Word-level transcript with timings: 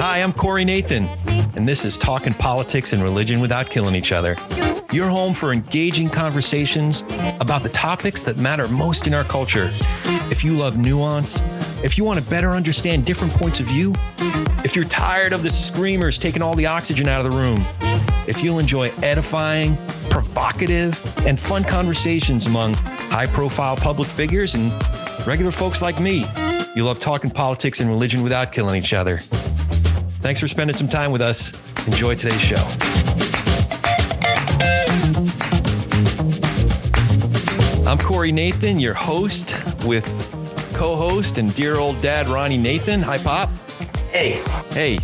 Hi, 0.00 0.22
I'm 0.22 0.32
Corey 0.32 0.64
Nathan, 0.64 1.08
and 1.56 1.66
this 1.66 1.84
is 1.84 1.98
Talking 1.98 2.32
Politics 2.34 2.92
and 2.92 3.02
Religion 3.02 3.40
Without 3.40 3.70
Killing 3.70 3.96
Each 3.96 4.12
Other. 4.12 4.36
Your 4.92 5.08
home 5.08 5.34
for 5.34 5.52
engaging 5.52 6.10
conversations 6.10 7.02
about 7.40 7.64
the 7.64 7.70
topics 7.70 8.22
that 8.22 8.36
matter 8.36 8.68
most 8.68 9.08
in 9.08 9.14
our 9.14 9.24
culture. 9.24 9.68
If 10.30 10.44
you 10.44 10.52
love 10.52 10.78
nuance, 10.78 11.42
if 11.82 11.98
you 11.98 12.04
want 12.04 12.22
to 12.22 12.30
better 12.30 12.50
understand 12.50 13.04
different 13.04 13.32
points 13.32 13.58
of 13.58 13.66
view, 13.66 13.94
if 14.64 14.76
you're 14.76 14.84
tired 14.84 15.32
of 15.32 15.42
the 15.42 15.50
screamers 15.50 16.18
taking 16.18 16.40
all 16.40 16.54
the 16.54 16.66
oxygen 16.66 17.08
out 17.08 17.24
of 17.24 17.32
the 17.32 17.36
room, 17.36 17.66
if 18.28 18.44
you'll 18.44 18.60
enjoy 18.60 18.92
edifying, 19.02 19.76
provocative, 20.14 21.26
and 21.26 21.40
fun 21.40 21.64
conversations 21.64 22.46
among 22.46 22.72
high 23.10 23.26
profile 23.26 23.74
public 23.74 24.08
figures 24.08 24.54
and 24.54 24.72
regular 25.26 25.50
folks 25.50 25.82
like 25.82 25.98
me, 25.98 26.24
you 26.76 26.84
love 26.84 27.00
talking 27.00 27.28
politics 27.28 27.80
and 27.80 27.90
religion 27.90 28.22
without 28.22 28.52
killing 28.52 28.80
each 28.80 28.94
other. 28.94 29.18
Thanks 30.22 30.38
for 30.38 30.46
spending 30.46 30.76
some 30.76 30.88
time 30.88 31.10
with 31.10 31.20
us. 31.20 31.52
Enjoy 31.88 32.14
today's 32.14 32.40
show. 32.40 32.64
I'm 37.84 37.98
Corey 37.98 38.30
Nathan, 38.30 38.78
your 38.78 38.94
host, 38.94 39.56
with 39.84 40.06
co 40.74 40.94
host 40.94 41.38
and 41.38 41.52
dear 41.56 41.80
old 41.80 42.00
dad, 42.00 42.28
Ronnie 42.28 42.56
Nathan. 42.56 43.02
Hi, 43.02 43.18
Pop. 43.18 43.50
Hey, 44.12 44.40
Hey. 44.70 45.00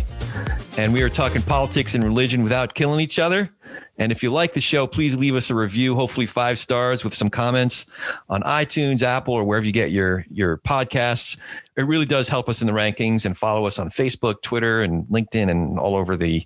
And 0.77 0.93
we 0.93 1.01
are 1.01 1.09
talking 1.09 1.41
politics 1.41 1.95
and 1.95 2.03
religion 2.03 2.43
without 2.43 2.73
killing 2.75 3.01
each 3.01 3.19
other. 3.19 3.51
And 3.97 4.11
if 4.11 4.23
you 4.23 4.31
like 4.31 4.53
the 4.53 4.61
show, 4.61 4.87
please 4.87 5.15
leave 5.15 5.35
us 5.35 5.49
a 5.49 5.55
review, 5.55 5.95
hopefully 5.95 6.25
five 6.25 6.57
stars 6.57 7.03
with 7.03 7.13
some 7.13 7.29
comments 7.29 7.85
on 8.29 8.41
iTunes, 8.43 9.01
Apple, 9.01 9.33
or 9.33 9.43
wherever 9.43 9.65
you 9.65 9.71
get 9.71 9.91
your, 9.91 10.25
your 10.31 10.57
podcasts. 10.57 11.37
It 11.77 11.83
really 11.83 12.05
does 12.05 12.29
help 12.29 12.49
us 12.49 12.61
in 12.61 12.67
the 12.67 12.73
rankings 12.73 13.25
and 13.25 13.37
follow 13.37 13.65
us 13.65 13.77
on 13.77 13.89
Facebook, 13.89 14.41
Twitter, 14.41 14.81
and 14.81 15.05
LinkedIn 15.05 15.49
and 15.49 15.77
all 15.77 15.95
over 15.95 16.17
the 16.17 16.45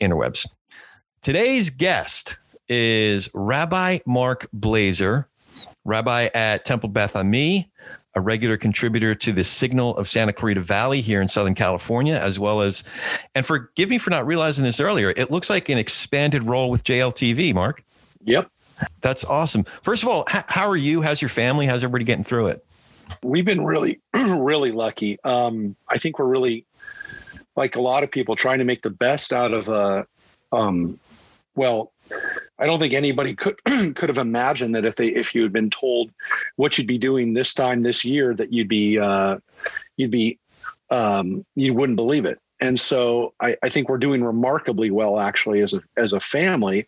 interwebs. 0.00 0.48
Today's 1.22 1.70
guest 1.70 2.38
is 2.68 3.30
Rabbi 3.34 3.98
Mark 4.06 4.48
Blazer, 4.52 5.28
rabbi 5.84 6.28
at 6.34 6.64
Temple 6.64 6.88
Beth 6.88 7.14
Ami, 7.14 7.70
a 8.14 8.20
regular 8.20 8.56
contributor 8.56 9.14
to 9.14 9.32
the 9.32 9.44
Signal 9.44 9.96
of 9.96 10.08
Santa 10.08 10.32
Clarita 10.32 10.60
Valley 10.60 11.00
here 11.00 11.22
in 11.22 11.28
Southern 11.28 11.54
California, 11.54 12.14
as 12.14 12.38
well 12.38 12.60
as, 12.60 12.84
and 13.34 13.46
forgive 13.46 13.88
me 13.88 13.98
for 13.98 14.10
not 14.10 14.26
realizing 14.26 14.64
this 14.64 14.80
earlier, 14.80 15.12
it 15.16 15.30
looks 15.30 15.48
like 15.48 15.68
an 15.68 15.78
expanded 15.78 16.42
role 16.44 16.70
with 16.70 16.84
JLTV, 16.84 17.54
Mark. 17.54 17.84
yep. 18.24 18.50
That's 19.00 19.24
awesome. 19.24 19.64
First 19.82 20.02
of 20.02 20.08
all, 20.08 20.26
h- 20.34 20.44
how 20.48 20.68
are 20.68 20.76
you? 20.76 21.02
How's 21.02 21.22
your 21.22 21.28
family? 21.28 21.66
How's 21.66 21.84
everybody 21.84 22.04
getting 22.04 22.24
through 22.24 22.48
it? 22.48 22.64
We've 23.22 23.44
been 23.44 23.64
really, 23.64 24.00
really 24.14 24.72
lucky. 24.72 25.20
Um, 25.22 25.76
I 25.88 25.98
think 25.98 26.18
we're 26.18 26.26
really, 26.26 26.66
like 27.54 27.76
a 27.76 27.82
lot 27.82 28.02
of 28.02 28.10
people, 28.10 28.34
trying 28.34 28.58
to 28.58 28.64
make 28.64 28.82
the 28.82 28.90
best 28.90 29.32
out 29.32 29.52
of 29.52 29.68
a. 29.68 30.06
Um, 30.50 30.98
well, 31.54 31.92
I 32.58 32.66
don't 32.66 32.78
think 32.78 32.94
anybody 32.94 33.34
could 33.34 33.56
could 33.64 34.08
have 34.08 34.18
imagined 34.18 34.74
that 34.74 34.84
if 34.84 34.96
they 34.96 35.08
if 35.08 35.34
you 35.34 35.42
had 35.42 35.52
been 35.52 35.70
told 35.70 36.12
what 36.56 36.78
you'd 36.78 36.86
be 36.86 36.98
doing 36.98 37.32
this 37.34 37.54
time 37.54 37.82
this 37.82 38.04
year 38.04 38.34
that 38.34 38.52
you'd 38.52 38.68
be 38.68 38.98
uh, 38.98 39.38
you'd 39.96 40.10
be 40.10 40.38
um, 40.90 41.44
you 41.54 41.74
wouldn't 41.74 41.96
believe 41.96 42.24
it. 42.24 42.38
And 42.60 42.78
so 42.78 43.34
I, 43.40 43.56
I 43.60 43.70
think 43.70 43.88
we're 43.88 43.98
doing 43.98 44.22
remarkably 44.22 44.92
well 44.92 45.18
actually 45.18 45.60
as 45.62 45.74
a 45.74 45.80
as 45.96 46.12
a 46.12 46.20
family, 46.20 46.86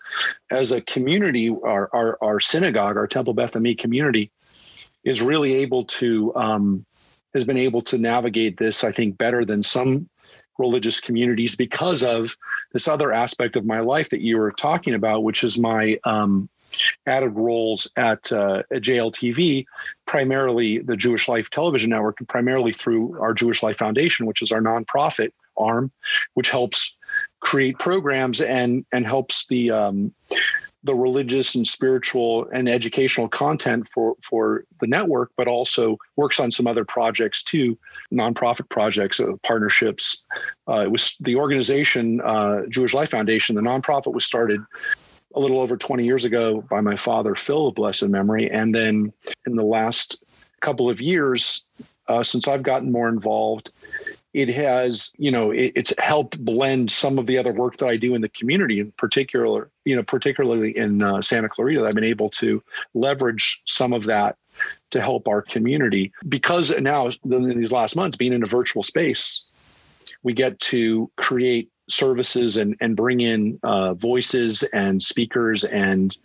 as 0.51 0.71
a 0.71 0.81
community. 0.81 1.49
Our 1.49 1.91
our, 1.93 2.19
our 2.23 2.39
synagogue, 2.39 2.97
our 2.97 3.09
Temple 3.09 3.35
Beth 3.35 3.57
Ami 3.57 3.75
community, 3.75 4.31
is 5.03 5.21
really 5.21 5.55
able 5.55 5.85
to 5.85 6.33
um, 6.37 6.87
has 7.33 7.45
been 7.45 7.59
able 7.59 7.83
to 7.83 7.99
navigate 7.99 8.57
this. 8.57 8.85
I 8.85 8.93
think 8.93 9.19
better 9.19 9.45
than 9.45 9.65
some 9.65 10.09
religious 10.59 11.01
communities 11.01 11.57
because 11.57 12.03
of 12.03 12.37
this 12.73 12.89
other 12.89 13.13
aspect 13.13 13.57
of 13.57 13.65
my 13.65 13.81
life 13.81 14.11
that 14.11 14.21
you 14.21 14.39
were 14.39 14.53
talking 14.53 14.95
about, 14.95 15.23
which 15.23 15.45
is 15.45 15.59
my 15.59 15.99
um, 16.05 16.49
added 17.07 17.31
roles 17.31 17.91
at, 17.97 18.31
uh, 18.33 18.63
at 18.73 18.83
JLTV, 18.83 19.65
primarily 20.07 20.79
the 20.79 20.97
Jewish 20.97 21.29
Life 21.29 21.51
Television 21.51 21.91
Network, 21.91 22.21
and 22.21 22.29
primarily 22.29 22.73
through 22.73 23.21
our 23.21 23.35
Jewish 23.35 23.63
Life 23.63 23.79
Foundation, 23.79 24.27
which 24.27 24.43
is 24.43 24.53
our 24.53 24.61
nonprofit 24.61 25.31
arm, 25.57 25.93
which 26.35 26.51
helps 26.51 26.97
create 27.41 27.79
programs 27.79 28.41
and 28.41 28.85
and 28.93 29.07
helps 29.07 29.47
the 29.47 29.71
um, 29.71 30.13
the 30.85 30.95
religious 30.95 31.55
and 31.55 31.67
spiritual 31.67 32.47
and 32.53 32.69
educational 32.69 33.29
content 33.29 33.89
for 33.89 34.15
for 34.23 34.65
the 34.81 34.87
network, 34.87 35.33
but 35.37 35.49
also 35.49 35.99
works 36.17 36.39
on 36.39 36.51
some 36.51 36.67
other 36.67 36.85
projects 36.85 37.43
too, 37.43 37.77
nonprofit 38.13 38.69
projects, 38.69 39.19
uh, 39.19 39.33
partnerships. 39.43 40.25
Uh, 40.69 40.81
it 40.81 40.91
was 40.91 41.17
the 41.21 41.37
organization 41.37 42.21
uh, 42.21 42.63
Jewish 42.69 42.95
Life 42.95 43.11
Foundation. 43.11 43.57
The 43.57 43.63
nonprofit 43.63 44.13
was 44.13 44.27
started 44.27 44.61
a 45.35 45.41
little 45.41 45.59
over 45.59 45.77
20 45.77 46.05
years 46.05 46.25
ago 46.25 46.63
by 46.71 46.81
my 46.81 46.95
father 46.95 47.35
Phil 47.35 47.69
of 47.69 47.75
blessed 47.75 48.09
memory, 48.09 48.51
and 48.51 48.75
then 48.75 49.13
in 49.47 49.57
the 49.57 49.65
last 49.65 50.23
couple 50.61 50.89
of 50.89 51.01
years, 51.01 51.67
uh, 52.09 52.23
since 52.23 52.47
I've 52.47 52.63
gotten 52.63 52.93
more 52.93 53.09
involved, 53.09 53.73
it 54.35 54.49
has 54.49 55.15
you 55.17 55.31
know 55.31 55.51
it, 55.51 55.73
it's 55.75 55.99
helped 55.99 56.45
blend 56.45 56.91
some 56.91 57.19
of 57.19 57.27
the 57.27 57.39
other 57.39 57.53
work 57.53 57.77
that 57.79 57.87
i 57.87 57.97
do 57.97 58.17
in 58.17 58.21
the 58.21 58.29
community 58.29 58.81
in 58.81 58.91
particular 58.99 59.71
you 59.85 59.95
know 59.97 60.03
particularly 60.03 60.77
in 60.77 61.03
uh, 61.03 61.21
santa 61.21 61.49
clarita 61.49 61.85
i've 61.85 61.95
been 61.95 62.05
able 62.05 62.29
to 62.29 62.63
leverage 62.95 63.61
some 63.67 63.93
of 63.93 64.05
that 64.05 64.37
to 64.91 65.01
help 65.01 65.27
our 65.27 65.43
community. 65.43 66.13
Because 66.29 66.71
now 66.81 67.09
in 67.25 67.59
these 67.59 67.73
last 67.73 67.97
months 67.97 68.17
being 68.17 68.33
in 68.33 68.43
a 68.43 68.47
virtual 68.47 68.83
space 68.83 69.43
we 70.23 70.33
get 70.33 70.59
to 70.61 71.11
create 71.17 71.71
services 71.89 72.57
and 72.57 72.77
and 72.81 72.97
bring 72.97 73.21
in 73.21 73.59
uh, 73.63 73.95
voices 73.95 74.63
and 74.73 75.03
speakers 75.03 75.65
and 75.65 76.17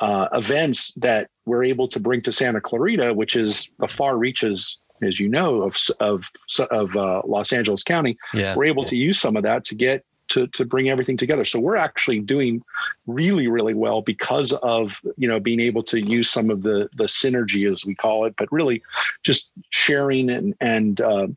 uh, 0.00 0.28
events 0.32 0.94
that 0.94 1.28
we're 1.44 1.64
able 1.64 1.86
to 1.88 2.00
bring 2.00 2.22
to 2.22 2.32
Santa 2.32 2.60
Clarita, 2.60 3.12
which 3.12 3.36
is 3.36 3.70
the 3.78 3.88
far 3.88 4.16
reaches 4.16 4.78
as 5.02 5.20
you 5.20 5.28
know, 5.28 5.62
of 5.62 5.76
of 6.00 6.30
of 6.70 6.96
uh, 6.96 7.22
Los 7.26 7.52
Angeles 7.52 7.82
County, 7.82 8.16
Yeah. 8.32 8.54
we're 8.56 8.64
able 8.64 8.84
to 8.86 8.96
use 8.96 9.18
some 9.20 9.36
of 9.36 9.42
that 9.42 9.64
to 9.66 9.74
get 9.74 10.04
to 10.34 10.46
to 10.48 10.64
bring 10.64 10.88
everything 10.88 11.16
together. 11.16 11.44
So 11.44 11.58
we're 11.60 11.76
actually 11.76 12.20
doing 12.20 12.62
really 13.06 13.48
really 13.48 13.74
well 13.74 14.02
because 14.02 14.52
of 14.52 15.00
you 15.16 15.28
know 15.28 15.40
being 15.40 15.60
able 15.60 15.82
to 15.84 16.00
use 16.00 16.28
some 16.30 16.50
of 16.50 16.62
the 16.62 16.88
the 16.94 17.04
synergy 17.04 17.70
as 17.70 17.86
we 17.86 17.94
call 17.94 18.26
it, 18.26 18.34
but 18.36 18.50
really 18.52 18.82
just 19.22 19.52
sharing 19.70 20.30
and 20.30 20.54
and 20.60 21.00
uh, 21.00 21.28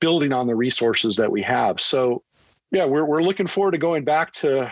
building 0.00 0.32
on 0.32 0.46
the 0.46 0.54
resources 0.54 1.16
that 1.16 1.30
we 1.30 1.42
have. 1.42 1.80
So 1.80 2.22
yeah, 2.70 2.84
we're 2.84 3.04
we're 3.04 3.22
looking 3.22 3.46
forward 3.46 3.72
to 3.72 3.78
going 3.78 4.04
back 4.04 4.32
to 4.32 4.70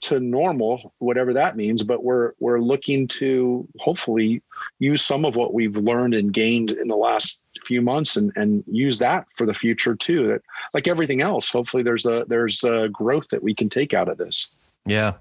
to 0.00 0.20
normal, 0.20 0.92
whatever 0.98 1.32
that 1.34 1.56
means. 1.56 1.82
But 1.82 2.04
we're 2.04 2.32
we're 2.40 2.60
looking 2.60 3.08
to 3.08 3.66
hopefully 3.78 4.42
use 4.78 5.04
some 5.04 5.24
of 5.24 5.36
what 5.36 5.54
we've 5.54 5.76
learned 5.76 6.14
and 6.14 6.32
gained 6.32 6.70
in 6.70 6.88
the 6.88 6.96
last 6.96 7.40
few 7.64 7.80
months 7.80 8.16
and 8.16 8.32
and 8.36 8.64
use 8.66 8.98
that 8.98 9.26
for 9.34 9.46
the 9.46 9.54
future 9.54 9.94
too. 9.94 10.28
That 10.28 10.42
like 10.74 10.88
everything 10.88 11.20
else, 11.20 11.50
hopefully 11.50 11.82
there's 11.82 12.06
a 12.06 12.24
there's 12.28 12.64
a 12.64 12.88
growth 12.88 13.28
that 13.28 13.42
we 13.42 13.54
can 13.54 13.68
take 13.68 13.94
out 13.94 14.08
of 14.08 14.18
this. 14.18 14.54
Yeah. 14.86 15.14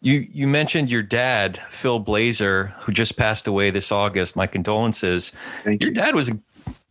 You 0.00 0.26
you 0.30 0.46
mentioned 0.46 0.90
your 0.90 1.02
dad, 1.02 1.60
Phil 1.68 1.98
Blazer, 1.98 2.74
who 2.80 2.92
just 2.92 3.16
passed 3.16 3.46
away 3.46 3.70
this 3.70 3.90
August. 3.90 4.36
My 4.36 4.46
condolences. 4.46 5.32
Thank 5.64 5.82
Your 5.82 5.90
you. 5.90 5.94
dad 5.94 6.14
was 6.14 6.30
a 6.30 6.38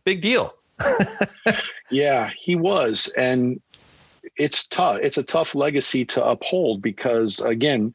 big 0.04 0.20
deal. 0.20 0.54
Yeah, 1.92 2.30
he 2.34 2.56
was, 2.56 3.12
and 3.18 3.60
it's 4.36 4.66
tough. 4.66 4.98
It's 5.02 5.18
a 5.18 5.22
tough 5.22 5.54
legacy 5.54 6.06
to 6.06 6.24
uphold 6.24 6.80
because, 6.80 7.38
again, 7.40 7.94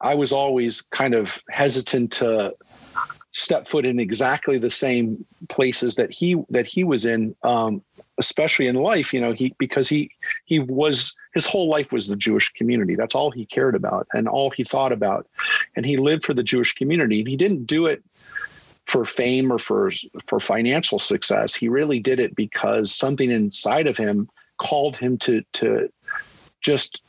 I 0.00 0.14
was 0.14 0.30
always 0.30 0.80
kind 0.80 1.14
of 1.14 1.42
hesitant 1.50 2.12
to 2.12 2.54
step 3.32 3.66
foot 3.66 3.86
in 3.86 3.98
exactly 3.98 4.58
the 4.58 4.70
same 4.70 5.24
places 5.48 5.96
that 5.96 6.12
he 6.12 6.36
that 6.50 6.66
he 6.66 6.84
was 6.84 7.04
in, 7.04 7.34
um, 7.42 7.82
especially 8.18 8.66
in 8.66 8.76
life. 8.76 9.12
You 9.12 9.20
know, 9.20 9.32
he 9.32 9.54
because 9.58 9.88
he 9.88 10.10
he 10.44 10.58
was 10.58 11.14
his 11.34 11.46
whole 11.46 11.68
life 11.68 11.92
was 11.92 12.06
the 12.06 12.16
Jewish 12.16 12.52
community. 12.52 12.94
That's 12.94 13.14
all 13.14 13.30
he 13.30 13.46
cared 13.46 13.74
about 13.74 14.06
and 14.12 14.28
all 14.28 14.50
he 14.50 14.64
thought 14.64 14.92
about, 14.92 15.26
and 15.74 15.84
he 15.84 15.96
lived 15.96 16.24
for 16.24 16.34
the 16.34 16.42
Jewish 16.42 16.74
community. 16.74 17.20
And 17.20 17.28
he 17.28 17.36
didn't 17.36 17.64
do 17.64 17.86
it 17.86 18.04
for 18.86 19.04
fame 19.04 19.50
or 19.50 19.58
for 19.58 19.90
for 20.26 20.38
financial 20.38 20.98
success. 20.98 21.54
He 21.54 21.68
really 21.68 22.00
did 22.00 22.20
it 22.20 22.36
because 22.36 22.92
something 22.94 23.30
inside 23.30 23.86
of 23.86 23.96
him 23.96 24.28
called 24.58 24.96
him 24.96 25.16
to 25.18 25.42
to 25.54 25.90
just 26.60 27.00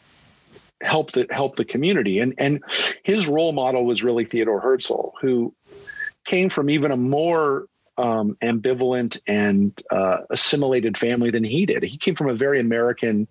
help 0.81 1.12
the 1.12 1.27
help 1.31 1.57
the 1.57 1.65
community. 1.65 2.19
And 2.19 2.33
and 2.38 2.63
his 3.03 3.27
role 3.27 3.51
model 3.51 3.86
was 3.86 4.03
really 4.03 4.24
Theodore 4.24 4.62
Herzl, 4.62 5.12
who 5.19 5.53
came 6.25 6.49
from 6.49 6.69
even 6.69 6.91
a 6.91 6.97
more 6.97 7.67
um, 7.97 8.35
ambivalent 8.41 9.19
and 9.27 9.79
uh, 9.91 10.19
assimilated 10.29 10.97
family 10.97 11.29
than 11.29 11.43
he 11.43 11.65
did. 11.65 11.83
He 11.83 11.97
came 11.97 12.15
from 12.15 12.29
a 12.29 12.33
very 12.33 12.59
American, 12.59 13.27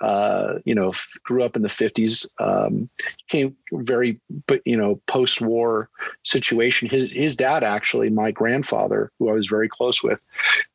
uh, 0.00 0.58
you 0.64 0.74
know, 0.74 0.92
grew 1.22 1.42
up 1.42 1.56
in 1.56 1.62
the 1.62 1.68
50s, 1.68 2.28
um, 2.38 2.90
came 3.28 3.56
very, 3.72 4.20
you 4.64 4.76
know, 4.76 5.00
post-war 5.06 5.88
situation. 6.22 6.88
His 6.88 7.10
his 7.10 7.34
dad 7.34 7.62
actually, 7.62 8.10
my 8.10 8.30
grandfather, 8.30 9.10
who 9.18 9.30
I 9.30 9.32
was 9.32 9.46
very 9.46 9.68
close 9.68 10.02
with, 10.02 10.22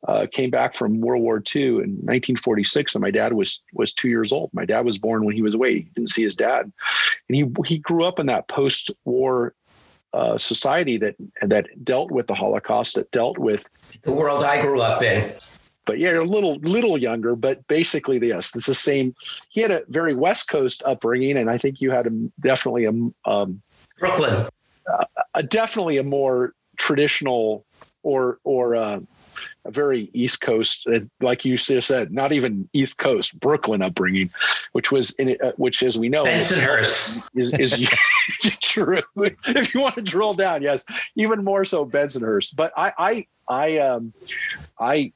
uh, 0.08 0.26
came 0.32 0.50
back 0.50 0.74
from 0.74 1.00
World 1.00 1.22
War 1.22 1.42
II 1.54 1.62
in 1.62 2.00
1946, 2.02 2.94
and 2.96 3.02
my 3.02 3.12
dad 3.12 3.34
was 3.34 3.62
was 3.72 3.94
two 3.94 4.08
years 4.08 4.32
old. 4.32 4.50
My 4.52 4.64
dad 4.64 4.84
was 4.84 4.98
born 4.98 5.24
when 5.24 5.36
he 5.36 5.42
was 5.42 5.54
away. 5.54 5.74
He 5.74 5.90
didn't 5.94 6.10
see 6.10 6.24
his 6.24 6.36
dad, 6.36 6.72
and 7.28 7.36
he 7.36 7.46
he 7.64 7.78
grew 7.78 8.02
up 8.02 8.18
in 8.18 8.26
that 8.26 8.48
post-war 8.48 9.54
uh, 10.12 10.36
society 10.36 10.98
that 10.98 11.14
that 11.42 11.66
dealt 11.84 12.10
with 12.10 12.26
the 12.26 12.34
Holocaust, 12.34 12.96
that 12.96 13.10
dealt 13.10 13.38
with 13.38 13.68
the 14.02 14.12
world 14.12 14.44
I 14.44 14.60
grew 14.60 14.80
up 14.80 15.02
in. 15.02 15.32
But 15.86 15.98
yeah, 15.98 16.20
a 16.20 16.22
little 16.22 16.56
little 16.56 16.98
younger, 16.98 17.34
but 17.34 17.66
basically 17.66 18.18
yes, 18.26 18.54
it's 18.54 18.66
the 18.66 18.74
same. 18.74 19.14
He 19.50 19.60
had 19.60 19.70
a 19.70 19.82
very 19.88 20.14
West 20.14 20.48
Coast 20.48 20.82
upbringing, 20.86 21.36
and 21.36 21.50
I 21.50 21.58
think 21.58 21.80
you 21.80 21.90
had 21.90 22.06
a, 22.06 22.10
definitely 22.40 22.84
a 22.84 22.92
um, 23.30 23.62
Brooklyn, 23.98 24.46
a, 25.34 25.42
definitely 25.42 25.96
a 25.96 26.04
more 26.04 26.54
traditional 26.76 27.64
or 28.02 28.38
or 28.44 28.76
uh, 28.76 29.00
a 29.00 29.02
very 29.66 30.10
East 30.12 30.40
Coast, 30.40 30.86
uh, 30.86 31.00
like 31.20 31.44
you 31.44 31.56
said, 31.56 32.12
not 32.12 32.32
even 32.32 32.68
East 32.72 32.98
Coast, 32.98 33.38
Brooklyn 33.38 33.82
upbringing, 33.82 34.30
which 34.72 34.90
was 34.90 35.10
in 35.14 35.30
it, 35.30 35.42
uh, 35.42 35.52
which, 35.56 35.82
as 35.82 35.98
we 35.98 36.08
know, 36.08 36.24
Bensonhurst 36.24 37.28
is 37.34 37.52
is 37.58 37.88
true. 38.60 39.02
if 39.16 39.74
you 39.74 39.80
want 39.80 39.94
to 39.96 40.02
drill 40.02 40.34
down, 40.34 40.62
yes, 40.62 40.84
even 41.16 41.44
more 41.44 41.64
so 41.64 41.84
Bensonhurst. 41.84 42.56
But 42.56 42.72
I, 42.76 42.92
I, 42.98 43.26
I, 43.48 43.78
um, 43.78 44.12
I 44.78 45.12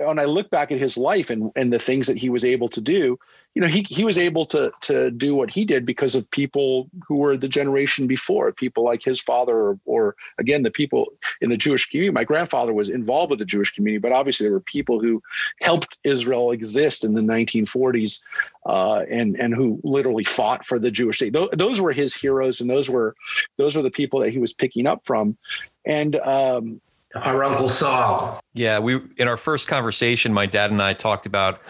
when 0.00 0.18
I 0.18 0.24
look 0.24 0.50
back 0.50 0.72
at 0.72 0.78
his 0.78 0.96
life 0.96 1.30
and 1.30 1.50
and 1.56 1.72
the 1.72 1.78
things 1.78 2.06
that 2.06 2.16
he 2.16 2.28
was 2.28 2.44
able 2.44 2.68
to 2.68 2.80
do, 2.80 3.18
you 3.54 3.62
know, 3.62 3.68
he 3.68 3.84
he 3.88 4.04
was 4.04 4.16
able 4.16 4.44
to 4.46 4.72
to 4.82 5.10
do 5.10 5.34
what 5.34 5.50
he 5.50 5.64
did 5.64 5.84
because 5.84 6.14
of 6.14 6.30
people 6.30 6.88
who 7.06 7.16
were 7.16 7.36
the 7.36 7.48
generation 7.48 8.06
before, 8.06 8.52
people 8.52 8.84
like 8.84 9.02
his 9.02 9.20
father, 9.20 9.54
or, 9.54 9.78
or 9.84 10.16
again 10.38 10.62
the 10.62 10.70
people 10.70 11.12
in 11.40 11.50
the 11.50 11.56
Jewish 11.56 11.88
community. 11.88 12.12
My 12.12 12.24
grandfather 12.24 12.72
was 12.72 12.88
involved 12.88 13.30
with 13.30 13.38
the 13.38 13.44
Jewish 13.44 13.72
community, 13.72 14.00
but 14.00 14.12
obviously 14.12 14.44
there 14.44 14.52
were 14.52 14.60
people 14.60 15.00
who 15.00 15.22
helped 15.60 15.98
Israel 16.04 16.52
exist 16.52 17.04
in 17.04 17.14
the 17.14 17.20
1940s, 17.20 18.22
uh, 18.66 19.04
and 19.10 19.36
and 19.38 19.54
who 19.54 19.80
literally 19.84 20.24
fought 20.24 20.64
for 20.64 20.78
the 20.78 20.90
Jewish 20.90 21.16
state. 21.16 21.32
Those, 21.32 21.50
those 21.52 21.80
were 21.80 21.92
his 21.92 22.14
heroes, 22.14 22.60
and 22.60 22.70
those 22.70 22.88
were 22.88 23.14
those 23.58 23.76
were 23.76 23.82
the 23.82 23.90
people 23.90 24.20
that 24.20 24.30
he 24.30 24.38
was 24.38 24.54
picking 24.54 24.86
up 24.86 25.02
from, 25.04 25.36
and. 25.84 26.16
Um, 26.16 26.80
our 27.14 27.44
uncle 27.44 27.68
Saul. 27.68 28.40
Yeah, 28.54 28.78
we 28.78 29.00
in 29.16 29.28
our 29.28 29.36
first 29.36 29.68
conversation, 29.68 30.32
my 30.32 30.46
dad 30.46 30.70
and 30.70 30.82
I 30.82 30.92
talked 30.92 31.26
about 31.26 31.60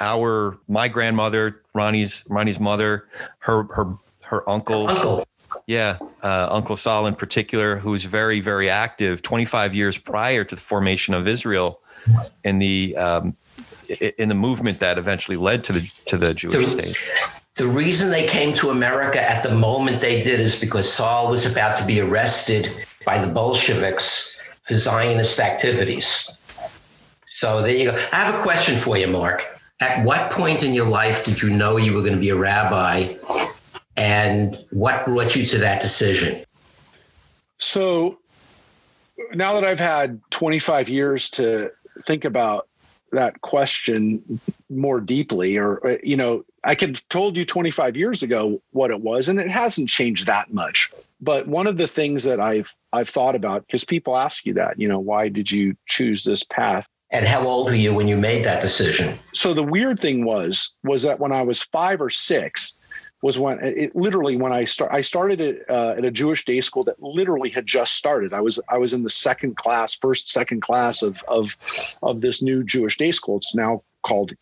our 0.00 0.58
my 0.68 0.88
grandmother, 0.88 1.62
Ronnie's 1.74 2.24
Ronnie's 2.28 2.60
mother, 2.60 3.08
her 3.40 3.64
her 3.64 3.94
her 4.22 4.48
uncles. 4.48 4.90
Uncle. 4.90 5.24
Yeah, 5.66 5.98
uh, 6.22 6.48
Uncle 6.50 6.76
Saul 6.76 7.06
in 7.06 7.14
particular, 7.14 7.76
who 7.76 7.90
was 7.90 8.04
very 8.04 8.40
very 8.40 8.68
active 8.68 9.22
25 9.22 9.74
years 9.74 9.98
prior 9.98 10.44
to 10.44 10.54
the 10.54 10.60
formation 10.60 11.14
of 11.14 11.26
Israel, 11.26 11.80
in 12.44 12.58
the 12.58 12.96
um, 12.96 13.36
in 14.18 14.28
the 14.28 14.34
movement 14.34 14.80
that 14.80 14.98
eventually 14.98 15.36
led 15.36 15.64
to 15.64 15.72
the 15.72 15.90
to 16.06 16.16
the 16.16 16.34
Jewish 16.34 16.56
the, 16.56 16.82
state. 16.82 16.96
The 17.56 17.66
reason 17.66 18.10
they 18.10 18.26
came 18.26 18.54
to 18.56 18.70
America 18.70 19.20
at 19.20 19.42
the 19.42 19.52
moment 19.52 20.00
they 20.00 20.22
did 20.22 20.38
is 20.38 20.60
because 20.60 20.90
Saul 20.90 21.30
was 21.30 21.44
about 21.44 21.76
to 21.78 21.84
be 21.84 22.00
arrested 22.00 22.70
by 23.04 23.18
the 23.18 23.26
Bolsheviks 23.26 24.37
Zionist 24.72 25.40
activities. 25.40 26.30
So 27.26 27.62
there 27.62 27.76
you 27.76 27.90
go. 27.90 27.96
I 28.12 28.16
have 28.16 28.34
a 28.34 28.42
question 28.42 28.76
for 28.76 28.96
you, 28.96 29.06
Mark. 29.06 29.46
At 29.80 30.04
what 30.04 30.32
point 30.32 30.64
in 30.64 30.74
your 30.74 30.86
life 30.86 31.24
did 31.24 31.40
you 31.40 31.50
know 31.50 31.76
you 31.76 31.92
were 31.94 32.00
going 32.00 32.14
to 32.14 32.18
be 32.18 32.30
a 32.30 32.36
rabbi? 32.36 33.14
And 33.96 34.64
what 34.70 35.04
brought 35.04 35.36
you 35.36 35.46
to 35.46 35.58
that 35.58 35.80
decision? 35.80 36.44
So 37.58 38.18
now 39.34 39.54
that 39.54 39.64
I've 39.64 39.78
had 39.78 40.20
25 40.30 40.88
years 40.88 41.30
to 41.30 41.70
think 42.06 42.24
about 42.24 42.68
that 43.12 43.40
question 43.40 44.40
more 44.68 45.00
deeply, 45.00 45.56
or, 45.56 45.86
uh, 45.86 45.96
you 46.02 46.16
know, 46.16 46.44
I 46.68 46.74
could 46.74 46.90
have 46.90 47.08
told 47.08 47.38
you 47.38 47.46
25 47.46 47.96
years 47.96 48.22
ago 48.22 48.60
what 48.72 48.90
it 48.90 49.00
was, 49.00 49.30
and 49.30 49.40
it 49.40 49.48
hasn't 49.48 49.88
changed 49.88 50.26
that 50.26 50.52
much. 50.52 50.90
But 51.18 51.48
one 51.48 51.66
of 51.66 51.78
the 51.78 51.86
things 51.86 52.24
that 52.24 52.40
I've 52.40 52.74
I've 52.92 53.08
thought 53.08 53.34
about 53.34 53.66
because 53.66 53.84
people 53.84 54.18
ask 54.18 54.44
you 54.44 54.52
that, 54.54 54.78
you 54.78 54.86
know, 54.86 55.00
why 55.00 55.30
did 55.30 55.50
you 55.50 55.74
choose 55.86 56.24
this 56.24 56.42
path? 56.44 56.86
And 57.10 57.26
how 57.26 57.42
old 57.46 57.68
were 57.68 57.74
you 57.74 57.94
when 57.94 58.06
you 58.06 58.18
made 58.18 58.44
that 58.44 58.60
decision? 58.60 59.18
So 59.32 59.54
the 59.54 59.62
weird 59.62 59.98
thing 59.98 60.26
was 60.26 60.76
was 60.84 61.02
that 61.04 61.18
when 61.18 61.32
I 61.32 61.40
was 61.40 61.62
five 61.62 62.02
or 62.02 62.10
six, 62.10 62.78
was 63.22 63.38
when 63.38 63.58
it 63.64 63.96
literally 63.96 64.36
when 64.36 64.52
I 64.52 64.66
start 64.66 64.92
I 64.92 65.00
started 65.00 65.40
at, 65.40 65.70
uh, 65.70 65.94
at 65.96 66.04
a 66.04 66.10
Jewish 66.10 66.44
day 66.44 66.60
school 66.60 66.84
that 66.84 67.02
literally 67.02 67.48
had 67.48 67.64
just 67.64 67.94
started. 67.94 68.34
I 68.34 68.42
was 68.42 68.60
I 68.68 68.76
was 68.76 68.92
in 68.92 69.04
the 69.04 69.10
second 69.10 69.56
class, 69.56 69.94
first 69.94 70.28
second 70.28 70.60
class 70.60 71.02
of 71.02 71.24
of 71.28 71.56
of 72.02 72.20
this 72.20 72.42
new 72.42 72.62
Jewish 72.62 72.98
day 72.98 73.10
school. 73.10 73.38
It's 73.38 73.56
now 73.56 73.80
called 74.02 74.32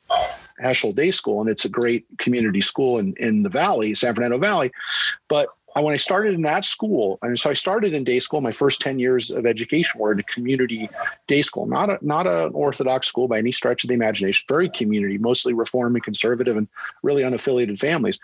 Heschel 0.63 0.95
Day 0.95 1.11
School, 1.11 1.41
and 1.41 1.51
it's 1.51 1.65
a 1.65 1.69
great 1.69 2.07
community 2.19 2.61
school 2.61 2.99
in 2.99 3.15
in 3.19 3.43
the 3.43 3.49
Valley, 3.49 3.95
San 3.95 4.15
Fernando 4.15 4.39
Valley. 4.39 4.73
But 5.29 5.49
when 5.83 5.93
I 5.93 5.99
started 5.99 6.35
in 6.35 6.43
that 6.43 6.65
school, 6.65 7.19
and 7.23 7.39
so 7.39 7.51
I 7.51 7.55
started 7.55 7.93
in 7.93 8.05
day 8.05 8.19
school. 8.19 8.41
My 8.41 8.53
first 8.53 8.81
ten 8.81 8.99
years 8.99 9.31
of 9.31 9.45
education 9.45 10.01
were 10.01 10.13
in 10.13 10.19
a 10.19 10.23
community 10.23 10.89
day 11.27 11.43
school, 11.43 11.67
not 11.67 11.91
a 11.91 11.99
not 12.01 12.27
an 12.27 12.53
Orthodox 12.55 13.07
school 13.07 13.29
by 13.29 13.39
any 13.39 13.53
stretch 13.53 13.85
of 13.85 13.89
the 13.89 13.95
imagination. 13.95 14.45
Very 14.49 14.71
community, 14.71 15.19
mostly 15.19 15.53
Reform 15.53 15.95
and 15.95 16.05
conservative, 16.05 16.57
and 16.57 16.69
really 17.03 17.23
unaffiliated 17.23 17.79
families. 17.79 18.19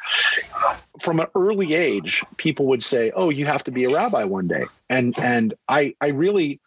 From 1.02 1.20
an 1.20 1.26
early 1.34 1.74
age, 1.74 2.24
people 2.38 2.66
would 2.66 2.82
say, 2.82 3.12
"Oh, 3.14 3.30
you 3.30 3.44
have 3.46 3.64
to 3.64 3.70
be 3.70 3.84
a 3.84 3.90
rabbi 3.90 4.24
one 4.24 4.48
day," 4.48 4.64
and 4.88 5.18
and 5.18 5.54
I 5.68 5.94
I 6.00 6.08
really 6.08 6.60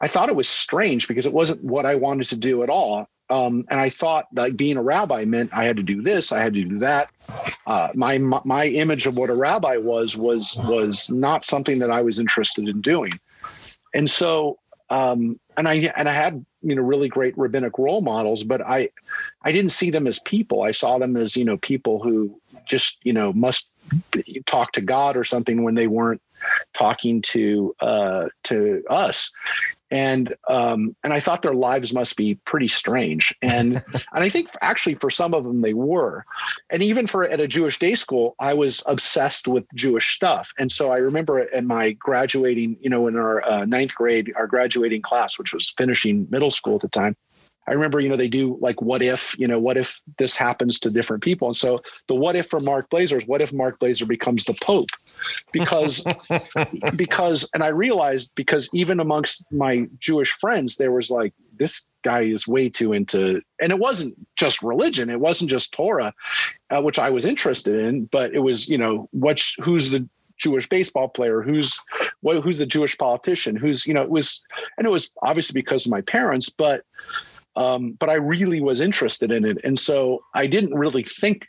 I 0.00 0.06
thought 0.06 0.28
it 0.28 0.36
was 0.36 0.48
strange 0.48 1.08
because 1.08 1.26
it 1.26 1.32
wasn't 1.32 1.64
what 1.64 1.84
I 1.84 1.96
wanted 1.96 2.28
to 2.28 2.36
do 2.36 2.62
at 2.62 2.70
all. 2.70 3.08
Um, 3.30 3.66
and 3.70 3.78
I 3.78 3.90
thought 3.90 4.28
like 4.34 4.56
being 4.56 4.76
a 4.76 4.82
rabbi 4.82 5.24
meant 5.24 5.50
I 5.52 5.64
had 5.64 5.76
to 5.76 5.82
do 5.82 6.00
this, 6.02 6.32
I 6.32 6.42
had 6.42 6.54
to 6.54 6.64
do 6.64 6.78
that. 6.78 7.10
Uh, 7.66 7.90
my 7.94 8.18
my 8.18 8.66
image 8.66 9.06
of 9.06 9.16
what 9.16 9.30
a 9.30 9.34
rabbi 9.34 9.76
was 9.76 10.16
was 10.16 10.56
was 10.64 11.10
not 11.10 11.44
something 11.44 11.78
that 11.78 11.90
I 11.90 12.00
was 12.00 12.18
interested 12.18 12.68
in 12.68 12.80
doing, 12.80 13.18
and 13.94 14.08
so 14.08 14.58
um, 14.90 15.38
and 15.56 15.68
I 15.68 15.92
and 15.96 16.08
I 16.08 16.12
had 16.12 16.44
you 16.62 16.74
know 16.74 16.82
really 16.82 17.08
great 17.08 17.36
rabbinic 17.36 17.78
role 17.78 18.00
models, 18.00 18.44
but 18.44 18.66
I 18.66 18.88
I 19.42 19.52
didn't 19.52 19.72
see 19.72 19.90
them 19.90 20.06
as 20.06 20.18
people. 20.20 20.62
I 20.62 20.70
saw 20.70 20.98
them 20.98 21.16
as 21.16 21.36
you 21.36 21.44
know 21.44 21.58
people 21.58 22.02
who 22.02 22.40
just 22.66 22.98
you 23.04 23.12
know 23.12 23.32
must 23.32 23.70
talk 24.46 24.72
to 24.72 24.80
God 24.80 25.16
or 25.16 25.24
something 25.24 25.62
when 25.62 25.74
they 25.74 25.86
weren't 25.86 26.22
talking 26.72 27.20
to 27.22 27.74
uh, 27.80 28.28
to 28.44 28.82
us 28.88 29.32
and 29.90 30.34
um, 30.48 30.94
and 31.02 31.12
I 31.12 31.20
thought 31.20 31.42
their 31.42 31.54
lives 31.54 31.92
must 31.92 32.16
be 32.16 32.34
pretty 32.44 32.68
strange, 32.68 33.34
and 33.42 33.76
and 33.92 34.04
I 34.12 34.28
think 34.28 34.50
actually 34.62 34.94
for 34.94 35.10
some 35.10 35.34
of 35.34 35.44
them 35.44 35.62
they 35.62 35.74
were, 35.74 36.24
and 36.70 36.82
even 36.82 37.06
for 37.06 37.24
at 37.24 37.40
a 37.40 37.48
Jewish 37.48 37.78
day 37.78 37.94
school, 37.94 38.34
I 38.38 38.54
was 38.54 38.82
obsessed 38.86 39.48
with 39.48 39.64
Jewish 39.74 40.14
stuff, 40.14 40.52
and 40.58 40.70
so 40.70 40.90
I 40.92 40.98
remember 40.98 41.40
in 41.40 41.66
my 41.66 41.92
graduating, 41.92 42.76
you 42.80 42.90
know, 42.90 43.06
in 43.06 43.16
our 43.16 43.44
uh, 43.44 43.64
ninth 43.64 43.94
grade, 43.94 44.32
our 44.36 44.46
graduating 44.46 45.02
class, 45.02 45.38
which 45.38 45.52
was 45.52 45.70
finishing 45.70 46.26
middle 46.30 46.50
school 46.50 46.76
at 46.76 46.82
the 46.82 46.88
time, 46.88 47.16
I 47.68 47.74
remember, 47.74 48.00
you 48.00 48.08
know, 48.08 48.16
they 48.16 48.28
do 48.28 48.56
like 48.60 48.80
what 48.80 49.02
if, 49.02 49.38
you 49.38 49.46
know, 49.46 49.58
what 49.58 49.76
if 49.76 50.00
this 50.18 50.36
happens 50.36 50.80
to 50.80 50.90
different 50.90 51.22
people? 51.22 51.48
And 51.48 51.56
so 51.56 51.80
the 52.06 52.14
what 52.14 52.34
if 52.34 52.48
for 52.48 52.60
Mark 52.60 52.88
Blazer 52.88 53.18
is 53.18 53.26
what 53.26 53.42
if 53.42 53.52
Mark 53.52 53.78
Blazer 53.78 54.06
becomes 54.06 54.44
the 54.44 54.54
Pope? 54.62 54.88
Because 55.52 56.04
because 56.96 57.48
and 57.52 57.62
I 57.62 57.68
realized 57.68 58.32
because 58.34 58.68
even 58.72 59.00
amongst 59.00 59.50
my 59.52 59.86
Jewish 59.98 60.32
friends, 60.32 60.76
there 60.76 60.92
was 60.92 61.10
like 61.10 61.34
this 61.58 61.90
guy 62.02 62.22
is 62.24 62.48
way 62.48 62.68
too 62.70 62.92
into 62.92 63.42
and 63.60 63.70
it 63.70 63.78
wasn't 63.78 64.14
just 64.36 64.62
religion, 64.62 65.10
it 65.10 65.20
wasn't 65.20 65.50
just 65.50 65.74
Torah, 65.74 66.14
uh, 66.70 66.80
which 66.80 66.98
I 66.98 67.10
was 67.10 67.26
interested 67.26 67.74
in, 67.74 68.06
but 68.06 68.32
it 68.32 68.40
was, 68.40 68.68
you 68.68 68.78
know, 68.78 69.08
what's 69.12 69.54
who's 69.62 69.90
the 69.90 70.08
Jewish 70.38 70.68
baseball 70.68 71.08
player, 71.08 71.42
who's 71.42 71.78
what, 72.20 72.42
who's 72.42 72.58
the 72.58 72.66
Jewish 72.66 72.96
politician, 72.96 73.56
who's 73.56 73.86
you 73.86 73.92
know 73.92 74.02
it 74.02 74.10
was, 74.10 74.44
and 74.78 74.86
it 74.86 74.90
was 74.90 75.12
obviously 75.22 75.60
because 75.60 75.84
of 75.84 75.92
my 75.92 76.00
parents, 76.00 76.48
but 76.48 76.84
um, 77.58 77.96
but 77.98 78.08
I 78.08 78.14
really 78.14 78.60
was 78.60 78.80
interested 78.80 79.32
in 79.32 79.44
it. 79.44 79.58
And 79.64 79.76
so 79.78 80.22
I 80.32 80.46
didn't 80.46 80.74
really 80.74 81.02
think, 81.02 81.48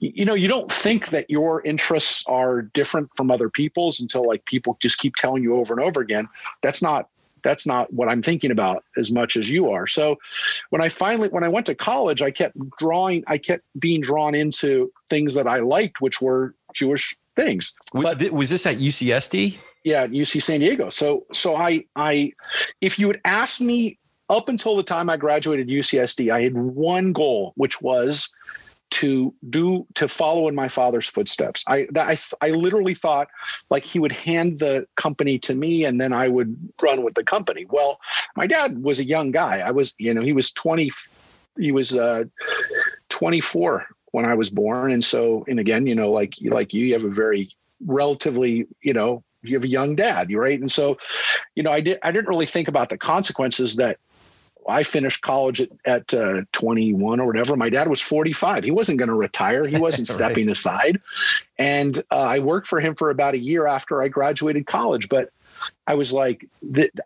you 0.00 0.24
know, 0.24 0.34
you 0.34 0.48
don't 0.48 0.72
think 0.72 1.10
that 1.10 1.28
your 1.28 1.60
interests 1.62 2.24
are 2.26 2.62
different 2.62 3.10
from 3.14 3.30
other 3.30 3.50
people's 3.50 4.00
until 4.00 4.26
like 4.26 4.46
people 4.46 4.78
just 4.80 4.98
keep 4.98 5.16
telling 5.16 5.42
you 5.42 5.56
over 5.56 5.74
and 5.74 5.82
over 5.82 6.00
again. 6.00 6.28
That's 6.62 6.82
not 6.82 7.08
that's 7.42 7.66
not 7.66 7.92
what 7.92 8.08
I'm 8.08 8.22
thinking 8.22 8.50
about 8.50 8.84
as 8.96 9.12
much 9.12 9.36
as 9.36 9.50
you 9.50 9.70
are. 9.70 9.86
So 9.86 10.16
when 10.70 10.80
I 10.80 10.88
finally 10.88 11.28
when 11.28 11.44
I 11.44 11.48
went 11.48 11.66
to 11.66 11.74
college, 11.74 12.22
I 12.22 12.30
kept 12.30 12.56
drawing, 12.78 13.22
I 13.26 13.36
kept 13.36 13.64
being 13.78 14.00
drawn 14.00 14.34
into 14.34 14.90
things 15.10 15.34
that 15.34 15.46
I 15.46 15.58
liked, 15.58 16.00
which 16.00 16.22
were 16.22 16.54
Jewish 16.72 17.14
things. 17.36 17.74
But 17.92 18.32
was 18.32 18.48
this 18.48 18.64
at 18.64 18.78
UCSD? 18.78 19.58
yeah, 19.84 20.04
at 20.04 20.10
UC 20.10 20.42
San 20.42 20.60
Diego. 20.60 20.88
So 20.88 21.26
so 21.32 21.54
I 21.54 21.84
I 21.94 22.32
if 22.80 22.98
you 22.98 23.08
had 23.08 23.20
asked 23.26 23.60
me 23.60 23.98
up 24.28 24.48
until 24.48 24.76
the 24.76 24.82
time 24.82 25.10
I 25.10 25.16
graduated 25.16 25.68
UCSD, 25.68 26.30
I 26.30 26.42
had 26.42 26.54
one 26.54 27.12
goal, 27.12 27.52
which 27.56 27.80
was 27.80 28.30
to 28.90 29.34
do 29.50 29.86
to 29.94 30.06
follow 30.06 30.46
in 30.46 30.54
my 30.54 30.68
father's 30.68 31.08
footsteps. 31.08 31.64
I 31.66 31.88
I 31.96 32.16
I 32.40 32.50
literally 32.50 32.94
thought 32.94 33.28
like 33.68 33.84
he 33.84 33.98
would 33.98 34.12
hand 34.12 34.60
the 34.60 34.86
company 34.94 35.38
to 35.40 35.54
me 35.54 35.84
and 35.84 36.00
then 36.00 36.12
I 36.12 36.28
would 36.28 36.56
run 36.80 37.02
with 37.02 37.14
the 37.14 37.24
company. 37.24 37.66
Well, 37.68 37.98
my 38.36 38.46
dad 38.46 38.82
was 38.82 39.00
a 39.00 39.04
young 39.04 39.32
guy. 39.32 39.58
I 39.58 39.72
was, 39.72 39.94
you 39.98 40.14
know, 40.14 40.22
he 40.22 40.32
was 40.32 40.52
20 40.52 40.92
he 41.58 41.72
was 41.72 41.96
uh 41.96 42.24
24 43.08 43.86
when 44.12 44.24
I 44.24 44.34
was 44.34 44.50
born 44.50 44.92
and 44.92 45.02
so 45.02 45.44
and 45.48 45.58
again, 45.58 45.86
you 45.86 45.94
know, 45.94 46.12
like 46.12 46.34
like 46.42 46.72
you 46.72 46.86
you 46.86 46.92
have 46.92 47.04
a 47.04 47.10
very 47.10 47.50
relatively, 47.84 48.68
you 48.80 48.92
know, 48.92 49.24
you 49.42 49.56
have 49.56 49.64
a 49.64 49.68
young 49.68 49.96
dad, 49.96 50.32
right? 50.32 50.60
And 50.60 50.70
so, 50.70 50.98
you 51.56 51.64
know, 51.64 51.72
I 51.72 51.80
did 51.80 51.98
I 52.02 52.12
didn't 52.12 52.28
really 52.28 52.46
think 52.46 52.68
about 52.68 52.90
the 52.90 52.98
consequences 52.98 53.74
that 53.76 53.98
I 54.68 54.82
finished 54.82 55.22
college 55.22 55.60
at, 55.60 55.70
at 55.84 56.14
uh, 56.14 56.42
21 56.52 57.20
or 57.20 57.26
whatever. 57.26 57.56
My 57.56 57.70
dad 57.70 57.88
was 57.88 58.00
45. 58.00 58.64
He 58.64 58.70
wasn't 58.70 58.98
going 58.98 59.08
to 59.08 59.14
retire. 59.14 59.66
He 59.66 59.78
wasn't 59.78 60.08
stepping 60.16 60.48
aside. 60.48 61.00
And 61.58 61.98
uh, 62.10 62.20
I 62.20 62.38
worked 62.38 62.66
for 62.66 62.80
him 62.80 62.94
for 62.94 63.10
about 63.10 63.34
a 63.34 63.38
year 63.38 63.66
after 63.66 64.02
I 64.02 64.08
graduated 64.08 64.66
college. 64.66 65.08
But 65.08 65.30
I 65.86 65.94
was 65.94 66.12
like, 66.12 66.46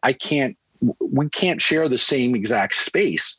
I 0.03 0.13
can't, 0.13 0.57
we 1.01 1.29
can't 1.29 1.61
share 1.61 1.89
the 1.89 1.99
same 1.99 2.35
exact 2.35 2.75
space. 2.75 3.37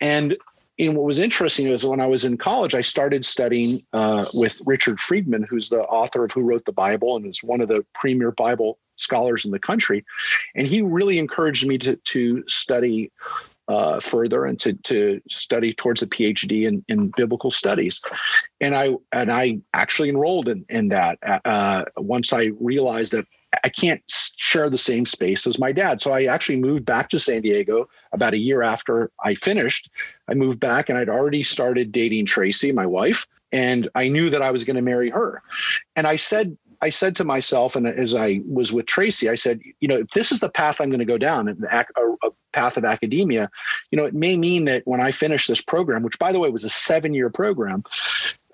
And 0.00 0.36
and 0.78 0.96
what 0.96 1.06
was 1.06 1.18
interesting 1.18 1.66
is 1.66 1.84
when 1.84 2.00
I 2.00 2.06
was 2.06 2.24
in 2.24 2.36
college, 2.36 2.74
I 2.74 2.82
started 2.82 3.24
studying 3.24 3.80
uh, 3.92 4.24
with 4.34 4.60
Richard 4.64 5.00
Friedman, 5.00 5.44
who's 5.48 5.68
the 5.68 5.82
author 5.82 6.24
of 6.24 6.32
Who 6.32 6.42
Wrote 6.42 6.64
the 6.66 6.72
Bible 6.72 7.16
and 7.16 7.26
is 7.26 7.42
one 7.42 7.60
of 7.60 7.68
the 7.68 7.84
premier 7.94 8.30
Bible 8.30 8.78
scholars 8.96 9.44
in 9.44 9.50
the 9.50 9.58
country. 9.58 10.04
And 10.54 10.68
he 10.68 10.82
really 10.82 11.18
encouraged 11.18 11.66
me 11.66 11.78
to, 11.78 11.96
to 11.96 12.44
study 12.46 13.10
uh, 13.66 14.00
further 14.00 14.46
and 14.46 14.58
to, 14.60 14.72
to 14.72 15.20
study 15.28 15.74
towards 15.74 16.00
a 16.00 16.06
PhD 16.06 16.66
in, 16.66 16.84
in 16.88 17.12
biblical 17.16 17.50
studies. 17.50 18.00
And 18.60 18.74
I 18.74 18.94
and 19.12 19.30
I 19.30 19.58
actually 19.74 20.08
enrolled 20.08 20.48
in, 20.48 20.64
in 20.68 20.88
that 20.88 21.18
uh, 21.22 21.84
once 21.96 22.32
I 22.32 22.52
realized 22.60 23.12
that 23.12 23.26
I 23.64 23.68
can't 23.68 24.02
share 24.06 24.68
the 24.68 24.78
same 24.78 25.06
space 25.06 25.46
as 25.46 25.58
my 25.58 25.72
dad. 25.72 26.00
So 26.00 26.12
I 26.12 26.24
actually 26.24 26.56
moved 26.56 26.84
back 26.84 27.08
to 27.10 27.18
San 27.18 27.42
Diego 27.42 27.88
about 28.12 28.34
a 28.34 28.38
year 28.38 28.62
after 28.62 29.10
I 29.24 29.34
finished. 29.34 29.90
I 30.28 30.34
moved 30.34 30.60
back 30.60 30.88
and 30.88 30.98
I'd 30.98 31.08
already 31.08 31.42
started 31.42 31.90
dating 31.90 32.26
Tracy, 32.26 32.72
my 32.72 32.86
wife, 32.86 33.26
and 33.50 33.88
I 33.94 34.08
knew 34.08 34.28
that 34.30 34.42
I 34.42 34.50
was 34.50 34.64
going 34.64 34.76
to 34.76 34.82
marry 34.82 35.10
her. 35.10 35.42
And 35.96 36.06
I 36.06 36.16
said 36.16 36.56
I 36.80 36.90
said 36.90 37.16
to 37.16 37.24
myself, 37.24 37.74
and 37.74 37.86
as 37.86 38.14
I 38.14 38.40
was 38.46 38.72
with 38.72 38.86
Tracy, 38.86 39.28
I 39.28 39.34
said, 39.34 39.60
you 39.80 39.88
know, 39.88 39.96
if 39.96 40.10
this 40.10 40.30
is 40.30 40.40
the 40.40 40.48
path 40.48 40.80
I'm 40.80 40.90
going 40.90 41.00
to 41.00 41.04
go 41.04 41.18
down, 41.18 41.48
a, 41.48 41.84
path 42.52 42.76
of 42.76 42.84
academia, 42.84 43.50
you 43.90 43.98
know, 43.98 44.04
it 44.04 44.14
may 44.14 44.36
mean 44.36 44.64
that 44.66 44.82
when 44.86 45.00
I 45.00 45.10
finish 45.10 45.46
this 45.46 45.60
program, 45.60 46.02
which 46.02 46.18
by 46.18 46.32
the 46.32 46.38
way 46.38 46.48
was 46.50 46.64
a 46.64 46.70
seven 46.70 47.14
year 47.14 47.30
program, 47.30 47.84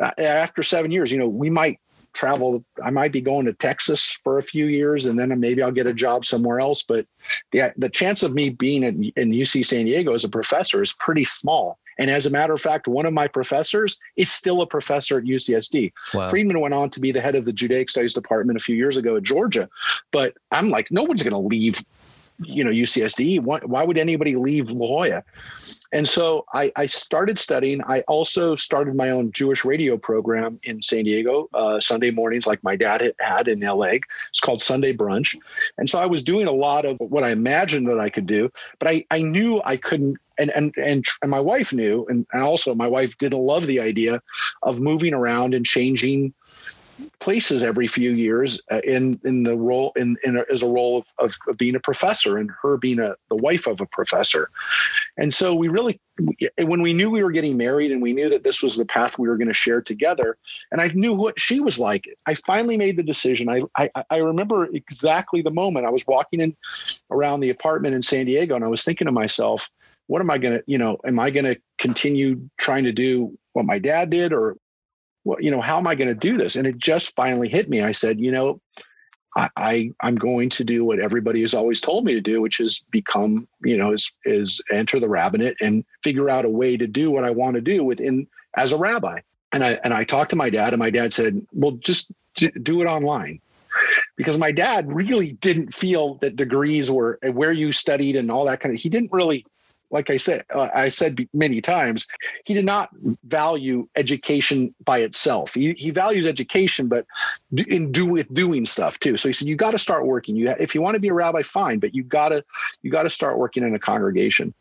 uh, 0.01 0.11
after 0.19 0.63
seven 0.63 0.91
years, 0.91 1.13
you 1.13 1.19
know, 1.19 1.29
we 1.29 1.51
might 1.51 1.79
travel. 2.15 2.65
I 2.83 2.91
might 2.91 3.13
be 3.13 3.21
going 3.21 3.47
to 3.47 3.53
Texas 3.53 4.19
for 4.25 4.39
a 4.39 4.43
few 4.43 4.67
years, 4.67 5.07
and 5.07 5.19
then 5.19 5.39
maybe 5.39 5.63
I'll 5.63 5.73
get 5.73 5.87
a 5.87 5.95
job 5.95 6.25
somewhere 6.25 6.61
else. 6.61 6.83
But 6.83 7.07
the 7.53 7.73
the 7.77 7.89
chance 7.89 8.23
of 8.23 8.33
me 8.33 8.51
being 8.51 8.83
in, 8.85 9.13
in 9.17 9.31
UC 9.31 9.67
San 9.67 9.85
Diego 9.85 10.15
as 10.15 10.25
a 10.25 10.29
professor 10.29 10.83
is 10.83 10.93
pretty 10.93 11.25
small. 11.25 11.79
And 11.99 12.11
as 12.11 12.27
a 12.27 12.31
matter 12.31 12.53
of 12.53 12.61
fact, 12.61 12.89
one 12.89 13.07
of 13.07 13.13
my 13.13 13.29
professors 13.29 14.01
is 14.17 14.31
still 14.31 14.63
a 14.63 14.67
professor 14.67 15.19
at 15.19 15.25
UCSD. 15.25 15.93
Wow. 16.13 16.29
Friedman 16.29 16.61
went 16.61 16.75
on 16.75 16.91
to 16.91 17.01
be 17.01 17.13
the 17.13 17.21
head 17.21 17.35
of 17.37 17.45
the 17.45 17.53
Judaic 17.53 17.91
Studies 17.91 18.15
department 18.15 18.59
a 18.59 18.63
few 18.63 18.75
years 18.75 18.97
ago 18.97 19.17
at 19.17 19.23
Georgia. 19.23 19.69
But 20.11 20.35
I'm 20.51 20.71
like, 20.71 20.91
no 20.91 21.05
one's 21.05 21.23
going 21.23 21.33
to 21.33 21.39
leave 21.39 21.85
you 22.41 22.65
know 22.65 22.71
UCSD. 22.71 23.41
Why, 23.41 23.61
why, 23.61 23.85
would 23.85 23.99
anybody 23.99 24.37
leave 24.37 24.71
La 24.71 24.87
Jolla? 24.87 25.25
And 25.93 26.09
so 26.09 26.45
I, 26.53 26.73
I, 26.75 26.87
started 26.87 27.39
studying. 27.39 27.81
I 27.87 28.01
also 28.03 28.57
started 28.57 28.97
my 28.97 29.11
own 29.11 29.31
Jewish 29.31 29.65
radio 29.65 29.97
program 29.97 30.59
in 30.65 30.83
San 30.83 31.05
Diego 31.05 31.49
uh, 31.55 31.79
Sunday 31.79 32.11
mornings, 32.11 32.49
like 32.49 32.63
my 32.65 32.75
dad 32.75 33.15
had 33.21 33.47
in 33.47 33.61
LA. 33.61 33.99
It's 34.29 34.41
called 34.41 34.61
Sunday 34.61 34.93
Brunch. 34.93 35.37
And 35.79 35.89
so 35.89 36.01
I 36.01 36.07
was 36.07 36.25
doing 36.25 36.49
a 36.49 36.53
lot 36.53 36.85
of 36.85 36.99
what 36.99 37.23
I 37.23 37.31
imagined 37.31 37.89
that 37.89 38.01
I 38.01 38.11
could 38.11 38.27
do, 38.27 38.51
but 38.81 38.91
I, 38.91 39.05
I 39.13 39.23
knew 39.23 39.63
I 39.65 39.77
couldn't. 39.77 40.19
And, 40.37 40.51
and 40.51 40.75
and 40.77 41.05
and 41.23 41.31
my 41.31 41.39
wife 41.39 41.73
knew, 41.73 42.05
and, 42.09 42.27
and 42.33 42.43
also 42.43 42.75
my 42.75 42.89
wife 42.89 43.17
didn't 43.19 43.39
love 43.39 43.69
the 43.69 43.79
idea 43.79 44.21
of 44.65 44.81
moving 44.81 45.15
around 45.15 45.55
and 45.55 45.65
changing 45.65 46.35
places 47.21 47.63
every 47.63 47.87
few 47.87 48.13
years 48.13 48.61
uh, 48.71 48.81
in 48.85 49.21
in 49.25 49.43
the 49.43 49.57
role 49.57 49.93
in, 49.97 50.17
in 50.25 50.37
a, 50.37 50.45
as 50.53 50.63
a 50.63 50.69
role 50.69 50.99
of, 50.99 51.07
of, 51.19 51.37
of, 51.49 51.57
being 51.57 51.75
a 51.75 51.81
professor 51.81 52.39
and 52.39 52.51
her 52.63 52.77
being 52.77 52.99
a 52.99 53.15
the 53.29 53.37
wife 53.37 53.67
of 53.67 53.81
a 53.81 53.87
professor. 53.87 54.51
And 55.17 55.33
so 55.33 55.55
we 55.55 55.69
really 55.69 56.01
when 56.63 56.83
we 56.83 56.93
knew 56.93 57.11
we 57.11 57.23
were 57.23 57.33
getting 57.33 57.57
married 57.57 57.91
and 57.91 58.01
we 58.01 58.13
knew 58.13 58.29
that 58.29 58.45
this 58.45 58.63
was 58.63 58.77
the 58.77 58.85
path 58.85 59.19
we 59.19 59.29
were 59.29 59.37
going 59.37 59.49
to 59.49 59.55
share 59.55 59.81
together 59.81 60.37
and 60.71 60.81
i 60.81 60.87
knew 60.95 61.13
what 61.13 61.39
she 61.41 61.59
was 61.59 61.79
like 61.79 62.09
i 62.27 62.35
finally 62.35 62.77
made 62.77 62.97
the 62.97 63.03
decision. 63.03 63.49
I, 63.49 63.63
I 63.77 63.91
i 64.11 64.19
remember 64.19 64.67
exactly 64.67 65.43
the 65.43 65.51
moment. 65.51 65.87
I 65.87 65.91
was 65.91 66.07
walking 66.07 66.41
in 66.41 66.57
around 67.11 67.41
the 67.41 67.51
apartment 67.51 67.95
in 67.95 68.03
san 68.03 68.27
diego 68.27 68.55
and 68.55 68.65
i 68.65 68.69
was 68.69 68.85
thinking 68.85 69.07
to 69.07 69.13
myself 69.13 69.69
what 70.07 70.21
am 70.21 70.31
i 70.31 70.39
going 70.39 70.59
to 70.59 70.65
you 70.67 70.79
know 70.79 70.99
am 71.05 71.19
i 71.19 71.31
going 71.31 71.47
to 71.47 71.57
continue 71.79 72.49
trying 72.59 72.85
to 72.85 72.93
do 72.93 73.37
what 73.55 73.65
my 73.65 73.79
dad 73.79 74.11
did 74.11 74.33
or 74.33 74.57
well, 75.25 75.41
you 75.41 75.51
know, 75.51 75.61
how 75.61 75.79
am 75.79 75.87
I 75.87 75.95
going 75.95 76.09
to 76.09 76.15
do 76.15 76.37
this? 76.37 76.57
And 76.57 76.67
it 76.67 76.79
just 76.79 77.15
finally 77.17 77.49
hit 77.49 77.69
me. 77.69 77.83
I 77.83 77.93
said, 77.93 78.21
you 78.21 78.31
know, 78.31 78.61
I, 79.37 79.49
I 79.57 79.91
am 80.03 80.17
going 80.17 80.51
to 80.51 80.65
do 80.65 80.85
what 80.85 81.01
everybody 81.01 81.41
has 81.41 81.55
always 81.55 81.81
told 81.81 82.05
me 82.05 82.15
to 82.15 82.21
do, 82.21 82.41
which 82.41 82.61
is 82.61 82.85
become, 82.91 83.49
you 83.65 83.77
know, 83.77 83.93
is 83.93 84.13
is 84.25 84.61
enter 84.71 85.01
the 85.01 85.09
rabbinate 85.09 85.57
and 85.61 85.85
figure 86.03 86.31
out 86.31 86.45
a 86.45 86.51
way 86.51 86.77
to 86.77 86.87
do 86.87 87.11
what 87.11 87.25
I 87.25 87.31
want 87.31 87.55
to 87.55 87.61
do 87.61 87.83
within 87.83 88.27
as 88.57 88.73
a 88.73 88.79
rabbi. 88.79 89.21
And 89.53 89.65
I 89.65 89.79
and 89.83 89.93
I 89.93 90.05
talked 90.05 90.31
to 90.31 90.37
my 90.37 90.51
dad, 90.51 90.73
and 90.73 90.81
my 90.81 90.91
dad 90.91 91.13
said, 91.13 91.45
"Well, 91.53 91.73
just 91.73 92.13
do 92.63 92.83
it 92.83 92.87
online." 92.87 93.41
Because 94.17 94.39
my 94.39 94.53
dad 94.53 94.93
really 94.93 95.33
didn't 95.33 95.75
feel 95.75 96.15
that 96.17 96.37
degrees 96.37 96.91
were 96.91 97.19
where 97.33 97.53
you 97.53 97.73
studied 97.73 98.15
and 98.15 98.31
all 98.31 98.47
that 98.47 98.61
kind 98.61 98.73
of. 98.73 98.81
He 98.81 98.89
didn't 98.89 99.13
really 99.13 99.45
like 99.95 100.11
I 100.11 100.17
said, 100.17 100.45
uh, 100.53 100.69
I 100.75 100.89
said 100.89 101.17
many 101.33 101.61
times, 101.61 102.09
he 102.45 102.53
did 102.53 102.65
not 102.65 102.91
value 103.23 103.89
education 103.95 104.75
by 104.85 104.99
itself. 104.99 105.55
He, 105.55 105.73
he 105.75 105.91
values 105.91 106.27
education, 106.27 106.89
but 106.89 107.07
in 107.69 107.93
do 107.93 108.05
with 108.05 108.29
doing 108.35 108.67
stuff 108.67 108.99
too. 108.99 109.17
So 109.17 109.29
he 109.29 109.33
said, 109.33 109.47
you 109.47 109.55
got 109.55 109.71
to 109.71 109.79
start 109.79 110.05
working. 110.05 110.35
You, 110.35 110.51
if 110.59 110.75
you 110.75 110.83
want 110.83 110.95
to 110.95 111.01
be 111.01 111.09
a 111.09 111.15
rabbi, 111.15 111.43
fine, 111.43 111.79
but 111.79 111.95
you 111.95 112.03
got 112.03 112.31
to, 112.31 112.45
you 112.83 112.91
got 112.91 113.05
to 113.05 113.11
start 113.11 113.39
working 113.39 113.63
in 113.63 113.73
a 113.73 113.79
congregation 113.79 114.53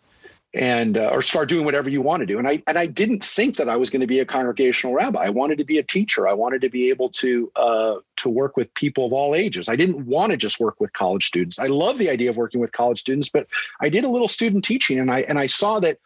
and 0.54 0.98
uh, 0.98 1.10
or 1.12 1.22
start 1.22 1.50
doing 1.50 1.66
whatever 1.66 1.90
you 1.90 2.02
want 2.02 2.22
to 2.22 2.26
do. 2.26 2.38
And 2.38 2.48
I 2.48 2.62
and 2.68 2.78
I 2.78 2.86
didn't 2.86 3.24
think 3.24 3.56
that 3.58 3.68
I 3.68 3.76
was 3.76 3.90
going 3.90 4.02
to 4.02 4.08
be 4.08 4.20
a 4.20 4.26
congregational 4.26 4.94
rabbi. 4.94 5.24
I 5.24 5.30
wanted 5.30 5.58
to 5.58 5.64
be 5.64 5.80
a 5.80 5.84
teacher. 5.84 6.28
I 6.28 6.34
wanted 6.34 6.62
to 6.62 6.70
be 6.70 6.90
able 6.90 7.10
to 7.10 7.52
uh, 7.56 7.96
to 8.18 8.30
work 8.30 8.56
with 8.56 8.74
people 8.76 9.06
of 9.06 9.14
all 9.14 9.34
ages. 9.34 9.68
I 9.68 9.76
didn't 9.76 10.06
want 10.06 10.32
to 10.32 10.38
just 10.38 10.60
work 10.60 10.80
with 10.80 10.94
college 10.94 11.26
students. 11.26 11.58
I 11.58 11.68
love 11.68 11.98
the 11.98 12.10
idea 12.10 12.30
of 12.30 12.38
working 12.38 12.62
with 12.62 12.72
college 12.72 13.00
students, 13.00 13.30
but 13.30 13.48
I 13.82 13.90
did 13.90 14.04
a 14.04 14.10
little 14.10 14.28
student 14.28 14.64
teaching, 14.64 15.00
and 15.00 15.10
I 15.10 15.22
and 15.22 15.40
I 15.40 15.48
saw 15.48 15.80
that 15.80 15.98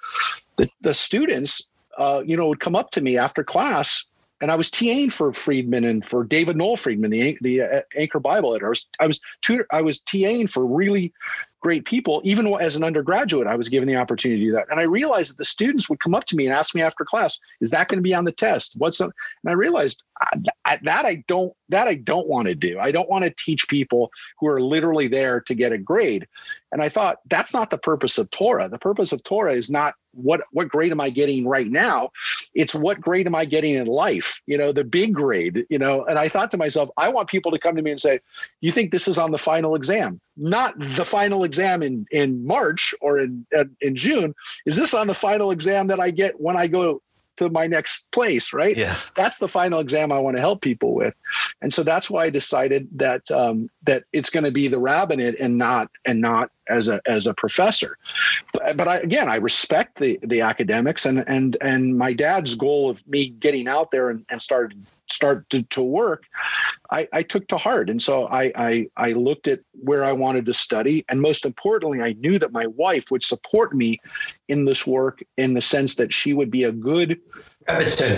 the 0.56 0.70
the 0.82 0.94
students, 0.94 1.70
uh, 1.98 2.24
you 2.26 2.38
know, 2.38 2.48
would 2.48 2.62
come 2.62 2.76
up 2.76 2.92
to 2.92 3.02
me 3.02 3.18
after 3.18 3.44
class 3.44 4.06
and 4.42 4.52
I 4.52 4.56
was 4.56 4.70
TAing 4.70 5.12
for 5.12 5.34
Friedman 5.34 5.84
and 5.84 6.06
for 6.06 6.24
David 6.24 6.58
Noel 6.58 6.78
Freedman, 6.78 7.12
the 7.12 7.38
the 7.42 7.62
uh, 7.62 7.82
Anchor 7.96 8.20
Bible 8.20 8.52
editor. 8.54 8.68
I 8.68 8.70
was 8.70 8.88
I 9.00 9.08
was 9.08 9.22
tutor, 9.42 9.68
I 9.72 9.82
was 9.82 10.02
TAing 10.02 10.50
for 10.50 10.66
really 10.66 11.14
great 11.60 11.86
people. 11.86 12.22
Even 12.24 12.54
as 12.62 12.76
an 12.76 12.84
undergraduate, 12.84 13.48
I 13.48 13.56
was 13.56 13.68
given 13.68 13.88
the 13.88 13.96
opportunity 13.96 14.42
to 14.42 14.46
do 14.48 14.52
that. 14.54 14.68
And 14.70 14.80
I 14.80 14.84
realized 14.84 15.32
that 15.32 15.38
the 15.38 15.46
students 15.46 15.90
would 15.90 16.00
come 16.00 16.14
up 16.14 16.26
to 16.26 16.36
me 16.36 16.46
and 16.46 16.54
ask 16.54 16.76
me 16.76 16.82
after 16.82 17.04
class, 17.04 17.40
is 17.62 17.72
that 17.72 17.88
going 17.88 17.98
to 17.98 18.04
be 18.04 18.14
on 18.14 18.26
the 18.26 18.32
test? 18.32 18.76
What's? 18.78 19.00
And 19.00 19.12
I 19.48 19.54
realized 19.54 20.04
I, 20.66 20.78
that 20.84 21.06
I 21.06 21.24
don't, 21.28 21.54
that 21.70 21.88
I 21.88 21.96
don't 21.96 22.28
want 22.28 22.48
to 22.48 22.56
do. 22.56 22.80
I 22.80 22.92
don't 22.92 23.10
want 23.10 23.26
to 23.26 23.34
teach 23.38 23.68
people 23.68 24.12
who 24.40 24.48
are 24.48 24.62
literally 24.62 25.08
there 25.08 25.42
to 25.42 25.56
get 25.56 25.72
a 25.72 25.78
grade. 25.78 26.28
And 26.72 26.82
I 26.82 26.90
thought 26.90 27.18
that's 27.30 27.54
not 27.54 27.70
the 27.70 27.78
purpose 27.78 28.18
of 28.18 28.30
Torah. 28.32 28.70
The 28.70 28.80
purpose 28.80 29.12
of 29.12 29.24
Torah 29.24 29.54
is 29.54 29.70
not 29.70 29.96
what 30.14 30.42
what 30.52 30.70
grade 30.70 30.92
am 30.92 31.02
I 31.02 31.10
getting 31.10 31.48
right 31.48 31.68
now? 31.68 32.10
It's 32.58 32.74
what 32.74 33.00
grade 33.00 33.28
am 33.28 33.36
I 33.36 33.46
getting 33.46 33.76
in 33.76 33.86
life? 33.86 34.42
You 34.48 34.58
know, 34.58 34.72
the 34.72 34.84
big 34.84 35.14
grade. 35.14 35.66
You 35.70 35.78
know, 35.78 36.04
and 36.06 36.18
I 36.18 36.28
thought 36.28 36.52
to 36.52 36.58
myself, 36.58 36.90
I 36.98 37.08
want 37.10 37.30
people 37.30 37.52
to 37.52 37.60
come 37.60 37.76
to 37.76 37.84
me 37.84 37.92
and 37.92 38.00
say, 38.00 38.20
"You 38.62 38.72
think 38.72 38.92
this 38.92 39.08
is 39.08 39.18
on 39.18 39.32
the 39.32 39.38
final 39.38 39.76
exam? 39.76 40.20
Not 40.36 40.78
the 40.96 41.06
final 41.06 41.44
exam 41.44 41.84
in 41.84 42.06
in 42.12 42.46
March 42.46 42.96
or 43.00 43.20
in 43.20 43.46
in 43.80 43.96
June. 43.96 44.34
Is 44.66 44.76
this 44.76 44.94
on 44.94 45.08
the 45.08 45.14
final 45.14 45.52
exam 45.52 45.88
that 45.88 46.00
I 46.00 46.10
get 46.12 46.42
when 46.42 46.58
I 46.58 46.68
go 46.68 47.02
to 47.38 47.50
my 47.50 47.68
next 47.68 48.12
place, 48.12 48.54
right? 48.54 48.76
Yeah. 48.76 48.96
That's 49.16 49.38
the 49.38 49.48
final 49.48 49.80
exam 49.80 50.12
I 50.12 50.20
want 50.20 50.38
to 50.38 50.42
help 50.42 50.62
people 50.62 50.94
with. 50.94 51.14
And 51.62 51.74
so 51.74 51.84
that's 51.84 52.10
why 52.10 52.26
I 52.26 52.30
decided 52.30 52.88
that 52.94 53.30
um, 53.32 53.70
that 53.84 54.04
it's 54.14 54.30
going 54.30 54.44
to 54.44 54.52
be 54.52 54.68
the 54.68 54.80
rabbinate 54.80 55.40
and 55.40 55.58
not 55.58 55.90
and 56.06 56.22
not 56.22 56.52
as 56.68 56.88
a 56.88 57.02
as 57.06 57.28
a 57.28 57.34
professor. 57.34 57.98
But, 58.54 58.78
but 58.78 58.88
I, 58.88 58.98
again, 58.98 59.30
I 59.30 59.38
respect 59.38 60.00
the 60.00 60.20
the 60.22 60.42
academics 60.42 61.06
and 61.06 61.24
and 61.28 61.58
and 61.62 61.98
my 61.98 62.14
dad's 62.14 62.56
goal 62.56 62.90
of 62.90 63.06
me 63.08 63.30
getting 63.30 63.68
out 63.68 63.92
there 63.92 64.10
and, 64.10 64.26
and 64.30 64.42
started 64.42 64.86
start 65.10 65.50
to, 65.50 65.64
to 65.64 65.82
work, 65.82 66.26
I, 66.92 67.08
I 67.14 67.24
took 67.24 67.48
to 67.48 67.58
heart. 67.58 67.90
And 67.90 68.02
so 68.02 68.28
I, 68.28 68.52
I 68.56 68.90
I 68.98 69.12
looked 69.12 69.48
at 69.48 69.60
where 69.74 70.04
I 70.04 70.12
wanted 70.12 70.46
to 70.48 70.54
study. 70.54 71.06
And 71.10 71.22
most 71.22 71.46
importantly, 71.46 72.02
I 72.02 72.14
knew 72.14 72.40
that 72.40 72.52
my 72.52 72.68
wife 72.68 73.12
would 73.12 73.24
support 73.24 73.76
me 73.76 74.00
in 74.48 74.66
this 74.66 74.86
work 74.88 75.24
in 75.38 75.54
the 75.54 75.62
sense 75.62 75.96
that 75.96 76.14
she 76.14 76.34
would 76.34 76.52
be 76.52 76.64
a 76.64 76.72
good 76.72 77.20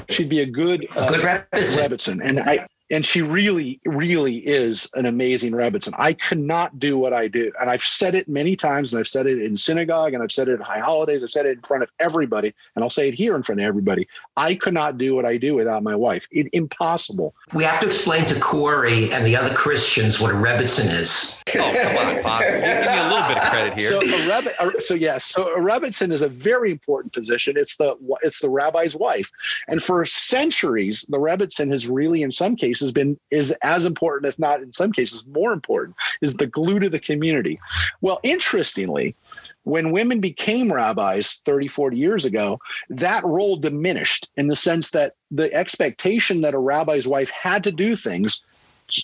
she'd 0.09 0.29
be 0.29 0.41
a 0.41 0.45
good 0.45 0.87
A 0.95 1.07
good 1.07 1.25
uh. 1.25 1.41
Rebbitzin. 1.51 2.23
And 2.23 2.39
I 2.39 2.67
and 2.91 3.05
she 3.05 3.21
really, 3.21 3.79
really 3.85 4.37
is 4.37 4.89
an 4.95 5.05
amazing 5.05 5.53
Rebbitzin. 5.53 5.93
I 5.97 6.13
could 6.13 6.39
not 6.39 6.79
do 6.79 6.97
what 6.97 7.13
I 7.13 7.27
do. 7.27 7.51
And 7.59 7.69
I've 7.69 7.83
said 7.83 8.15
it 8.15 8.27
many 8.27 8.55
times, 8.55 8.91
and 8.91 8.99
I've 8.99 9.07
said 9.07 9.27
it 9.27 9.41
in 9.41 9.57
synagogue, 9.57 10.13
and 10.13 10.23
I've 10.23 10.31
said 10.31 10.47
it 10.47 10.59
at 10.59 10.61
high 10.61 10.79
holidays, 10.79 11.23
I've 11.23 11.31
said 11.31 11.45
it 11.45 11.57
in 11.57 11.61
front 11.61 11.83
of 11.83 11.91
everybody, 11.99 12.53
and 12.75 12.83
I'll 12.83 12.89
say 12.89 13.07
it 13.07 13.13
here 13.13 13.35
in 13.35 13.43
front 13.43 13.61
of 13.61 13.65
everybody. 13.65 14.07
I 14.37 14.55
could 14.55 14.73
not 14.73 14.97
do 14.97 15.15
what 15.15 15.25
I 15.25 15.37
do 15.37 15.55
without 15.55 15.83
my 15.83 15.95
wife. 15.95 16.27
It, 16.31 16.49
impossible. 16.53 17.35
We 17.53 17.63
have 17.63 17.79
to 17.81 17.87
explain 17.87 18.25
to 18.25 18.39
Corey 18.39 19.11
and 19.11 19.25
the 19.25 19.35
other 19.35 19.53
Christians 19.53 20.19
what 20.19 20.31
a 20.31 20.35
Rebbitzin 20.35 20.89
is. 20.89 21.43
Oh, 21.57 21.73
come 21.81 22.07
on, 22.07 22.23
Pop. 22.23 22.41
Give 22.41 22.53
me 22.53 22.61
a 22.61 23.09
little 23.09 23.27
bit 23.27 23.37
of 23.37 23.43
credit 23.51 23.73
here. 23.73 23.89
So 23.89 23.99
a 23.99 24.37
Rebbe, 24.37 24.81
so 24.81 24.93
yes, 24.93 25.25
so 25.25 25.53
a 25.53 25.59
Rebbitzin 25.59 26.11
is 26.11 26.21
a 26.21 26.29
very 26.29 26.71
important 26.71 27.13
position. 27.13 27.55
It's 27.57 27.77
the 27.77 27.95
it's 28.21 28.39
the 28.39 28.49
rabbi's 28.49 28.95
wife, 28.95 29.31
and 29.67 29.81
for 29.81 30.05
centuries, 30.05 31.05
the 31.09 31.17
Rebbitzin 31.17 31.71
has 31.71 31.87
really, 31.87 32.21
in 32.21 32.31
some 32.31 32.55
cases, 32.55 32.78
been 32.91 33.19
is 33.31 33.51
as 33.63 33.85
important, 33.85 34.27
if 34.27 34.39
not 34.39 34.61
in 34.61 34.71
some 34.71 34.91
cases 34.91 35.25
more 35.27 35.53
important, 35.53 35.95
is 36.21 36.35
the 36.35 36.47
glue 36.47 36.79
to 36.79 36.89
the 36.89 36.99
community. 36.99 37.59
Well, 38.01 38.19
interestingly, 38.23 39.15
when 39.63 39.91
women 39.91 40.19
became 40.19 40.71
rabbis 40.71 41.41
30, 41.45 41.67
40 41.67 41.97
years 41.97 42.25
ago, 42.25 42.59
that 42.89 43.23
role 43.23 43.57
diminished 43.57 44.29
in 44.35 44.47
the 44.47 44.55
sense 44.55 44.91
that 44.91 45.13
the 45.31 45.53
expectation 45.53 46.41
that 46.41 46.53
a 46.53 46.59
rabbi's 46.59 47.07
wife 47.07 47.29
had 47.29 47.63
to 47.65 47.71
do 47.71 47.95
things 47.95 48.43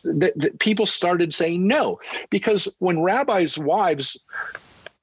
that, 0.03 0.34
that 0.36 0.60
people 0.60 0.86
started 0.86 1.34
saying 1.34 1.67
no 1.67 2.00
because 2.29 2.74
when 2.79 3.01
rabbis' 3.01 3.58
wives 3.58 4.25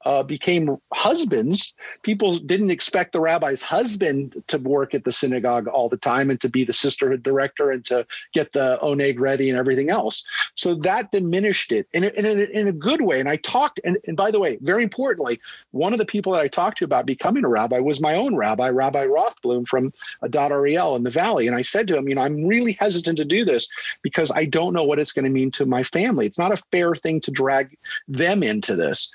uh, 0.05 0.23
became 0.23 0.77
husbands, 0.93 1.77
people 2.03 2.37
didn't 2.39 2.71
expect 2.71 3.13
the 3.13 3.21
rabbi's 3.21 3.63
husband 3.63 4.43
to 4.49 4.59
work 4.59 4.95
at 4.95 5.05
the 5.05 5.13
synagogue 5.13 5.69
all 5.69 5.89
the 5.89 5.97
time 5.97 6.31
and 6.31 6.41
to 6.41 6.49
be 6.49 6.65
the 6.65 6.73
sisterhood 6.73 7.23
director 7.23 7.71
and 7.71 7.85
to 7.85 8.07
get 8.33 8.53
the 8.53 8.79
oneg 8.83 9.19
ready 9.19 9.49
and 9.49 9.59
everything 9.59 9.91
else. 9.91 10.27
So 10.55 10.75
that 10.75 11.13
diminished 11.13 11.73
it 11.73 11.87
in 11.93 12.05
a, 12.05 12.09
in 12.09 12.27
a, 12.27 12.31
in 12.31 12.69
a 12.69 12.73
good 12.73 13.03
way. 13.03 13.21
And 13.21 13.29
I 13.29 13.37
talked, 13.37 13.81
and, 13.85 13.99
and 14.07 14.17
by 14.17 14.31
the 14.31 14.41
way, 14.41 14.59
very 14.61 14.83
importantly, 14.83 15.41
one 15.71 15.93
of 15.93 15.99
the 15.99 16.07
people 16.07 16.33
that 16.33 16.41
I 16.41 16.49
talked 16.49 16.79
to 16.79 16.85
about 16.85 17.07
becoming 17.07 17.45
a 17.45 17.49
rabbi 17.49 17.79
was 17.79 18.01
my 18.01 18.15
own 18.15 18.35
rabbi, 18.35 18.69
Rabbi 18.69 19.07
Rothblum 19.07 19.67
from 19.67 19.93
Adat 20.23 20.51
Ari 20.51 20.77
El 20.77 20.97
in 20.97 21.03
the 21.03 21.11
Valley. 21.11 21.47
And 21.47 21.57
I 21.57 21.63
said 21.63 21.89
to 21.89 21.97
him, 21.97 22.09
you 22.09 22.15
know, 22.15 22.23
I'm 22.23 22.47
really 22.47 22.73
hesitant 22.73 23.19
to 23.19 23.25
do 23.25 23.45
this 23.45 23.69
because 24.03 24.31
I 24.35 24.45
don't 24.45 24.73
know 24.73 24.85
what 24.85 24.99
it's 24.99 25.13
going 25.13 25.25
to 25.25 25.31
mean 25.31 25.51
to 25.53 25.67
my 25.67 25.83
family. 25.83 26.27
It's 26.27 26.39
not 26.39 26.53
a 26.53 26.63
fair 26.73 26.95
thing 26.95 27.21
to 27.23 27.31
drag 27.31 27.77
them 28.09 28.43
into 28.43 28.77
this. 28.77 29.15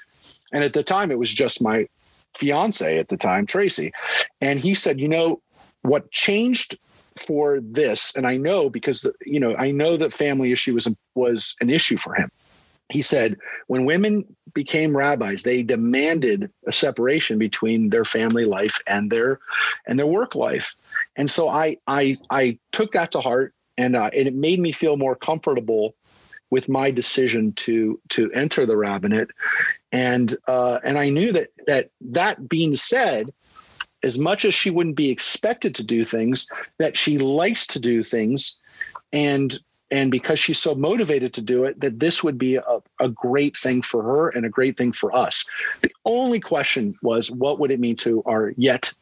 And 0.51 0.63
at 0.63 0.73
the 0.73 0.83
time, 0.83 1.11
it 1.11 1.17
was 1.17 1.33
just 1.33 1.61
my 1.61 1.87
fiance 2.35 2.97
at 2.97 3.07
the 3.07 3.17
time, 3.17 3.45
Tracy. 3.45 3.91
And 4.41 4.59
he 4.59 4.73
said, 4.73 4.99
you 4.99 5.07
know, 5.07 5.41
what 5.81 6.11
changed 6.11 6.77
for 7.15 7.59
this, 7.61 8.15
and 8.15 8.27
I 8.27 8.37
know 8.37 8.69
because, 8.69 9.05
you 9.25 9.39
know, 9.39 9.55
I 9.57 9.71
know 9.71 9.97
that 9.97 10.13
family 10.13 10.51
issue 10.51 10.75
was, 10.75 10.87
was 11.15 11.55
an 11.61 11.69
issue 11.69 11.97
for 11.97 12.13
him. 12.13 12.29
He 12.89 13.01
said, 13.01 13.37
when 13.67 13.85
women 13.85 14.23
became 14.53 14.95
rabbis, 14.95 15.43
they 15.43 15.61
demanded 15.61 16.49
a 16.67 16.71
separation 16.71 17.37
between 17.37 17.89
their 17.89 18.05
family 18.05 18.45
life 18.45 18.79
and 18.87 19.11
their 19.11 19.39
and 19.85 19.99
their 19.99 20.07
work 20.07 20.35
life. 20.35 20.73
And 21.17 21.29
so 21.29 21.49
I 21.49 21.77
I 21.87 22.15
I 22.29 22.57
took 22.71 22.93
that 22.93 23.11
to 23.11 23.19
heart, 23.19 23.53
and 23.77 23.97
uh, 23.97 24.09
and 24.13 24.27
it 24.27 24.35
made 24.35 24.61
me 24.61 24.71
feel 24.71 24.95
more 24.95 25.17
comfortable 25.17 25.95
with 26.49 26.69
my 26.69 26.89
decision 26.89 27.51
to 27.53 27.99
to 28.09 28.31
enter 28.31 28.65
the 28.65 28.77
rabbinate 28.77 29.31
and 29.91 30.33
uh, 30.47 30.79
and 30.83 30.97
I 30.97 31.09
knew 31.09 31.31
that 31.31 31.49
that 31.65 31.89
that 32.01 32.49
being 32.49 32.75
said, 32.75 33.31
as 34.03 34.19
much 34.19 34.45
as 34.45 34.53
she 34.53 34.69
wouldn't 34.69 34.95
be 34.95 35.09
expected 35.09 35.75
to 35.75 35.83
do 35.83 36.05
things, 36.05 36.47
that 36.77 36.97
she 36.97 37.17
likes 37.17 37.67
to 37.67 37.79
do 37.79 38.03
things, 38.03 38.57
and 39.13 39.57
and 39.89 40.11
because 40.11 40.39
she's 40.39 40.59
so 40.59 40.75
motivated 40.75 41.33
to 41.33 41.41
do 41.41 41.63
it, 41.63 41.79
that 41.79 41.99
this 41.99 42.23
would 42.23 42.37
be 42.37 42.55
a, 42.55 42.63
a 42.99 43.07
great 43.07 43.55
thing 43.55 43.81
for 43.81 44.03
her 44.03 44.29
and 44.29 44.45
a 44.45 44.49
great 44.49 44.77
thing 44.77 44.91
for 44.91 45.15
us. 45.15 45.45
The 45.81 45.91
only 46.05 46.39
question 46.39 46.95
was, 47.01 47.31
what 47.31 47.59
would 47.59 47.71
it 47.71 47.79
mean 47.79 47.95
to 47.97 48.21
our 48.25 48.53
yet 48.57 48.93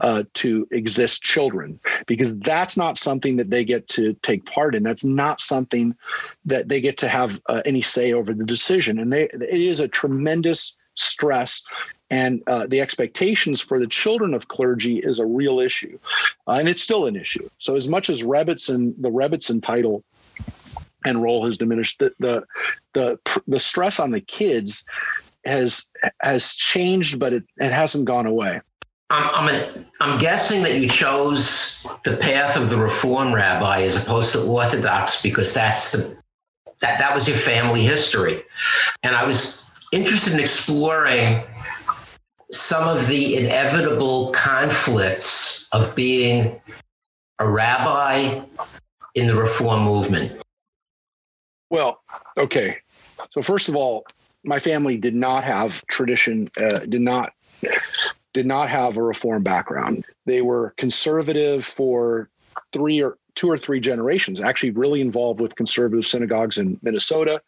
uh, 0.00 0.24
to 0.34 0.66
exist 0.70 1.22
children 1.22 1.78
because 2.06 2.36
that's 2.38 2.76
not 2.76 2.98
something 2.98 3.36
that 3.36 3.50
they 3.50 3.64
get 3.64 3.86
to 3.88 4.14
take 4.22 4.44
part 4.46 4.74
in. 4.74 4.82
That's 4.82 5.04
not 5.04 5.40
something 5.40 5.94
that 6.44 6.68
they 6.68 6.80
get 6.80 6.96
to 6.98 7.08
have 7.08 7.40
uh, 7.48 7.62
any 7.64 7.82
say 7.82 8.12
over 8.12 8.34
the 8.34 8.44
decision. 8.44 8.98
And 8.98 9.12
they, 9.12 9.24
it 9.24 9.42
is 9.42 9.80
a 9.80 9.88
tremendous 9.88 10.78
stress. 10.94 11.64
And 12.10 12.42
uh, 12.46 12.66
the 12.66 12.80
expectations 12.80 13.60
for 13.60 13.80
the 13.80 13.86
children 13.86 14.34
of 14.34 14.48
clergy 14.48 14.98
is 14.98 15.18
a 15.18 15.26
real 15.26 15.58
issue, 15.58 15.98
uh, 16.46 16.52
and 16.52 16.68
it's 16.68 16.82
still 16.82 17.06
an 17.06 17.16
issue. 17.16 17.48
So, 17.58 17.76
as 17.76 17.88
much 17.88 18.10
as 18.10 18.22
Rebbitzin, 18.22 18.94
the 19.00 19.10
Rebbitzin 19.10 19.62
title 19.62 20.04
and 21.06 21.22
role 21.22 21.44
has 21.44 21.56
diminished, 21.56 21.98
the 21.98 22.12
the 22.20 22.44
the, 22.92 23.18
the 23.48 23.58
stress 23.58 23.98
on 23.98 24.10
the 24.10 24.20
kids 24.20 24.84
has 25.44 25.90
has 26.20 26.54
changed, 26.54 27.18
but 27.18 27.32
it, 27.32 27.44
it 27.56 27.72
hasn't 27.72 28.04
gone 28.04 28.26
away. 28.26 28.60
I'm, 29.10 29.48
I'm, 29.48 29.86
I'm 30.00 30.18
guessing 30.18 30.62
that 30.62 30.78
you 30.80 30.88
chose 30.88 31.86
the 32.04 32.16
path 32.16 32.56
of 32.56 32.70
the 32.70 32.76
Reform 32.76 33.34
rabbi 33.34 33.82
as 33.82 34.02
opposed 34.02 34.32
to 34.32 34.42
Orthodox 34.42 35.22
because 35.22 35.52
that's 35.52 35.92
the 35.92 36.16
that 36.80 36.98
that 36.98 37.14
was 37.14 37.28
your 37.28 37.36
family 37.36 37.82
history, 37.82 38.42
and 39.02 39.14
I 39.14 39.24
was 39.24 39.64
interested 39.92 40.34
in 40.34 40.40
exploring 40.40 41.42
some 42.50 42.88
of 42.88 43.06
the 43.06 43.36
inevitable 43.36 44.32
conflicts 44.32 45.68
of 45.72 45.94
being 45.94 46.60
a 47.38 47.48
rabbi 47.48 48.42
in 49.14 49.26
the 49.26 49.34
Reform 49.34 49.82
movement. 49.82 50.42
Well, 51.70 52.00
okay. 52.38 52.78
So 53.30 53.42
first 53.42 53.68
of 53.68 53.76
all, 53.76 54.04
my 54.44 54.58
family 54.58 54.96
did 54.96 55.14
not 55.14 55.44
have 55.44 55.84
tradition, 55.86 56.50
uh, 56.60 56.80
did 56.80 57.00
not 57.00 57.32
did 58.34 58.44
not 58.44 58.68
have 58.68 58.98
a 58.98 59.02
reform 59.02 59.42
background. 59.42 60.04
They 60.26 60.42
were 60.42 60.74
conservative 60.76 61.64
for 61.64 62.28
three 62.72 63.02
or 63.02 63.16
two 63.34 63.50
or 63.50 63.58
three 63.58 63.80
generations, 63.80 64.40
actually 64.40 64.70
really 64.70 65.00
involved 65.00 65.40
with 65.40 65.56
conservative 65.56 66.04
synagogues 66.04 66.58
in 66.58 66.78
Minnesota, 66.82 67.40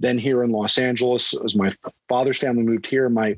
then 0.00 0.18
here 0.18 0.42
in 0.42 0.50
Los 0.50 0.78
Angeles. 0.78 1.34
As 1.44 1.54
my 1.54 1.70
father's 2.08 2.38
family 2.38 2.62
moved 2.62 2.86
here, 2.86 3.08
my 3.08 3.36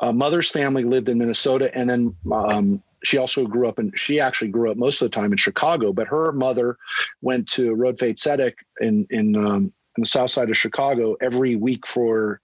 uh, 0.00 0.12
mother's 0.12 0.48
family 0.48 0.82
lived 0.82 1.08
in 1.08 1.18
Minnesota, 1.18 1.76
and 1.76 1.90
then 1.90 2.16
um, 2.32 2.82
she 3.04 3.18
also 3.18 3.46
grew 3.46 3.68
up 3.68 3.78
and 3.78 3.96
She 3.96 4.20
actually 4.20 4.48
grew 4.48 4.70
up 4.70 4.76
most 4.76 5.00
of 5.02 5.10
the 5.10 5.14
time 5.14 5.32
in 5.32 5.38
Chicago, 5.38 5.92
but 5.92 6.08
her 6.08 6.32
mother 6.32 6.76
went 7.20 7.48
to 7.50 7.74
Rodfei 7.76 8.14
Tzedek 8.14 8.54
in 8.80 9.06
in 9.10 9.36
um, 9.36 9.72
in 9.96 10.02
the 10.02 10.06
south 10.06 10.30
side 10.30 10.50
of 10.50 10.56
Chicago 10.56 11.16
every 11.20 11.56
week 11.56 11.86
for 11.86 12.40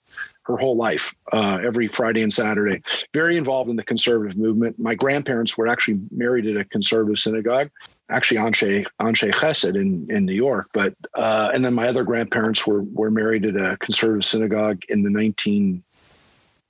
her 0.49 0.57
whole 0.57 0.77
life, 0.77 1.15
uh, 1.33 1.61
every 1.63 1.87
Friday 1.87 2.23
and 2.23 2.33
Saturday. 2.33 2.83
Very 3.15 3.37
involved 3.37 3.71
in 3.71 3.77
the 3.77 3.85
conservative 3.85 4.37
movement. 4.37 4.79
My 4.79 4.95
grandparents 4.95 5.57
were 5.57 5.69
actually 5.69 6.01
married 6.11 6.47
at 6.47 6.57
a 6.57 6.65
conservative 6.65 7.19
synagogue, 7.19 7.71
actually 8.11 8.41
Anshe 8.41 8.87
Anshe 9.01 9.31
Chesed 9.33 9.77
in 9.77 10.07
in 10.11 10.25
New 10.25 10.35
York. 10.35 10.71
But 10.73 10.95
uh, 11.15 11.51
and 11.53 11.65
then 11.65 11.75
my 11.75 11.87
other 11.87 12.03
grandparents 12.03 12.67
were 12.67 12.83
were 12.83 13.11
married 13.11 13.45
at 13.45 13.57
a 13.57 13.77
conservative 13.77 14.25
synagogue 14.25 14.83
in 14.89 15.03
the 15.03 15.11
19 15.11 15.85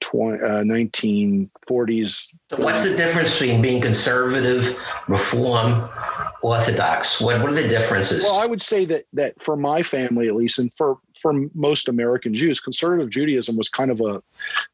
20, 0.01 0.43
uh, 0.43 0.49
1940s. 0.63 2.35
So 2.51 2.57
what's 2.63 2.85
the 2.85 2.97
difference 2.97 3.39
between 3.39 3.61
being 3.61 3.83
conservative, 3.83 4.79
reform, 5.09 5.89
orthodox? 6.43 7.21
What, 7.21 7.41
what 7.41 7.51
are 7.51 7.55
the 7.55 7.69
differences? 7.69 8.25
Well, 8.25 8.39
I 8.39 8.47
would 8.47 8.63
say 8.63 8.85
that 8.87 9.05
that 9.13 9.43
for 9.43 9.57
my 9.57 9.83
family 9.83 10.29
at 10.29 10.37
least, 10.37 10.59
and 10.59 10.73
for 10.75 10.99
for 11.21 11.33
most 11.55 11.89
American 11.89 12.35
Jews, 12.35 12.61
conservative 12.61 13.11
Judaism 13.11 13.57
was 13.57 13.69
kind 13.69 13.91
of 13.91 14.01
a 14.01 14.23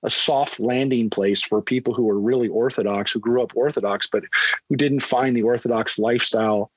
a 0.03 0.11
soft 0.11 0.61
landing 0.61 1.11
place 1.11 1.43
for 1.43 1.63
people 1.63 1.95
who 1.95 2.05
were 2.05 2.19
really 2.19 2.49
Orthodox, 2.49 3.13
who 3.13 3.21
grew 3.21 3.43
up 3.43 3.57
Orthodox, 3.57 4.07
but 4.07 4.25
who 4.69 4.77
didn't 4.77 5.01
find 5.01 5.37
the 5.37 5.43
Orthodox 5.43 5.99
lifestyle 5.99 6.71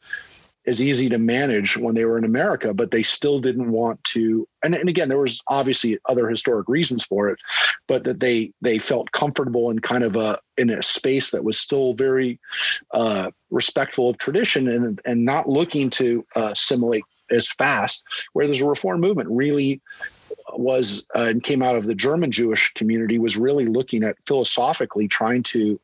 as 0.67 0.86
easy 0.86 1.08
to 1.08 1.17
manage 1.17 1.77
when 1.77 1.95
they 1.95 2.03
were 2.03 2.17
in 2.17 2.25
America, 2.25 2.73
but 2.73 2.91
they 2.91 3.01
still 3.01 3.39
didn't 3.39 3.71
want 3.71 4.03
to. 4.03 4.47
And, 4.63 4.75
and 4.75 4.89
again, 4.89 5.08
there 5.08 5.17
was 5.17 5.41
obviously 5.47 5.97
other 6.10 6.27
historic 6.27 6.67
reasons 6.67 7.06
for 7.06 7.30
it, 7.30 7.39
but 7.88 8.03
that 8.03 8.19
they 8.19 8.51
they 8.62 8.77
felt 8.77 9.12
comfortable 9.13 9.69
in 9.71 9.80
kind 9.80 10.03
of 10.03 10.17
a 10.17 10.38
in 10.58 10.69
a 10.69 10.84
space 10.84 11.32
that 11.32 11.45
was 11.45 11.58
still 11.58 11.93
very 11.93 12.39
uh, 12.93 13.32
respectful 13.49 14.10
of 14.10 14.17
tradition 14.17 14.67
and 14.67 15.01
and 15.06 15.23
not 15.23 15.47
looking 15.47 15.89
to 15.91 16.25
uh, 16.36 16.49
assimilate 16.51 17.06
as 17.32 17.49
fast. 17.49 18.06
Where 18.34 18.45
there's 18.45 18.62
a 18.62 18.67
reform 18.67 18.99
movement 18.99 19.30
really 19.32 19.82
was 20.53 21.06
uh, 21.15 21.27
and 21.30 21.43
came 21.43 21.62
out 21.62 21.77
of 21.77 21.86
the 21.86 21.95
German 21.95 22.32
Jewish 22.32 22.73
community 22.73 23.19
was 23.19 23.38
really 23.38 23.65
looking 23.65 24.03
at 24.03 24.17
philosophically 24.25 25.08
trying 25.08 25.43
to 25.43 25.80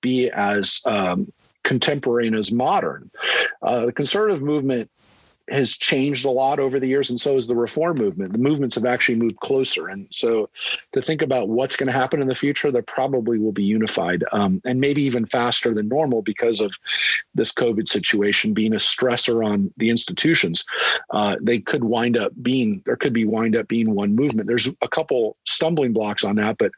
be 0.00 0.30
as 0.30 0.80
um, 0.86 1.30
contemporary 1.62 2.26
and 2.26 2.36
as 2.36 2.52
modern. 2.52 3.10
Uh, 3.62 3.86
the 3.86 3.92
conservative 3.92 4.42
movement 4.42 4.90
has 5.50 5.76
changed 5.76 6.24
a 6.24 6.30
lot 6.30 6.58
over 6.58 6.78
the 6.78 6.86
years, 6.86 7.10
and 7.10 7.20
so 7.20 7.34
has 7.34 7.46
the 7.46 7.56
reform 7.56 7.96
movement. 7.98 8.32
The 8.32 8.38
movements 8.38 8.74
have 8.76 8.84
actually 8.84 9.16
moved 9.16 9.40
closer, 9.40 9.88
and 9.88 10.06
so 10.10 10.48
to 10.92 11.02
think 11.02 11.22
about 11.22 11.48
what's 11.48 11.76
going 11.76 11.88
to 11.88 11.92
happen 11.92 12.22
in 12.22 12.28
the 12.28 12.34
future, 12.34 12.70
they 12.70 12.82
probably 12.82 13.38
will 13.38 13.52
be 13.52 13.64
unified, 13.64 14.24
um, 14.32 14.60
and 14.64 14.80
maybe 14.80 15.02
even 15.02 15.26
faster 15.26 15.74
than 15.74 15.88
normal 15.88 16.22
because 16.22 16.60
of 16.60 16.72
this 17.34 17.52
COVID 17.52 17.88
situation 17.88 18.54
being 18.54 18.72
a 18.72 18.76
stressor 18.76 19.44
on 19.44 19.72
the 19.76 19.90
institutions. 19.90 20.64
Uh, 21.10 21.36
they 21.40 21.58
could 21.58 21.84
wind 21.84 22.16
up 22.16 22.32
being 22.42 22.82
there 22.86 22.96
could 22.96 23.12
be 23.12 23.24
wind 23.24 23.56
up 23.56 23.68
being 23.68 23.94
one 23.94 24.14
movement. 24.14 24.48
There's 24.48 24.68
a 24.80 24.88
couple 24.88 25.36
stumbling 25.44 25.92
blocks 25.92 26.24
on 26.24 26.36
that, 26.36 26.58
but 26.58 26.72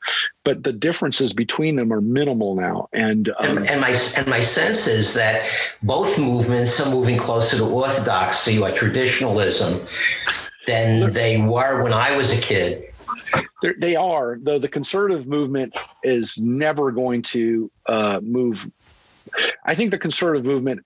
but 0.44 0.62
the 0.62 0.72
differences 0.72 1.32
between 1.32 1.76
them 1.76 1.92
are 1.92 2.00
minimal 2.00 2.54
now. 2.54 2.88
And 2.92 3.30
um, 3.38 3.58
and, 3.58 3.70
and, 3.70 3.80
my 3.80 3.96
and 4.16 4.26
my 4.26 4.40
sense 4.40 4.86
is 4.86 5.14
that 5.14 5.48
both 5.82 6.18
movements 6.18 6.80
are 6.80 6.90
moving 6.90 7.18
closer 7.18 7.56
to 7.58 7.64
orthodoxy 7.64 8.53
or 8.58 8.70
traditionalism 8.70 9.86
than 10.66 11.12
they 11.12 11.40
were 11.40 11.82
when 11.82 11.92
I 11.92 12.16
was 12.16 12.36
a 12.36 12.40
kid. 12.40 12.92
They're, 13.62 13.74
they 13.78 13.96
are, 13.96 14.38
though 14.40 14.58
the 14.58 14.68
conservative 14.68 15.26
movement 15.26 15.76
is 16.02 16.38
never 16.38 16.90
going 16.90 17.22
to 17.22 17.70
uh, 17.86 18.20
move. 18.22 18.70
I 19.64 19.74
think 19.74 19.90
the 19.90 19.98
conservative 19.98 20.44
movement 20.44 20.84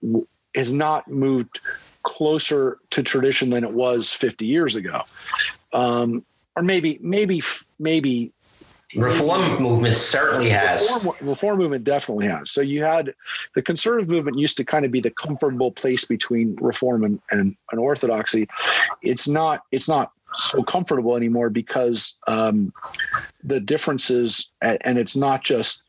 has 0.54 0.72
not 0.72 1.08
moved 1.08 1.60
closer 2.02 2.78
to 2.90 3.02
tradition 3.02 3.50
than 3.50 3.64
it 3.64 3.72
was 3.72 4.12
50 4.12 4.46
years 4.46 4.76
ago. 4.76 5.02
Um, 5.72 6.24
or 6.56 6.62
maybe, 6.62 6.98
maybe, 7.02 7.42
maybe 7.78 8.32
Reform 8.96 9.62
movement 9.62 9.94
certainly 9.94 10.48
has. 10.48 10.90
Reform, 11.04 11.28
reform, 11.28 11.58
movement 11.58 11.84
definitely 11.84 12.26
has. 12.26 12.50
So 12.50 12.62
you 12.62 12.82
had 12.82 13.14
the 13.54 13.60
conservative 13.60 14.08
movement 14.08 14.38
used 14.38 14.56
to 14.56 14.64
kind 14.64 14.84
of 14.86 14.90
be 14.90 15.00
the 15.00 15.10
comfortable 15.10 15.70
place 15.70 16.06
between 16.06 16.56
reform 16.56 17.04
and, 17.04 17.20
and, 17.30 17.54
and 17.70 17.80
orthodoxy. 17.80 18.48
It's 19.02 19.28
not. 19.28 19.64
It's 19.72 19.88
not 19.88 20.12
so 20.36 20.62
comfortable 20.62 21.16
anymore 21.16 21.50
because 21.50 22.18
um, 22.28 22.72
the 23.42 23.60
differences, 23.60 24.52
and 24.62 24.98
it's 24.98 25.16
not 25.16 25.42
just 25.42 25.82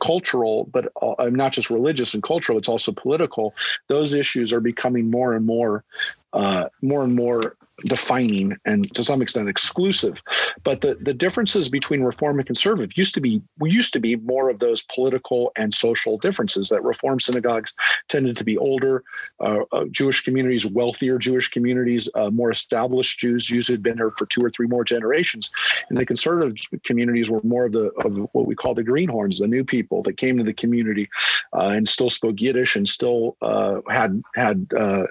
cultural, 0.00 0.64
but 0.72 0.92
uh, 1.02 1.28
not 1.30 1.52
just 1.52 1.70
religious 1.70 2.14
and 2.14 2.22
cultural. 2.22 2.56
It's 2.58 2.68
also 2.68 2.92
political. 2.92 3.54
Those 3.88 4.12
issues 4.12 4.52
are 4.52 4.60
becoming 4.60 5.10
more 5.10 5.34
and 5.34 5.44
more, 5.44 5.84
uh, 6.32 6.68
more 6.82 7.02
and 7.02 7.14
more 7.14 7.56
defining 7.84 8.56
and 8.64 8.92
to 8.94 9.04
some 9.04 9.20
extent 9.20 9.48
exclusive. 9.48 10.22
But 10.64 10.80
the, 10.80 10.94
the 10.94 11.12
differences 11.12 11.68
between 11.68 12.02
reform 12.02 12.38
and 12.38 12.46
conservative 12.46 12.96
used 12.96 13.14
to 13.14 13.20
be 13.20 13.42
used 13.62 13.92
to 13.92 14.00
be 14.00 14.16
more 14.16 14.48
of 14.48 14.60
those 14.60 14.82
political 14.84 15.52
and 15.56 15.74
social 15.74 16.16
differences 16.16 16.68
that 16.70 16.82
reform 16.82 17.20
synagogues 17.20 17.74
tended 18.08 18.36
to 18.38 18.44
be 18.44 18.56
older, 18.56 19.04
uh, 19.40 19.60
uh, 19.72 19.84
Jewish 19.90 20.22
communities, 20.22 20.64
wealthier 20.64 21.18
Jewish 21.18 21.50
communities, 21.50 22.08
uh, 22.14 22.30
more 22.30 22.50
established 22.50 23.18
Jews, 23.18 23.44
Jews 23.44 23.66
who 23.66 23.74
had 23.74 23.82
been 23.82 23.98
there 23.98 24.10
for 24.10 24.26
two 24.26 24.42
or 24.42 24.50
three 24.50 24.66
more 24.66 24.84
generations. 24.84 25.50
And 25.88 25.98
the 25.98 26.06
conservative 26.06 26.56
communities 26.84 27.30
were 27.30 27.42
more 27.42 27.66
of 27.66 27.72
the 27.72 27.90
of 28.04 28.16
what 28.32 28.46
we 28.46 28.54
call 28.54 28.74
the 28.74 28.82
greenhorns, 28.82 29.38
the 29.38 29.46
new 29.46 29.64
people 29.64 30.02
that 30.04 30.16
came 30.16 30.38
to 30.38 30.44
the 30.44 30.54
community 30.54 31.08
uh, 31.52 31.68
and 31.68 31.86
still 31.88 32.10
spoke 32.10 32.40
Yiddish 32.40 32.74
and 32.74 32.88
still 32.88 33.36
uh, 33.42 33.80
had 33.88 34.22
had 34.34 34.66
uh, 34.76 35.04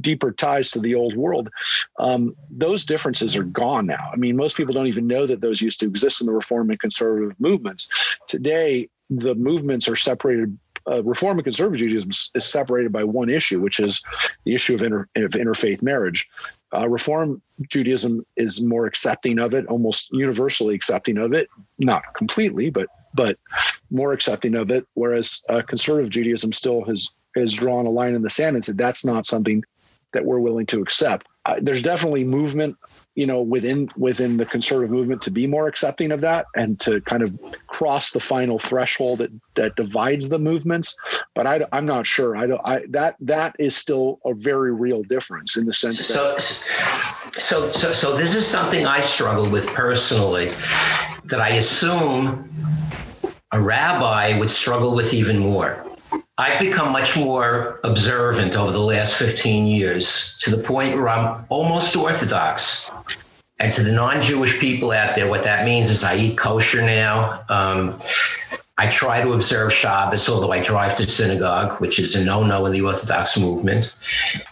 deeper 0.00 0.32
ties 0.32 0.70
to 0.72 0.80
the 0.80 0.94
old 0.94 1.16
world 1.16 1.48
um, 1.98 2.34
those 2.50 2.84
differences 2.84 3.36
are 3.36 3.44
gone 3.44 3.86
now. 3.86 4.10
I 4.12 4.16
mean, 4.16 4.36
most 4.36 4.56
people 4.56 4.74
don't 4.74 4.86
even 4.86 5.06
know 5.06 5.26
that 5.26 5.40
those 5.40 5.60
used 5.60 5.80
to 5.80 5.86
exist 5.86 6.20
in 6.20 6.26
the 6.26 6.32
reform 6.32 6.70
and 6.70 6.78
conservative 6.78 7.34
movements. 7.38 7.88
Today, 8.26 8.88
the 9.10 9.34
movements 9.34 9.88
are 9.88 9.96
separated. 9.96 10.58
Uh, 10.86 11.02
reform 11.02 11.36
and 11.36 11.44
conservative 11.44 11.80
Judaism 11.80 12.10
is 12.34 12.44
separated 12.46 12.90
by 12.90 13.04
one 13.04 13.28
issue, 13.28 13.60
which 13.60 13.78
is 13.78 14.02
the 14.44 14.54
issue 14.54 14.74
of, 14.74 14.82
inter, 14.82 15.06
of 15.16 15.32
interfaith 15.32 15.82
marriage. 15.82 16.26
Uh, 16.74 16.88
reform 16.88 17.42
Judaism 17.68 18.24
is 18.36 18.62
more 18.62 18.86
accepting 18.86 19.38
of 19.38 19.52
it, 19.52 19.66
almost 19.66 20.10
universally 20.12 20.74
accepting 20.74 21.18
of 21.18 21.32
it, 21.32 21.48
not 21.78 22.02
completely, 22.14 22.70
but 22.70 22.88
but 23.14 23.38
more 23.90 24.12
accepting 24.12 24.54
of 24.54 24.70
it. 24.70 24.86
Whereas 24.94 25.42
uh, 25.48 25.62
conservative 25.62 26.10
Judaism 26.10 26.52
still 26.52 26.84
has 26.84 27.10
has 27.36 27.52
drawn 27.52 27.86
a 27.86 27.90
line 27.90 28.14
in 28.14 28.22
the 28.22 28.30
sand 28.30 28.56
and 28.56 28.64
said 28.64 28.78
that's 28.78 29.04
not 29.04 29.26
something 29.26 29.62
that 30.12 30.24
we're 30.24 30.40
willing 30.40 30.66
to 30.66 30.80
accept 30.80 31.26
there's 31.60 31.82
definitely 31.82 32.24
movement 32.24 32.76
you 33.14 33.26
know 33.26 33.40
within 33.42 33.88
within 33.96 34.36
the 34.36 34.46
conservative 34.46 34.90
movement 34.90 35.20
to 35.22 35.30
be 35.30 35.46
more 35.46 35.66
accepting 35.66 36.12
of 36.12 36.20
that 36.20 36.46
and 36.54 36.78
to 36.78 37.00
kind 37.02 37.22
of 37.22 37.36
cross 37.66 38.12
the 38.12 38.20
final 38.20 38.58
threshold 38.58 39.18
that 39.18 39.30
that 39.56 39.74
divides 39.76 40.28
the 40.28 40.38
movements. 40.38 40.96
But 41.34 41.46
I, 41.46 41.66
i'm 41.72 41.86
not 41.86 42.06
sure. 42.06 42.36
I 42.36 42.46
don't 42.46 42.60
i 42.64 42.84
that 42.90 43.16
that 43.20 43.56
is 43.58 43.76
still 43.76 44.20
a 44.24 44.34
very 44.34 44.72
real 44.72 45.02
difference 45.02 45.56
in 45.56 45.64
the 45.66 45.72
sense 45.72 45.98
so, 45.98 46.32
that 46.32 46.40
so 46.40 47.68
so 47.68 47.92
so 47.92 48.16
this 48.16 48.34
is 48.34 48.46
something 48.46 48.86
i 48.86 49.00
struggle 49.00 49.48
with 49.48 49.66
personally 49.68 50.52
that 51.24 51.40
i 51.40 51.50
assume 51.50 52.48
a 53.52 53.60
rabbi 53.60 54.38
would 54.38 54.50
struggle 54.50 54.94
with 54.94 55.14
even 55.14 55.38
more 55.38 55.87
I've 56.40 56.60
become 56.60 56.92
much 56.92 57.16
more 57.16 57.80
observant 57.82 58.54
over 58.54 58.70
the 58.70 58.78
last 58.78 59.16
15 59.16 59.66
years 59.66 60.38
to 60.38 60.54
the 60.54 60.62
point 60.62 60.94
where 60.94 61.08
I'm 61.08 61.44
almost 61.48 61.96
Orthodox. 61.96 62.92
And 63.58 63.72
to 63.72 63.82
the 63.82 63.90
non 63.90 64.22
Jewish 64.22 64.60
people 64.60 64.92
out 64.92 65.16
there, 65.16 65.28
what 65.28 65.42
that 65.42 65.64
means 65.64 65.90
is 65.90 66.04
I 66.04 66.14
eat 66.14 66.38
kosher 66.38 66.80
now. 66.80 67.42
Um, 67.48 68.00
I 68.80 68.88
try 68.88 69.20
to 69.20 69.32
observe 69.32 69.72
Shabbos, 69.72 70.28
although 70.28 70.52
I 70.52 70.62
drive 70.62 70.94
to 70.98 71.08
synagogue, 71.08 71.80
which 71.80 71.98
is 71.98 72.14
a 72.14 72.24
no 72.24 72.44
no 72.44 72.66
in 72.66 72.72
the 72.72 72.82
Orthodox 72.82 73.36
movement, 73.36 73.96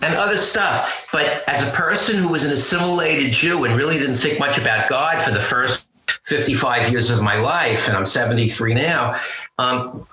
and 0.00 0.16
other 0.16 0.36
stuff. 0.36 1.08
But 1.12 1.44
as 1.46 1.62
a 1.62 1.70
person 1.70 2.16
who 2.16 2.26
was 2.26 2.44
an 2.44 2.50
assimilated 2.50 3.30
Jew 3.30 3.62
and 3.62 3.76
really 3.76 3.96
didn't 3.96 4.16
think 4.16 4.40
much 4.40 4.58
about 4.58 4.88
God 4.88 5.22
for 5.22 5.30
the 5.30 5.38
first 5.38 5.86
55 6.24 6.90
years 6.90 7.10
of 7.10 7.22
my 7.22 7.36
life, 7.36 7.86
and 7.86 7.96
I'm 7.96 8.04
73 8.04 8.74
now, 8.74 9.14
um, 9.58 10.04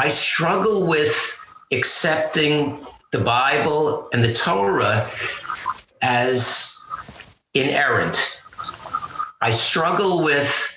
I 0.00 0.08
struggle 0.08 0.86
with 0.86 1.38
accepting 1.72 2.86
the 3.12 3.20
Bible 3.20 4.08
and 4.14 4.24
the 4.24 4.32
Torah 4.32 5.10
as 6.00 6.74
inerrant. 7.52 8.40
I 9.42 9.50
struggle 9.50 10.24
with 10.24 10.74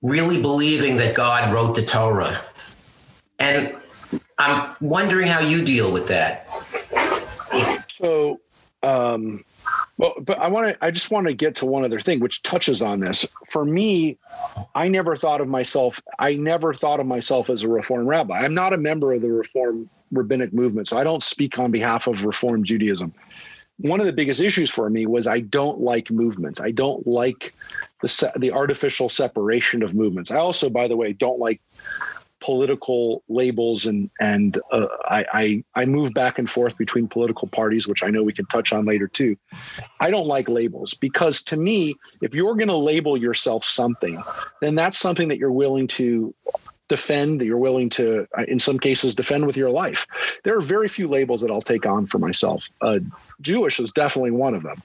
really 0.00 0.40
believing 0.40 0.96
that 0.98 1.16
God 1.16 1.52
wrote 1.52 1.74
the 1.74 1.82
Torah. 1.82 2.40
And 3.40 3.74
I'm 4.38 4.76
wondering 4.80 5.26
how 5.26 5.40
you 5.40 5.64
deal 5.64 5.92
with 5.92 6.06
that. 6.06 6.46
So, 7.90 8.38
um, 8.84 9.44
well, 10.00 10.14
but 10.22 10.38
I 10.38 10.48
want 10.48 10.68
to, 10.68 10.84
I 10.84 10.90
just 10.90 11.10
want 11.10 11.26
to 11.26 11.34
get 11.34 11.54
to 11.56 11.66
one 11.66 11.84
other 11.84 12.00
thing 12.00 12.20
which 12.20 12.42
touches 12.42 12.80
on 12.80 13.00
this. 13.00 13.28
For 13.50 13.66
me, 13.66 14.16
I 14.74 14.88
never 14.88 15.14
thought 15.14 15.42
of 15.42 15.48
myself, 15.48 16.00
I 16.18 16.36
never 16.36 16.72
thought 16.72 17.00
of 17.00 17.06
myself 17.06 17.50
as 17.50 17.64
a 17.64 17.68
Reform 17.68 18.06
rabbi. 18.06 18.38
I'm 18.38 18.54
not 18.54 18.72
a 18.72 18.78
member 18.78 19.12
of 19.12 19.20
the 19.20 19.30
Reform 19.30 19.90
rabbinic 20.10 20.54
movement, 20.54 20.88
so 20.88 20.96
I 20.96 21.04
don't 21.04 21.22
speak 21.22 21.58
on 21.58 21.70
behalf 21.70 22.06
of 22.06 22.24
Reform 22.24 22.64
Judaism. 22.64 23.12
One 23.76 24.00
of 24.00 24.06
the 24.06 24.12
biggest 24.14 24.40
issues 24.40 24.70
for 24.70 24.88
me 24.88 25.04
was 25.04 25.26
I 25.26 25.40
don't 25.40 25.80
like 25.80 26.10
movements. 26.10 26.62
I 26.62 26.70
don't 26.70 27.06
like 27.06 27.54
the 28.00 28.32
the 28.36 28.52
artificial 28.52 29.10
separation 29.10 29.82
of 29.82 29.94
movements. 29.94 30.30
I 30.30 30.38
also, 30.38 30.70
by 30.70 30.88
the 30.88 30.96
way, 30.96 31.12
don't 31.12 31.38
like 31.38 31.60
political 32.40 33.22
labels 33.28 33.86
and 33.86 34.10
and 34.20 34.58
uh, 34.72 34.88
I, 35.04 35.24
I 35.32 35.64
I 35.74 35.84
move 35.84 36.12
back 36.14 36.38
and 36.38 36.48
forth 36.48 36.76
between 36.76 37.08
political 37.08 37.48
parties, 37.48 37.86
which 37.86 38.02
I 38.02 38.08
know 38.08 38.22
we 38.22 38.32
can 38.32 38.46
touch 38.46 38.72
on 38.72 38.84
later 38.84 39.08
too. 39.08 39.36
I 40.00 40.10
don't 40.10 40.26
like 40.26 40.48
labels 40.48 40.94
because 40.94 41.42
to 41.44 41.56
me, 41.56 41.96
if 42.20 42.34
you're 42.34 42.54
going 42.54 42.68
to 42.68 42.76
label 42.76 43.16
yourself 43.16 43.64
something, 43.64 44.22
then 44.60 44.74
that's 44.74 44.98
something 44.98 45.28
that 45.28 45.38
you're 45.38 45.52
willing 45.52 45.86
to 45.88 46.34
defend 46.88 47.40
that 47.40 47.46
you're 47.46 47.56
willing 47.56 47.88
to 47.88 48.26
uh, 48.36 48.44
in 48.48 48.58
some 48.58 48.78
cases 48.78 49.14
defend 49.14 49.46
with 49.46 49.56
your 49.56 49.70
life. 49.70 50.06
There 50.42 50.56
are 50.56 50.60
very 50.60 50.88
few 50.88 51.06
labels 51.06 51.40
that 51.40 51.50
i'll 51.50 51.62
take 51.62 51.86
on 51.86 52.06
for 52.06 52.18
myself. 52.18 52.68
Uh, 52.80 52.98
jewish 53.40 53.78
is 53.78 53.92
definitely 53.92 54.32
one 54.32 54.54
of 54.54 54.64
them. 54.64 54.82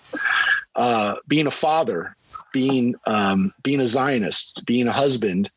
Uh, 0.75 1.15
being 1.27 1.47
a 1.47 1.51
father 1.51 2.15
being 2.55 2.95
um, 3.05 3.53
being 3.63 3.81
a 3.81 3.85
Zionist, 3.85 4.65
being 4.65 4.87
a 4.87 4.93
husband, 4.93 5.51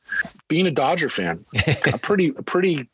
being 0.49 0.67
a 0.67 0.71
Dodger 0.73 1.09
fan, 1.09 1.45
pretty 2.03 2.33
pretty 2.33 2.89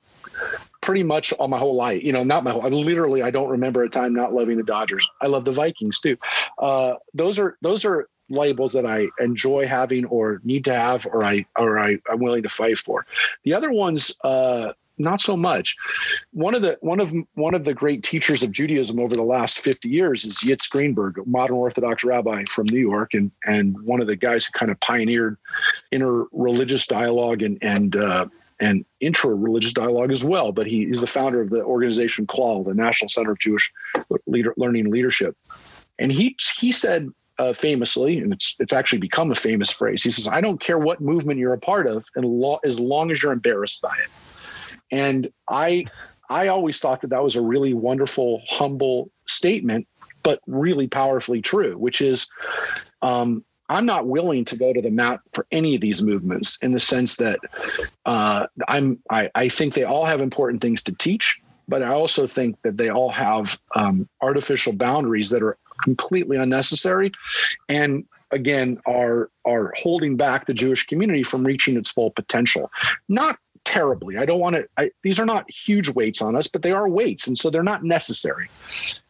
pretty 0.82 1.02
much 1.02 1.32
all 1.32 1.48
my 1.48 1.58
whole 1.58 1.74
life. 1.74 2.02
You 2.02 2.12
know, 2.12 2.22
not 2.22 2.44
my 2.44 2.50
whole. 2.50 2.60
Literally, 2.68 3.22
I 3.22 3.30
don't 3.30 3.48
remember 3.48 3.82
a 3.82 3.88
time 3.88 4.14
not 4.14 4.34
loving 4.34 4.58
the 4.58 4.62
Dodgers. 4.62 5.08
I 5.22 5.28
love 5.28 5.46
the 5.46 5.52
Vikings 5.52 6.00
too. 6.00 6.18
Uh, 6.58 6.96
those 7.14 7.38
are 7.38 7.56
those 7.62 7.86
are 7.86 8.10
labels 8.28 8.74
that 8.74 8.84
I 8.84 9.08
enjoy 9.20 9.66
having 9.66 10.04
or 10.04 10.42
need 10.44 10.66
to 10.66 10.74
have 10.74 11.06
or 11.06 11.24
I 11.24 11.46
or 11.58 11.78
I, 11.78 11.96
I'm 12.10 12.20
willing 12.20 12.42
to 12.42 12.50
fight 12.50 12.76
for. 12.76 13.06
The 13.44 13.54
other 13.54 13.72
ones, 13.72 14.14
uh, 14.22 14.74
not 14.98 15.20
so 15.20 15.36
much. 15.36 15.76
One 16.32 16.54
of 16.54 16.62
the 16.62 16.78
one 16.80 17.00
of 17.00 17.12
one 17.34 17.54
of 17.54 17.64
the 17.64 17.74
great 17.74 18.02
teachers 18.02 18.42
of 18.42 18.52
Judaism 18.52 19.00
over 19.00 19.14
the 19.14 19.24
last 19.24 19.58
50 19.60 19.88
years 19.88 20.24
is 20.24 20.38
Yitz 20.38 20.68
Greenberg, 20.70 21.18
a 21.18 21.24
modern 21.26 21.56
Orthodox 21.56 22.04
rabbi 22.04 22.44
from 22.44 22.66
New 22.66 22.80
York, 22.80 23.14
and 23.14 23.30
and 23.44 23.80
one 23.82 24.00
of 24.00 24.06
the 24.06 24.16
guys 24.16 24.44
who 24.44 24.52
kind 24.52 24.70
of 24.70 24.78
pioneered 24.80 25.36
inter-religious 25.92 26.86
dialogue 26.86 27.42
and 27.42 27.58
and 27.62 27.96
uh, 27.96 28.26
and 28.60 28.84
intra-religious 29.00 29.72
dialogue 29.72 30.12
as 30.12 30.24
well. 30.24 30.52
But 30.52 30.66
he, 30.66 30.86
he's 30.86 31.00
the 31.00 31.06
founder 31.06 31.40
of 31.40 31.50
the 31.50 31.62
organization 31.62 32.26
CLAL, 32.26 32.64
the 32.64 32.74
National 32.74 33.08
Center 33.08 33.32
of 33.32 33.38
Jewish 33.38 33.72
Leader, 34.26 34.54
Learning 34.56 34.90
Leadership. 34.90 35.36
And 35.98 36.12
he 36.12 36.36
he 36.58 36.72
said 36.72 37.10
uh, 37.38 37.52
famously, 37.52 38.18
and 38.18 38.32
it's 38.32 38.56
it's 38.60 38.72
actually 38.72 38.98
become 38.98 39.30
a 39.30 39.34
famous 39.34 39.70
phrase. 39.70 40.02
He 40.02 40.10
says, 40.10 40.28
"I 40.28 40.40
don't 40.40 40.60
care 40.60 40.78
what 40.78 41.00
movement 41.00 41.40
you're 41.40 41.52
a 41.52 41.58
part 41.58 41.86
of, 41.86 42.06
and 42.14 42.24
lo- 42.24 42.60
as 42.64 42.78
long 42.78 43.10
as 43.10 43.22
you're 43.22 43.32
embarrassed 43.32 43.82
by 43.82 43.94
it." 44.02 44.10
And 44.94 45.28
I 45.48 45.86
I 46.30 46.48
always 46.48 46.78
thought 46.78 47.00
that 47.00 47.10
that 47.10 47.22
was 47.22 47.34
a 47.34 47.42
really 47.42 47.74
wonderful, 47.74 48.42
humble 48.48 49.10
statement, 49.26 49.88
but 50.22 50.40
really 50.46 50.86
powerfully 50.86 51.42
true. 51.42 51.76
Which 51.76 52.00
is, 52.00 52.30
um, 53.02 53.44
I'm 53.68 53.86
not 53.86 54.06
willing 54.06 54.44
to 54.46 54.56
go 54.56 54.72
to 54.72 54.80
the 54.80 54.90
mat 54.90 55.20
for 55.32 55.46
any 55.50 55.74
of 55.74 55.80
these 55.80 56.00
movements 56.00 56.58
in 56.62 56.72
the 56.72 56.80
sense 56.80 57.16
that 57.16 57.40
uh, 58.06 58.46
I'm 58.68 59.02
I, 59.10 59.30
I 59.34 59.48
think 59.48 59.74
they 59.74 59.84
all 59.84 60.04
have 60.04 60.20
important 60.20 60.62
things 60.62 60.82
to 60.84 60.94
teach 60.94 61.40
but 61.66 61.82
I 61.82 61.88
also 61.88 62.26
think 62.26 62.60
that 62.62 62.76
they 62.76 62.90
all 62.90 63.10
have 63.10 63.58
um, 63.74 64.06
artificial 64.20 64.74
boundaries 64.74 65.30
that 65.30 65.42
are 65.42 65.56
completely 65.82 66.36
unnecessary 66.36 67.10
and 67.70 68.04
again 68.30 68.78
are 68.86 69.30
are 69.44 69.72
holding 69.76 70.16
back 70.16 70.46
the 70.46 70.54
Jewish 70.54 70.86
community 70.86 71.22
from 71.22 71.44
reaching 71.44 71.76
its 71.76 71.90
full 71.90 72.10
potential. 72.10 72.70
Not 73.08 73.38
terribly. 73.64 74.16
I 74.16 74.24
don't 74.24 74.40
want 74.40 74.56
to. 74.56 74.68
I, 74.76 74.90
these 75.02 75.18
are 75.18 75.26
not 75.26 75.50
huge 75.50 75.88
weights 75.90 76.22
on 76.22 76.36
us, 76.36 76.46
but 76.46 76.62
they 76.62 76.72
are 76.72 76.88
weights, 76.88 77.26
and 77.26 77.36
so 77.36 77.50
they're 77.50 77.62
not 77.62 77.82
necessary. 77.82 78.48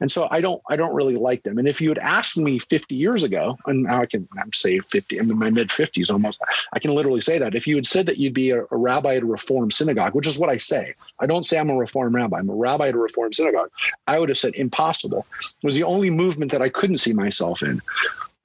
And 0.00 0.10
so 0.10 0.28
I 0.30 0.40
don't. 0.40 0.62
I 0.70 0.76
don't 0.76 0.94
really 0.94 1.16
like 1.16 1.42
them. 1.42 1.58
And 1.58 1.68
if 1.68 1.80
you 1.80 1.88
had 1.88 1.98
asked 1.98 2.36
me 2.36 2.58
50 2.58 2.94
years 2.94 3.22
ago, 3.22 3.58
and 3.66 3.82
now 3.84 4.02
I 4.02 4.06
can 4.06 4.28
I'm 4.38 4.52
say 4.52 4.78
50. 4.78 5.18
I'm 5.18 5.30
in 5.30 5.38
my 5.38 5.50
mid 5.50 5.68
50s 5.68 6.10
almost. 6.10 6.38
I 6.72 6.78
can 6.78 6.94
literally 6.94 7.20
say 7.20 7.38
that 7.38 7.54
if 7.54 7.66
you 7.66 7.76
had 7.76 7.86
said 7.86 8.06
that 8.06 8.18
you'd 8.18 8.34
be 8.34 8.50
a, 8.50 8.62
a 8.62 8.76
rabbi 8.76 9.16
at 9.16 9.22
a 9.22 9.26
Reform 9.26 9.70
synagogue, 9.70 10.14
which 10.14 10.26
is 10.26 10.38
what 10.38 10.50
I 10.50 10.56
say. 10.56 10.94
I 11.20 11.26
don't 11.26 11.44
say 11.44 11.58
I'm 11.58 11.70
a 11.70 11.76
Reform 11.76 12.14
rabbi. 12.14 12.38
I'm 12.38 12.50
a 12.50 12.54
rabbi 12.54 12.88
at 12.88 12.94
a 12.94 12.98
Reform 12.98 13.32
synagogue. 13.32 13.70
I 14.06 14.18
would 14.18 14.28
have 14.28 14.38
said 14.38 14.54
impossible. 14.54 15.26
It 15.40 15.66
was 15.66 15.74
the 15.74 15.84
only 15.84 16.10
movement 16.10 16.52
that 16.52 16.62
I 16.62 16.68
couldn't 16.68 16.98
see 16.98 17.12
myself 17.12 17.62
in 17.62 17.80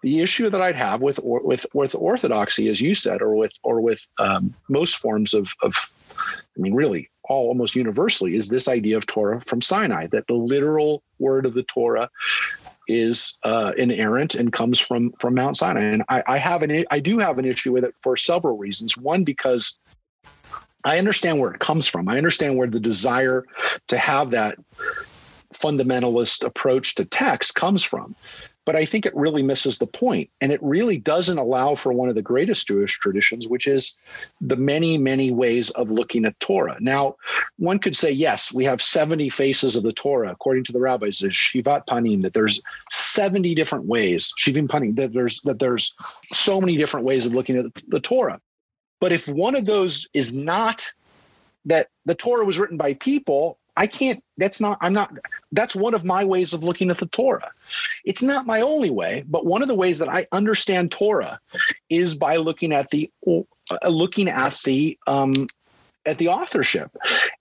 the 0.02 0.22
issue 0.22 0.50
that 0.50 0.62
I'd 0.62 0.76
have 0.76 1.02
with 1.02 1.20
with 1.24 1.66
with 1.74 1.96
orthodoxy, 1.96 2.70
as 2.70 2.80
you 2.80 2.96
said, 2.96 3.22
or 3.22 3.36
with 3.36 3.52
or 3.64 3.82
with 3.82 4.06
um, 4.18 4.54
most 4.70 4.96
forms 4.96 5.34
of 5.34 5.54
of 5.62 5.74
I 6.58 6.62
mean, 6.62 6.74
really, 6.74 7.10
all 7.24 7.48
almost 7.48 7.76
universally, 7.76 8.36
is 8.36 8.50
this 8.50 8.68
idea 8.68 8.98
of 8.98 9.06
Torah 9.06 9.42
from 9.42 9.62
Sinai, 9.62 10.08
that 10.08 10.28
the 10.28 10.34
literal 10.34 11.04
word 11.20 11.46
of 11.46 11.54
the 11.54 11.64
Torah 11.64 12.10
is 12.88 13.38
uh, 13.44 13.72
inerrant 13.78 14.36
and 14.36 14.52
comes 14.52 14.80
from 14.80 15.12
from 15.20 15.36
Mount 15.36 15.58
Sinai. 15.58 15.82
And 15.82 16.04
I, 16.10 16.24
I 16.28 16.38
have 16.38 16.64
an 16.64 16.86
I 16.90 17.00
do 17.00 17.20
have 17.20 17.38
an 17.38 17.46
issue 17.46 17.72
with 17.72 17.84
it 17.84 17.94
for 18.02 18.18
several 18.18 18.58
reasons. 18.58 18.98
One, 18.98 19.24
because 19.24 19.80
I 20.84 20.98
understand 20.98 21.40
where 21.40 21.52
it 21.52 21.60
comes 21.60 21.88
from. 21.88 22.08
I 22.08 22.18
understand 22.18 22.58
where 22.58 22.68
the 22.68 22.80
desire 22.80 23.46
to 23.88 23.98
have 23.98 24.32
that 24.32 24.58
fundamentalist 25.54 26.46
approach 26.46 26.96
to 26.96 27.06
text 27.06 27.56
comes 27.56 27.84
from 27.84 28.16
but 28.70 28.76
I 28.76 28.86
think 28.86 29.08
it 29.08 29.16
really 29.16 29.42
misses 29.42 29.80
the 29.80 29.88
point, 29.88 30.30
and 30.42 30.52
it 30.52 30.62
really 30.62 30.96
doesn't 30.96 31.40
allow 31.40 31.74
for 31.74 31.92
one 31.92 32.08
of 32.08 32.14
the 32.14 32.22
greatest 32.22 32.68
Jewish 32.68 33.00
traditions, 33.00 33.48
which 33.48 33.66
is 33.66 33.98
the 34.42 34.58
many, 34.58 34.96
many 34.96 35.32
ways 35.32 35.72
of 35.72 35.90
looking 35.90 36.24
at 36.24 36.40
Torah. 36.40 36.78
Now, 36.80 37.16
one 37.58 37.80
could 37.80 37.96
say, 37.96 38.12
yes, 38.12 38.54
we 38.54 38.64
have 38.66 38.80
70 38.80 39.28
faces 39.30 39.76
of 39.76 39.82
the 39.82 39.92
Torah, 39.92 40.32
according 40.32 40.66
to 40.66 40.72
the 40.72 40.80
rabbis, 40.80 41.18
there's 41.18 41.34
Shivat 41.34 41.88
Panim, 41.88 42.22
that 42.22 42.36
there's 42.36 42.62
70 42.92 43.56
different 43.56 43.86
ways, 43.86 44.32
Shivim 44.40 44.68
Panim, 44.68 44.96
that 44.98 45.14
there's 45.14 45.42
that 45.42 45.58
there's 45.58 45.96
so 46.32 46.62
many 46.62 46.78
different 46.78 47.08
ways 47.08 47.26
of 47.26 47.34
looking 47.34 47.56
at 47.56 47.66
the 47.88 48.00
Torah. 48.00 48.40
But 49.02 49.12
if 49.12 49.28
one 49.28 49.56
of 49.56 49.66
those 49.66 50.08
is 50.14 50.36
not 50.36 50.94
that 51.66 51.88
the 52.06 52.14
Torah 52.14 52.46
was 52.46 52.60
written 52.60 52.78
by 52.78 52.94
people 52.94 53.58
I 53.80 53.88
can't, 53.88 54.22
that's 54.38 54.60
not, 54.60 54.78
I'm 54.82 54.94
not, 54.94 55.18
that's 55.54 55.74
one 55.74 55.94
of 55.94 56.04
my 56.04 56.26
ways 56.26 56.54
of 56.54 56.66
looking 56.66 56.92
at 56.92 56.98
the 56.98 57.06
Torah. 57.06 57.50
It's 58.04 58.22
not 58.22 58.46
my 58.46 58.60
only 58.60 58.90
way, 58.90 59.24
but 59.26 59.46
one 59.46 59.62
of 59.62 59.70
the 59.70 59.76
ways 59.76 60.00
that 60.00 60.10
I 60.10 60.28
understand 60.34 60.92
Torah 60.92 61.40
is 61.90 62.14
by 62.14 62.36
looking 62.36 62.74
at 62.74 62.90
the, 62.90 63.10
uh, 63.26 63.88
looking 63.88 64.28
at 64.28 64.60
the, 64.66 65.00
um, 65.08 65.48
at 66.06 66.18
the 66.18 66.28
authorship. 66.28 66.92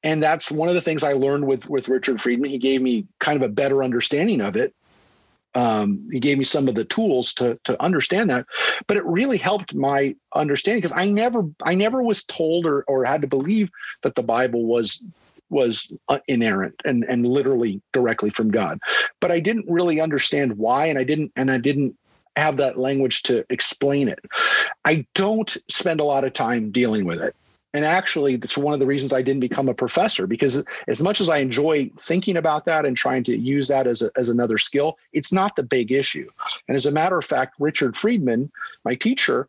And 0.04 0.22
that's 0.22 0.50
one 0.50 0.68
of 0.68 0.76
the 0.76 0.80
things 0.80 1.02
i 1.02 1.12
learned 1.12 1.46
with 1.46 1.68
with 1.68 1.88
richard 1.88 2.20
friedman. 2.20 2.50
He 2.50 2.58
gave 2.58 2.82
me 2.82 3.06
kind 3.18 3.36
of 3.36 3.42
a 3.42 3.52
better 3.52 3.82
understanding 3.82 4.40
of 4.40 4.56
it. 4.56 4.74
Um, 5.54 6.08
he 6.12 6.20
gave 6.20 6.38
me 6.38 6.44
some 6.44 6.68
of 6.68 6.74
the 6.76 6.84
tools 6.84 7.32
to 7.34 7.58
to 7.64 7.82
understand 7.82 8.30
that 8.30 8.46
but 8.86 8.96
it 8.96 9.04
really 9.04 9.38
helped 9.38 9.74
my 9.74 10.14
understanding 10.34 10.78
because 10.78 10.92
i 10.92 11.06
never 11.06 11.42
i 11.62 11.74
never 11.74 12.02
was 12.02 12.22
told 12.24 12.66
or 12.66 12.82
or 12.82 13.04
had 13.04 13.22
to 13.22 13.26
believe 13.26 13.70
that 14.02 14.14
the 14.14 14.22
bible 14.22 14.66
was 14.66 15.02
was 15.50 15.96
uh, 16.08 16.18
inerrant 16.28 16.74
and 16.84 17.04
and 17.04 17.26
literally 17.26 17.80
directly 17.92 18.30
from 18.30 18.50
God. 18.50 18.78
But 19.20 19.30
I 19.30 19.40
didn't 19.40 19.66
really 19.68 20.00
understand 20.00 20.58
why, 20.58 20.86
and 20.86 20.98
I 20.98 21.04
didn't 21.04 21.32
and 21.36 21.50
I 21.50 21.58
didn't 21.58 21.96
have 22.36 22.56
that 22.58 22.78
language 22.78 23.22
to 23.24 23.44
explain 23.50 24.08
it. 24.08 24.20
I 24.84 25.06
don't 25.14 25.50
spend 25.68 26.00
a 26.00 26.04
lot 26.04 26.24
of 26.24 26.32
time 26.32 26.70
dealing 26.70 27.04
with 27.04 27.20
it. 27.20 27.34
And 27.74 27.84
actually, 27.84 28.36
that's 28.36 28.56
one 28.56 28.72
of 28.72 28.80
the 28.80 28.86
reasons 28.86 29.12
I 29.12 29.20
didn't 29.20 29.40
become 29.40 29.68
a 29.68 29.74
professor 29.74 30.26
because 30.26 30.64
as 30.86 31.02
much 31.02 31.20
as 31.20 31.28
I 31.28 31.38
enjoy 31.38 31.90
thinking 31.98 32.36
about 32.36 32.64
that 32.64 32.86
and 32.86 32.96
trying 32.96 33.24
to 33.24 33.36
use 33.36 33.68
that 33.68 33.86
as, 33.86 34.00
a, 34.00 34.10
as 34.16 34.30
another 34.30 34.56
skill, 34.56 34.96
it's 35.12 35.32
not 35.32 35.54
the 35.54 35.62
big 35.62 35.92
issue. 35.92 36.30
And 36.66 36.76
as 36.76 36.86
a 36.86 36.92
matter 36.92 37.18
of 37.18 37.26
fact, 37.26 37.56
Richard 37.58 37.94
Friedman, 37.94 38.50
my 38.84 38.94
teacher, 38.94 39.48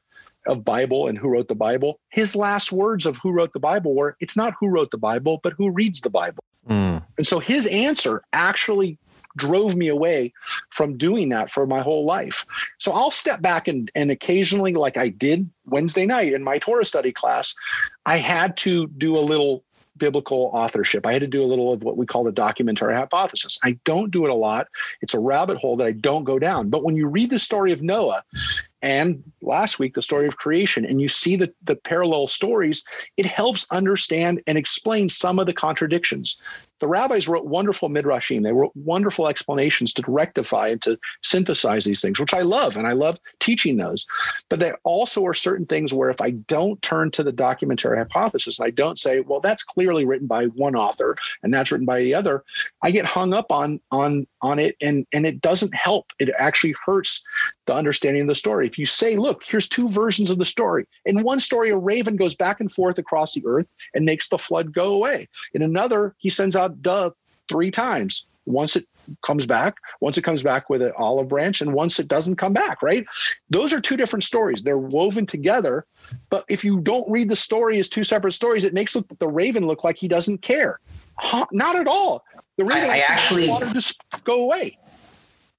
of 0.49 0.65
Bible 0.65 1.07
and 1.07 1.17
who 1.17 1.29
wrote 1.29 1.47
the 1.47 1.55
Bible, 1.55 1.99
his 2.09 2.35
last 2.35 2.71
words 2.71 3.05
of 3.05 3.17
who 3.17 3.31
wrote 3.31 3.53
the 3.53 3.59
Bible 3.59 3.93
were, 3.93 4.17
it's 4.19 4.35
not 4.35 4.53
who 4.59 4.67
wrote 4.67 4.91
the 4.91 4.97
Bible, 4.97 5.39
but 5.43 5.53
who 5.53 5.69
reads 5.69 6.01
the 6.01 6.09
Bible. 6.09 6.43
Mm. 6.67 7.05
And 7.17 7.27
so 7.27 7.39
his 7.39 7.67
answer 7.67 8.21
actually 8.33 8.97
drove 9.37 9.75
me 9.75 9.87
away 9.87 10.33
from 10.69 10.97
doing 10.97 11.29
that 11.29 11.49
for 11.49 11.65
my 11.65 11.81
whole 11.81 12.03
life. 12.03 12.45
So 12.79 12.91
I'll 12.91 13.11
step 13.11 13.41
back 13.41 13.67
and, 13.67 13.91
and 13.95 14.11
occasionally, 14.11 14.73
like 14.73 14.97
I 14.97 15.09
did 15.09 15.49
Wednesday 15.65 16.05
night 16.05 16.33
in 16.33 16.43
my 16.43 16.57
Torah 16.57 16.85
study 16.85 17.11
class, 17.11 17.55
I 18.05 18.17
had 18.17 18.57
to 18.57 18.87
do 18.87 19.17
a 19.17 19.21
little 19.21 19.63
biblical 19.99 20.49
authorship. 20.53 21.05
I 21.05 21.13
had 21.13 21.21
to 21.21 21.27
do 21.27 21.43
a 21.43 21.45
little 21.45 21.73
of 21.73 21.83
what 21.83 21.97
we 21.97 22.05
call 22.05 22.23
the 22.23 22.31
documentary 22.31 22.95
hypothesis. 22.95 23.59
I 23.63 23.77
don't 23.83 24.11
do 24.11 24.25
it 24.25 24.31
a 24.31 24.35
lot. 24.35 24.67
It's 25.01 25.13
a 25.13 25.19
rabbit 25.19 25.57
hole 25.57 25.75
that 25.77 25.85
I 25.85 25.91
don't 25.91 26.23
go 26.23 26.39
down. 26.39 26.69
But 26.69 26.83
when 26.83 26.95
you 26.95 27.07
read 27.07 27.29
the 27.29 27.39
story 27.39 27.71
of 27.71 27.81
Noah 27.81 28.23
and 28.81 29.23
last 29.41 29.79
week 29.79 29.93
the 29.93 30.01
story 30.01 30.27
of 30.27 30.37
creation 30.37 30.85
and 30.85 31.01
you 31.01 31.07
see 31.07 31.35
the, 31.35 31.51
the 31.63 31.75
parallel 31.75 32.27
stories 32.27 32.83
it 33.17 33.25
helps 33.25 33.65
understand 33.71 34.41
and 34.47 34.57
explain 34.57 35.09
some 35.09 35.39
of 35.39 35.45
the 35.45 35.53
contradictions 35.53 36.41
the 36.79 36.87
rabbis 36.87 37.27
wrote 37.27 37.45
wonderful 37.45 37.89
midrashim 37.89 38.43
they 38.43 38.51
wrote 38.51 38.71
wonderful 38.75 39.27
explanations 39.27 39.93
to 39.93 40.03
rectify 40.07 40.67
and 40.67 40.81
to 40.81 40.97
synthesize 41.23 41.85
these 41.85 42.01
things 42.01 42.19
which 42.19 42.33
i 42.33 42.41
love 42.41 42.77
and 42.77 42.87
i 42.87 42.91
love 42.91 43.19
teaching 43.39 43.77
those 43.77 44.05
but 44.49 44.59
there 44.59 44.77
also 44.83 45.25
are 45.25 45.33
certain 45.33 45.65
things 45.65 45.93
where 45.93 46.09
if 46.09 46.21
i 46.21 46.29
don't 46.31 46.81
turn 46.81 47.11
to 47.11 47.23
the 47.23 47.31
documentary 47.31 47.97
hypothesis 47.97 48.59
and 48.59 48.67
i 48.67 48.71
don't 48.71 48.99
say 48.99 49.21
well 49.21 49.39
that's 49.39 49.63
clearly 49.63 50.05
written 50.05 50.27
by 50.27 50.45
one 50.45 50.75
author 50.75 51.15
and 51.43 51.53
that's 51.53 51.71
written 51.71 51.85
by 51.85 51.99
the 51.99 52.13
other 52.13 52.43
i 52.81 52.91
get 52.91 53.05
hung 53.05 53.33
up 53.33 53.51
on 53.51 53.79
on 53.91 54.25
on 54.41 54.59
it 54.59 54.75
and 54.81 55.05
and 55.13 55.25
it 55.25 55.41
doesn't 55.41 55.73
help 55.73 56.11
it 56.19 56.29
actually 56.37 56.75
hurts 56.85 57.23
the 57.69 57.75
understanding 57.75 58.23
of 58.23 58.27
the 58.27 58.35
story 58.35 58.65
if 58.65 58.79
you 58.79 58.85
say, 58.85 59.15
look, 59.15 59.43
here's 59.43 59.69
two 59.69 59.89
versions 59.89 60.29
of 60.29 60.39
the 60.39 60.45
story. 60.45 60.87
In 61.05 61.23
one 61.23 61.39
story, 61.39 61.69
a 61.69 61.77
raven 61.77 62.15
goes 62.15 62.35
back 62.35 62.59
and 62.59 62.71
forth 62.71 62.97
across 62.97 63.33
the 63.33 63.43
earth 63.45 63.67
and 63.93 64.05
makes 64.05 64.29
the 64.29 64.39
flood 64.39 64.73
go 64.73 64.93
away. 64.93 65.27
In 65.53 65.61
another, 65.61 66.15
he 66.17 66.29
sends 66.29 66.55
out 66.55 66.68
dove 66.69 67.13
three 67.49 67.71
times. 67.71 68.25
Once 68.45 68.75
it 68.75 68.85
comes 69.21 69.45
back, 69.45 69.75
once 70.01 70.17
it 70.17 70.23
comes 70.23 70.41
back 70.41 70.69
with 70.69 70.81
an 70.81 70.91
olive 70.97 71.27
branch, 71.27 71.61
and 71.61 71.73
once 71.73 71.99
it 71.99 72.07
doesn't 72.07 72.37
come 72.37 72.53
back, 72.53 72.81
right? 72.81 73.05
Those 73.49 73.73
are 73.73 73.79
two 73.79 73.97
different 73.97 74.23
stories. 74.23 74.63
They're 74.63 74.77
woven 74.77 75.25
together. 75.25 75.85
But 76.29 76.45
if 76.49 76.63
you 76.63 76.79
don't 76.79 77.09
read 77.11 77.29
the 77.29 77.35
story 77.35 77.79
as 77.79 77.89
two 77.89 78.03
separate 78.03 78.31
stories, 78.31 78.63
it 78.63 78.73
makes 78.73 78.93
the 78.93 79.27
raven 79.27 79.67
look 79.67 79.83
like 79.83 79.97
he 79.97 80.07
doesn't 80.07 80.41
care. 80.41 80.79
Huh? 81.17 81.45
Not 81.51 81.75
at 81.75 81.85
all. 81.85 82.23
The 82.57 82.65
raven 82.65 82.89
I, 82.89 82.95
I 82.95 82.99
actually 82.99 83.49
want 83.49 83.69
to 83.69 83.95
go 84.23 84.43
away. 84.43 84.77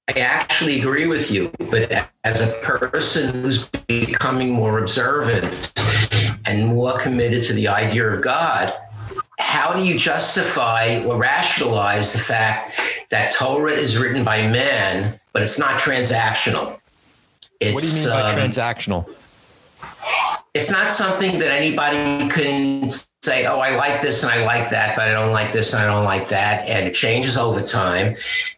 I 0.09 0.19
actually 0.19 0.79
agree 0.79 1.07
with 1.07 1.31
you, 1.31 1.51
but 1.69 2.09
as 2.25 2.41
a 2.41 2.51
person 2.61 3.43
who's 3.43 3.69
becoming 3.87 4.51
more 4.51 4.79
observant 4.79 5.71
and 6.45 6.67
more 6.67 6.99
committed 6.99 7.43
to 7.45 7.53
the 7.53 7.69
idea 7.69 8.09
of 8.09 8.21
God, 8.21 8.73
how 9.41 9.73
do 9.73 9.83
you 9.83 9.97
justify 9.97 11.03
or 11.03 11.17
rationalize 11.17 12.13
the 12.13 12.19
fact 12.19 12.79
that 13.09 13.33
Torah 13.33 13.71
is 13.71 13.97
written 13.97 14.23
by 14.23 14.37
man, 14.37 15.19
but 15.33 15.41
it's 15.41 15.57
not 15.57 15.79
transactional? 15.79 16.79
It's, 17.59 17.73
what 17.73 17.81
do 17.81 17.89
you 17.89 17.95
mean 17.95 18.09
by 18.09 18.31
um, 18.31 18.37
transactional? 18.37 19.09
It's 20.53 20.69
not 20.69 20.89
something 20.89 21.39
that 21.39 21.51
anybody 21.51 22.29
can 22.29 22.89
say, 23.23 23.45
oh, 23.45 23.59
I 23.59 23.75
like 23.75 24.01
this 24.01 24.23
and 24.23 24.31
I 24.31 24.45
like 24.45 24.69
that, 24.69 24.95
but 24.95 25.07
I 25.07 25.11
don't 25.11 25.31
like 25.31 25.51
this 25.51 25.73
and 25.73 25.81
I 25.81 25.87
don't 25.87 26.05
like 26.05 26.27
that. 26.29 26.67
And 26.67 26.87
it 26.87 26.93
changes 26.93 27.35
over 27.37 27.61
time. 27.61 28.15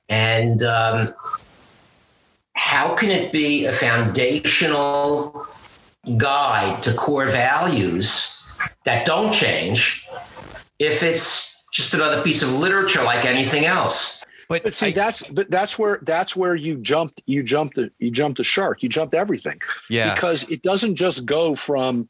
And 0.09 0.63
um, 0.63 1.13
how 2.55 2.93
can 2.93 3.09
it 3.09 3.31
be 3.31 3.65
a 3.67 3.71
foundational 3.71 5.47
guide 6.17 6.83
to 6.83 6.93
core 6.93 7.27
values 7.27 8.37
that 8.83 9.05
don't 9.05 9.31
change 9.31 10.02
if 10.79 11.03
it's 11.03 11.63
just 11.71 11.93
another 11.93 12.21
piece 12.21 12.41
of 12.41 12.53
literature 12.55 13.03
like 13.03 13.25
anything 13.25 13.65
else? 13.65 14.23
But, 14.49 14.63
But 14.63 14.73
see, 14.73 14.87
I- 14.87 14.91
that's 14.91 15.23
that's 15.49 15.79
where 15.79 15.99
that's 16.03 16.35
where 16.35 16.55
you 16.55 16.77
jumped 16.77 17.21
you 17.25 17.43
jumped 17.43 17.75
the 17.75 17.91
you 17.99 18.11
jumped 18.11 18.37
the 18.37 18.43
shark. 18.43 18.83
You 18.83 18.89
jumped 18.89 19.15
everything. 19.15 19.59
yeah, 19.89 20.13
because 20.13 20.43
it 20.49 20.61
doesn't 20.61 20.95
just 20.95 21.25
go 21.25 21.55
from 21.55 22.09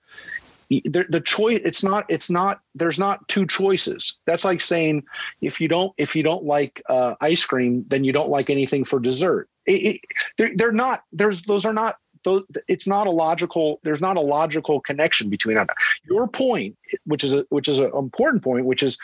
the, 0.69 1.05
the 1.09 1.21
choice 1.21 1.61
it's 1.63 1.83
not 1.83 2.05
it's 2.09 2.29
not 2.29 2.61
there's 2.73 2.97
not 2.97 3.27
two 3.27 3.45
choices 3.45 4.19
that's 4.25 4.43
like 4.43 4.61
saying 4.61 5.03
if 5.41 5.61
you 5.61 5.67
don't 5.67 5.93
if 5.97 6.15
you 6.15 6.23
don't 6.23 6.43
like 6.43 6.81
uh, 6.89 7.15
ice 7.21 7.43
cream 7.43 7.85
then 7.89 8.03
you 8.03 8.11
don't 8.11 8.29
like 8.29 8.49
anything 8.49 8.83
for 8.83 8.99
dessert 8.99 9.49
it, 9.65 9.71
it, 9.71 10.01
they're, 10.37 10.51
they're 10.55 10.71
not 10.71 11.03
there's 11.11 11.43
those 11.43 11.65
are 11.65 11.73
not 11.73 11.97
those 12.23 12.43
it's 12.67 12.87
not 12.87 13.07
a 13.07 13.11
logical 13.11 13.79
there's 13.83 14.01
not 14.01 14.17
a 14.17 14.21
logical 14.21 14.79
connection 14.79 15.29
between 15.29 15.55
that 15.55 15.69
your 16.03 16.27
point 16.27 16.77
which 17.05 17.23
is 17.23 17.33
a 17.33 17.45
which 17.49 17.67
is 17.67 17.79
an 17.79 17.91
important 17.95 18.43
point 18.43 18.65
which 18.65 18.83
is 18.83 18.97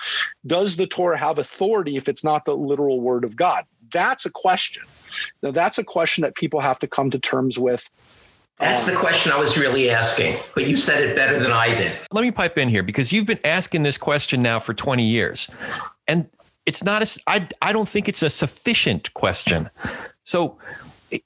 does 0.45 0.77
the 0.77 0.87
torah 0.87 1.17
have 1.17 1.39
authority 1.39 1.97
if 1.97 2.07
it's 2.07 2.23
not 2.23 2.45
the 2.45 2.55
literal 2.55 3.01
word 3.01 3.23
of 3.23 3.35
god? 3.35 3.65
That's 3.91 4.25
a 4.25 4.29
question. 4.29 4.83
Now 5.41 5.51
that's 5.51 5.77
a 5.77 5.83
question 5.83 6.21
that 6.21 6.35
people 6.35 6.59
have 6.59 6.79
to 6.79 6.87
come 6.87 7.09
to 7.09 7.19
terms 7.19 7.57
with. 7.57 7.89
That's 8.59 8.85
the 8.85 8.95
question 8.95 9.31
I 9.31 9.39
was 9.39 9.57
really 9.57 9.89
asking, 9.89 10.35
but 10.53 10.67
you 10.67 10.75
said 10.75 11.01
it 11.01 11.15
better 11.15 11.39
than 11.39 11.51
I 11.51 11.73
did. 11.73 11.93
let 12.11 12.23
me 12.23 12.31
pipe 12.31 12.57
in 12.57 12.67
here 12.67 12.83
because 12.83 13.11
you've 13.13 13.25
been 13.25 13.39
asking 13.43 13.83
this 13.83 13.97
question 13.97 14.41
now 14.41 14.59
for 14.59 14.73
20 14.73 15.03
years 15.03 15.49
and 16.07 16.29
it's 16.65 16.83
not 16.83 17.01
as 17.01 17.17
I, 17.25 17.47
I 17.61 17.73
don't 17.73 17.89
think 17.89 18.07
it's 18.07 18.21
a 18.21 18.29
sufficient 18.29 19.13
question. 19.13 19.69
So 20.23 20.59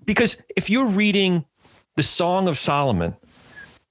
because 0.06 0.42
if 0.56 0.70
you're 0.70 0.90
reading 0.90 1.46
the 1.96 2.04
song 2.04 2.48
of 2.48 2.58
solomon 2.58 3.16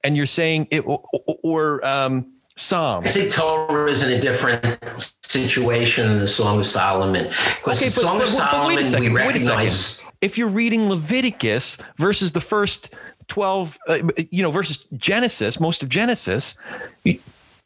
and 0.05 0.17
you're 0.17 0.27
saying 0.27 0.67
it 0.71 0.81
or, 0.87 1.03
or 1.43 1.87
um, 1.87 2.27
Psalms. 2.55 3.07
I 3.07 3.11
think 3.11 3.33
Torah 3.33 3.91
is 3.91 4.03
in 4.03 4.12
a 4.12 4.21
different 4.21 4.77
situation 5.23 6.07
than 6.09 6.19
the 6.19 6.27
Song 6.27 6.61
of 6.61 6.67
Solomon. 6.67 7.25
Because 7.29 7.79
Okay, 7.81 7.88
the 7.88 7.95
but- 7.95 8.01
Song 8.03 8.19
but- 8.19 8.27
of 8.29 8.33
but 8.38 8.51
Solomon 8.51 8.77
wait 8.77 8.79
a 8.83 8.85
second, 8.85 9.12
we 9.15 9.21
wait 9.23 9.37
a 9.37 9.41
second. 9.41 9.49
recognize 9.57 10.03
if 10.21 10.37
you're 10.37 10.49
reading 10.49 10.91
leviticus 10.91 11.79
versus 11.97 12.33
the 12.33 12.41
first 12.43 12.95
12 13.29 13.79
uh, 13.88 13.99
you 14.31 14.43
know 14.43 14.51
versus 14.51 14.87
genesis 14.99 15.59
most 15.61 15.83
of 15.83 15.88
genesis 15.88 16.55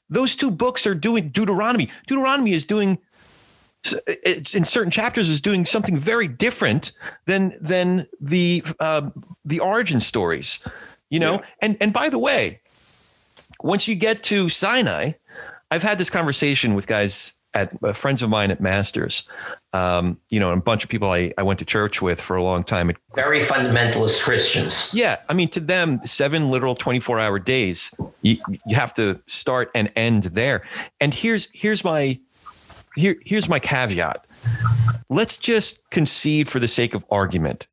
those 0.08 0.36
two 0.36 0.50
books 0.52 0.86
are 0.86 0.94
doing 0.94 1.30
deuteronomy 1.30 1.88
deuteronomy 2.06 2.52
is 2.52 2.64
doing 2.64 2.96
in 4.24 4.64
certain 4.64 4.90
chapters 4.90 5.28
is 5.28 5.40
doing 5.40 5.64
something 5.64 5.98
very 5.98 6.28
different 6.28 6.92
than 7.26 7.52
than 7.60 8.06
the 8.20 8.62
uh, 8.80 9.10
the 9.44 9.60
origin 9.60 10.00
stories 10.00 10.60
you 11.10 11.20
know 11.20 11.34
Yeah. 11.34 11.46
and 11.62 11.76
and 11.80 11.92
by 11.92 12.08
the 12.08 12.18
way 12.18 12.60
once 13.60 13.86
you 13.88 13.94
get 13.94 14.22
to 14.24 14.48
sinai 14.48 15.12
i've 15.70 15.82
had 15.82 15.98
this 15.98 16.10
conversation 16.10 16.74
with 16.74 16.86
guys 16.86 17.32
at 17.54 17.72
uh, 17.82 17.92
friends 17.94 18.20
of 18.22 18.28
mine 18.28 18.50
at 18.50 18.60
masters 18.60 19.22
um, 19.72 20.18
you 20.30 20.38
know 20.40 20.50
and 20.52 20.60
a 20.60 20.62
bunch 20.64 20.84
of 20.84 20.90
people 20.90 21.10
I, 21.10 21.32
I 21.38 21.42
went 21.42 21.58
to 21.60 21.64
church 21.64 22.02
with 22.02 22.20
for 22.20 22.36
a 22.36 22.42
long 22.42 22.64
time 22.64 22.90
very 23.14 23.40
fundamentalist 23.40 24.22
Christians. 24.22 24.92
yeah, 24.94 25.16
I 25.30 25.32
mean, 25.32 25.48
to 25.50 25.60
them, 25.60 26.00
seven 26.04 26.50
literal 26.50 26.74
24 26.74 27.18
hour 27.18 27.38
days, 27.38 27.94
you, 28.20 28.36
you 28.66 28.76
have 28.76 28.92
to 28.94 29.18
start 29.26 29.70
and 29.74 29.90
end 29.96 30.24
there. 30.24 30.64
And 31.00 31.14
here's 31.14 31.48
here's 31.54 31.82
my 31.82 32.20
here 32.96 33.16
here's 33.24 33.48
my 33.48 33.58
caveat. 33.58 34.26
Let's 35.08 35.36
just 35.36 35.88
concede 35.90 36.48
for 36.48 36.58
the 36.58 36.68
sake 36.68 36.94
of 36.94 37.04
argument 37.10 37.68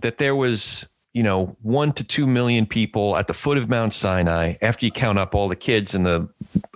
that 0.00 0.18
there 0.18 0.36
was, 0.36 0.88
you 1.12 1.22
know, 1.22 1.56
one 1.62 1.92
to 1.92 2.04
two 2.04 2.26
million 2.26 2.66
people 2.66 3.16
at 3.16 3.26
the 3.26 3.34
foot 3.34 3.58
of 3.58 3.68
Mount 3.68 3.94
Sinai 3.94 4.54
after 4.62 4.86
you 4.86 4.92
count 4.92 5.18
up 5.18 5.34
all 5.34 5.48
the 5.48 5.56
kids 5.56 5.94
and 5.94 6.06
the 6.06 6.28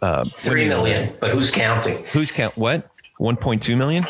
uh, 0.03 0.25
Three 0.25 0.67
million, 0.67 1.15
but 1.21 1.31
who's 1.31 1.51
counting? 1.51 2.05
Who's 2.07 2.33
count 2.33 2.57
what? 2.57 2.89
1.2 3.21 3.77
million? 3.79 4.05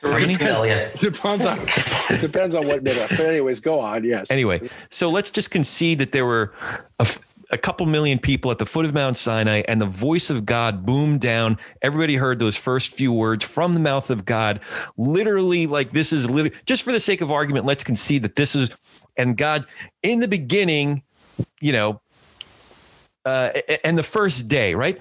Three 0.00 0.26
many? 0.26 0.38
million. 0.38 0.90
depends 0.98 1.44
on 1.44 1.58
it 1.60 2.20
depends 2.20 2.54
on 2.54 2.66
what 2.66 2.82
minute. 2.82 3.08
But 3.10 3.20
anyways, 3.20 3.60
go 3.60 3.80
on. 3.80 4.04
Yes. 4.04 4.30
Anyway, 4.30 4.68
so 4.90 5.10
let's 5.10 5.30
just 5.30 5.50
concede 5.50 5.98
that 5.98 6.12
there 6.12 6.24
were 6.24 6.54
a, 6.98 7.02
f- 7.02 7.18
a 7.54 7.58
couple 7.58 7.86
million 7.86 8.18
people 8.18 8.50
at 8.50 8.58
the 8.58 8.66
foot 8.66 8.84
of 8.84 8.92
Mount 8.92 9.16
Sinai, 9.16 9.62
and 9.68 9.80
the 9.80 9.86
voice 9.86 10.28
of 10.28 10.44
God 10.44 10.84
boomed 10.84 11.20
down. 11.20 11.56
Everybody 11.82 12.16
heard 12.16 12.40
those 12.40 12.56
first 12.56 12.92
few 12.92 13.12
words 13.12 13.44
from 13.44 13.74
the 13.74 13.80
mouth 13.80 14.10
of 14.10 14.24
God. 14.24 14.60
Literally, 14.96 15.68
like 15.68 15.92
this 15.92 16.12
is 16.12 16.28
literally 16.28 16.56
just 16.66 16.82
for 16.82 16.90
the 16.90 16.98
sake 16.98 17.20
of 17.20 17.30
argument, 17.30 17.64
let's 17.64 17.84
concede 17.84 18.24
that 18.24 18.34
this 18.34 18.56
is, 18.56 18.70
and 19.16 19.36
God 19.36 19.66
in 20.02 20.18
the 20.18 20.26
beginning, 20.26 21.04
you 21.60 21.72
know, 21.72 22.00
uh, 23.24 23.52
and 23.84 23.96
the 23.96 24.02
first 24.02 24.48
day, 24.48 24.74
right? 24.74 25.00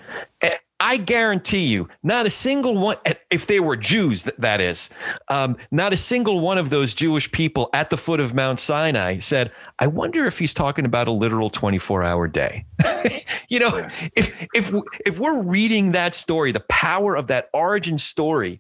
I 0.85 0.97
guarantee 0.97 1.65
you, 1.65 1.87
not 2.03 2.25
a 2.25 2.29
single 2.29 2.77
one, 2.77 2.97
if 3.31 3.47
they 3.47 3.61
were 3.61 3.77
Jews, 3.77 4.25
that 4.25 4.59
is, 4.59 4.89
um, 5.29 5.55
not 5.71 5.93
a 5.93 5.97
single 5.97 6.41
one 6.41 6.57
of 6.57 6.69
those 6.69 6.93
Jewish 6.93 7.31
people 7.31 7.69
at 7.71 7.89
the 7.89 7.95
foot 7.95 8.19
of 8.19 8.33
Mount 8.33 8.59
Sinai 8.59 9.19
said, 9.19 9.53
I 9.79 9.87
wonder 9.87 10.25
if 10.25 10.37
he's 10.37 10.53
talking 10.53 10.83
about 10.83 11.07
a 11.07 11.11
literal 11.11 11.49
24 11.49 12.03
hour 12.03 12.27
day. 12.27 12.65
you 13.47 13.59
know, 13.59 13.87
if, 14.17 14.45
if, 14.53 14.73
if 15.05 15.19
we're 15.19 15.41
reading 15.41 15.93
that 15.93 16.15
story, 16.15 16.51
the 16.51 16.65
power 16.67 17.15
of 17.15 17.27
that 17.27 17.49
origin 17.53 17.97
story, 17.97 18.59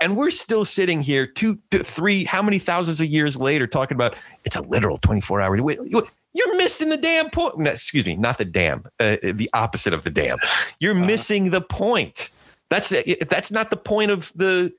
and 0.00 0.16
we're 0.16 0.30
still 0.30 0.64
sitting 0.64 1.02
here 1.02 1.26
two, 1.26 1.58
two, 1.70 1.80
three, 1.80 2.24
how 2.24 2.40
many 2.40 2.58
thousands 2.58 3.02
of 3.02 3.08
years 3.08 3.36
later 3.36 3.66
talking 3.66 3.96
about 3.96 4.14
it's 4.46 4.56
a 4.56 4.62
literal 4.62 4.96
24 4.96 5.42
hour. 5.42 5.62
Wait, 5.62 5.78
you- 5.84 6.08
You're 6.32 6.56
missing 6.56 6.90
the 6.90 6.96
damn 6.96 7.30
point. 7.30 7.58
No, 7.58 7.70
excuse 7.70 8.06
me, 8.06 8.16
not 8.16 8.38
the 8.38 8.44
damn, 8.44 8.84
uh, 9.00 9.16
the 9.22 9.50
opposite 9.52 9.92
of 9.92 10.04
the 10.04 10.10
damn. 10.10 10.38
You're 10.78 10.94
missing 10.94 11.50
the 11.50 11.60
point. 11.60 12.30
That's 12.68 12.92
it. 12.92 13.28
That's 13.28 13.50
not 13.50 13.70
the 13.70 13.76
point 13.76 14.10
of 14.10 14.32
the. 14.34 14.72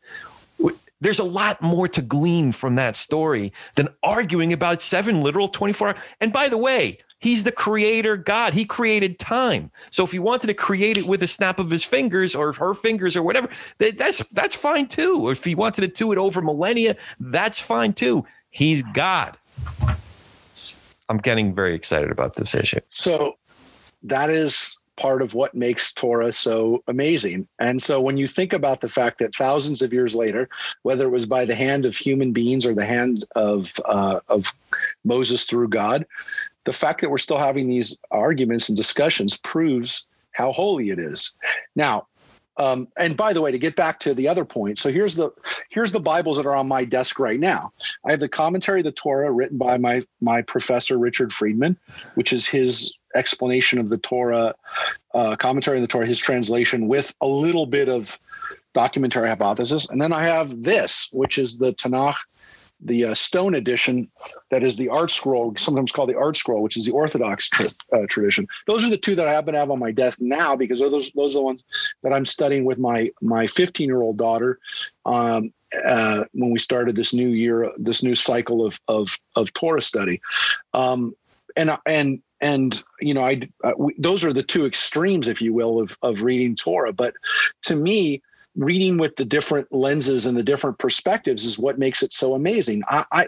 There's 1.02 1.20
a 1.20 1.24
lot 1.24 1.62
more 1.64 1.88
to 1.90 2.02
glean 2.02 2.52
from 2.52 2.76
that 2.76 2.96
story 2.96 3.52
than 3.76 3.90
arguing 4.04 4.54
about 4.54 4.84
seven 4.84 5.24
literal 5.24 5.48
24 5.48 5.90
hour. 5.90 5.96
And 6.22 6.32
by 6.32 6.48
the 6.48 6.60
way, 6.60 7.00
he's 7.18 7.44
the 7.44 7.52
creator 7.52 8.16
God. 8.16 8.54
He 8.54 8.66
created 8.66 9.18
time. 9.18 9.72
So 9.90 10.04
if 10.04 10.12
he 10.12 10.20
wanted 10.20 10.48
to 10.48 10.54
create 10.54 10.98
it 10.98 11.08
with 11.08 11.24
a 11.24 11.28
snap 11.28 11.58
of 11.58 11.72
his 11.72 11.84
fingers 11.84 12.36
or 12.36 12.54
her 12.54 12.76
fingers 12.76 13.18
or 13.18 13.24
whatever, 13.24 13.50
that's 13.80 14.20
that's 14.30 14.56
fine 14.56 14.88
too. 14.88 15.28
Or 15.28 15.32
if 15.32 15.44
he 15.44 15.56
wanted 15.56 15.82
to 15.82 15.88
do 15.88 16.12
it 16.12 16.18
over 16.20 16.42
millennia, 16.42 16.96
that's 17.20 17.60
fine 17.60 17.94
too. 17.94 18.26
He's 18.52 18.84
God. 18.94 19.38
I'm 21.12 21.18
getting 21.18 21.54
very 21.54 21.76
excited 21.76 22.10
about 22.10 22.38
this 22.38 22.56
issue. 22.56 22.80
So 22.88 23.34
that 24.04 24.30
is 24.30 24.82
part 24.96 25.22
of 25.22 25.34
what 25.34 25.54
makes 25.54 25.92
Torah 25.92 26.32
so 26.32 26.84
amazing. 26.88 27.50
And 27.60 27.82
so 27.82 28.00
when 28.00 28.16
you 28.16 28.30
think 28.30 28.54
about 28.54 28.80
the 28.80 28.88
fact 28.88 29.20
that 29.20 29.36
thousands 29.36 29.82
of 29.82 29.92
years 29.92 30.16
later, 30.16 30.48
whether 30.84 31.08
it 31.08 31.12
was 31.12 31.26
by 31.26 31.44
the 31.44 31.56
hand 31.56 31.86
of 31.86 31.98
human 31.98 32.32
beings 32.32 32.66
or 32.66 32.74
the 32.74 32.86
hand 32.86 33.26
of 33.36 33.74
uh, 33.84 34.22
of 34.30 34.54
Moses 35.04 35.44
through 35.44 35.68
God, 35.68 36.06
the 36.64 36.72
fact 36.72 37.02
that 37.02 37.10
we're 37.10 37.18
still 37.18 37.40
having 37.40 37.68
these 37.68 37.98
arguments 38.12 38.70
and 38.70 38.78
discussions 38.78 39.36
proves 39.36 40.06
how 40.32 40.54
holy 40.54 40.92
it 40.92 41.00
is. 41.00 41.34
Now, 41.76 42.08
um, 42.58 42.88
and 42.98 43.16
by 43.16 43.34
the 43.34 43.42
way, 43.42 43.52
to 43.52 43.58
get 43.58 43.76
back 43.76 44.00
to 44.02 44.14
the 44.14 44.28
other 44.28 44.46
point, 44.46 44.78
so 44.78 44.92
here's 44.92 45.16
the 45.16 45.32
here's 45.70 45.92
the 45.92 46.00
Bibles 46.00 46.38
that 46.38 46.46
are 46.46 46.56
on 46.56 46.68
my 46.68 46.84
desk 46.84 47.20
right 47.20 47.40
now. 47.40 47.72
I 48.06 48.12
have 48.12 48.20
the 48.20 48.30
commentary 48.30 48.82
of 48.82 48.86
the 48.86 48.92
Torah 48.92 49.32
written 49.32 49.58
by 49.58 49.78
my 49.78 50.04
my 50.20 50.42
professor 50.42 50.98
Richard 50.98 51.32
Friedman, 51.34 51.78
which 52.16 52.34
is 52.34 52.48
his 52.48 52.94
explanation 53.16 53.80
of 53.80 53.90
the 53.90 53.98
Torah, 53.98 54.56
uh, 55.14 55.36
commentary 55.38 55.78
on 55.78 55.82
the 55.82 55.88
Torah, 55.88 56.06
his 56.06 56.20
translation 56.20 56.88
with 56.88 57.14
a 57.22 57.28
little 57.28 57.66
bit 57.66 57.90
of 57.90 58.20
documentary 58.74 59.28
hypothesis, 59.28 59.90
and 59.90 60.02
then 60.02 60.14
I 60.14 60.24
have 60.24 60.64
this, 60.64 61.10
which 61.12 61.38
is 61.38 61.58
the 61.58 61.74
Tanakh 61.74 62.16
the 62.84 63.06
uh, 63.06 63.14
stone 63.14 63.56
edition 63.56 64.10
that 64.50 64.64
is 64.64 64.78
the 64.78 64.88
ArtScroll 64.88 65.60
sometimes 65.60 65.92
called 65.92 66.10
the 66.10 66.14
ArtScroll 66.14 66.62
which 66.62 66.78
is 66.78 66.86
the 66.86 66.92
orthodox 66.92 67.50
uh, 67.94 68.06
tradition. 68.10 68.48
Those 68.68 68.86
are 68.86 68.90
the 68.90 68.98
two 68.98 69.16
that 69.16 69.28
i 69.28 69.34
happen 69.34 69.54
to 69.54 69.60
have 69.60 69.72
on 69.72 69.80
my 69.80 69.92
desk 69.92 70.20
now 70.22 70.56
because 70.56 70.80
those 70.80 71.12
those 71.12 71.36
are 71.36 71.40
the 71.40 71.44
ones 71.44 71.64
that 72.04 72.14
i'm 72.14 72.26
studying 72.26 72.66
with 72.66 72.80
my 72.80 73.12
my 73.22 73.48
15 73.48 73.88
year 73.88 74.02
old 74.02 74.18
daughter 74.18 74.60
um, 75.06 75.54
uh, 75.84 76.26
when 76.34 76.52
we 76.52 76.60
started 76.60 76.96
this 76.96 77.14
new 77.14 77.30
year 77.30 77.72
this 77.78 78.04
new 78.04 78.16
cycle 78.16 78.66
of 78.66 78.80
of 78.88 79.18
of 79.36 79.54
torah 79.54 79.82
study. 79.82 80.22
Um, 80.74 81.16
and 81.56 81.78
and 81.86 82.22
and 82.40 82.84
you 83.00 83.14
know 83.14 83.24
i 83.24 83.42
uh, 83.64 83.74
those 83.98 84.24
are 84.24 84.34
the 84.34 84.44
two 84.44 84.66
extremes 84.66 85.28
if 85.28 85.42
you 85.42 85.54
will 85.54 85.80
of 85.80 85.98
of 86.02 86.24
reading 86.24 86.56
torah. 86.56 86.94
But 86.94 87.16
to 87.64 87.76
me 87.76 88.22
reading 88.56 88.98
with 88.98 89.16
the 89.16 89.26
different 89.26 89.72
lenses 89.72 90.26
and 90.26 90.38
the 90.38 90.44
different 90.44 90.78
perspectives 90.78 91.46
is 91.46 91.58
what 91.58 91.80
makes 91.80 92.04
it 92.04 92.14
so 92.14 92.34
amazing. 92.34 92.84
I, 92.88 93.06
I 93.12 93.28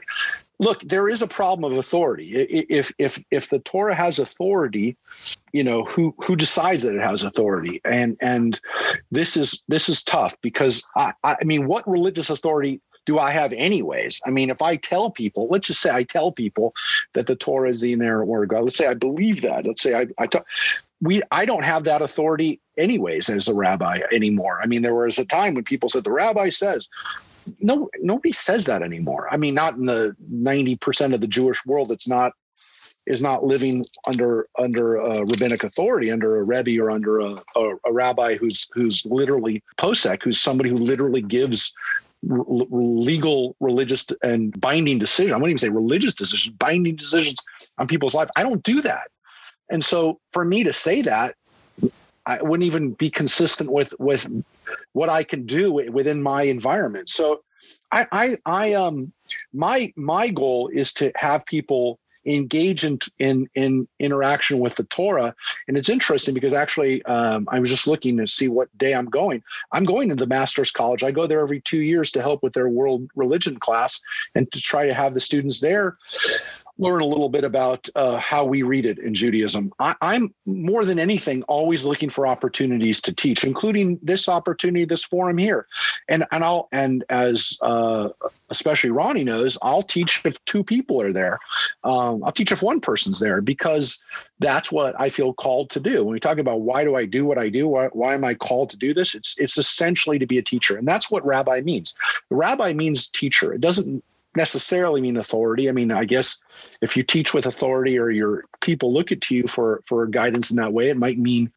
look, 0.60 0.82
there 0.82 1.08
is 1.08 1.22
a 1.22 1.28
problem 1.28 1.72
of 1.72 1.78
authority. 1.78 2.34
If 2.34 2.92
if 2.98 3.24
if 3.32 3.50
the 3.50 3.60
Torah 3.60 3.96
has 3.96 4.20
authority, 4.20 4.98
you 5.52 5.64
know 5.64 5.84
who 5.86 6.14
who 6.26 6.36
decides 6.36 6.84
that 6.84 6.96
it 6.96 7.02
has 7.02 7.24
authority, 7.24 7.82
and 7.86 8.18
and 8.22 8.60
this 9.12 9.38
is 9.38 9.64
this 9.68 9.90
is 9.90 10.04
tough 10.04 10.36
because 10.42 10.86
I 10.96 11.14
I 11.24 11.44
mean, 11.44 11.68
what 11.68 11.88
religious 11.90 12.30
authority 12.30 12.82
do 13.06 13.20
I 13.20 13.32
have 13.32 13.54
anyways? 13.54 14.22
I 14.26 14.32
mean, 14.32 14.50
if 14.50 14.62
I 14.62 14.76
tell 14.76 15.12
people, 15.12 15.48
let's 15.50 15.68
just 15.68 15.82
say 15.82 15.94
I 15.94 16.04
tell 16.04 16.32
people 16.32 16.74
that 17.14 17.28
the 17.28 17.36
Torah 17.36 17.70
is 17.70 17.82
the 17.82 17.94
inerrant 17.94 18.28
word 18.28 18.44
of 18.44 18.50
God. 18.50 18.64
Let's 18.64 18.78
say 18.78 18.88
I 18.88 18.94
believe 18.94 19.42
that. 19.42 19.66
Let's 19.66 19.82
say 19.82 19.94
I, 19.96 20.08
I 20.18 20.28
t- 20.28 20.40
we 21.02 21.22
I 21.32 21.46
don't 21.46 21.64
have 21.64 21.84
that 21.84 22.02
authority 22.02 22.62
anyways 22.78 23.30
as 23.30 23.48
a 23.48 23.54
rabbi 23.54 24.00
anymore. 24.12 24.60
I 24.62 24.68
mean, 24.68 24.82
there 24.82 24.96
was 24.96 25.20
a 25.20 25.26
time 25.26 25.54
when 25.54 25.64
people 25.64 25.90
said 25.90 26.04
the 26.04 26.12
rabbi 26.12 26.50
says 26.50 26.88
no 27.60 27.90
nobody 28.02 28.32
says 28.32 28.66
that 28.66 28.82
anymore. 28.82 29.28
I 29.30 29.38
mean, 29.38 29.54
not 29.54 29.76
in 29.76 29.86
the 29.86 30.16
90% 30.32 31.14
of 31.14 31.22
the 31.22 31.28
Jewish 31.28 31.66
world 31.66 31.92
it's 31.92 32.08
not 32.08 32.34
is 33.06 33.22
not 33.22 33.44
living 33.44 33.84
under 34.08 34.48
under 34.58 34.96
a 34.96 35.26
rabbinic 35.26 35.64
authority, 35.64 36.10
under 36.10 36.38
a 36.38 36.44
rebbe 36.44 36.82
or 36.82 36.90
under 36.90 37.20
a, 37.20 37.44
a, 37.56 37.76
a 37.86 37.92
rabbi 37.92 38.38
who's 38.38 38.70
who's 38.74 39.06
literally 39.06 39.62
posek, 39.78 40.24
who's 40.24 40.40
somebody 40.40 40.70
who 40.70 40.78
literally 40.78 41.22
gives 41.22 41.74
r- 42.30 42.46
legal, 42.72 43.56
religious, 43.60 44.06
and 44.22 44.60
binding 44.60 45.00
decision. 45.00 45.34
I 45.34 45.38
wouldn't 45.38 45.62
even 45.62 45.70
say 45.70 45.70
religious 45.70 46.16
decisions, 46.16 46.56
binding 46.56 46.96
decisions 46.96 47.38
on 47.78 47.88
people's 47.88 48.14
life. 48.14 48.30
I 48.36 48.44
don't 48.44 48.64
do 48.64 48.82
that. 48.82 49.10
And 49.70 49.84
so 49.84 50.20
for 50.32 50.46
me 50.46 50.64
to 50.64 50.74
say 50.74 51.02
that, 51.04 51.36
I 52.26 52.42
wouldn't 52.42 52.66
even 52.66 52.94
be 52.94 53.10
consistent 53.10 53.72
with 53.72 53.94
with 54.00 54.30
what 54.94 55.10
I 55.10 55.24
can 55.24 55.46
do 55.46 55.72
within 55.74 56.24
my 56.24 56.44
environment. 56.44 57.10
So 57.10 57.42
I 57.92 58.08
I, 58.12 58.38
I 58.46 58.74
um 58.74 59.12
my 59.54 59.92
my 59.96 60.30
goal 60.30 60.70
is 60.74 60.94
to 60.94 61.12
have 61.16 61.46
people 61.46 62.00
engage 62.26 62.84
in 62.84 63.00
in 63.20 63.48
in 63.56 63.88
interaction 64.00 64.60
with 64.60 64.76
the 64.76 64.84
Torah. 64.86 65.36
And 65.68 65.78
it's 65.78 65.90
interesting 65.90 66.34
because 66.34 66.54
actually, 66.54 67.04
um, 67.06 67.48
I 67.52 67.60
was 67.60 67.70
just 67.70 67.88
looking 67.88 68.18
to 68.18 68.28
see 68.28 68.48
what 68.48 68.76
day 68.78 68.94
I'm 68.94 69.10
going. 69.10 69.44
I'm 69.72 69.84
going 69.84 70.10
to 70.10 70.16
the 70.16 70.28
Master's 70.28 70.72
College. 70.72 71.04
I 71.04 71.12
go 71.12 71.28
there 71.28 71.42
every 71.42 71.62
two 71.62 71.82
years 71.82 72.12
to 72.12 72.22
help 72.22 72.44
with 72.44 72.54
their 72.54 72.70
world 72.70 73.10
religion 73.16 73.58
class 73.60 74.02
and 74.36 74.52
to 74.52 74.62
try 74.62 74.86
to 74.86 74.94
have 74.94 75.14
the 75.14 75.20
students 75.20 75.60
there 75.60 75.98
learn 76.80 77.02
a 77.02 77.06
little 77.06 77.30
bit 77.30 77.44
about 77.44 77.88
uh, 77.96 78.18
how 78.18 78.46
we 78.46 78.64
read 78.64 78.86
it 78.86 78.98
in 78.98 79.14
Judaism. 79.14 79.72
I, 79.80 79.96
am 80.02 80.34
more 80.46 80.86
than 80.86 80.98
anything 80.98 81.44
always 81.44 81.86
looking 81.86 82.10
for 82.10 82.26
opportunities 82.26 83.00
to 83.02 83.14
teach, 83.14 83.44
including 83.44 84.00
this 84.02 84.28
opportunity, 84.28 84.86
this 84.86 85.04
forum 85.04 85.38
here. 85.38 85.68
And 86.10 86.26
and 86.32 86.44
I'll 86.44 86.70
and 86.72 87.04
as 87.10 87.60
uh, 87.62 88.10
especially 88.50 88.90
Ronnie 88.90 89.24
knows, 89.24 89.58
I'll 89.62 89.84
teach 89.84 90.22
if 90.26 90.44
two 90.46 90.64
people 90.64 91.00
are 91.02 91.14
there. 91.14 91.40
Um, 91.84 92.24
I'll 92.24 92.32
teach 92.32 92.52
if 92.52 92.64
one 92.64 92.80
person's 92.80 93.20
there 93.20 93.42
because 93.42 94.04
that's 94.40 94.72
what 94.72 95.00
I 95.00 95.10
feel 95.10 95.34
called 95.34 95.70
to 95.72 95.80
do. 95.80 96.04
When 96.04 96.14
we 96.14 96.20
talk 96.20 96.40
about 96.40 96.62
why 96.62 96.84
do 96.84 96.96
I 96.96 97.06
do 97.06 97.24
what 97.26 97.38
I 97.38 97.50
do, 97.50 97.68
why, 97.68 97.88
why 97.88 98.16
am 98.16 98.26
I 98.26 98.34
called 98.34 98.72
to 98.72 98.78
do 98.78 98.94
this? 98.96 99.14
It's 99.14 99.40
it's 99.40 99.60
essentially 99.60 100.18
to 100.18 100.26
be 100.26 100.40
a 100.40 100.44
teacher, 100.44 100.76
and 100.76 100.88
that's 100.88 101.12
what 101.12 101.26
rabbi 101.26 101.62
means. 101.62 101.94
The 102.30 102.36
rabbi 102.36 102.74
means 102.74 103.08
teacher. 103.08 103.54
It 103.54 103.62
doesn't 103.62 104.04
necessarily 104.36 105.02
mean 105.02 105.18
authority. 105.18 105.70
I 105.70 105.72
mean, 105.72 105.92
I 105.92 106.06
guess 106.06 106.42
if 106.82 106.98
you 106.98 107.04
teach 107.04 107.34
with 107.34 107.46
authority 107.46 107.98
or 107.98 108.10
your 108.10 108.46
people 108.62 108.94
look 108.94 109.12
at 109.12 109.30
you 109.30 109.48
for 109.48 109.82
for 109.86 110.08
guidance 110.08 110.50
in 110.50 110.58
that 110.58 110.74
way, 110.74 110.90
it 110.90 110.98
might 110.98 111.18
mean 111.18 111.52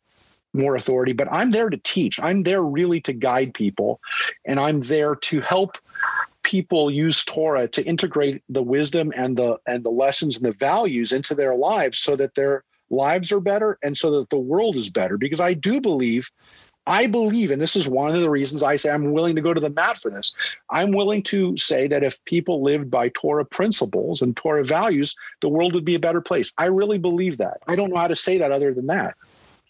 more 0.52 0.76
authority. 0.76 1.12
But 1.12 1.28
I'm 1.30 1.50
there 1.50 1.70
to 1.70 1.76
teach. 1.78 2.20
I'm 2.20 2.42
there 2.42 2.62
really 2.62 3.00
to 3.02 3.12
guide 3.12 3.54
people, 3.54 4.00
and 4.44 4.58
I'm 4.58 4.80
there 4.82 5.14
to 5.14 5.40
help 5.40 5.78
people 6.42 6.90
use 6.90 7.24
Torah 7.24 7.66
to 7.66 7.84
integrate 7.84 8.42
the 8.48 8.62
wisdom 8.62 9.12
and 9.16 9.36
the 9.36 9.58
and 9.66 9.84
the 9.84 9.90
lessons 9.90 10.36
and 10.36 10.46
the 10.46 10.56
values 10.56 11.12
into 11.12 11.34
their 11.34 11.54
lives 11.54 11.98
so 11.98 12.16
that 12.16 12.34
their 12.34 12.64
lives 12.88 13.32
are 13.32 13.40
better 13.40 13.78
and 13.82 13.96
so 13.96 14.18
that 14.18 14.30
the 14.30 14.38
world 14.38 14.76
is 14.76 14.88
better. 14.88 15.18
Because 15.18 15.40
I 15.40 15.54
do 15.54 15.80
believe 15.80 16.30
I 16.86 17.06
believe, 17.06 17.50
and 17.50 17.60
this 17.60 17.74
is 17.74 17.88
one 17.88 18.14
of 18.14 18.20
the 18.20 18.30
reasons 18.30 18.62
I 18.62 18.76
say 18.76 18.90
I'm 18.90 19.12
willing 19.12 19.34
to 19.34 19.40
go 19.40 19.52
to 19.52 19.60
the 19.60 19.70
mat 19.70 19.98
for 19.98 20.10
this. 20.10 20.32
I'm 20.70 20.92
willing 20.92 21.22
to 21.24 21.56
say 21.56 21.88
that 21.88 22.04
if 22.04 22.24
people 22.24 22.62
lived 22.62 22.90
by 22.90 23.08
Torah 23.08 23.44
principles 23.44 24.22
and 24.22 24.36
Torah 24.36 24.64
values, 24.64 25.16
the 25.40 25.48
world 25.48 25.74
would 25.74 25.84
be 25.84 25.96
a 25.96 26.00
better 26.00 26.20
place. 26.20 26.52
I 26.58 26.66
really 26.66 26.98
believe 26.98 27.38
that. 27.38 27.58
I 27.66 27.74
don't 27.74 27.90
know 27.90 27.96
how 27.96 28.08
to 28.08 28.16
say 28.16 28.38
that 28.38 28.52
other 28.52 28.72
than 28.72 28.86
that. 28.86 29.16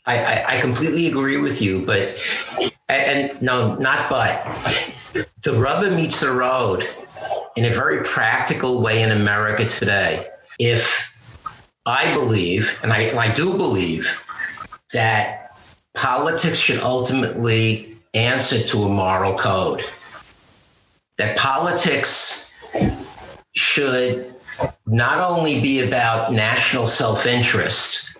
I, 0.04 0.18
I, 0.18 0.56
I 0.56 0.60
completely 0.60 1.08
agree 1.08 1.38
with 1.38 1.60
you, 1.60 1.84
but, 1.84 2.18
and 2.88 3.40
no, 3.40 3.74
not 3.76 4.10
but. 4.10 4.44
The 5.42 5.52
rubber 5.54 5.90
meets 5.90 6.20
the 6.20 6.30
road 6.30 6.86
in 7.56 7.64
a 7.64 7.70
very 7.70 8.04
practical 8.04 8.82
way 8.82 9.02
in 9.02 9.10
America 9.10 9.64
today. 9.64 10.28
If 10.58 11.12
I 11.86 12.12
believe, 12.14 12.78
and 12.82 12.92
I, 12.92 13.00
and 13.00 13.18
I 13.18 13.34
do 13.34 13.56
believe, 13.56 14.22
that 14.92 15.45
politics 15.96 16.58
should 16.58 16.78
ultimately 16.80 17.96
answer 18.14 18.60
to 18.60 18.84
a 18.84 18.88
moral 18.88 19.36
code. 19.36 19.84
That 21.18 21.36
politics 21.36 22.52
should 23.54 24.34
not 24.86 25.18
only 25.18 25.60
be 25.60 25.80
about 25.80 26.32
national 26.32 26.86
self 26.86 27.26
interest, 27.26 28.16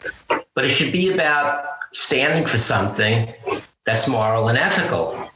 but 0.55 0.65
it 0.65 0.71
should 0.71 0.93
be 0.93 1.13
about 1.13 1.67
standing 1.93 2.47
for 2.47 2.59
something 2.59 3.33
that's 3.85 4.09
moral 4.09 4.49
and 4.49 4.59
ethical. 4.59 5.29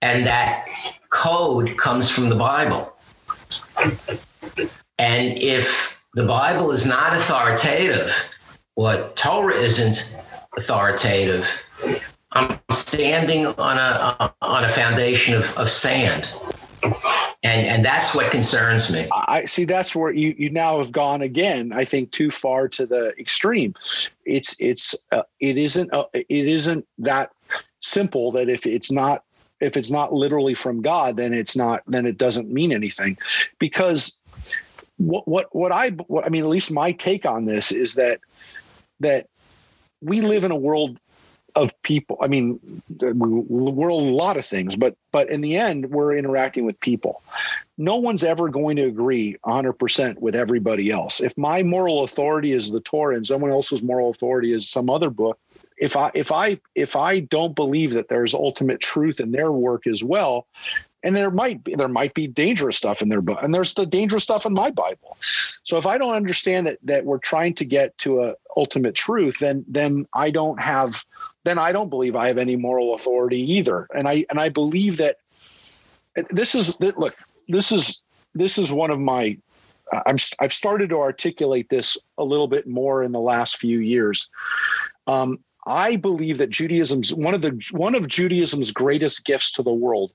And 0.00 0.26
that 0.26 0.68
code 1.10 1.76
comes 1.76 2.08
from 2.08 2.28
the 2.28 2.36
Bible. 2.36 2.92
And 4.98 5.38
if 5.38 6.00
the 6.14 6.24
Bible 6.24 6.70
is 6.70 6.86
not 6.86 7.12
authoritative, 7.12 8.12
what 8.74 9.16
Torah 9.16 9.54
isn't 9.54 10.14
authoritative. 10.58 11.48
I'm 12.32 12.58
standing 12.70 13.46
on 13.46 13.78
a 13.78 14.34
on 14.42 14.64
a 14.64 14.68
foundation 14.68 15.34
of, 15.34 15.56
of 15.56 15.70
sand. 15.70 16.28
And 17.42 17.66
and 17.66 17.84
that's 17.84 18.14
what 18.14 18.30
concerns 18.30 18.92
me. 18.92 19.08
I 19.12 19.44
see 19.46 19.64
that's 19.64 19.96
where 19.96 20.12
you 20.12 20.34
you 20.36 20.50
now 20.50 20.78
have 20.78 20.92
gone 20.92 21.22
again, 21.22 21.72
I 21.72 21.84
think 21.84 22.10
too 22.10 22.30
far 22.30 22.68
to 22.68 22.86
the 22.86 23.14
extreme. 23.18 23.74
It's 24.26 24.54
it's 24.60 24.94
uh, 25.10 25.22
it 25.40 25.56
isn't 25.56 25.92
uh, 25.94 26.04
it 26.12 26.26
isn't 26.30 26.86
that 26.98 27.30
simple 27.80 28.32
that 28.32 28.48
if 28.48 28.66
it's 28.66 28.92
not 28.92 29.24
if 29.60 29.76
it's 29.76 29.90
not 29.90 30.12
literally 30.12 30.54
from 30.54 30.82
God, 30.82 31.16
then 31.16 31.32
it's 31.32 31.56
not 31.56 31.82
then 31.86 32.06
it 32.06 32.18
doesn't 32.18 32.52
mean 32.52 32.72
anything. 32.72 33.16
Because 33.58 34.18
what 34.98 35.26
what 35.26 35.54
what 35.54 35.72
I 35.72 35.90
what, 35.90 36.26
I 36.26 36.28
mean 36.28 36.42
at 36.42 36.48
least 36.48 36.70
my 36.70 36.92
take 36.92 37.24
on 37.26 37.46
this 37.46 37.72
is 37.72 37.94
that 37.94 38.20
that 39.00 39.28
we 40.00 40.20
live 40.20 40.44
in 40.44 40.50
a 40.50 40.56
world 40.56 40.98
of 41.54 41.82
people. 41.82 42.18
I 42.20 42.28
mean, 42.28 42.60
we're 43.00 43.88
a 43.88 43.94
lot 43.94 44.36
of 44.36 44.46
things, 44.46 44.76
but 44.76 44.96
but 45.10 45.30
in 45.30 45.40
the 45.40 45.56
end, 45.56 45.90
we're 45.90 46.16
interacting 46.16 46.64
with 46.64 46.78
people. 46.80 47.22
No 47.78 47.96
one's 47.96 48.22
ever 48.22 48.48
going 48.48 48.76
to 48.76 48.84
agree 48.84 49.36
100% 49.44 50.18
with 50.18 50.34
everybody 50.34 50.90
else. 50.90 51.20
If 51.20 51.36
my 51.38 51.62
moral 51.62 52.04
authority 52.04 52.52
is 52.52 52.70
the 52.70 52.80
Torah 52.80 53.16
and 53.16 53.26
someone 53.26 53.50
else's 53.50 53.82
moral 53.82 54.10
authority 54.10 54.52
is 54.52 54.68
some 54.68 54.90
other 54.90 55.10
book, 55.10 55.38
if 55.78 55.96
I 55.96 56.10
if 56.14 56.32
I 56.32 56.60
if 56.74 56.96
I 56.96 57.20
don't 57.20 57.54
believe 57.54 57.92
that 57.92 58.08
there's 58.08 58.34
ultimate 58.34 58.80
truth 58.80 59.20
in 59.20 59.32
their 59.32 59.52
work 59.52 59.86
as 59.86 60.04
well, 60.04 60.46
and 61.02 61.14
there 61.14 61.30
might 61.30 61.62
be 61.64 61.74
there 61.74 61.88
might 61.88 62.14
be 62.14 62.26
dangerous 62.26 62.76
stuff 62.76 63.02
in 63.02 63.08
their 63.08 63.20
book 63.20 63.38
and 63.42 63.54
there's 63.54 63.74
the 63.74 63.86
dangerous 63.86 64.24
stuff 64.24 64.46
in 64.46 64.52
my 64.52 64.70
bible 64.70 65.16
so 65.62 65.76
if 65.76 65.86
i 65.86 65.96
don't 65.96 66.14
understand 66.14 66.66
that 66.66 66.78
that 66.82 67.04
we're 67.04 67.18
trying 67.18 67.54
to 67.54 67.64
get 67.64 67.96
to 67.98 68.22
a 68.22 68.34
ultimate 68.56 68.94
truth 68.94 69.36
then 69.38 69.64
then 69.68 70.06
i 70.14 70.30
don't 70.30 70.60
have 70.60 71.04
then 71.44 71.58
i 71.58 71.72
don't 71.72 71.90
believe 71.90 72.16
i 72.16 72.26
have 72.26 72.38
any 72.38 72.56
moral 72.56 72.94
authority 72.94 73.40
either 73.40 73.86
and 73.94 74.08
i 74.08 74.24
and 74.30 74.40
i 74.40 74.48
believe 74.48 74.96
that 74.96 75.16
this 76.30 76.54
is 76.54 76.76
that 76.78 76.98
look 76.98 77.16
this 77.48 77.70
is 77.70 78.02
this 78.34 78.58
is 78.58 78.72
one 78.72 78.90
of 78.90 78.98
my 78.98 79.36
I'm, 80.06 80.16
I've 80.38 80.52
started 80.52 80.90
to 80.90 81.00
articulate 81.00 81.70
this 81.70 81.96
a 82.18 82.24
little 82.24 82.48
bit 82.48 82.66
more 82.66 83.02
in 83.02 83.12
the 83.12 83.20
last 83.20 83.56
few 83.56 83.78
years. 83.78 84.28
Um, 85.06 85.38
I 85.68 85.96
believe 85.96 86.38
that 86.38 86.48
Judaism's 86.48 87.12
one 87.12 87.34
of 87.34 87.42
the 87.42 87.60
one 87.72 87.94
of 87.94 88.08
Judaism's 88.08 88.70
greatest 88.70 89.26
gifts 89.26 89.52
to 89.52 89.62
the 89.62 89.72
world 89.72 90.14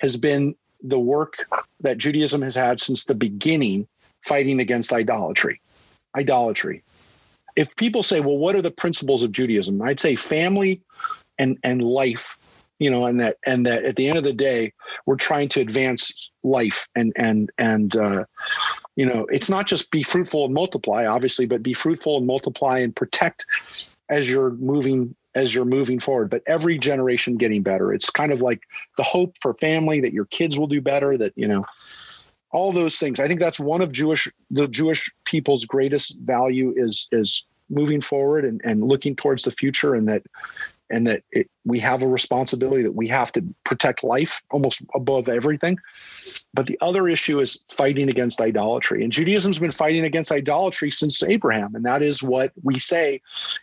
has 0.00 0.16
been 0.16 0.56
the 0.82 0.98
work 0.98 1.46
that 1.80 1.98
Judaism 1.98 2.42
has 2.42 2.56
had 2.56 2.80
since 2.80 3.04
the 3.04 3.14
beginning 3.14 3.86
fighting 4.22 4.58
against 4.58 4.92
idolatry. 4.92 5.60
Idolatry. 6.16 6.82
If 7.54 7.74
people 7.76 8.02
say, 8.02 8.20
well, 8.20 8.38
what 8.38 8.56
are 8.56 8.62
the 8.62 8.72
principles 8.72 9.22
of 9.22 9.30
Judaism? 9.30 9.80
I'd 9.82 10.00
say 10.00 10.16
family 10.16 10.82
and 11.38 11.58
and 11.62 11.80
life, 11.80 12.36
you 12.80 12.90
know, 12.90 13.06
and 13.06 13.20
that 13.20 13.36
and 13.46 13.66
that 13.66 13.84
at 13.84 13.94
the 13.94 14.08
end 14.08 14.18
of 14.18 14.24
the 14.24 14.32
day, 14.32 14.72
we're 15.06 15.14
trying 15.14 15.48
to 15.50 15.60
advance 15.60 16.32
life 16.42 16.88
and 16.96 17.12
and 17.14 17.52
and 17.56 17.94
uh, 17.94 18.24
you 18.96 19.06
know, 19.06 19.26
it's 19.30 19.48
not 19.48 19.68
just 19.68 19.92
be 19.92 20.02
fruitful 20.02 20.44
and 20.46 20.54
multiply, 20.54 21.06
obviously, 21.06 21.46
but 21.46 21.62
be 21.62 21.72
fruitful 21.72 22.16
and 22.16 22.26
multiply 22.26 22.78
and 22.78 22.96
protect 22.96 23.46
as 24.08 24.28
you're 24.28 24.50
moving 24.50 25.14
as 25.34 25.54
you're 25.54 25.64
moving 25.64 25.98
forward 26.00 26.30
but 26.30 26.42
every 26.46 26.78
generation 26.78 27.36
getting 27.36 27.62
better. 27.62 27.92
It's 27.92 28.10
kind 28.10 28.32
of 28.32 28.40
like 28.40 28.62
the 28.96 29.02
hope 29.02 29.36
for 29.40 29.54
family 29.54 30.00
that 30.00 30.12
your 30.12 30.24
kids 30.26 30.58
will 30.58 30.66
do 30.66 30.80
better 30.80 31.16
that 31.18 31.32
you 31.36 31.46
know 31.46 31.64
all 32.50 32.72
those 32.72 32.98
things. 32.98 33.20
I 33.20 33.28
think 33.28 33.40
that's 33.40 33.60
one 33.60 33.82
of 33.82 33.92
jewish 33.92 34.28
the 34.50 34.66
jewish 34.66 35.10
people's 35.24 35.64
greatest 35.64 36.20
value 36.20 36.72
is 36.76 37.08
is 37.12 37.44
moving 37.70 38.00
forward 38.00 38.44
and, 38.44 38.60
and 38.64 38.82
looking 38.82 39.14
towards 39.14 39.42
the 39.42 39.50
future 39.50 39.94
and 39.94 40.08
that 40.08 40.22
and 40.90 41.06
that 41.06 41.22
it, 41.32 41.48
we 41.64 41.78
have 41.80 42.02
a 42.02 42.08
responsibility 42.08 42.82
that 42.82 42.94
we 42.94 43.08
have 43.08 43.30
to 43.32 43.44
protect 43.64 44.02
life 44.02 44.42
almost 44.50 44.82
above 44.94 45.28
everything. 45.28 45.78
But 46.54 46.66
the 46.66 46.78
other 46.80 47.08
issue 47.08 47.40
is 47.40 47.64
fighting 47.70 48.08
against 48.08 48.40
idolatry. 48.40 49.02
And 49.02 49.12
Judaism's 49.12 49.58
been 49.58 49.70
fighting 49.70 50.04
against 50.04 50.32
idolatry 50.32 50.90
since 50.90 51.22
Abraham. 51.22 51.74
And 51.74 51.84
that 51.84 52.02
is 52.02 52.22
what 52.22 52.52
we 52.62 52.78
say 52.78 53.20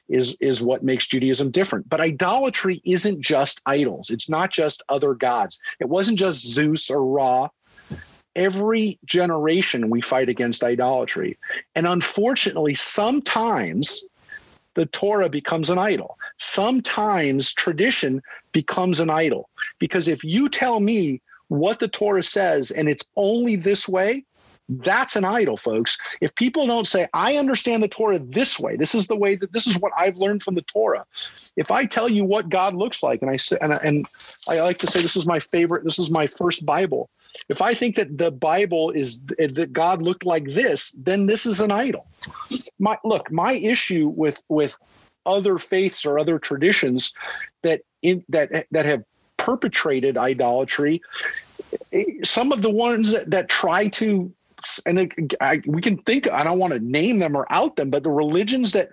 is, 0.07 0.37
is 0.39 0.61
what 0.61 0.83
makes 0.83 1.07
Judaism 1.07 1.51
different. 1.51 1.89
But 1.89 2.01
idolatry 2.01 2.81
isn't 2.85 3.21
just 3.21 3.61
idols, 3.65 4.09
it's 4.09 4.29
not 4.29 4.51
just 4.51 4.83
other 4.89 5.13
gods. 5.13 5.59
It 5.79 5.89
wasn't 5.89 6.19
just 6.19 6.45
Zeus 6.45 6.89
or 6.89 7.05
Ra. 7.05 7.49
Every 8.35 8.99
generation 9.05 9.89
we 9.89 10.01
fight 10.01 10.27
against 10.27 10.61
idolatry. 10.61 11.37
And 11.73 11.87
unfortunately, 11.87 12.73
sometimes 12.73 14.05
the 14.75 14.85
Torah 14.85 15.29
becomes 15.29 15.69
an 15.69 15.77
idol. 15.77 16.17
Sometimes 16.37 17.53
tradition 17.53 18.21
becomes 18.51 18.99
an 18.99 19.09
idol. 19.09 19.49
Because 19.79 20.07
if 20.07 20.23
you 20.23 20.47
tell 20.47 20.79
me 20.79 21.21
what 21.47 21.79
the 21.79 21.87
Torah 21.87 22.23
says 22.23 22.71
and 22.71 22.87
it's 22.87 23.05
only 23.15 23.55
this 23.55 23.87
way, 23.87 24.23
that's 24.67 25.15
an 25.15 25.25
idol, 25.25 25.57
folks. 25.57 25.97
If 26.21 26.33
people 26.35 26.65
don't 26.65 26.87
say, 26.87 27.07
I 27.13 27.37
understand 27.37 27.83
the 27.83 27.87
Torah 27.87 28.19
this 28.19 28.59
way, 28.59 28.75
this 28.75 28.95
is 28.95 29.07
the 29.07 29.15
way 29.15 29.35
that 29.35 29.53
this 29.53 29.67
is 29.67 29.79
what 29.79 29.91
I've 29.97 30.17
learned 30.17 30.41
from 30.41 30.55
the 30.55 30.63
Torah. 30.63 31.05
If 31.55 31.69
I 31.69 31.85
tell 31.85 32.09
you 32.09 32.25
what 32.25 32.49
God 32.49 32.73
looks 32.73 33.03
like, 33.03 33.21
and 33.21 33.29
I 33.29 33.35
say, 33.35 33.57
and, 33.61 33.73
and 33.73 34.05
I 34.49 34.61
like 34.61 34.79
to 34.79 34.87
say, 34.87 35.01
this 35.01 35.15
is 35.15 35.27
my 35.27 35.39
favorite, 35.39 35.83
this 35.83 35.99
is 35.99 36.09
my 36.09 36.25
first 36.25 36.65
Bible. 36.65 37.09
If 37.49 37.61
I 37.61 37.73
think 37.73 37.95
that 37.95 38.17
the 38.17 38.31
Bible 38.31 38.91
is 38.91 39.25
eh, 39.39 39.47
that 39.53 39.73
God 39.73 40.01
looked 40.01 40.25
like 40.25 40.45
this, 40.45 40.91
then 40.91 41.25
this 41.25 41.45
is 41.45 41.59
an 41.59 41.71
idol. 41.71 42.07
My 42.79 42.97
look, 43.03 43.31
my 43.31 43.53
issue 43.53 44.07
with 44.07 44.43
with 44.49 44.77
other 45.25 45.57
faiths 45.57 46.05
or 46.05 46.19
other 46.19 46.39
traditions 46.39 47.13
that 47.63 47.81
in 48.01 48.23
that 48.29 48.67
that 48.71 48.85
have 48.85 49.03
perpetrated 49.37 50.17
idolatry 50.17 51.01
eh, 51.91 52.03
some 52.23 52.51
of 52.51 52.61
the 52.61 52.69
ones 52.69 53.11
that, 53.11 53.29
that 53.29 53.49
try 53.49 53.87
to 53.87 54.31
and 54.85 54.99
it, 54.99 55.33
I, 55.41 55.61
we 55.65 55.81
can 55.81 55.97
think 55.99 56.31
i 56.31 56.43
don't 56.43 56.59
want 56.59 56.73
to 56.73 56.79
name 56.79 57.19
them 57.19 57.35
or 57.35 57.45
out 57.51 57.75
them 57.75 57.89
but 57.89 58.03
the 58.03 58.11
religions 58.11 58.71
that 58.71 58.89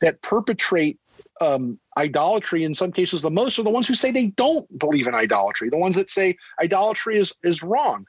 that 0.00 0.20
perpetrate 0.22 0.98
um, 1.40 1.78
idolatry 1.96 2.64
in 2.64 2.74
some 2.74 2.92
cases 2.92 3.22
the 3.22 3.30
most 3.30 3.58
are 3.58 3.64
the 3.64 3.70
ones 3.70 3.88
who 3.88 3.94
say 3.94 4.10
they 4.10 4.26
don't 4.26 4.78
believe 4.78 5.06
in 5.06 5.14
idolatry 5.14 5.68
the 5.68 5.76
ones 5.76 5.96
that 5.96 6.10
say 6.10 6.36
idolatry 6.62 7.16
is 7.16 7.34
is 7.42 7.62
wrong. 7.62 8.06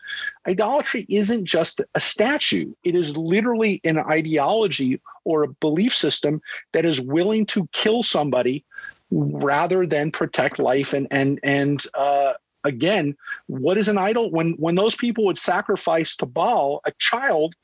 Idolatry 0.48 1.06
isn't 1.10 1.46
just 1.46 1.82
a 1.96 2.00
statue. 2.00 2.74
It 2.84 2.96
is 2.96 3.18
literally 3.18 3.82
an 3.84 4.00
ideology 4.00 5.02
or 5.24 5.44
a 5.44 5.48
belief 5.48 5.94
system 5.94 6.42
that 6.74 6.86
is 6.86 7.02
willing 7.02 7.46
to 7.48 7.68
kill 7.72 8.04
somebody 8.04 8.64
rather 9.12 9.86
than 9.86 10.12
protect 10.12 10.60
life. 10.60 10.94
And 10.94 11.08
and 11.12 11.40
and 11.44 11.84
uh, 11.94 12.34
again 12.64 13.16
what 13.48 13.78
is 13.78 13.88
an 13.88 13.98
idol? 13.98 14.32
When 14.32 14.54
when 14.54 14.76
those 14.76 14.96
people 14.96 15.26
would 15.26 15.38
sacrifice 15.38 16.16
to 16.18 16.26
baal 16.26 16.82
a 16.86 16.92
child 17.00 17.56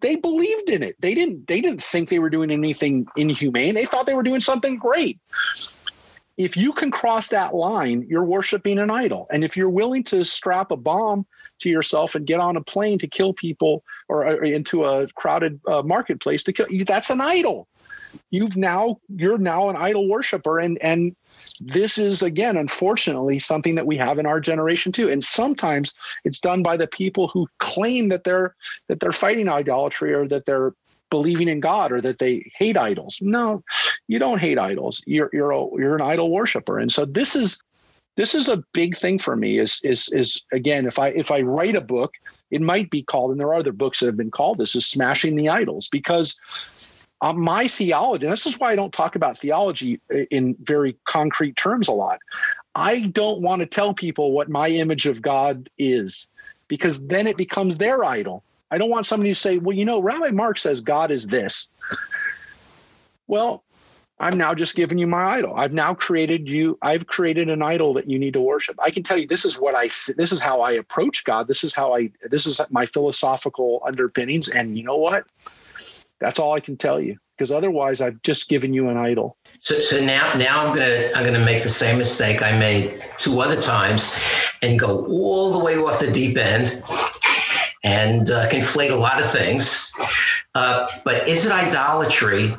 they 0.00 0.16
believed 0.16 0.68
in 0.68 0.82
it. 0.82 0.96
They 1.00 1.14
didn't 1.14 1.46
they 1.46 1.60
didn't 1.60 1.82
think 1.82 2.08
they 2.08 2.18
were 2.18 2.30
doing 2.30 2.50
anything 2.50 3.06
inhumane. 3.16 3.74
They 3.74 3.84
thought 3.84 4.06
they 4.06 4.14
were 4.14 4.22
doing 4.22 4.40
something 4.40 4.76
great. 4.76 5.18
If 6.36 6.56
you 6.56 6.72
can 6.72 6.90
cross 6.90 7.28
that 7.28 7.54
line, 7.54 8.06
you're 8.08 8.24
worshiping 8.24 8.78
an 8.78 8.88
idol. 8.88 9.26
And 9.30 9.44
if 9.44 9.58
you're 9.58 9.68
willing 9.68 10.04
to 10.04 10.24
strap 10.24 10.70
a 10.70 10.76
bomb 10.76 11.26
to 11.58 11.68
yourself 11.68 12.14
and 12.14 12.26
get 12.26 12.40
on 12.40 12.56
a 12.56 12.62
plane 12.62 12.98
to 13.00 13.06
kill 13.06 13.34
people 13.34 13.84
or, 14.08 14.26
or 14.26 14.42
into 14.42 14.86
a 14.86 15.06
crowded 15.08 15.60
uh, 15.66 15.82
marketplace 15.82 16.42
to 16.44 16.52
kill 16.54 16.66
you, 16.70 16.86
that's 16.86 17.10
an 17.10 17.20
idol 17.20 17.68
you've 18.30 18.56
now 18.56 18.98
you're 19.08 19.38
now 19.38 19.68
an 19.68 19.76
idol 19.76 20.08
worshiper. 20.08 20.58
And 20.58 20.78
and 20.82 21.14
this 21.60 21.98
is 21.98 22.22
again 22.22 22.56
unfortunately 22.56 23.38
something 23.38 23.74
that 23.74 23.86
we 23.86 23.96
have 23.96 24.18
in 24.18 24.26
our 24.26 24.40
generation 24.40 24.92
too. 24.92 25.10
And 25.10 25.22
sometimes 25.22 25.94
it's 26.24 26.40
done 26.40 26.62
by 26.62 26.76
the 26.76 26.86
people 26.86 27.28
who 27.28 27.48
claim 27.58 28.08
that 28.08 28.24
they're 28.24 28.54
that 28.88 29.00
they're 29.00 29.12
fighting 29.12 29.48
idolatry 29.48 30.12
or 30.12 30.26
that 30.28 30.46
they're 30.46 30.74
believing 31.10 31.48
in 31.48 31.58
god 31.58 31.90
or 31.90 32.00
that 32.00 32.18
they 32.18 32.50
hate 32.56 32.76
idols. 32.76 33.18
No 33.20 33.62
you 34.08 34.18
don't 34.18 34.38
hate 34.38 34.58
idols. 34.58 35.02
You're 35.06 35.30
you're 35.32 35.52
a, 35.52 35.66
you're 35.76 35.94
an 35.94 36.02
idol 36.02 36.30
worshiper. 36.30 36.78
And 36.78 36.90
so 36.90 37.04
this 37.04 37.36
is 37.36 37.62
this 38.16 38.34
is 38.34 38.48
a 38.48 38.62
big 38.72 38.96
thing 38.96 39.18
for 39.18 39.36
me 39.36 39.58
is 39.58 39.80
is 39.84 40.08
is 40.12 40.44
again 40.52 40.84
if 40.86 40.98
i 40.98 41.08
if 41.08 41.30
i 41.30 41.40
write 41.40 41.74
a 41.74 41.80
book 41.80 42.14
it 42.50 42.60
might 42.60 42.90
be 42.90 43.02
called 43.02 43.30
and 43.30 43.40
there 43.40 43.46
are 43.48 43.54
other 43.54 43.72
books 43.72 44.00
that 44.00 44.06
have 44.06 44.16
been 44.16 44.30
called 44.30 44.58
this 44.58 44.74
is 44.74 44.86
smashing 44.86 45.36
the 45.36 45.48
idols 45.48 45.88
because 45.88 46.38
uh, 47.22 47.32
my 47.32 47.68
theology, 47.68 48.24
and 48.24 48.32
this 48.32 48.46
is 48.46 48.58
why 48.58 48.72
I 48.72 48.76
don't 48.76 48.92
talk 48.92 49.14
about 49.14 49.38
theology 49.38 50.00
in 50.30 50.56
very 50.60 50.96
concrete 51.06 51.56
terms 51.56 51.88
a 51.88 51.92
lot. 51.92 52.20
I 52.74 53.00
don't 53.00 53.42
want 53.42 53.60
to 53.60 53.66
tell 53.66 53.92
people 53.92 54.32
what 54.32 54.48
my 54.48 54.68
image 54.68 55.06
of 55.06 55.20
God 55.20 55.68
is 55.76 56.28
because 56.68 57.06
then 57.08 57.26
it 57.26 57.36
becomes 57.36 57.78
their 57.78 58.04
idol. 58.04 58.42
I 58.70 58.78
don't 58.78 58.90
want 58.90 59.06
somebody 59.06 59.30
to 59.30 59.34
say, 59.34 59.58
well, 59.58 59.76
you 59.76 59.84
know, 59.84 60.00
Rabbi 60.00 60.30
Mark 60.30 60.56
says 60.56 60.80
God 60.80 61.10
is 61.10 61.26
this. 61.26 61.68
Well, 63.26 63.64
I'm 64.20 64.36
now 64.36 64.54
just 64.54 64.76
giving 64.76 64.98
you 64.98 65.06
my 65.06 65.38
idol. 65.38 65.54
I've 65.56 65.72
now 65.72 65.94
created 65.94 66.46
you. 66.46 66.78
I've 66.82 67.06
created 67.06 67.48
an 67.48 67.62
idol 67.62 67.94
that 67.94 68.08
you 68.08 68.18
need 68.18 68.34
to 68.34 68.40
worship. 68.40 68.76
I 68.80 68.90
can 68.90 69.02
tell 69.02 69.16
you 69.16 69.26
this 69.26 69.44
is 69.44 69.58
what 69.58 69.74
I. 69.74 69.90
This 70.14 70.30
is 70.30 70.40
how 70.40 70.60
I 70.60 70.72
approach 70.72 71.24
God. 71.24 71.48
This 71.48 71.64
is 71.64 71.74
how 71.74 71.94
I. 71.94 72.10
This 72.30 72.46
is 72.46 72.60
my 72.70 72.84
philosophical 72.84 73.82
underpinnings. 73.84 74.50
And 74.50 74.76
you 74.76 74.84
know 74.84 74.96
what? 74.96 75.26
That's 76.20 76.38
all 76.38 76.52
I 76.52 76.60
can 76.60 76.76
tell 76.76 77.00
you 77.00 77.16
because 77.36 77.50
otherwise 77.50 78.02
I've 78.02 78.20
just 78.20 78.50
given 78.50 78.74
you 78.74 78.90
an 78.90 78.98
idol. 78.98 79.38
So, 79.60 79.80
so 79.80 80.04
now, 80.04 80.32
now 80.34 80.66
I'm 80.66 80.74
gonna 80.74 81.10
I'm 81.14 81.24
gonna 81.24 81.44
make 81.44 81.62
the 81.62 81.70
same 81.70 81.96
mistake 81.96 82.42
I 82.42 82.58
made 82.58 83.02
two 83.16 83.40
other 83.40 83.60
times, 83.60 84.14
and 84.60 84.78
go 84.78 85.06
all 85.06 85.52
the 85.52 85.64
way 85.64 85.76
off 85.76 85.98
the 85.98 86.10
deep 86.10 86.36
end, 86.36 86.82
and 87.82 88.30
uh, 88.30 88.48
conflate 88.50 88.90
a 88.90 88.96
lot 88.96 89.20
of 89.20 89.30
things. 89.30 89.90
Uh, 90.54 90.86
but 91.04 91.26
is 91.26 91.46
it 91.46 91.52
idolatry 91.52 92.52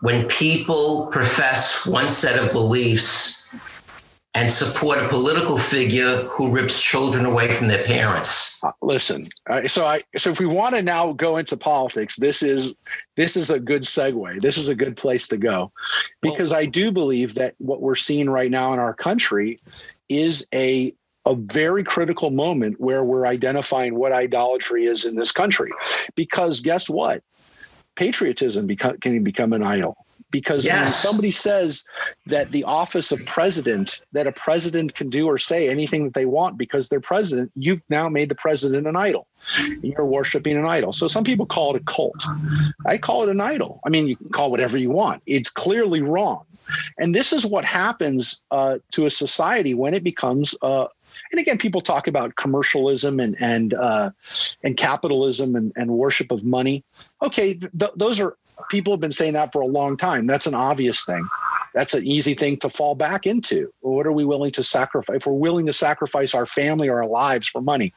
when 0.00 0.28
people 0.28 1.08
profess 1.10 1.86
one 1.86 2.08
set 2.08 2.42
of 2.42 2.52
beliefs 2.52 3.37
and 4.38 4.48
support 4.48 4.98
a 4.98 5.08
political 5.08 5.58
figure 5.58 6.22
who 6.28 6.48
rips 6.48 6.80
children 6.80 7.26
away 7.26 7.52
from 7.52 7.66
their 7.66 7.82
parents. 7.84 8.62
Uh, 8.62 8.70
listen, 8.82 9.28
uh, 9.50 9.66
so 9.66 9.84
I 9.84 10.00
so 10.16 10.30
if 10.30 10.38
we 10.38 10.46
want 10.46 10.76
to 10.76 10.82
now 10.82 11.12
go 11.12 11.38
into 11.38 11.56
politics, 11.56 12.14
this 12.16 12.40
is 12.40 12.76
this 13.16 13.36
is 13.36 13.50
a 13.50 13.58
good 13.58 13.82
segue. 13.82 14.40
This 14.40 14.56
is 14.56 14.68
a 14.68 14.76
good 14.76 14.96
place 14.96 15.26
to 15.28 15.38
go, 15.38 15.72
because 16.22 16.52
well, 16.52 16.60
I 16.60 16.66
do 16.66 16.92
believe 16.92 17.34
that 17.34 17.56
what 17.58 17.82
we're 17.82 17.96
seeing 17.96 18.30
right 18.30 18.50
now 18.50 18.72
in 18.72 18.78
our 18.78 18.94
country 18.94 19.60
is 20.08 20.46
a 20.54 20.94
a 21.26 21.34
very 21.34 21.82
critical 21.82 22.30
moment 22.30 22.78
where 22.78 23.02
we're 23.02 23.26
identifying 23.26 23.96
what 23.96 24.12
idolatry 24.12 24.86
is 24.86 25.04
in 25.04 25.16
this 25.16 25.32
country. 25.32 25.72
Because 26.14 26.60
guess 26.60 26.88
what? 26.88 27.24
Patriotism 27.96 28.68
beca- 28.68 29.00
can 29.00 29.24
become 29.24 29.52
an 29.52 29.64
idol 29.64 29.96
because 30.30 30.64
yes. 30.64 30.78
when 30.78 30.86
somebody 30.86 31.30
says 31.30 31.84
that 32.26 32.52
the 32.52 32.64
office 32.64 33.12
of 33.12 33.24
president 33.26 34.02
that 34.12 34.26
a 34.26 34.32
president 34.32 34.94
can 34.94 35.08
do 35.08 35.26
or 35.26 35.38
say 35.38 35.68
anything 35.68 36.04
that 36.04 36.14
they 36.14 36.26
want 36.26 36.58
because 36.58 36.88
they're 36.88 37.00
president 37.00 37.50
you've 37.54 37.80
now 37.88 38.08
made 38.08 38.28
the 38.28 38.34
president 38.34 38.86
an 38.86 38.96
idol. 38.96 39.26
You're 39.82 40.04
worshiping 40.04 40.56
an 40.56 40.66
idol. 40.66 40.92
So 40.92 41.08
some 41.08 41.24
people 41.24 41.46
call 41.46 41.74
it 41.74 41.82
a 41.82 41.84
cult. 41.84 42.24
I 42.86 42.98
call 42.98 43.22
it 43.22 43.28
an 43.28 43.40
idol. 43.40 43.80
I 43.84 43.88
mean 43.88 44.08
you 44.08 44.16
can 44.16 44.30
call 44.30 44.50
whatever 44.50 44.76
you 44.76 44.90
want. 44.90 45.22
It's 45.26 45.50
clearly 45.50 46.02
wrong. 46.02 46.44
And 46.98 47.14
this 47.14 47.32
is 47.32 47.46
what 47.46 47.64
happens 47.64 48.42
uh, 48.50 48.78
to 48.92 49.06
a 49.06 49.10
society 49.10 49.72
when 49.72 49.94
it 49.94 50.04
becomes 50.04 50.54
uh, 50.60 50.88
and 51.30 51.40
again, 51.40 51.58
people 51.58 51.80
talk 51.80 52.06
about 52.06 52.36
commercialism 52.36 53.20
and 53.20 53.36
and 53.40 53.74
uh, 53.74 54.10
and 54.62 54.76
capitalism 54.76 55.56
and, 55.56 55.72
and 55.76 55.90
worship 55.90 56.30
of 56.30 56.44
money. 56.44 56.84
Okay, 57.22 57.54
th- 57.54 57.92
those 57.96 58.20
are 58.20 58.36
people 58.68 58.92
have 58.92 59.00
been 59.00 59.12
saying 59.12 59.34
that 59.34 59.52
for 59.52 59.60
a 59.60 59.66
long 59.66 59.96
time. 59.96 60.26
That's 60.26 60.46
an 60.46 60.54
obvious 60.54 61.04
thing. 61.04 61.26
That's 61.74 61.94
an 61.94 62.06
easy 62.06 62.34
thing 62.34 62.58
to 62.58 62.70
fall 62.70 62.94
back 62.94 63.26
into. 63.26 63.72
What 63.80 64.06
are 64.06 64.12
we 64.12 64.24
willing 64.24 64.52
to 64.52 64.64
sacrifice? 64.64 65.16
If 65.16 65.26
we're 65.26 65.34
willing 65.34 65.66
to 65.66 65.72
sacrifice 65.72 66.34
our 66.34 66.46
family 66.46 66.88
or 66.88 67.02
our 67.02 67.08
lives 67.08 67.46
for 67.48 67.60
money, 67.60 67.92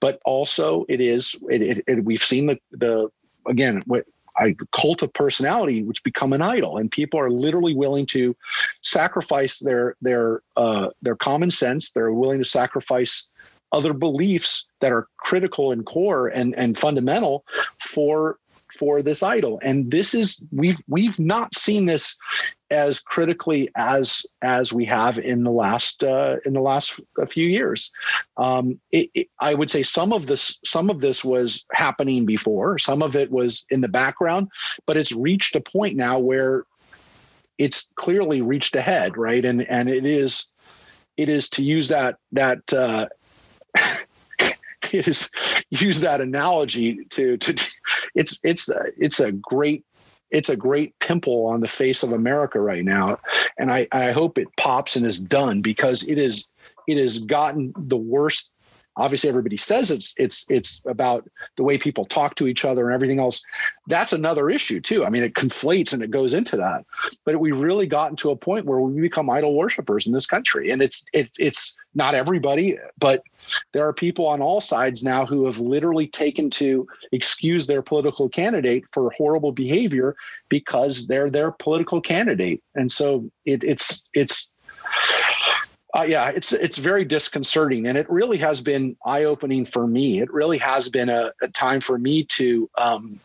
but 0.00 0.20
also 0.24 0.84
it 0.88 1.00
is 1.00 1.36
it, 1.48 1.62
it, 1.62 1.84
it 1.86 2.04
we've 2.04 2.22
seen 2.22 2.46
the 2.46 2.58
the 2.72 3.08
again 3.46 3.82
what 3.86 4.04
a 4.40 4.54
cult 4.72 5.02
of 5.02 5.12
personality 5.12 5.82
which 5.82 6.02
become 6.02 6.32
an 6.32 6.42
idol 6.42 6.78
and 6.78 6.90
people 6.90 7.20
are 7.20 7.30
literally 7.30 7.74
willing 7.74 8.06
to 8.06 8.34
sacrifice 8.82 9.58
their 9.58 9.94
their 10.00 10.42
uh, 10.56 10.88
their 11.02 11.16
common 11.16 11.50
sense 11.50 11.92
they're 11.92 12.12
willing 12.12 12.38
to 12.38 12.44
sacrifice 12.44 13.28
other 13.72 13.92
beliefs 13.92 14.66
that 14.80 14.92
are 14.92 15.06
critical 15.18 15.70
and 15.70 15.86
core 15.86 16.28
and 16.28 16.54
and 16.56 16.78
fundamental 16.78 17.44
for 17.84 18.38
for 18.78 19.02
this 19.02 19.22
idol 19.22 19.60
and 19.62 19.90
this 19.90 20.14
is 20.14 20.44
we've 20.50 20.80
we've 20.88 21.18
not 21.20 21.54
seen 21.54 21.86
this 21.86 22.16
as 22.72 22.98
critically 22.98 23.70
as 23.76 24.24
as 24.40 24.72
we 24.72 24.84
have 24.86 25.18
in 25.18 25.44
the 25.44 25.50
last 25.50 26.02
uh, 26.02 26.36
in 26.44 26.54
the 26.54 26.60
last 26.60 27.00
few 27.28 27.46
years. 27.46 27.92
Um, 28.38 28.80
it, 28.90 29.10
it, 29.14 29.28
I 29.38 29.54
would 29.54 29.70
say 29.70 29.82
some 29.82 30.12
of 30.12 30.26
this 30.26 30.58
some 30.64 30.90
of 30.90 31.00
this 31.00 31.24
was 31.24 31.66
happening 31.72 32.24
before, 32.24 32.78
some 32.78 33.02
of 33.02 33.14
it 33.14 33.30
was 33.30 33.66
in 33.70 33.82
the 33.82 33.88
background, 33.88 34.48
but 34.86 34.96
it's 34.96 35.12
reached 35.12 35.54
a 35.54 35.60
point 35.60 35.96
now 35.96 36.18
where 36.18 36.64
it's 37.58 37.90
clearly 37.94 38.40
reached 38.40 38.74
ahead, 38.74 39.16
right? 39.16 39.44
And 39.44 39.62
and 39.68 39.88
it 39.88 40.06
is 40.06 40.48
it 41.16 41.28
is 41.28 41.50
to 41.50 41.62
use 41.62 41.88
that 41.88 42.16
that. 42.32 42.72
Uh, 42.72 43.06
it 44.92 45.08
is 45.08 45.30
use 45.70 46.00
that 46.00 46.20
analogy 46.20 47.04
to 47.06 47.36
to 47.38 47.71
it's 48.14 48.38
it's 48.42 48.70
it's 48.98 49.20
a 49.20 49.32
great 49.32 49.84
it's 50.30 50.48
a 50.48 50.56
great 50.56 50.98
pimple 50.98 51.46
on 51.46 51.60
the 51.60 51.68
face 51.68 52.02
of 52.02 52.12
America 52.12 52.58
right 52.58 52.84
now. 52.84 53.18
And 53.58 53.70
I, 53.70 53.86
I 53.92 54.12
hope 54.12 54.38
it 54.38 54.48
pops 54.56 54.96
and 54.96 55.06
is 55.06 55.20
done 55.20 55.60
because 55.60 56.02
it 56.08 56.18
is 56.18 56.50
it 56.88 56.96
has 56.96 57.18
gotten 57.20 57.72
the 57.76 57.96
worst 57.96 58.51
obviously 58.96 59.28
everybody 59.28 59.56
says 59.56 59.90
it's 59.90 60.14
it's 60.18 60.50
it's 60.50 60.84
about 60.86 61.28
the 61.56 61.62
way 61.62 61.78
people 61.78 62.04
talk 62.04 62.34
to 62.36 62.46
each 62.46 62.64
other 62.64 62.86
and 62.86 62.94
everything 62.94 63.20
else. 63.20 63.44
That's 63.86 64.12
another 64.12 64.50
issue 64.50 64.80
too. 64.80 65.04
I 65.04 65.10
mean 65.10 65.22
it 65.22 65.34
conflates 65.34 65.92
and 65.92 66.02
it 66.02 66.10
goes 66.10 66.34
into 66.34 66.56
that. 66.56 66.84
But 67.24 67.40
we 67.40 67.52
really 67.52 67.86
gotten 67.86 68.16
to 68.16 68.30
a 68.30 68.36
point 68.36 68.66
where 68.66 68.80
we 68.80 69.00
become 69.00 69.30
idol 69.30 69.54
worshippers 69.54 70.06
in 70.06 70.12
this 70.12 70.26
country. 70.26 70.70
And 70.70 70.82
it's 70.82 71.04
it, 71.12 71.30
it's 71.38 71.76
not 71.94 72.14
everybody 72.14 72.78
but 72.98 73.22
there 73.72 73.86
are 73.86 73.92
people 73.92 74.26
on 74.26 74.40
all 74.40 74.60
sides 74.60 75.02
now 75.02 75.26
who 75.26 75.46
have 75.46 75.58
literally 75.58 76.06
taken 76.06 76.50
to 76.50 76.86
excuse 77.12 77.66
their 77.66 77.82
political 77.82 78.28
candidate 78.28 78.84
for 78.92 79.10
horrible 79.10 79.52
behavior 79.52 80.16
because 80.48 81.06
they're 81.06 81.30
their 81.30 81.50
political 81.50 82.00
candidate. 82.00 82.62
And 82.74 82.90
so 82.90 83.30
it, 83.44 83.64
it's 83.64 84.08
it's 84.14 84.52
uh, 85.94 86.06
yeah, 86.08 86.30
it's 86.30 86.52
it's 86.52 86.78
very 86.78 87.04
disconcerting, 87.04 87.86
and 87.86 87.98
it 87.98 88.08
really 88.10 88.38
has 88.38 88.60
been 88.60 88.96
eye 89.04 89.24
opening 89.24 89.66
for 89.66 89.86
me. 89.86 90.20
It 90.20 90.32
really 90.32 90.58
has 90.58 90.88
been 90.88 91.08
a, 91.08 91.32
a 91.42 91.48
time 91.48 91.80
for 91.80 91.98
me 91.98 92.24
to 92.24 92.70
um, 92.78 93.20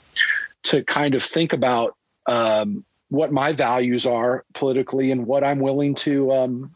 to 0.64 0.84
kind 0.84 1.16
of 1.16 1.24
think 1.24 1.54
about 1.54 1.96
um, 2.28 2.86
what 3.10 3.32
my 3.32 3.54
values 3.54 4.06
are 4.06 4.44
politically 4.54 5.12
and 5.12 5.26
what 5.26 5.44
I'm 5.44 5.60
willing 5.60 5.96
to, 5.96 6.32
um, 6.34 6.76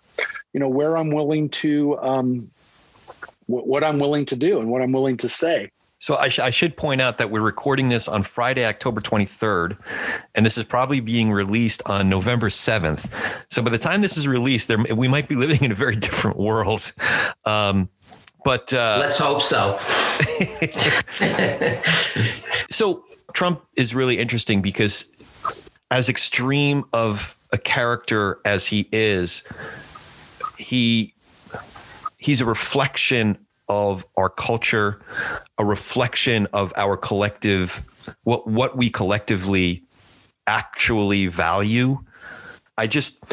you 0.54 0.60
know, 0.60 0.70
where 0.70 0.96
I'm 0.96 1.12
willing 1.12 1.50
to, 1.50 1.98
um, 2.00 2.52
what 3.48 3.84
I'm 3.84 4.00
willing 4.00 4.26
to 4.28 4.38
do 4.38 4.60
and 4.60 4.70
what 4.70 4.82
I'm 4.82 4.94
willing 4.94 5.18
to 5.18 5.30
say. 5.30 5.72
So 6.02 6.18
I, 6.18 6.30
sh- 6.30 6.40
I, 6.40 6.50
should 6.50 6.76
point 6.76 7.00
out 7.00 7.20
that 7.20 7.30
we're 7.30 7.42
recording 7.42 7.90
this 7.90 8.08
on 8.08 8.24
Friday, 8.24 8.66
October 8.66 9.02
23rd, 9.02 9.78
and 10.34 10.44
this 10.44 10.58
is 10.58 10.66
probably 10.66 11.00
being 11.00 11.32
released 11.32 11.84
on 11.86 12.10
November 12.10 12.50
7th. 12.50 13.46
So 13.52 13.62
by 13.62 13.70
the 13.70 13.78
time 13.78 14.02
this 14.02 14.18
is 14.18 14.28
released, 14.28 14.68
there 14.68 14.80
we 14.96 15.08
might 15.08 15.30
be 15.30 15.36
living 15.36 15.64
in 15.64 15.72
a 15.72 15.76
very 15.76 15.96
different 16.08 16.38
world. 16.38 16.92
Um, 17.46 17.88
but 18.44 18.74
uh, 18.74 18.98
let's 19.00 19.20
hope 19.20 19.44
so. 19.44 19.78
so 22.72 23.06
Trump 23.34 23.64
is 23.76 23.94
really 23.94 24.18
interesting 24.18 24.64
because, 24.64 25.06
as 25.92 26.10
extreme 26.10 26.84
of 26.94 27.38
a 27.52 27.60
character 27.60 28.40
as 28.44 28.66
he 28.66 28.90
is, 28.92 29.44
he 30.58 31.14
he's 32.18 32.42
a 32.42 32.46
reflection 32.46 33.38
of 33.72 34.06
our 34.18 34.30
culture, 34.30 35.02
a 35.58 35.64
reflection 35.64 36.46
of 36.52 36.74
our 36.76 36.98
collective, 36.98 37.82
what 38.24 38.46
what 38.46 38.76
we 38.76 38.90
collectively 38.90 39.82
actually 40.46 41.28
value. 41.28 41.98
I 42.78 42.88
just 42.88 43.24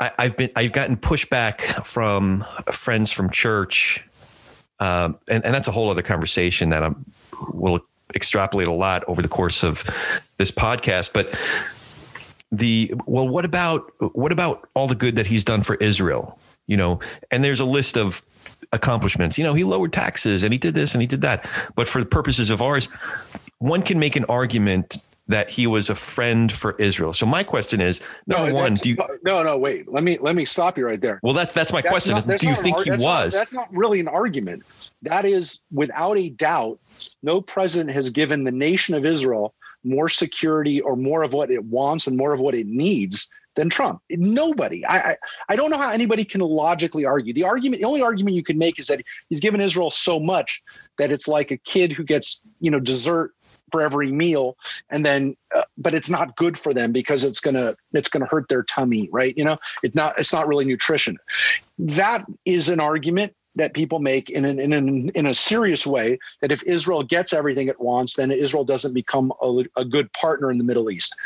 I, 0.00 0.10
have 0.18 0.36
been 0.36 0.50
I've 0.56 0.72
gotten 0.72 0.96
pushback 0.96 1.60
from 1.86 2.44
friends 2.72 3.12
from 3.12 3.30
church, 3.30 4.04
um, 4.80 5.16
and 5.28 5.44
and 5.44 5.54
that's 5.54 5.68
a 5.68 5.72
whole 5.72 5.88
other 5.88 6.02
conversation 6.02 6.70
that 6.70 6.82
I'm 6.82 7.04
will 7.52 7.78
extrapolate 8.12 8.66
a 8.66 8.72
lot 8.72 9.04
over 9.06 9.22
the 9.22 9.28
course 9.28 9.62
of 9.62 9.84
this 10.36 10.50
podcast, 10.50 11.12
but 11.12 11.32
the 12.50 12.92
well 13.06 13.28
what 13.28 13.44
about 13.44 13.92
what 14.16 14.32
about 14.32 14.68
all 14.74 14.88
the 14.88 14.96
good 14.96 15.14
that 15.14 15.26
he's 15.26 15.44
done 15.44 15.62
for 15.62 15.76
Israel 15.76 16.36
you 16.66 16.76
know 16.76 16.98
and 17.30 17.44
there's 17.44 17.60
a 17.60 17.64
list 17.64 17.96
of 17.96 18.24
accomplishments. 18.72 19.38
You 19.38 19.44
know, 19.44 19.54
he 19.54 19.64
lowered 19.64 19.92
taxes 19.92 20.42
and 20.42 20.52
he 20.52 20.58
did 20.58 20.74
this 20.74 20.94
and 20.94 21.00
he 21.00 21.06
did 21.06 21.22
that. 21.22 21.48
But 21.74 21.88
for 21.88 22.00
the 22.00 22.06
purposes 22.06 22.50
of 22.50 22.62
ours, 22.62 22.88
one 23.58 23.82
can 23.82 23.98
make 23.98 24.16
an 24.16 24.24
argument 24.26 24.98
that 25.28 25.48
he 25.48 25.66
was 25.66 25.88
a 25.88 25.94
friend 25.94 26.50
for 26.50 26.74
Israel. 26.78 27.12
So 27.12 27.24
my 27.24 27.44
question 27.44 27.80
is, 27.80 28.00
number 28.26 28.50
no, 28.50 28.54
one, 28.54 28.74
do 28.74 28.90
you 28.90 28.96
No, 29.22 29.42
no, 29.42 29.56
wait. 29.56 29.90
Let 29.90 30.02
me 30.02 30.18
let 30.20 30.34
me 30.34 30.44
stop 30.44 30.76
you 30.76 30.86
right 30.86 31.00
there. 31.00 31.20
Well, 31.22 31.34
that's 31.34 31.54
that's 31.54 31.72
my 31.72 31.80
that's 31.80 31.90
question. 31.90 32.14
Not, 32.14 32.40
do 32.40 32.48
you 32.48 32.54
think 32.56 32.80
he 32.80 32.90
that's 32.90 33.02
was? 33.02 33.34
Not, 33.34 33.38
that's 33.38 33.52
not 33.52 33.72
really 33.72 34.00
an 34.00 34.08
argument. 34.08 34.64
That 35.02 35.24
is 35.24 35.60
without 35.70 36.18
a 36.18 36.30
doubt, 36.30 36.80
no 37.22 37.40
president 37.40 37.92
has 37.92 38.10
given 38.10 38.44
the 38.44 38.52
nation 38.52 38.94
of 38.94 39.06
Israel 39.06 39.54
more 39.84 40.08
security 40.08 40.80
or 40.80 40.96
more 40.96 41.22
of 41.22 41.32
what 41.32 41.50
it 41.50 41.64
wants 41.64 42.06
and 42.06 42.16
more 42.16 42.32
of 42.32 42.40
what 42.40 42.54
it 42.54 42.66
needs 42.66 43.28
than 43.56 43.68
Trump. 43.68 44.00
Nobody. 44.10 44.84
I, 44.86 44.96
I, 44.96 45.16
I 45.50 45.56
don't 45.56 45.70
know 45.70 45.78
how 45.78 45.90
anybody 45.90 46.24
can 46.24 46.40
logically 46.40 47.04
argue. 47.04 47.32
The 47.32 47.44
argument, 47.44 47.80
the 47.80 47.86
only 47.86 48.02
argument 48.02 48.36
you 48.36 48.44
can 48.44 48.58
make 48.58 48.78
is 48.78 48.86
that 48.86 49.02
he's 49.28 49.40
given 49.40 49.60
Israel 49.60 49.90
so 49.90 50.20
much 50.20 50.62
that 50.98 51.10
it's 51.10 51.28
like 51.28 51.50
a 51.50 51.56
kid 51.56 51.92
who 51.92 52.04
gets 52.04 52.42
you 52.60 52.70
know 52.70 52.80
dessert 52.80 53.32
for 53.72 53.80
every 53.80 54.10
meal 54.10 54.56
and 54.90 55.06
then 55.06 55.36
uh, 55.54 55.62
but 55.78 55.94
it's 55.94 56.10
not 56.10 56.34
good 56.36 56.58
for 56.58 56.74
them 56.74 56.90
because 56.90 57.22
it's 57.22 57.40
going 57.40 57.54
to 57.54 57.76
it's 57.92 58.08
going 58.08 58.20
to 58.20 58.28
hurt 58.28 58.48
their 58.48 58.64
tummy 58.64 59.08
right 59.12 59.36
you 59.36 59.44
know 59.44 59.56
it's 59.84 59.94
not 59.94 60.18
it's 60.18 60.32
not 60.32 60.48
really 60.48 60.64
nutrition 60.64 61.16
that 61.78 62.24
is 62.44 62.68
an 62.68 62.80
argument 62.80 63.32
that 63.56 63.74
people 63.74 63.98
make 63.98 64.30
in 64.30 64.44
an, 64.44 64.60
in 64.60 64.72
an, 64.72 65.10
in 65.10 65.26
a 65.26 65.34
serious 65.34 65.86
way 65.86 66.18
that 66.40 66.52
if 66.52 66.62
Israel 66.64 67.02
gets 67.02 67.32
everything 67.32 67.68
it 67.68 67.80
wants, 67.80 68.14
then 68.14 68.30
Israel 68.30 68.64
doesn't 68.64 68.94
become 68.94 69.32
a, 69.42 69.64
a 69.76 69.84
good 69.84 70.12
partner 70.12 70.50
in 70.50 70.58
the 70.58 70.64
Middle 70.64 70.90
East. 70.90 71.16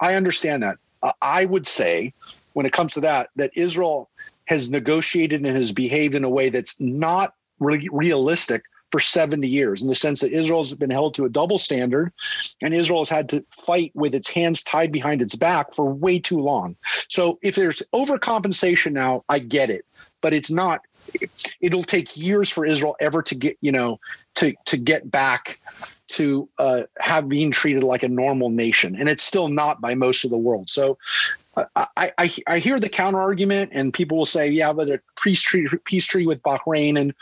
I 0.00 0.14
understand 0.14 0.62
that. 0.62 0.78
Uh, 1.02 1.12
I 1.22 1.44
would 1.44 1.66
say, 1.66 2.12
when 2.52 2.66
it 2.66 2.72
comes 2.72 2.94
to 2.94 3.00
that, 3.00 3.30
that 3.36 3.50
Israel 3.54 4.10
has 4.46 4.70
negotiated 4.70 5.44
and 5.44 5.56
has 5.56 5.72
behaved 5.72 6.14
in 6.14 6.24
a 6.24 6.30
way 6.30 6.48
that's 6.48 6.80
not 6.80 7.34
really 7.58 7.88
realistic 7.90 8.62
for 8.92 9.00
70 9.00 9.46
years 9.48 9.82
in 9.82 9.88
the 9.88 9.94
sense 9.94 10.20
that 10.20 10.32
Israel's 10.32 10.72
been 10.74 10.90
held 10.90 11.14
to 11.14 11.24
a 11.24 11.28
double 11.28 11.58
standard 11.58 12.12
and 12.62 12.72
Israel 12.72 13.00
has 13.00 13.08
had 13.08 13.28
to 13.30 13.44
fight 13.50 13.90
with 13.94 14.14
its 14.14 14.30
hands 14.30 14.62
tied 14.62 14.92
behind 14.92 15.20
its 15.20 15.34
back 15.34 15.74
for 15.74 15.92
way 15.92 16.18
too 16.18 16.38
long. 16.38 16.76
So 17.08 17.38
if 17.42 17.56
there's 17.56 17.82
overcompensation 17.92 18.92
now, 18.92 19.24
I 19.28 19.40
get 19.40 19.70
it, 19.70 19.84
but 20.22 20.32
it's 20.32 20.50
not 20.50 20.82
it'll 21.60 21.82
take 21.82 22.16
years 22.16 22.50
for 22.50 22.64
Israel 22.64 22.96
ever 23.00 23.22
to 23.22 23.34
get, 23.34 23.56
you 23.60 23.72
know, 23.72 23.98
to 24.36 24.54
to 24.66 24.76
get 24.76 25.10
back 25.10 25.60
to 26.08 26.48
uh, 26.58 26.82
have 26.98 27.28
being 27.28 27.50
treated 27.50 27.82
like 27.82 28.02
a 28.02 28.08
normal 28.08 28.50
nation, 28.50 28.96
and 28.96 29.08
it's 29.08 29.22
still 29.22 29.48
not 29.48 29.80
by 29.80 29.94
most 29.94 30.24
of 30.24 30.30
the 30.30 30.38
world. 30.38 30.68
So 30.68 30.98
I, 31.56 32.12
I, 32.18 32.34
I 32.46 32.58
hear 32.58 32.78
the 32.78 32.88
counter 32.88 33.20
argument, 33.20 33.70
and 33.72 33.92
people 33.92 34.18
will 34.18 34.26
say, 34.26 34.50
yeah, 34.50 34.74
but 34.74 34.90
a 34.90 35.00
peace 35.22 35.40
treaty, 35.40 35.74
peace 35.86 36.04
treaty 36.06 36.26
with 36.26 36.42
Bahrain 36.42 37.00
and 37.00 37.14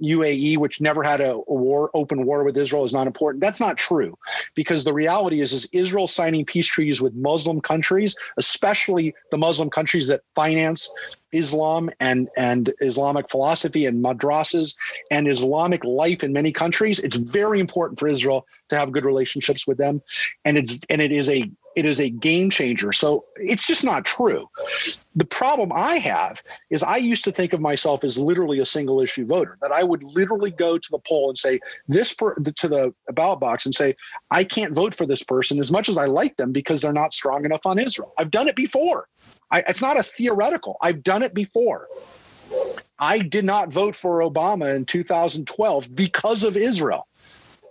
UAE, 0.00 0.56
which 0.56 0.80
never 0.80 1.02
had 1.02 1.20
a, 1.20 1.32
a, 1.32 1.54
war, 1.54 1.90
open 1.92 2.24
war 2.24 2.42
with 2.42 2.56
Israel, 2.56 2.84
is 2.84 2.94
not 2.94 3.06
important. 3.06 3.42
That's 3.42 3.60
not 3.60 3.76
true, 3.76 4.16
because 4.54 4.84
the 4.84 4.94
reality 4.94 5.42
is, 5.42 5.52
is 5.52 5.68
Israel 5.72 6.06
signing 6.06 6.46
peace 6.46 6.66
treaties 6.66 7.02
with 7.02 7.14
Muslim 7.14 7.60
countries, 7.60 8.16
especially 8.38 9.14
the 9.30 9.36
Muslim 9.38 9.68
countries 9.68 10.08
that 10.08 10.22
finance 10.34 10.90
Islam 11.32 11.90
and 12.00 12.28
and 12.36 12.72
Islamic 12.80 13.30
philosophy 13.30 13.84
and 13.84 14.02
madrasas 14.02 14.74
and 15.10 15.28
Islamic 15.28 15.84
life 15.84 16.24
in 16.24 16.32
many 16.32 16.52
countries. 16.52 16.98
It's 17.00 17.16
very 17.16 17.60
important 17.60 17.98
for 17.98 18.08
Israel 18.08 18.46
to 18.68 18.76
have 18.76 18.92
good 18.92 19.04
relationships 19.04 19.66
with 19.66 19.76
them, 19.76 20.02
and 20.46 20.56
it's 20.56 20.78
and 20.88 21.02
it 21.02 21.12
is 21.12 21.28
a 21.28 21.50
it 21.76 21.86
is 21.86 22.00
a 22.00 22.10
game 22.10 22.50
changer. 22.50 22.92
So 22.92 23.24
it's 23.36 23.66
just 23.66 23.84
not 23.84 24.04
true. 24.04 24.48
The 25.14 25.24
problem 25.24 25.72
I 25.74 25.96
have 25.96 26.42
is 26.70 26.82
I 26.82 26.96
used 26.96 27.24
to 27.24 27.32
think 27.32 27.52
of 27.52 27.60
myself 27.60 28.04
as 28.04 28.18
literally 28.18 28.58
a 28.58 28.66
single 28.66 29.00
issue 29.00 29.26
voter, 29.26 29.58
that 29.60 29.72
I 29.72 29.82
would 29.82 30.02
literally 30.02 30.50
go 30.50 30.78
to 30.78 30.90
the 30.90 30.98
poll 31.06 31.28
and 31.28 31.38
say 31.38 31.60
this 31.88 32.14
per, 32.14 32.34
to 32.34 32.68
the 32.68 32.94
ballot 33.12 33.40
box 33.40 33.66
and 33.66 33.74
say, 33.74 33.96
I 34.30 34.44
can't 34.44 34.74
vote 34.74 34.94
for 34.94 35.06
this 35.06 35.22
person 35.22 35.58
as 35.58 35.70
much 35.70 35.88
as 35.88 35.96
I 35.96 36.06
like 36.06 36.36
them 36.36 36.52
because 36.52 36.80
they're 36.80 36.92
not 36.92 37.12
strong 37.12 37.44
enough 37.44 37.66
on 37.66 37.78
Israel. 37.78 38.12
I've 38.18 38.30
done 38.30 38.48
it 38.48 38.56
before. 38.56 39.08
I, 39.50 39.62
it's 39.68 39.82
not 39.82 39.98
a 39.98 40.02
theoretical. 40.02 40.78
I've 40.80 41.02
done 41.02 41.22
it 41.22 41.34
before. 41.34 41.88
I 42.98 43.18
did 43.18 43.44
not 43.44 43.72
vote 43.72 43.96
for 43.96 44.20
Obama 44.20 44.74
in 44.74 44.84
2012 44.84 45.94
because 45.94 46.44
of 46.44 46.56
Israel 46.56 47.06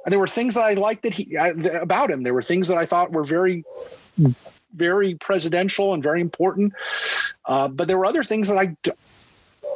there 0.05 0.19
were 0.19 0.27
things 0.27 0.55
that 0.55 0.63
I 0.63 0.73
liked 0.73 1.03
that 1.03 1.13
he 1.13 1.35
about 1.35 2.09
him. 2.09 2.23
There 2.23 2.33
were 2.33 2.41
things 2.41 2.67
that 2.67 2.77
I 2.77 2.85
thought 2.85 3.11
were 3.11 3.23
very, 3.23 3.63
very 4.73 5.15
presidential 5.15 5.93
and 5.93 6.01
very 6.01 6.21
important. 6.21 6.73
Uh, 7.45 7.67
but 7.67 7.87
there 7.87 7.97
were 7.97 8.05
other 8.05 8.23
things 8.23 8.47
that 8.47 8.57
I 8.57 8.75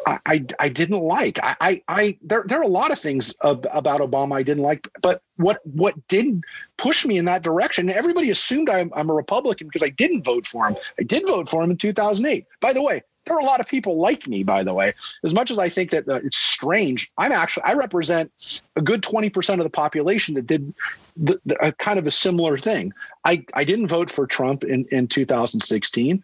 I, 0.05 0.19
I, 0.25 0.45
I 0.59 0.69
didn't 0.69 1.01
like. 1.01 1.39
I, 1.41 1.55
I, 1.59 1.81
I, 1.87 2.17
there, 2.21 2.43
there 2.47 2.59
are 2.59 2.63
a 2.63 2.67
lot 2.67 2.91
of 2.91 2.99
things 2.99 3.33
ab- 3.43 3.67
about 3.73 4.01
Obama 4.01 4.35
I 4.35 4.43
didn't 4.43 4.63
like, 4.63 4.87
but 5.01 5.21
what, 5.37 5.59
what 5.63 5.95
did 6.07 6.43
push 6.77 7.05
me 7.05 7.17
in 7.17 7.25
that 7.25 7.41
direction? 7.41 7.89
Everybody 7.89 8.29
assumed 8.29 8.69
I'm, 8.69 8.91
I'm 8.95 9.09
a 9.09 9.13
Republican 9.13 9.67
because 9.67 9.83
I 9.83 9.89
didn't 9.89 10.23
vote 10.23 10.45
for 10.45 10.67
him. 10.67 10.75
I 10.99 11.03
did 11.03 11.25
vote 11.27 11.49
for 11.49 11.63
him 11.63 11.71
in 11.71 11.77
2008. 11.77 12.45
By 12.61 12.73
the 12.73 12.83
way, 12.83 13.01
there 13.25 13.35
are 13.35 13.39
a 13.39 13.45
lot 13.45 13.59
of 13.59 13.67
people 13.67 13.97
like 13.97 14.27
me, 14.27 14.43
by 14.43 14.63
the 14.63 14.73
way. 14.73 14.93
As 15.23 15.33
much 15.33 15.51
as 15.51 15.57
I 15.57 15.69
think 15.69 15.91
that 15.91 16.07
uh, 16.07 16.19
it's 16.23 16.37
strange, 16.37 17.11
I'm 17.17 17.31
actually 17.31 17.63
I 17.63 17.73
represent 17.73 18.31
a 18.75 18.81
good 18.81 19.01
20% 19.01 19.53
of 19.53 19.63
the 19.63 19.69
population 19.69 20.35
that 20.35 20.47
did 20.47 20.73
the, 21.17 21.39
the, 21.45 21.55
a 21.65 21.71
kind 21.71 21.99
of 21.99 22.07
a 22.07 22.11
similar 22.11 22.57
thing. 22.57 22.93
I, 23.25 23.45
I 23.53 23.63
didn't 23.63 23.87
vote 23.87 24.11
for 24.11 24.27
Trump 24.27 24.63
in, 24.63 24.85
in 24.91 25.07
2016, 25.07 26.23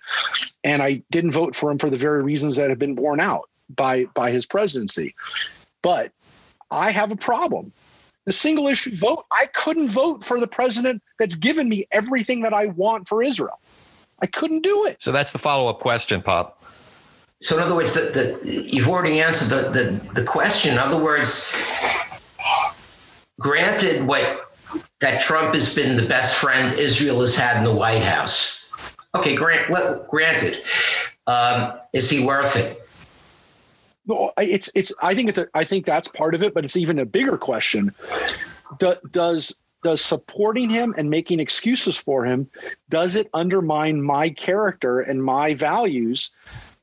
and 0.64 0.84
I 0.84 1.02
didn't 1.12 1.32
vote 1.32 1.56
for 1.56 1.72
him 1.72 1.78
for 1.78 1.90
the 1.90 1.98
very 1.98 2.24
reasons 2.24 2.56
that 2.58 2.70
have 2.70 2.80
been 2.80 2.96
borne 2.96 3.20
out 3.20 3.50
by 3.70 4.06
by 4.14 4.32
his 4.32 4.46
presidency. 4.46 5.16
But 5.82 6.12
I 6.70 6.92
have 6.92 7.12
a 7.12 7.16
problem. 7.16 7.72
The 8.26 8.32
single 8.32 8.68
issue 8.68 8.96
vote, 8.96 9.26
I 9.32 9.48
couldn't 9.48 9.90
vote 9.90 10.24
for 10.24 10.40
the 10.40 10.48
president 10.48 11.02
that's 11.18 11.36
given 11.36 11.68
me 11.68 11.88
everything 11.92 12.44
that 12.44 12.54
I 12.54 12.68
want 12.68 13.08
for 13.08 13.24
Israel. 13.24 13.60
I 14.22 14.28
couldn't 14.28 14.62
do 14.62 14.86
it. 14.86 15.02
So 15.02 15.12
that's 15.12 15.32
the 15.32 15.40
follow 15.40 15.70
up 15.70 15.80
question, 15.80 16.22
Pop. 16.22 16.64
So 17.42 17.58
in 17.58 17.64
other 17.64 17.76
words, 17.76 17.94
the, 17.94 18.02
the, 18.02 18.66
you've 18.72 18.88
already 18.88 19.20
answered 19.20 19.50
the, 19.50 19.70
the, 19.70 20.14
the 20.14 20.24
question. 20.24 20.74
In 20.74 20.78
other 20.78 21.02
words, 21.02 21.52
granted 23.40 24.06
what 24.06 24.54
that 25.00 25.20
Trump 25.22 25.56
has 25.56 25.74
been 25.74 25.98
the 25.98 26.06
best 26.06 26.36
friend 26.36 26.78
Israel 26.80 27.20
has 27.22 27.36
had 27.36 27.58
in 27.58 27.64
the 27.64 27.74
White 27.74 28.04
House. 28.04 28.70
Okay, 29.16 29.36
grant, 29.36 29.74
granted. 30.10 30.62
Um, 31.28 31.74
is 31.94 32.10
he 32.10 32.26
worth 32.26 32.56
it? 32.56 32.78
Well, 34.06 34.34
it's 34.38 34.72
it's. 34.74 34.94
I 35.02 35.14
think 35.14 35.30
it's 35.30 35.38
a. 35.38 35.48
I 35.54 35.64
think 35.64 35.86
that's 35.86 36.08
part 36.08 36.34
of 36.34 36.44
it, 36.44 36.54
but 36.54 36.64
it's 36.64 36.78
even 36.78 37.00
a 37.00 37.06
bigger 37.06 37.38
question. 37.38 37.94
Do, 38.80 38.96
does 39.12 39.62
does 39.84 40.02
supporting 40.02 40.70
him 40.70 40.94
and 40.98 41.10
making 41.10 41.40
excuses 41.40 41.98
for 41.98 42.24
him 42.26 42.50
does 42.90 43.16
it 43.16 43.30
undermine 43.34 44.02
my 44.02 44.30
character 44.30 45.00
and 45.00 45.24
my 45.24 45.54
values 45.54 46.32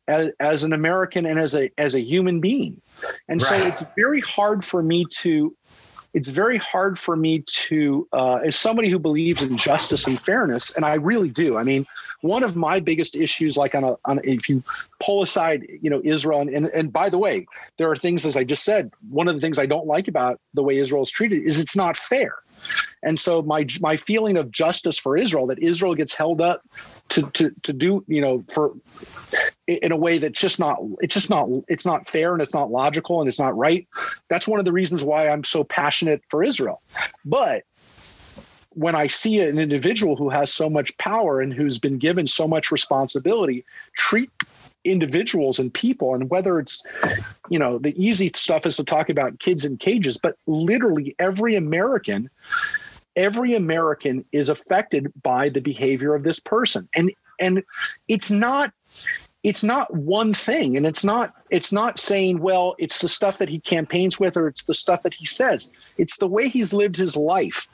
as, 0.09 0.33
as 0.41 0.65
an 0.65 0.73
American 0.73 1.27
and 1.27 1.39
as 1.39 1.55
a 1.55 1.71
as 1.79 1.95
a 1.95 2.01
human 2.01 2.41
being. 2.41 2.81
And 3.29 3.41
right. 3.43 3.49
so 3.49 3.67
it's 3.67 3.85
very 3.97 4.21
hard 4.21 4.65
for 4.65 4.83
me 4.83 5.07
to 5.21 5.55
it's 6.15 6.29
very 6.29 6.57
hard 6.57 6.99
for 6.99 7.17
me 7.17 7.45
to 7.47 8.09
uh, 8.13 8.37
as 8.37 8.57
somebody 8.57 8.89
who 8.91 8.99
believes 8.99 9.43
in 9.43 9.57
justice 9.59 10.07
and 10.07 10.19
fairness 10.21 10.75
and 10.75 10.85
i 10.85 10.95
really 10.95 11.29
do 11.29 11.57
i 11.57 11.63
mean 11.63 11.87
one 12.23 12.43
of 12.43 12.57
my 12.57 12.81
biggest 12.81 13.15
issues 13.15 13.57
like 13.57 13.75
on 13.75 13.85
a, 13.85 13.95
on 14.07 14.19
a, 14.19 14.23
if 14.23 14.49
you 14.49 14.63
pull 15.01 15.23
aside 15.23 15.67
you 15.83 15.91
know 15.91 16.01
israel 16.05 16.41
and, 16.41 16.51
and 16.51 16.67
and 16.69 16.93
by 16.93 17.11
the 17.11 17.19
way 17.19 17.47
there 17.77 17.91
are 17.91 17.97
things 17.97 18.25
as 18.25 18.37
i 18.37 18.45
just 18.45 18.65
said 18.65 18.91
one 19.11 19.29
of 19.29 19.35
the 19.35 19.41
things 19.41 19.59
i 19.59 19.67
don't 19.67 19.87
like 19.87 20.09
about 20.09 20.41
the 20.55 20.63
way 20.63 20.79
israel 20.79 21.03
is 21.03 21.11
treated 21.11 21.43
is 21.43 21.61
it's 21.61 21.77
not 21.77 21.97
fair 21.97 22.37
and 23.03 23.19
so 23.19 23.43
my 23.43 23.67
my 23.81 23.97
feeling 23.97 24.37
of 24.37 24.51
justice 24.51 24.99
for 24.99 25.17
Israel 25.17 25.47
that 25.47 25.59
Israel 25.59 25.95
gets 25.95 26.15
held 26.15 26.41
up 26.41 26.63
to 27.11 27.23
to 27.31 27.51
to 27.63 27.73
do 27.73 28.05
you 28.07 28.21
know 28.21 28.45
for 28.53 28.73
in 29.67 29.93
a 29.93 29.97
way 29.97 30.19
that's 30.19 30.41
just 30.41 30.59
not 30.59 30.79
it's 31.01 31.15
just 31.15 31.31
not 31.31 31.49
it's 31.69 31.85
not 31.85 32.09
fair 32.09 32.33
and 32.33 32.43
it's 32.43 32.55
not 32.55 32.71
logical 32.71 33.21
and 33.21 33.29
it's 33.29 33.39
not 33.39 33.57
right. 33.57 33.87
That's 34.29 34.49
one 34.49 34.59
of 34.59 34.65
the 34.65 34.73
reasons 34.73 35.05
why 35.05 35.29
I'm 35.29 35.45
so 35.45 35.63
passionate 35.65 36.23
for 36.29 36.43
Israel. 36.43 36.81
But 37.25 37.65
when 38.71 38.95
I 38.95 39.09
see 39.09 39.41
an 39.41 39.59
individual 39.59 40.17
who 40.17 40.31
has 40.31 40.53
so 40.53 40.71
much 40.71 40.97
power 40.99 41.41
and 41.41 41.53
who's 41.53 41.79
been 41.79 41.99
given 41.99 42.27
so 42.27 42.47
much 42.47 42.71
responsibility 42.71 43.65
treat 43.97 44.31
individuals 44.85 45.59
and 45.59 45.73
people 45.75 46.15
and 46.15 46.31
whether 46.31 46.59
it's 46.59 46.83
you 47.51 47.59
know 47.59 47.79
the 47.79 47.95
easy 48.03 48.31
stuff 48.35 48.65
is 48.65 48.77
to 48.77 48.85
talk 48.85 49.09
about 49.11 49.39
kids 49.41 49.65
in 49.65 49.77
cages 49.77 50.17
but 50.17 50.37
literally 50.47 51.15
every 51.19 51.57
american 51.57 52.31
every 53.19 53.55
american 53.55 54.25
is 54.33 54.49
affected 54.49 55.13
by 55.23 55.49
the 55.49 55.61
behavior 55.61 56.15
of 56.15 56.23
this 56.23 56.41
person. 56.41 56.89
And 56.95 57.13
and 57.39 57.63
it's 58.07 58.31
not 58.31 58.73
it's 59.43 59.63
not 59.63 59.93
one 59.95 60.33
thing 60.33 60.77
and 60.77 60.87
it's 60.87 61.05
not 61.05 61.35
it's 61.51 61.73
not 61.73 61.99
saying 61.99 62.41
well 62.41 62.75
it's 62.79 63.01
the 63.01 63.09
stuff 63.09 63.39
that 63.39 63.49
he 63.49 63.61
campaigns 63.61 64.19
with 64.19 64.37
or 64.37 64.49
it's 64.49 64.65
the 64.65 64.75
stuff 64.75 65.03
that 65.03 65.15
he 65.15 65.27
says. 65.27 65.73
It's 65.99 66.19
the 66.19 66.27
way 66.27 66.49
he's 66.49 66.73
lived 66.73 66.97
his 66.97 67.17
life 67.17 67.69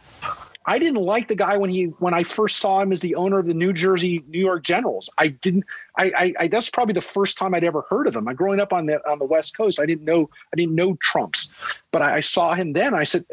I 0.66 0.78
didn't 0.78 1.02
like 1.02 1.28
the 1.28 1.34
guy 1.34 1.56
when 1.56 1.70
he 1.70 1.84
when 1.98 2.14
I 2.14 2.22
first 2.22 2.58
saw 2.58 2.80
him 2.80 2.92
as 2.92 3.00
the 3.00 3.14
owner 3.14 3.38
of 3.38 3.46
the 3.46 3.54
New 3.54 3.72
Jersey 3.72 4.24
New 4.28 4.40
York 4.40 4.62
Generals. 4.62 5.10
I 5.18 5.28
didn't. 5.28 5.64
I, 5.98 6.12
I, 6.16 6.34
I 6.40 6.48
that's 6.48 6.70
probably 6.70 6.94
the 6.94 7.00
first 7.00 7.36
time 7.36 7.54
I'd 7.54 7.64
ever 7.64 7.84
heard 7.88 8.06
of 8.06 8.16
him. 8.16 8.26
I 8.28 8.34
growing 8.34 8.60
up 8.60 8.72
on 8.72 8.86
the 8.86 9.06
on 9.08 9.18
the 9.18 9.24
West 9.24 9.56
Coast, 9.56 9.78
I 9.80 9.86
didn't 9.86 10.04
know 10.04 10.30
I 10.52 10.56
didn't 10.56 10.74
know 10.74 10.96
Trump's, 11.02 11.82
but 11.90 12.02
I, 12.02 12.16
I 12.16 12.20
saw 12.20 12.54
him 12.54 12.72
then. 12.72 12.94
I 12.94 13.04
said, 13.04 13.24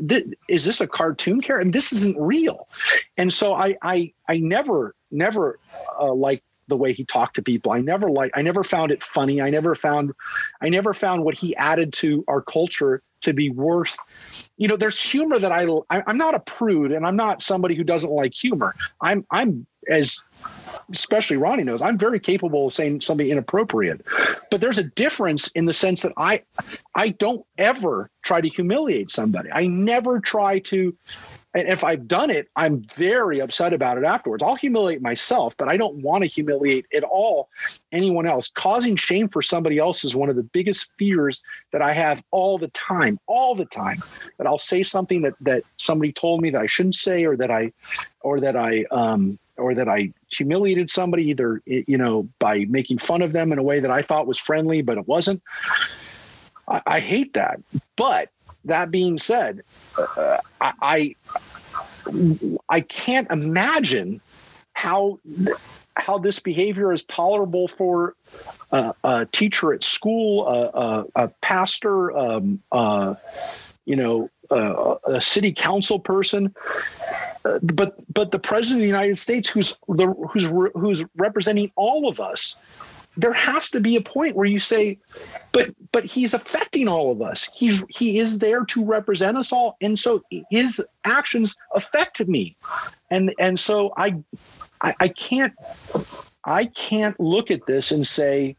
"Is 0.49 0.65
this 0.65 0.81
a 0.81 0.87
cartoon 0.87 1.41
character? 1.41 1.65
And 1.65 1.73
this 1.73 1.93
isn't 1.93 2.19
real." 2.19 2.67
And 3.17 3.31
so 3.31 3.53
I 3.53 3.77
I 3.81 4.13
I 4.27 4.37
never 4.37 4.95
never 5.11 5.59
uh, 5.99 6.13
like 6.13 6.43
the 6.71 6.77
way 6.77 6.93
he 6.93 7.05
talked 7.05 7.35
to 7.35 7.43
people. 7.43 7.71
I 7.71 7.81
never 7.81 8.09
liked 8.09 8.35
I 8.35 8.41
never 8.41 8.63
found 8.63 8.91
it 8.91 9.03
funny. 9.03 9.41
I 9.41 9.51
never 9.51 9.75
found 9.75 10.13
I 10.61 10.69
never 10.69 10.93
found 10.95 11.23
what 11.23 11.37
he 11.37 11.55
added 11.55 11.93
to 11.93 12.23
our 12.27 12.41
culture 12.41 13.03
to 13.21 13.33
be 13.33 13.51
worth 13.51 13.99
you 14.57 14.67
know 14.67 14.75
there's 14.75 14.99
humor 14.99 15.37
that 15.37 15.51
I, 15.51 15.67
I 15.91 16.01
i'm 16.07 16.17
not 16.17 16.33
a 16.33 16.39
prude 16.39 16.91
and 16.91 17.05
i'm 17.05 17.15
not 17.15 17.43
somebody 17.43 17.75
who 17.75 17.83
doesn't 17.83 18.09
like 18.09 18.33
humor 18.33 18.73
i'm 18.99 19.23
i'm 19.29 19.67
as 19.89 20.23
especially 20.91 21.37
Ronnie 21.37 21.63
knows, 21.63 21.81
I'm 21.81 21.97
very 21.97 22.19
capable 22.19 22.67
of 22.67 22.73
saying 22.73 23.01
something 23.01 23.27
inappropriate. 23.27 24.05
But 24.49 24.61
there's 24.61 24.77
a 24.77 24.83
difference 24.83 25.49
in 25.51 25.65
the 25.65 25.73
sense 25.73 26.01
that 26.03 26.13
I 26.17 26.43
I 26.95 27.09
don't 27.09 27.45
ever 27.57 28.09
try 28.23 28.41
to 28.41 28.49
humiliate 28.49 29.09
somebody. 29.09 29.49
I 29.51 29.65
never 29.67 30.19
try 30.19 30.59
to 30.59 30.95
and 31.53 31.67
if 31.67 31.83
I've 31.83 32.07
done 32.07 32.29
it, 32.29 32.47
I'm 32.55 32.83
very 32.95 33.41
upset 33.41 33.73
about 33.73 33.97
it 33.97 34.05
afterwards. 34.05 34.41
I'll 34.41 34.55
humiliate 34.55 35.01
myself, 35.01 35.57
but 35.57 35.67
I 35.67 35.75
don't 35.75 35.97
want 35.97 36.23
to 36.23 36.27
humiliate 36.27 36.85
at 36.93 37.03
all 37.03 37.49
anyone 37.91 38.25
else. 38.25 38.49
Causing 38.49 38.95
shame 38.95 39.27
for 39.27 39.41
somebody 39.41 39.77
else 39.77 40.05
is 40.05 40.15
one 40.15 40.29
of 40.29 40.37
the 40.37 40.43
biggest 40.43 40.89
fears 40.97 41.43
that 41.73 41.81
I 41.81 41.91
have 41.91 42.23
all 42.31 42.57
the 42.57 42.69
time, 42.69 43.19
all 43.27 43.53
the 43.53 43.65
time. 43.65 44.01
That 44.37 44.47
I'll 44.47 44.57
say 44.57 44.81
something 44.81 45.23
that 45.23 45.33
that 45.41 45.63
somebody 45.75 46.13
told 46.13 46.41
me 46.41 46.51
that 46.51 46.61
I 46.61 46.67
shouldn't 46.67 46.95
say, 46.95 47.25
or 47.25 47.35
that 47.35 47.51
I, 47.51 47.73
or 48.21 48.39
that 48.39 48.55
I, 48.55 48.85
um, 48.89 49.37
or 49.57 49.75
that 49.75 49.89
I 49.89 50.13
humiliated 50.29 50.89
somebody 50.89 51.29
either 51.29 51.61
you 51.65 51.97
know 51.97 52.29
by 52.39 52.65
making 52.69 52.99
fun 52.99 53.21
of 53.21 53.33
them 53.33 53.51
in 53.51 53.59
a 53.59 53.63
way 53.63 53.81
that 53.81 53.91
I 53.91 54.03
thought 54.03 54.25
was 54.25 54.39
friendly, 54.39 54.81
but 54.81 54.97
it 54.97 55.05
wasn't. 55.05 55.43
I, 56.67 56.81
I 56.87 56.99
hate 57.01 57.33
that, 57.33 57.59
but 57.97 58.29
that 58.65 58.91
being 58.91 59.17
said, 59.17 59.63
uh, 59.97 60.37
I, 60.61 61.15
I 62.69 62.81
can't 62.81 63.29
imagine 63.31 64.21
how 64.73 65.19
how 65.97 66.17
this 66.17 66.39
behavior 66.39 66.91
is 66.93 67.03
tolerable 67.05 67.67
for 67.67 68.15
uh, 68.71 68.93
a 69.03 69.27
teacher 69.31 69.73
at 69.73 69.83
school, 69.83 70.47
a, 70.47 71.05
a 71.15 71.27
pastor, 71.41 72.17
um, 72.17 72.61
uh, 72.71 73.15
you 73.85 73.95
know, 73.95 74.29
a 74.49 75.21
city 75.21 75.53
council 75.53 75.99
person. 75.99 76.53
Uh, 77.43 77.59
but 77.61 77.95
but 78.13 78.31
the 78.31 78.39
president 78.39 78.79
of 78.79 78.81
the 78.81 78.87
United 78.87 79.17
States, 79.17 79.49
who's 79.49 79.77
the, 79.87 80.07
who's 80.31 80.45
who's 80.75 81.05
representing 81.15 81.71
all 81.75 82.07
of 82.07 82.19
us, 82.19 82.57
there 83.17 83.33
has 83.33 83.69
to 83.71 83.79
be 83.79 83.95
a 83.95 84.01
point 84.01 84.35
where 84.35 84.45
you 84.45 84.59
say 84.59 84.97
but 85.51 85.73
but 85.91 86.05
he's 86.05 86.33
affecting 86.33 86.87
all 86.87 87.11
of 87.11 87.21
us. 87.21 87.49
He's 87.53 87.83
he 87.89 88.19
is 88.19 88.37
there 88.37 88.63
to 88.65 88.85
represent 88.85 89.37
us 89.37 89.51
all. 89.51 89.75
And 89.81 89.99
so 89.99 90.23
his 90.49 90.83
actions 91.03 91.55
affected 91.75 92.29
me. 92.29 92.55
And 93.09 93.33
and 93.39 93.59
so 93.59 93.93
i 93.97 94.15
i, 94.81 94.95
I 94.99 95.07
can't 95.09 95.53
i 96.45 96.65
can't 96.65 97.19
look 97.19 97.51
at 97.51 97.65
this 97.65 97.91
and 97.91 98.07
say 98.07 98.55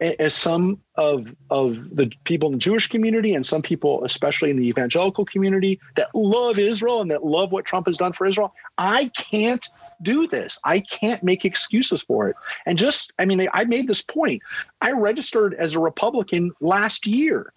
as 0.00 0.34
some 0.34 0.80
of 0.96 1.34
of 1.50 1.94
the 1.94 2.10
people 2.24 2.48
in 2.48 2.54
the 2.54 2.58
Jewish 2.58 2.88
community 2.88 3.34
and 3.34 3.46
some 3.46 3.62
people, 3.62 4.04
especially 4.04 4.50
in 4.50 4.56
the 4.56 4.66
evangelical 4.66 5.24
community, 5.24 5.80
that 5.96 6.08
love 6.14 6.58
Israel 6.58 7.00
and 7.00 7.10
that 7.10 7.24
love 7.24 7.52
what 7.52 7.64
Trump 7.64 7.86
has 7.86 7.96
done 7.96 8.12
for 8.12 8.26
Israel. 8.26 8.54
I 8.76 9.06
can't 9.16 9.66
do 10.02 10.26
this. 10.26 10.58
I 10.64 10.80
can't 10.80 11.22
make 11.22 11.44
excuses 11.44 12.02
for 12.02 12.28
it. 12.28 12.36
And 12.66 12.76
just, 12.76 13.12
I 13.18 13.24
mean, 13.24 13.48
I 13.52 13.64
made 13.64 13.86
this 13.86 14.02
point. 14.02 14.42
I 14.80 14.92
registered 14.92 15.54
as 15.54 15.74
a 15.74 15.80
Republican 15.80 16.52
last 16.60 17.06
year. 17.06 17.52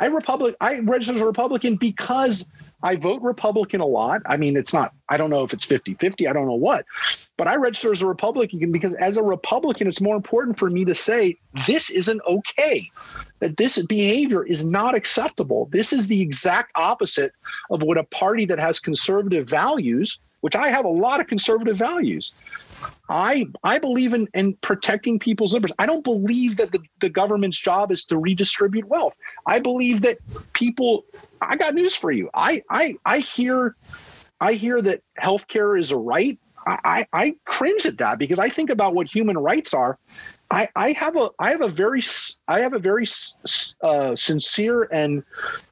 I 0.00 0.06
Republic 0.06 0.56
I 0.60 0.78
registered 0.80 1.16
as 1.16 1.22
a 1.22 1.26
Republican 1.26 1.76
because 1.76 2.50
I 2.82 2.94
vote 2.96 3.20
Republican 3.22 3.80
a 3.80 3.86
lot. 3.86 4.22
I 4.26 4.36
mean, 4.36 4.56
it's 4.56 4.72
not, 4.72 4.94
I 5.08 5.16
don't 5.16 5.30
know 5.30 5.42
if 5.42 5.52
it's 5.52 5.64
50 5.64 5.94
50, 5.94 6.28
I 6.28 6.32
don't 6.32 6.46
know 6.46 6.54
what, 6.54 6.86
but 7.36 7.48
I 7.48 7.56
register 7.56 7.90
as 7.90 8.02
a 8.02 8.06
Republican 8.06 8.70
because 8.70 8.94
as 8.94 9.16
a 9.16 9.22
Republican, 9.22 9.88
it's 9.88 10.00
more 10.00 10.14
important 10.14 10.58
for 10.58 10.70
me 10.70 10.84
to 10.84 10.94
say 10.94 11.36
this 11.66 11.90
isn't 11.90 12.20
okay, 12.26 12.88
that 13.40 13.56
this 13.56 13.84
behavior 13.86 14.44
is 14.44 14.64
not 14.64 14.94
acceptable. 14.94 15.68
This 15.72 15.92
is 15.92 16.06
the 16.06 16.20
exact 16.20 16.70
opposite 16.76 17.32
of 17.70 17.82
what 17.82 17.98
a 17.98 18.04
party 18.04 18.46
that 18.46 18.60
has 18.60 18.78
conservative 18.78 19.48
values, 19.48 20.20
which 20.40 20.54
I 20.54 20.68
have 20.68 20.84
a 20.84 20.88
lot 20.88 21.20
of 21.20 21.26
conservative 21.26 21.76
values, 21.76 22.32
I 23.08 23.46
I 23.64 23.78
believe 23.78 24.14
in 24.14 24.28
in 24.34 24.54
protecting 24.54 25.18
people's 25.18 25.54
liberties. 25.54 25.74
I 25.78 25.86
don't 25.86 26.04
believe 26.04 26.56
that 26.58 26.72
the, 26.72 26.80
the 27.00 27.08
government's 27.08 27.58
job 27.58 27.90
is 27.90 28.04
to 28.06 28.18
redistribute 28.18 28.86
wealth. 28.86 29.16
I 29.46 29.60
believe 29.60 30.02
that 30.02 30.18
people 30.52 31.04
I 31.40 31.56
got 31.56 31.74
news 31.74 31.94
for 31.94 32.10
you. 32.10 32.30
I 32.34 32.62
I 32.70 32.96
I 33.04 33.18
hear 33.18 33.76
I 34.40 34.52
hear 34.52 34.80
that 34.82 35.02
healthcare 35.20 35.78
is 35.78 35.90
a 35.90 35.96
right. 35.96 36.38
I, 36.66 37.06
I 37.14 37.34
cringe 37.46 37.86
at 37.86 37.96
that 37.98 38.18
because 38.18 38.38
I 38.38 38.50
think 38.50 38.68
about 38.68 38.94
what 38.94 39.06
human 39.06 39.38
rights 39.38 39.72
are. 39.72 39.98
I, 40.50 40.68
I 40.76 40.92
have 40.92 41.16
a 41.16 41.30
I 41.38 41.50
have 41.50 41.62
a 41.62 41.68
very 41.68 42.02
I 42.46 42.60
have 42.60 42.74
a 42.74 42.78
very 42.78 43.06
uh, 43.82 44.16
sincere 44.16 44.82
and 44.82 45.22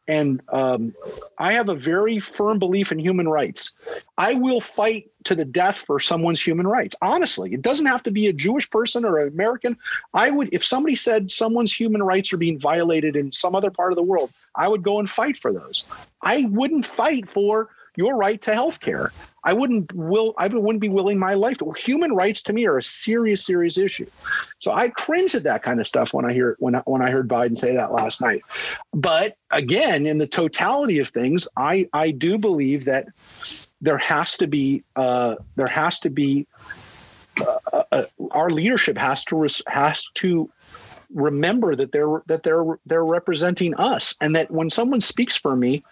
and 0.08 0.40
um, 0.50 0.94
I 1.38 1.52
have 1.54 1.68
a 1.68 1.74
very 1.74 2.20
firm 2.20 2.58
belief 2.58 2.92
in 2.92 2.98
human 2.98 3.28
rights. 3.28 3.72
I 4.18 4.34
will 4.34 4.60
fight 4.60 5.10
to 5.24 5.34
the 5.34 5.44
death 5.44 5.78
for 5.78 5.98
someone's 5.98 6.40
human 6.40 6.66
rights. 6.66 6.94
Honestly, 7.02 7.52
it 7.52 7.62
doesn't 7.62 7.86
have 7.86 8.02
to 8.04 8.10
be 8.10 8.28
a 8.28 8.32
Jewish 8.32 8.70
person 8.70 9.04
or 9.04 9.18
an 9.18 9.28
American. 9.28 9.76
I 10.14 10.30
would, 10.30 10.48
if 10.52 10.64
somebody 10.64 10.94
said 10.94 11.30
someone's 11.30 11.72
human 11.72 12.02
rights 12.02 12.32
are 12.32 12.38
being 12.38 12.58
violated 12.58 13.16
in 13.16 13.32
some 13.32 13.54
other 13.54 13.70
part 13.70 13.92
of 13.92 13.96
the 13.96 14.02
world, 14.02 14.32
I 14.54 14.68
would 14.68 14.82
go 14.82 15.00
and 15.00 15.10
fight 15.10 15.36
for 15.36 15.52
those. 15.52 15.84
I 16.22 16.46
wouldn't 16.48 16.86
fight 16.86 17.28
for 17.28 17.70
your 17.96 18.16
right 18.16 18.40
to 18.42 18.54
health 18.54 18.80
care. 18.80 19.12
I 19.44 19.52
wouldn't 19.52 19.92
will 19.92 20.34
I 20.38 20.48
wouldn't 20.48 20.80
be 20.80 20.88
willing 20.88 21.18
my 21.18 21.34
life 21.34 21.58
to. 21.58 21.72
Human 21.78 22.12
rights 22.12 22.42
to 22.44 22.52
me 22.52 22.66
are 22.66 22.78
a 22.78 22.82
serious, 22.82 23.46
serious 23.46 23.78
issue. 23.78 24.06
So 24.58 24.72
I 24.72 24.88
cringe 24.88 25.34
at 25.34 25.44
that 25.44 25.62
kind 25.62 25.80
of 25.80 25.86
stuff 25.86 26.12
when 26.12 26.24
I 26.24 26.32
hear 26.32 26.56
when 26.58 26.74
I, 26.74 26.80
when 26.80 27.00
I 27.00 27.10
heard 27.10 27.28
Biden 27.28 27.56
say 27.56 27.74
that 27.74 27.92
last 27.92 28.20
night. 28.20 28.42
But 28.92 29.36
again, 29.52 30.04
in 30.04 30.18
the 30.18 30.26
totality 30.26 30.98
of 30.98 31.08
things, 31.08 31.46
I 31.56 31.88
I 31.92 32.10
do 32.10 32.38
believe 32.38 32.86
that 32.86 33.06
there 33.80 33.98
has 33.98 34.36
to 34.38 34.48
be 34.48 34.82
uh, 34.96 35.36
there 35.54 35.68
has 35.68 36.00
to 36.00 36.10
be 36.10 36.48
uh, 37.72 37.82
uh, 37.92 38.04
our 38.32 38.50
leadership 38.50 38.98
has 38.98 39.24
to 39.26 39.36
res- 39.36 39.62
has 39.68 40.08
to 40.14 40.50
remember 41.14 41.76
that 41.76 41.92
they're 41.92 42.22
that 42.26 42.42
they're 42.42 42.78
they're 42.86 43.04
representing 43.04 43.74
us 43.74 44.14
and 44.20 44.34
that 44.34 44.50
when 44.50 44.70
someone 44.70 45.00
speaks 45.00 45.36
for 45.36 45.54
me 45.54 45.84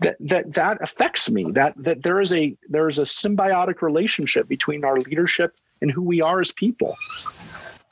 that 0.00 0.16
that 0.20 0.52
that 0.54 0.78
affects 0.82 1.30
me 1.30 1.50
that 1.52 1.74
that 1.76 2.02
there 2.02 2.20
is 2.20 2.32
a 2.32 2.56
there 2.68 2.88
is 2.88 2.98
a 2.98 3.02
symbiotic 3.02 3.82
relationship 3.82 4.48
between 4.48 4.84
our 4.84 5.00
leadership 5.00 5.56
and 5.80 5.90
who 5.90 6.02
we 6.02 6.20
are 6.20 6.40
as 6.40 6.52
people 6.52 6.96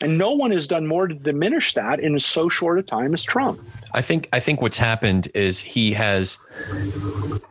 and 0.03 0.19
no 0.19 0.33
one 0.33 0.51
has 0.51 0.67
done 0.67 0.87
more 0.87 1.07
to 1.07 1.15
diminish 1.15 1.75
that 1.75 2.01
in 2.01 2.19
so 2.19 2.49
short 2.49 2.79
a 2.79 2.83
time 2.83 3.15
as 3.15 3.23
Trump. 3.23 3.61
I 3.93 4.03
think 4.03 4.29
I 4.33 4.41
think 4.41 4.61
what's 4.61 4.79
happened 4.79 5.29
is 5.35 5.61
he 5.61 5.93
has 5.93 6.39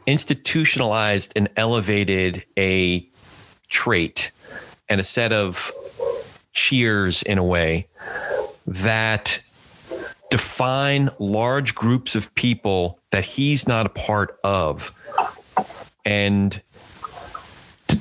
institutionalized 0.06 1.34
and 1.36 1.49
elevated 1.56 2.45
a 2.58 3.08
trait 3.70 4.32
and 4.89 4.99
a 4.99 5.04
set 5.04 5.32
of 5.32 5.72
cheers 6.54 7.24
in 7.24 7.38
a 7.38 7.43
way 7.43 7.88
that 8.68 9.41
define 10.30 11.10
large 11.20 11.74
groups 11.76 12.16
of 12.16 12.34
people 12.36 12.99
that 13.14 13.24
he's 13.24 13.68
not 13.68 13.86
a 13.86 13.89
part 13.89 14.39
of 14.43 14.91
and 16.03 16.59
d- 17.88 17.99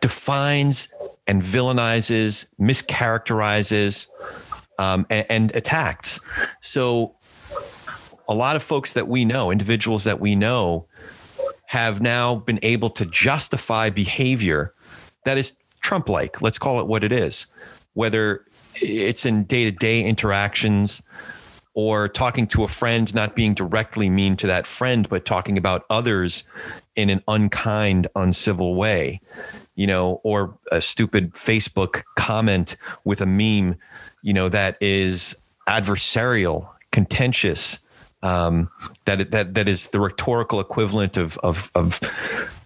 defines 0.00 0.88
and 1.26 1.42
villainizes, 1.42 2.46
mischaracterizes, 2.58 4.08
um, 4.78 5.06
and, 5.10 5.26
and 5.28 5.54
attacks. 5.54 6.18
So, 6.62 7.14
a 8.26 8.34
lot 8.34 8.56
of 8.56 8.62
folks 8.62 8.94
that 8.94 9.06
we 9.06 9.26
know, 9.26 9.50
individuals 9.50 10.04
that 10.04 10.18
we 10.18 10.34
know, 10.34 10.86
have 11.66 12.00
now 12.00 12.36
been 12.36 12.58
able 12.62 12.88
to 12.88 13.04
justify 13.04 13.90
behavior 13.90 14.72
that 15.24 15.36
is 15.36 15.58
Trump 15.82 16.08
like. 16.08 16.40
Let's 16.40 16.58
call 16.58 16.80
it 16.80 16.86
what 16.86 17.04
it 17.04 17.12
is. 17.12 17.48
Whether 17.92 18.46
it's 18.76 19.26
in 19.26 19.44
day 19.44 19.64
to 19.64 19.70
day 19.70 20.02
interactions 20.02 21.02
or 21.74 22.08
talking 22.08 22.46
to 22.46 22.64
a 22.64 22.68
friend, 22.68 23.12
not 23.14 23.34
being 23.34 23.52
directly 23.52 24.08
mean 24.08 24.36
to 24.36 24.46
that 24.46 24.66
friend, 24.66 25.08
but 25.08 25.24
talking 25.24 25.58
about 25.58 25.84
others 25.90 26.44
in 26.96 27.10
an 27.10 27.22
unkind, 27.26 28.06
uncivil 28.14 28.76
way, 28.76 29.20
you 29.74 29.86
know, 29.86 30.20
or 30.22 30.56
a 30.70 30.80
stupid 30.80 31.32
Facebook 31.32 32.04
comment 32.16 32.76
with 33.04 33.20
a 33.20 33.26
meme, 33.26 33.76
you 34.22 34.32
know, 34.32 34.48
that 34.48 34.76
is 34.80 35.36
adversarial, 35.68 36.68
contentious, 36.92 37.80
um, 38.22 38.70
that 39.04 39.30
that 39.32 39.54
that 39.54 39.68
is 39.68 39.88
the 39.88 40.00
rhetorical 40.00 40.60
equivalent 40.60 41.16
of 41.16 41.36
of 41.38 41.70
of 41.74 42.00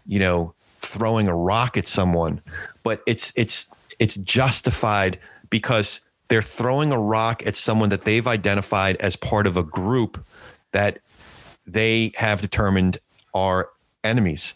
you 0.07 0.19
know 0.19 0.55
throwing 0.81 1.29
a 1.29 1.35
rock 1.35 1.77
at 1.77 1.87
someone, 1.87 2.41
but 2.83 3.03
it's 3.07 3.33
it's 3.37 3.67
it's 3.99 4.17
justified 4.17 5.19
because 5.51 6.08
they're 6.29 6.43
throwing 6.43 6.93
a 6.93 6.99
rock 6.99 7.47
at 7.47 7.57
someone 7.57 7.89
that 7.89 8.05
they've 8.05 8.27
identified 8.27 8.97
as 8.97 9.17
part 9.17 9.47
of 9.47 9.57
a 9.57 9.63
group 9.63 10.25
that 10.73 11.01
they 11.67 12.13
have 12.17 12.41
determined 12.41 12.99
are 13.35 13.71
enemies. 14.05 14.55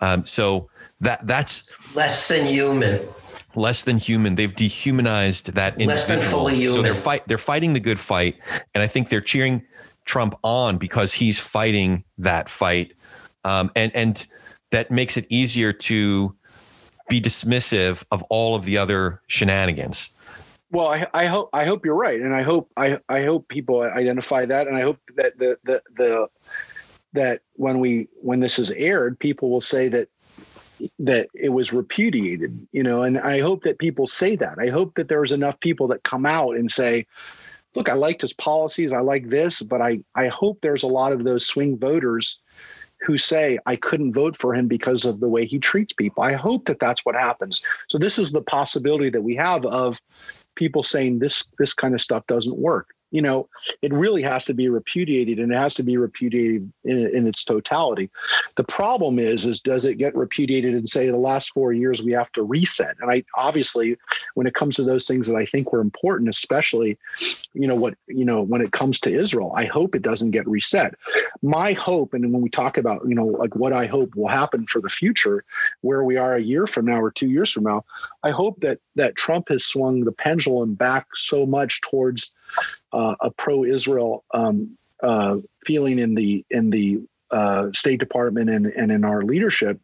Um, 0.00 0.26
so 0.26 0.68
that 1.00 1.26
that's 1.26 1.68
less 1.94 2.28
than 2.28 2.46
human. 2.46 3.06
Less 3.54 3.84
than 3.84 3.98
human. 3.98 4.36
They've 4.36 4.54
dehumanized 4.54 5.52
that 5.54 5.74
individual. 5.74 5.94
Less 5.94 6.08
than 6.08 6.20
fully 6.20 6.54
human. 6.56 6.74
So 6.74 6.82
they're 6.82 6.94
fight. 6.94 7.26
They're 7.28 7.38
fighting 7.38 7.74
the 7.74 7.80
good 7.80 8.00
fight, 8.00 8.36
and 8.74 8.82
I 8.82 8.86
think 8.86 9.08
they're 9.08 9.20
cheering 9.20 9.64
Trump 10.04 10.34
on 10.42 10.78
because 10.78 11.12
he's 11.12 11.38
fighting 11.38 12.04
that 12.18 12.48
fight, 12.48 12.94
um, 13.44 13.70
and 13.76 13.94
and 13.94 14.26
that 14.70 14.90
makes 14.90 15.16
it 15.16 15.26
easier 15.28 15.72
to 15.72 16.34
be 17.08 17.20
dismissive 17.20 18.04
of 18.10 18.22
all 18.24 18.54
of 18.54 18.64
the 18.64 18.78
other 18.78 19.20
shenanigans. 19.26 20.10
Well, 20.72 20.88
I, 20.88 21.06
I, 21.12 21.26
hope 21.26 21.50
I 21.52 21.64
hope 21.64 21.84
you're 21.84 21.94
right, 21.94 22.20
and 22.20 22.34
I 22.34 22.40
hope 22.40 22.70
I, 22.78 22.98
I 23.06 23.22
hope 23.24 23.46
people 23.48 23.82
identify 23.82 24.46
that, 24.46 24.66
and 24.66 24.76
I 24.76 24.80
hope 24.80 24.98
that 25.16 25.38
the 25.38 25.58
the 25.64 25.82
the 25.94 26.28
that 27.12 27.42
when 27.56 27.78
we 27.78 28.08
when 28.22 28.40
this 28.40 28.58
is 28.58 28.70
aired, 28.70 29.18
people 29.18 29.50
will 29.50 29.60
say 29.60 29.88
that 29.88 30.08
that 30.98 31.28
it 31.34 31.50
was 31.50 31.74
repudiated, 31.74 32.66
you 32.72 32.82
know, 32.82 33.02
and 33.02 33.18
I 33.18 33.40
hope 33.40 33.64
that 33.64 33.78
people 33.78 34.06
say 34.06 34.34
that. 34.36 34.58
I 34.58 34.68
hope 34.68 34.94
that 34.94 35.08
there's 35.08 35.30
enough 35.30 35.60
people 35.60 35.88
that 35.88 36.04
come 36.04 36.24
out 36.24 36.56
and 36.56 36.70
say, 36.70 37.06
look, 37.74 37.90
I 37.90 37.92
liked 37.92 38.22
his 38.22 38.32
policies, 38.32 38.94
I 38.94 39.00
like 39.00 39.28
this, 39.28 39.60
but 39.60 39.82
I 39.82 40.00
I 40.14 40.28
hope 40.28 40.60
there's 40.62 40.84
a 40.84 40.88
lot 40.88 41.12
of 41.12 41.24
those 41.24 41.46
swing 41.46 41.76
voters 41.76 42.38
who 43.02 43.18
say 43.18 43.58
I 43.66 43.76
couldn't 43.76 44.14
vote 44.14 44.36
for 44.36 44.54
him 44.54 44.68
because 44.68 45.04
of 45.04 45.20
the 45.20 45.28
way 45.28 45.44
he 45.44 45.58
treats 45.58 45.92
people. 45.92 46.22
I 46.22 46.32
hope 46.32 46.64
that 46.66 46.78
that's 46.78 47.04
what 47.04 47.14
happens. 47.14 47.62
So 47.88 47.98
this 47.98 48.18
is 48.18 48.32
the 48.32 48.40
possibility 48.42 49.10
that 49.10 49.22
we 49.22 49.36
have 49.36 49.66
of 49.66 50.00
people 50.54 50.82
saying 50.82 51.18
this 51.18 51.44
this 51.58 51.74
kind 51.74 51.94
of 51.94 52.00
stuff 52.00 52.26
doesn't 52.26 52.56
work 52.56 52.94
you 53.12 53.20
know, 53.20 53.48
it 53.82 53.92
really 53.92 54.22
has 54.22 54.46
to 54.46 54.54
be 54.54 54.68
repudiated 54.68 55.38
and 55.38 55.52
it 55.52 55.58
has 55.58 55.74
to 55.74 55.82
be 55.82 55.98
repudiated 55.98 56.72
in, 56.84 57.06
in, 57.14 57.26
its 57.26 57.44
totality. 57.44 58.10
The 58.56 58.64
problem 58.64 59.18
is, 59.18 59.46
is 59.46 59.60
does 59.60 59.84
it 59.84 59.98
get 59.98 60.16
repudiated 60.16 60.74
and 60.74 60.88
say 60.88 61.08
the 61.08 61.16
last 61.18 61.50
four 61.50 61.74
years 61.74 62.02
we 62.02 62.12
have 62.12 62.32
to 62.32 62.42
reset? 62.42 62.96
And 63.00 63.10
I 63.10 63.22
obviously, 63.36 63.98
when 64.34 64.46
it 64.46 64.54
comes 64.54 64.76
to 64.76 64.82
those 64.82 65.06
things 65.06 65.26
that 65.26 65.36
I 65.36 65.44
think 65.44 65.72
were 65.72 65.80
important, 65.82 66.30
especially, 66.30 66.98
you 67.54 67.66
know, 67.66 67.74
what, 67.74 67.94
you 68.06 68.24
know, 68.24 68.42
when 68.42 68.60
it 68.60 68.72
comes 68.72 69.00
to 69.00 69.12
Israel, 69.12 69.52
I 69.54 69.64
hope 69.64 69.94
it 69.94 70.02
doesn't 70.02 70.30
get 70.30 70.48
reset. 70.48 70.94
My 71.42 71.72
hope, 71.72 72.14
and 72.14 72.32
when 72.32 72.42
we 72.42 72.48
talk 72.48 72.78
about, 72.78 73.02
you 73.06 73.14
know, 73.14 73.26
like 73.26 73.54
what 73.54 73.72
I 73.72 73.86
hope 73.86 74.14
will 74.14 74.28
happen 74.28 74.66
for 74.66 74.80
the 74.80 74.88
future, 74.88 75.44
where 75.82 76.04
we 76.04 76.16
are 76.16 76.34
a 76.34 76.42
year 76.42 76.66
from 76.66 76.86
now 76.86 77.00
or 77.00 77.10
two 77.10 77.28
years 77.28 77.50
from 77.50 77.64
now, 77.64 77.84
I 78.22 78.30
hope 78.30 78.60
that 78.60 78.78
that 78.96 79.16
Trump 79.16 79.48
has 79.48 79.64
swung 79.64 80.00
the 80.00 80.12
pendulum 80.12 80.74
back 80.74 81.06
so 81.14 81.46
much 81.46 81.80
towards 81.82 82.32
uh, 82.92 83.14
a 83.20 83.30
pro-Israel 83.30 84.24
um, 84.32 84.76
uh, 85.02 85.38
feeling 85.64 85.98
in 85.98 86.14
the 86.14 86.44
in 86.50 86.70
the 86.70 87.02
uh, 87.30 87.72
State 87.72 87.98
Department 87.98 88.50
and, 88.50 88.66
and 88.66 88.92
in 88.92 89.04
our 89.04 89.22
leadership. 89.22 89.80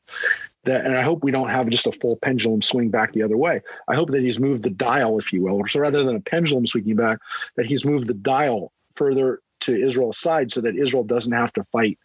That, 0.64 0.84
and 0.84 0.96
I 0.96 1.02
hope 1.02 1.22
we 1.22 1.30
don't 1.30 1.48
have 1.48 1.68
just 1.68 1.86
a 1.86 1.92
full 1.92 2.16
pendulum 2.16 2.62
swing 2.62 2.90
back 2.90 3.12
the 3.12 3.22
other 3.22 3.36
way. 3.36 3.62
I 3.86 3.94
hope 3.94 4.10
that 4.10 4.22
he's 4.22 4.40
moved 4.40 4.64
the 4.64 4.70
dial, 4.70 5.18
if 5.18 5.32
you 5.32 5.42
will, 5.42 5.62
so 5.68 5.80
rather 5.80 6.04
than 6.04 6.16
a 6.16 6.20
pendulum 6.20 6.66
swinging 6.66 6.96
back, 6.96 7.18
that 7.56 7.66
he's 7.66 7.84
moved 7.84 8.08
the 8.08 8.14
dial 8.14 8.72
further 8.94 9.40
to 9.60 9.74
Israel's 9.74 10.18
side, 10.18 10.50
so 10.50 10.60
that 10.60 10.76
Israel 10.76 11.04
doesn't 11.04 11.32
have 11.32 11.52
to 11.54 11.64
fight 11.64 11.98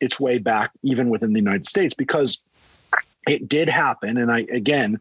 its 0.00 0.18
way 0.18 0.38
back, 0.38 0.70
even 0.82 1.10
within 1.10 1.32
the 1.32 1.38
United 1.38 1.66
States, 1.66 1.94
because 1.94 2.40
it 3.28 3.48
did 3.48 3.68
happen. 3.68 4.16
And 4.16 4.30
I 4.30 4.40
again, 4.52 5.00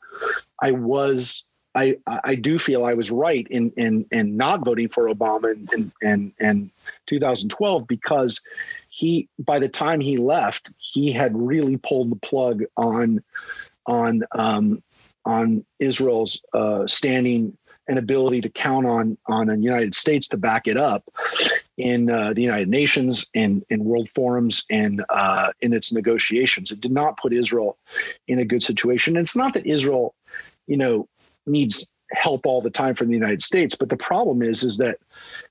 I 0.62 0.72
was 0.72 1.44
I 1.74 1.98
I 2.06 2.36
do 2.36 2.60
feel 2.60 2.86
I 2.86 2.94
was 2.94 3.12
right 3.12 3.48
in 3.50 3.72
in 3.78 4.06
in 4.12 4.38
not 4.38 4.66
voting 4.66 4.90
for 4.90 5.08
Obama 5.08 5.54
in 5.74 5.92
in, 6.02 6.34
in 6.40 6.72
2012 7.08 7.88
because 7.88 8.42
he 9.02 9.28
by 9.40 9.58
the 9.58 9.68
time 9.68 10.00
he 10.00 10.18
left 10.18 10.70
he 10.78 11.12
had 11.12 11.36
really 11.36 11.78
pulled 11.78 12.12
the 12.12 12.16
plug 12.18 12.64
on 12.78 13.24
on 13.88 14.22
um, 14.34 14.84
on 15.26 15.66
Israel's 15.80 16.40
uh, 16.54 16.86
standing 16.86 17.58
and 17.88 17.98
ability 17.98 18.42
to 18.42 18.50
count 18.50 18.86
on 18.86 19.18
on 19.26 19.48
the 19.48 19.58
United 19.58 19.96
States 19.96 20.28
to 20.28 20.38
back 20.38 20.68
it 20.68 20.78
up 20.78 21.04
in 21.78 22.12
uh, 22.12 22.32
the 22.34 22.44
United 22.44 22.70
Nations 22.70 23.26
and 23.34 23.64
in 23.72 23.84
world 23.84 24.08
forums 24.08 24.64
and 24.70 25.04
uh, 25.10 25.52
in 25.62 25.74
its 25.74 25.92
negotiations. 25.92 26.72
It 26.72 26.80
did 26.80 26.92
not 26.92 27.18
put 27.18 27.34
Israel 27.34 27.78
in 28.28 28.38
a 28.38 28.46
good 28.46 28.62
situation. 28.62 29.18
And 29.18 29.26
it's 29.26 29.36
not 29.36 29.56
that 29.56 29.66
Israel, 29.66 30.14
you 30.68 30.78
know, 30.78 31.08
needs 31.48 31.92
help 32.14 32.46
all 32.46 32.62
the 32.62 32.70
time 32.70 32.96
from 32.96 33.08
the 33.08 33.14
United 33.14 33.42
States. 33.42 33.76
But 33.76 33.90
the 33.90 33.98
problem 33.98 34.42
is, 34.42 34.64
is 34.64 34.78
that 34.78 34.98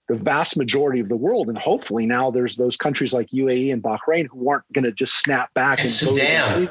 the 0.08 0.16
vast 0.16 0.56
majority 0.56 1.00
of 1.00 1.08
the 1.08 1.16
world, 1.16 1.48
and 1.48 1.56
hopefully 1.56 2.04
now 2.06 2.30
there's 2.30 2.56
those 2.56 2.76
countries 2.76 3.12
like 3.12 3.28
UAE 3.30 3.72
and 3.72 3.82
Bahrain 3.82 4.26
who 4.26 4.50
aren't 4.50 4.70
going 4.72 4.84
to 4.84 4.92
just 4.92 5.18
snap 5.22 5.52
back 5.54 5.78
And 5.78 5.84
and, 5.86 5.92
Sudan. 5.92 6.68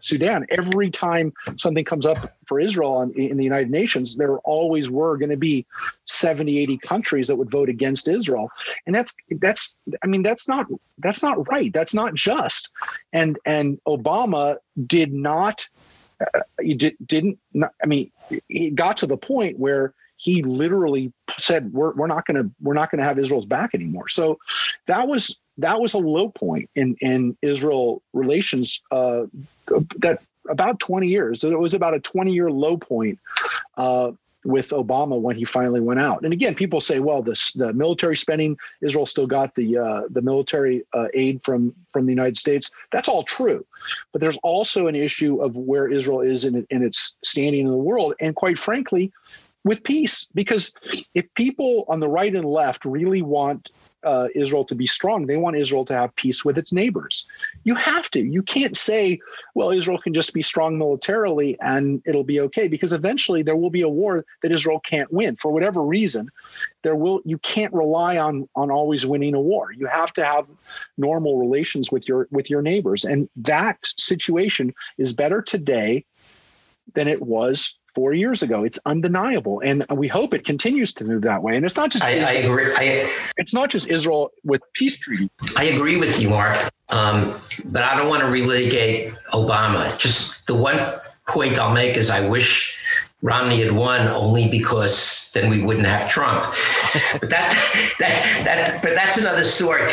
Sudan. 0.00 0.46
Every 0.50 0.90
time 0.90 1.32
something 1.56 1.84
comes 1.84 2.06
up 2.06 2.34
for 2.46 2.58
Israel 2.58 2.92
on, 2.94 3.12
in 3.12 3.36
the 3.36 3.44
United 3.44 3.70
Nations, 3.70 4.16
there 4.16 4.38
always 4.38 4.90
were 4.90 5.16
going 5.16 5.30
to 5.30 5.36
be 5.36 5.64
70, 6.06 6.58
80 6.58 6.78
countries 6.78 7.28
that 7.28 7.36
would 7.36 7.50
vote 7.50 7.68
against 7.68 8.08
Israel. 8.08 8.50
And 8.86 8.94
that's 8.94 9.14
that's 9.40 9.76
I 10.02 10.06
mean 10.06 10.22
that's 10.22 10.48
not 10.48 10.66
that's 10.98 11.22
not 11.22 11.48
right. 11.48 11.72
That's 11.72 11.94
not 11.94 12.14
just. 12.14 12.70
And 13.12 13.38
and 13.46 13.80
Obama 13.86 14.56
did 14.86 15.12
not 15.12 15.68
uh, 16.34 16.40
he 16.60 16.74
did, 16.74 16.96
didn't 17.04 17.38
not, 17.52 17.72
I 17.82 17.86
mean 17.86 18.10
it 18.48 18.74
got 18.74 18.98
to 18.98 19.06
the 19.06 19.16
point 19.16 19.58
where 19.58 19.94
he 20.16 20.42
literally 20.42 21.12
said 21.38 21.72
we're, 21.72 21.92
we're 21.94 22.06
not 22.06 22.24
going 22.26 22.42
to 22.42 22.50
we're 22.60 22.74
not 22.74 22.90
going 22.90 23.00
to 23.00 23.04
have 23.04 23.18
Israel's 23.18 23.46
back 23.46 23.74
anymore. 23.74 24.08
So 24.08 24.38
that 24.86 25.08
was 25.08 25.38
that 25.58 25.80
was 25.80 25.94
a 25.94 25.98
low 25.98 26.28
point 26.28 26.70
in 26.76 26.96
in 27.00 27.36
Israel 27.42 28.02
relations 28.12 28.82
uh, 28.90 29.24
that 29.98 30.20
about 30.48 30.80
20 30.80 31.08
years. 31.08 31.44
It 31.44 31.58
was 31.58 31.74
about 31.74 31.94
a 31.94 32.00
20 32.00 32.32
year 32.32 32.50
low 32.50 32.76
point 32.76 33.18
uh, 33.76 34.12
with 34.44 34.70
Obama 34.70 35.20
when 35.20 35.36
he 35.36 35.44
finally 35.44 35.80
went 35.80 36.00
out. 36.00 36.24
And 36.24 36.32
again, 36.32 36.54
people 36.54 36.80
say, 36.80 36.98
well, 36.98 37.22
this 37.22 37.52
the 37.52 37.72
military 37.72 38.16
spending, 38.16 38.58
Israel 38.80 39.06
still 39.06 39.26
got 39.26 39.54
the 39.54 39.78
uh, 39.78 40.02
the 40.10 40.22
military 40.22 40.84
uh, 40.92 41.08
aid 41.14 41.42
from 41.42 41.74
from 41.90 42.06
the 42.06 42.12
United 42.12 42.36
States. 42.36 42.70
That's 42.92 43.08
all 43.08 43.22
true, 43.22 43.64
but 44.12 44.20
there's 44.20 44.38
also 44.42 44.86
an 44.86 44.96
issue 44.96 45.42
of 45.42 45.56
where 45.56 45.88
Israel 45.88 46.20
is 46.20 46.44
in, 46.44 46.66
in 46.70 46.82
its 46.82 47.14
standing 47.22 47.62
in 47.62 47.70
the 47.70 47.76
world, 47.76 48.14
and 48.20 48.34
quite 48.34 48.58
frankly, 48.58 49.12
with 49.64 49.82
peace. 49.82 50.26
Because 50.34 50.74
if 51.14 51.32
people 51.34 51.84
on 51.88 52.00
the 52.00 52.08
right 52.08 52.34
and 52.34 52.44
left 52.44 52.84
really 52.84 53.22
want 53.22 53.70
uh, 54.04 54.28
Israel 54.34 54.64
to 54.64 54.74
be 54.74 54.86
strong. 54.86 55.26
They 55.26 55.36
want 55.36 55.56
Israel 55.56 55.84
to 55.86 55.94
have 55.94 56.14
peace 56.16 56.44
with 56.44 56.58
its 56.58 56.72
neighbors. 56.72 57.26
You 57.64 57.74
have 57.74 58.10
to. 58.12 58.20
You 58.20 58.42
can't 58.42 58.76
say, 58.76 59.20
well, 59.54 59.70
Israel 59.70 59.98
can 59.98 60.14
just 60.14 60.34
be 60.34 60.42
strong 60.42 60.78
militarily 60.78 61.56
and 61.60 62.02
it'll 62.04 62.24
be 62.24 62.40
okay, 62.40 62.68
because 62.68 62.92
eventually 62.92 63.42
there 63.42 63.56
will 63.56 63.70
be 63.70 63.82
a 63.82 63.88
war 63.88 64.24
that 64.42 64.52
Israel 64.52 64.80
can't 64.80 65.12
win 65.12 65.36
for 65.36 65.50
whatever 65.50 65.82
reason. 65.82 66.28
There 66.82 66.96
will. 66.96 67.20
You 67.24 67.38
can't 67.38 67.72
rely 67.72 68.18
on 68.18 68.48
on 68.56 68.70
always 68.70 69.06
winning 69.06 69.34
a 69.34 69.40
war. 69.40 69.72
You 69.72 69.86
have 69.86 70.12
to 70.14 70.24
have 70.24 70.46
normal 70.98 71.38
relations 71.38 71.92
with 71.92 72.08
your 72.08 72.28
with 72.30 72.50
your 72.50 72.62
neighbors, 72.62 73.04
and 73.04 73.28
that 73.36 73.78
situation 73.96 74.74
is 74.98 75.12
better 75.12 75.42
today 75.42 76.04
than 76.94 77.08
it 77.08 77.22
was 77.22 77.78
four 77.94 78.12
years 78.12 78.42
ago. 78.42 78.64
It's 78.64 78.78
undeniable, 78.86 79.60
and 79.60 79.84
we 79.90 80.08
hope 80.08 80.34
it 80.34 80.44
continues 80.44 80.94
to 80.94 81.04
move 81.04 81.22
that 81.22 81.42
way. 81.42 81.56
And 81.56 81.64
it's 81.64 81.76
not 81.76 81.90
just 81.90 82.04
I, 82.04 82.10
I 82.10 82.14
Israel, 82.14 82.52
agree. 82.52 82.74
I, 82.76 83.10
it's 83.36 83.54
not 83.54 83.70
just 83.70 83.88
Israel 83.88 84.30
with 84.44 84.62
peace 84.72 84.96
treaty. 84.96 85.30
I 85.56 85.64
agree 85.64 85.96
with 85.96 86.20
you, 86.20 86.30
Mark. 86.30 86.58
Um, 86.88 87.40
but 87.66 87.82
I 87.82 87.96
don't 87.96 88.08
want 88.08 88.20
to 88.20 88.28
relitigate 88.28 89.16
Obama. 89.32 89.96
Just 89.98 90.46
the 90.46 90.54
one 90.54 90.76
point 91.26 91.58
I'll 91.58 91.74
make 91.74 91.96
is 91.96 92.10
I 92.10 92.26
wish 92.28 92.78
Romney 93.22 93.62
had 93.62 93.72
won 93.72 94.08
only 94.08 94.48
because 94.48 95.30
then 95.32 95.48
we 95.48 95.62
wouldn't 95.62 95.86
have 95.86 96.08
Trump. 96.10 96.42
but 97.20 97.30
that 97.30 97.94
that 97.98 98.42
that 98.44 98.82
but 98.82 98.94
that's 98.94 99.18
another 99.18 99.44
story. 99.44 99.90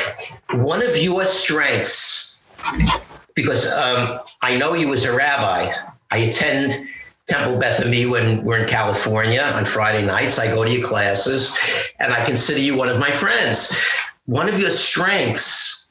One 0.52 0.82
of 0.82 0.98
your 0.98 1.24
strengths, 1.26 2.44
because 3.36 3.72
um, 3.72 4.20
I 4.42 4.58
know 4.58 4.74
you 4.74 4.92
as 4.94 5.06
a 5.06 5.16
rabbi. 5.16 5.72
I 6.12 6.18
attend 6.18 6.90
Temple 7.30 7.58
Beth 7.58 7.86
Ami 7.86 8.08
when 8.08 8.44
we're 8.44 8.58
in 8.58 8.68
California 8.68 9.42
on 9.42 9.64
Friday 9.64 10.04
nights. 10.04 10.40
I 10.40 10.48
go 10.48 10.64
to 10.66 10.72
your 10.72 10.86
classes, 10.86 11.56
and 12.00 12.12
I 12.12 12.26
consider 12.26 12.60
you 12.60 12.76
one 12.76 12.90
of 12.90 13.00
my 13.00 13.12
friends. 13.12 13.72
One 14.26 14.50
of 14.50 14.60
your 14.60 14.72
strengths 14.72 15.88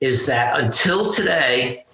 is 0.00 0.26
that 0.26 0.60
until 0.60 1.10
today, 1.10 1.84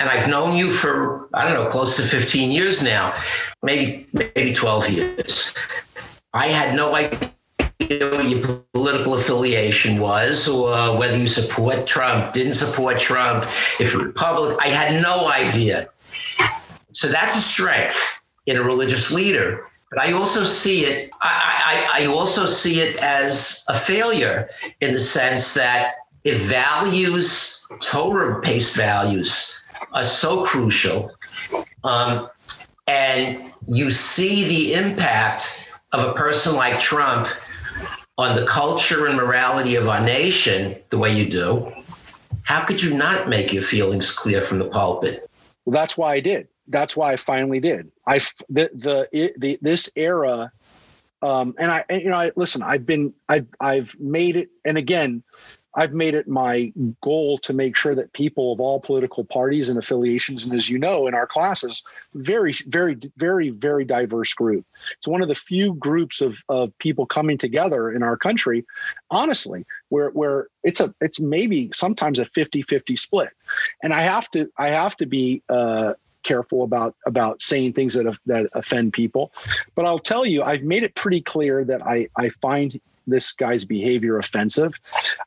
and 0.00 0.10
I've 0.10 0.28
known 0.28 0.56
you 0.56 0.70
for 0.70 1.28
I 1.34 1.44
don't 1.44 1.54
know 1.54 1.70
close 1.70 1.96
to 1.96 2.02
15 2.02 2.50
years 2.50 2.82
now, 2.82 3.14
maybe 3.62 4.08
maybe 4.12 4.52
12 4.52 4.90
years. 4.90 5.54
I 6.34 6.48
had 6.48 6.74
no 6.74 6.94
idea 6.96 7.30
what 8.10 8.28
your 8.28 8.64
political 8.74 9.14
affiliation 9.14 10.00
was, 10.00 10.48
or 10.48 10.98
whether 10.98 11.16
you 11.16 11.28
support 11.28 11.86
Trump, 11.86 12.32
didn't 12.32 12.54
support 12.54 12.98
Trump, 12.98 13.44
if 13.78 13.92
you're 13.92 14.04
Republican. 14.04 14.58
I 14.60 14.68
had 14.68 15.00
no 15.00 15.28
idea. 15.28 15.88
So 16.92 17.08
that's 17.08 17.36
a 17.36 17.40
strength 17.40 18.22
in 18.46 18.56
a 18.56 18.62
religious 18.62 19.10
leader. 19.10 19.66
But 19.90 20.02
I 20.02 20.12
also 20.12 20.44
see 20.44 20.84
it. 20.84 21.10
I, 21.22 21.88
I, 21.94 22.02
I 22.02 22.06
also 22.06 22.44
see 22.44 22.80
it 22.80 22.96
as 22.96 23.64
a 23.68 23.74
failure 23.74 24.48
in 24.80 24.92
the 24.92 24.98
sense 24.98 25.54
that 25.54 25.94
if 26.24 26.42
values, 26.42 27.66
Torah-based 27.80 28.76
values, 28.76 29.54
are 29.92 30.02
so 30.02 30.44
crucial, 30.44 31.12
um, 31.84 32.28
and 32.86 33.52
you 33.66 33.90
see 33.90 34.44
the 34.44 34.74
impact 34.74 35.70
of 35.92 36.06
a 36.06 36.12
person 36.12 36.54
like 36.54 36.78
Trump 36.78 37.28
on 38.18 38.34
the 38.34 38.44
culture 38.46 39.06
and 39.06 39.16
morality 39.16 39.76
of 39.76 39.88
our 39.88 40.00
nation 40.00 40.76
the 40.90 40.98
way 40.98 41.14
you 41.14 41.30
do, 41.30 41.72
how 42.42 42.64
could 42.64 42.82
you 42.82 42.94
not 42.94 43.28
make 43.28 43.52
your 43.52 43.62
feelings 43.62 44.10
clear 44.10 44.40
from 44.40 44.58
the 44.58 44.64
pulpit? 44.64 45.30
Well, 45.64 45.72
that's 45.72 45.96
why 45.96 46.14
I 46.14 46.20
did. 46.20 46.48
That's 46.68 46.96
why 46.96 47.12
I 47.12 47.16
finally 47.16 47.60
did. 47.60 47.90
I 48.06 48.18
the 48.48 48.70
the, 48.74 49.08
it, 49.12 49.40
the 49.40 49.58
this 49.62 49.90
era, 49.96 50.52
um, 51.22 51.54
and 51.58 51.70
I 51.70 51.84
and, 51.88 52.02
you 52.02 52.10
know 52.10 52.16
I 52.16 52.32
listen. 52.36 52.62
I've 52.62 52.86
been 52.86 53.14
I've 53.28 53.46
I've 53.60 53.98
made 53.98 54.36
it, 54.36 54.50
and 54.64 54.76
again, 54.76 55.22
I've 55.78 55.92
made 55.92 56.14
it 56.14 56.26
my 56.26 56.72
goal 57.02 57.38
to 57.38 57.52
make 57.52 57.76
sure 57.76 57.94
that 57.94 58.12
people 58.12 58.52
of 58.52 58.58
all 58.60 58.80
political 58.80 59.24
parties 59.24 59.68
and 59.68 59.78
affiliations, 59.78 60.44
and 60.44 60.52
as 60.52 60.68
you 60.68 60.78
know, 60.78 61.06
in 61.06 61.14
our 61.14 61.26
classes, 61.26 61.84
very 62.14 62.52
very 62.66 62.98
very 63.16 63.50
very 63.50 63.84
diverse 63.84 64.34
group. 64.34 64.66
It's 64.96 65.06
one 65.06 65.22
of 65.22 65.28
the 65.28 65.34
few 65.34 65.74
groups 65.74 66.20
of 66.20 66.42
of 66.48 66.76
people 66.78 67.06
coming 67.06 67.38
together 67.38 67.90
in 67.92 68.02
our 68.02 68.16
country, 68.16 68.64
honestly, 69.10 69.64
where 69.88 70.10
where 70.10 70.48
it's 70.64 70.80
a 70.80 70.92
it's 71.00 71.20
maybe 71.20 71.70
sometimes 71.72 72.18
a 72.18 72.24
50-50 72.24 72.98
split, 72.98 73.30
and 73.82 73.92
I 73.92 74.02
have 74.02 74.30
to 74.32 74.50
I 74.58 74.70
have 74.70 74.96
to 74.96 75.06
be. 75.06 75.42
Uh, 75.48 75.94
careful 76.22 76.62
about 76.62 76.94
about 77.06 77.42
saying 77.42 77.72
things 77.72 77.94
that 77.94 78.18
that 78.26 78.48
offend 78.52 78.92
people. 78.92 79.32
But 79.74 79.86
I'll 79.86 79.98
tell 79.98 80.24
you, 80.24 80.42
I've 80.42 80.62
made 80.62 80.82
it 80.82 80.94
pretty 80.94 81.20
clear 81.20 81.64
that 81.64 81.86
I 81.86 82.08
I 82.16 82.30
find 82.30 82.80
this 83.08 83.32
guy's 83.32 83.64
behavior 83.64 84.18
offensive. 84.18 84.74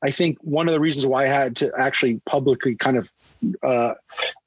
I 0.01 0.11
think 0.11 0.37
one 0.41 0.67
of 0.67 0.73
the 0.73 0.79
reasons 0.79 1.05
why 1.05 1.23
I 1.23 1.27
had 1.27 1.55
to 1.57 1.71
actually 1.77 2.21
publicly 2.25 2.75
kind 2.75 2.97
of 2.97 3.11
uh, 3.63 3.95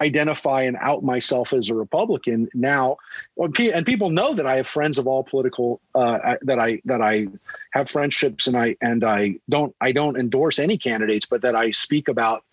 identify 0.01 0.63
and 0.63 0.77
out 0.81 1.03
myself 1.03 1.53
as 1.53 1.69
a 1.69 1.75
Republican 1.75 2.49
now, 2.55 2.97
and 3.37 3.85
people 3.85 4.11
know 4.11 4.35
that 4.35 4.47
I 4.47 4.57
have 4.57 4.67
friends 4.67 4.99
of 4.99 5.07
all 5.07 5.25
political 5.25 5.81
uh, 5.95 6.37
that 6.43 6.59
I 6.59 6.81
that 6.85 7.03
I 7.03 7.27
have 7.73 7.91
friendships 7.91 8.47
and 8.47 8.57
I 8.57 8.77
and 8.81 9.03
I 9.05 9.37
don't 9.51 9.75
I 9.81 9.93
don't 9.93 10.17
endorse 10.17 10.59
any 10.59 10.79
candidates, 10.79 11.27
but 11.27 11.43
that 11.43 11.57
I 11.57 11.73
speak 11.73 12.09
about 12.09 12.45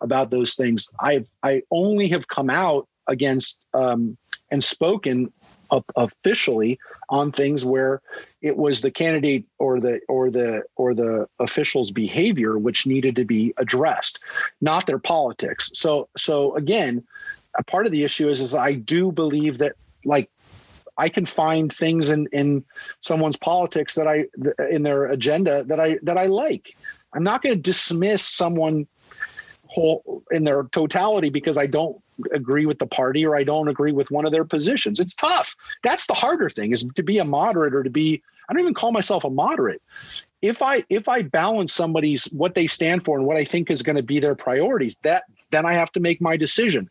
about 0.00 0.30
those 0.30 0.54
things. 0.54 0.88
I 1.00 1.24
I 1.42 1.62
only 1.70 2.08
have 2.08 2.28
come 2.28 2.48
out 2.48 2.88
against 3.06 3.66
um, 3.74 4.16
and 4.50 4.62
spoken 4.62 5.32
officially 5.96 6.78
on 7.08 7.32
things 7.32 7.64
where 7.64 8.02
it 8.42 8.56
was 8.58 8.82
the 8.82 8.90
candidate 8.90 9.46
or 9.58 9.80
the 9.80 10.00
or 10.06 10.30
the 10.30 10.62
or 10.76 10.94
the 10.94 11.26
official's 11.38 11.90
behavior 11.90 12.58
which 12.58 12.86
needed 12.86 13.16
to 13.16 13.24
be 13.24 13.54
addressed 13.56 14.20
not 14.60 14.86
their 14.86 14.98
politics 14.98 15.70
so 15.72 16.08
so 16.14 16.54
again 16.56 17.02
a 17.56 17.64
part 17.64 17.86
of 17.86 17.92
the 17.92 18.04
issue 18.04 18.28
is 18.28 18.42
is 18.42 18.54
i 18.54 18.72
do 18.72 19.10
believe 19.10 19.56
that 19.56 19.74
like 20.04 20.28
I 20.98 21.08
can 21.08 21.24
find 21.24 21.72
things 21.72 22.10
in 22.10 22.26
in 22.32 22.64
someone's 23.00 23.36
politics 23.36 23.94
that 23.94 24.06
I 24.06 24.26
in 24.70 24.82
their 24.82 25.06
agenda 25.06 25.64
that 25.64 25.80
I 25.80 25.98
that 26.02 26.18
I 26.18 26.26
like. 26.26 26.76
I'm 27.14 27.22
not 27.24 27.42
going 27.42 27.54
to 27.54 27.60
dismiss 27.60 28.22
someone 28.22 28.86
whole 29.66 30.22
in 30.30 30.44
their 30.44 30.64
totality 30.64 31.30
because 31.30 31.56
I 31.56 31.66
don't 31.66 32.00
agree 32.32 32.66
with 32.66 32.78
the 32.78 32.86
party 32.86 33.24
or 33.24 33.36
I 33.36 33.44
don't 33.44 33.68
agree 33.68 33.92
with 33.92 34.10
one 34.10 34.24
of 34.24 34.32
their 34.32 34.44
positions. 34.44 35.00
It's 35.00 35.14
tough. 35.14 35.56
That's 35.82 36.06
the 36.06 36.14
harder 36.14 36.50
thing 36.50 36.72
is 36.72 36.84
to 36.94 37.02
be 37.02 37.18
a 37.18 37.24
moderate 37.24 37.74
or 37.74 37.82
to 37.82 37.90
be 37.90 38.22
I 38.48 38.52
don't 38.52 38.62
even 38.62 38.74
call 38.74 38.92
myself 38.92 39.24
a 39.24 39.30
moderate. 39.30 39.80
If 40.42 40.60
I 40.62 40.84
if 40.88 41.08
I 41.08 41.22
balance 41.22 41.72
somebody's 41.72 42.24
what 42.26 42.54
they 42.54 42.66
stand 42.66 43.04
for 43.04 43.16
and 43.16 43.26
what 43.26 43.36
I 43.36 43.44
think 43.44 43.70
is 43.70 43.82
going 43.82 43.96
to 43.96 44.02
be 44.02 44.18
their 44.18 44.34
priorities, 44.34 44.98
that 45.04 45.24
then 45.50 45.64
I 45.64 45.74
have 45.74 45.92
to 45.92 46.00
make 46.00 46.20
my 46.20 46.36
decision. 46.36 46.90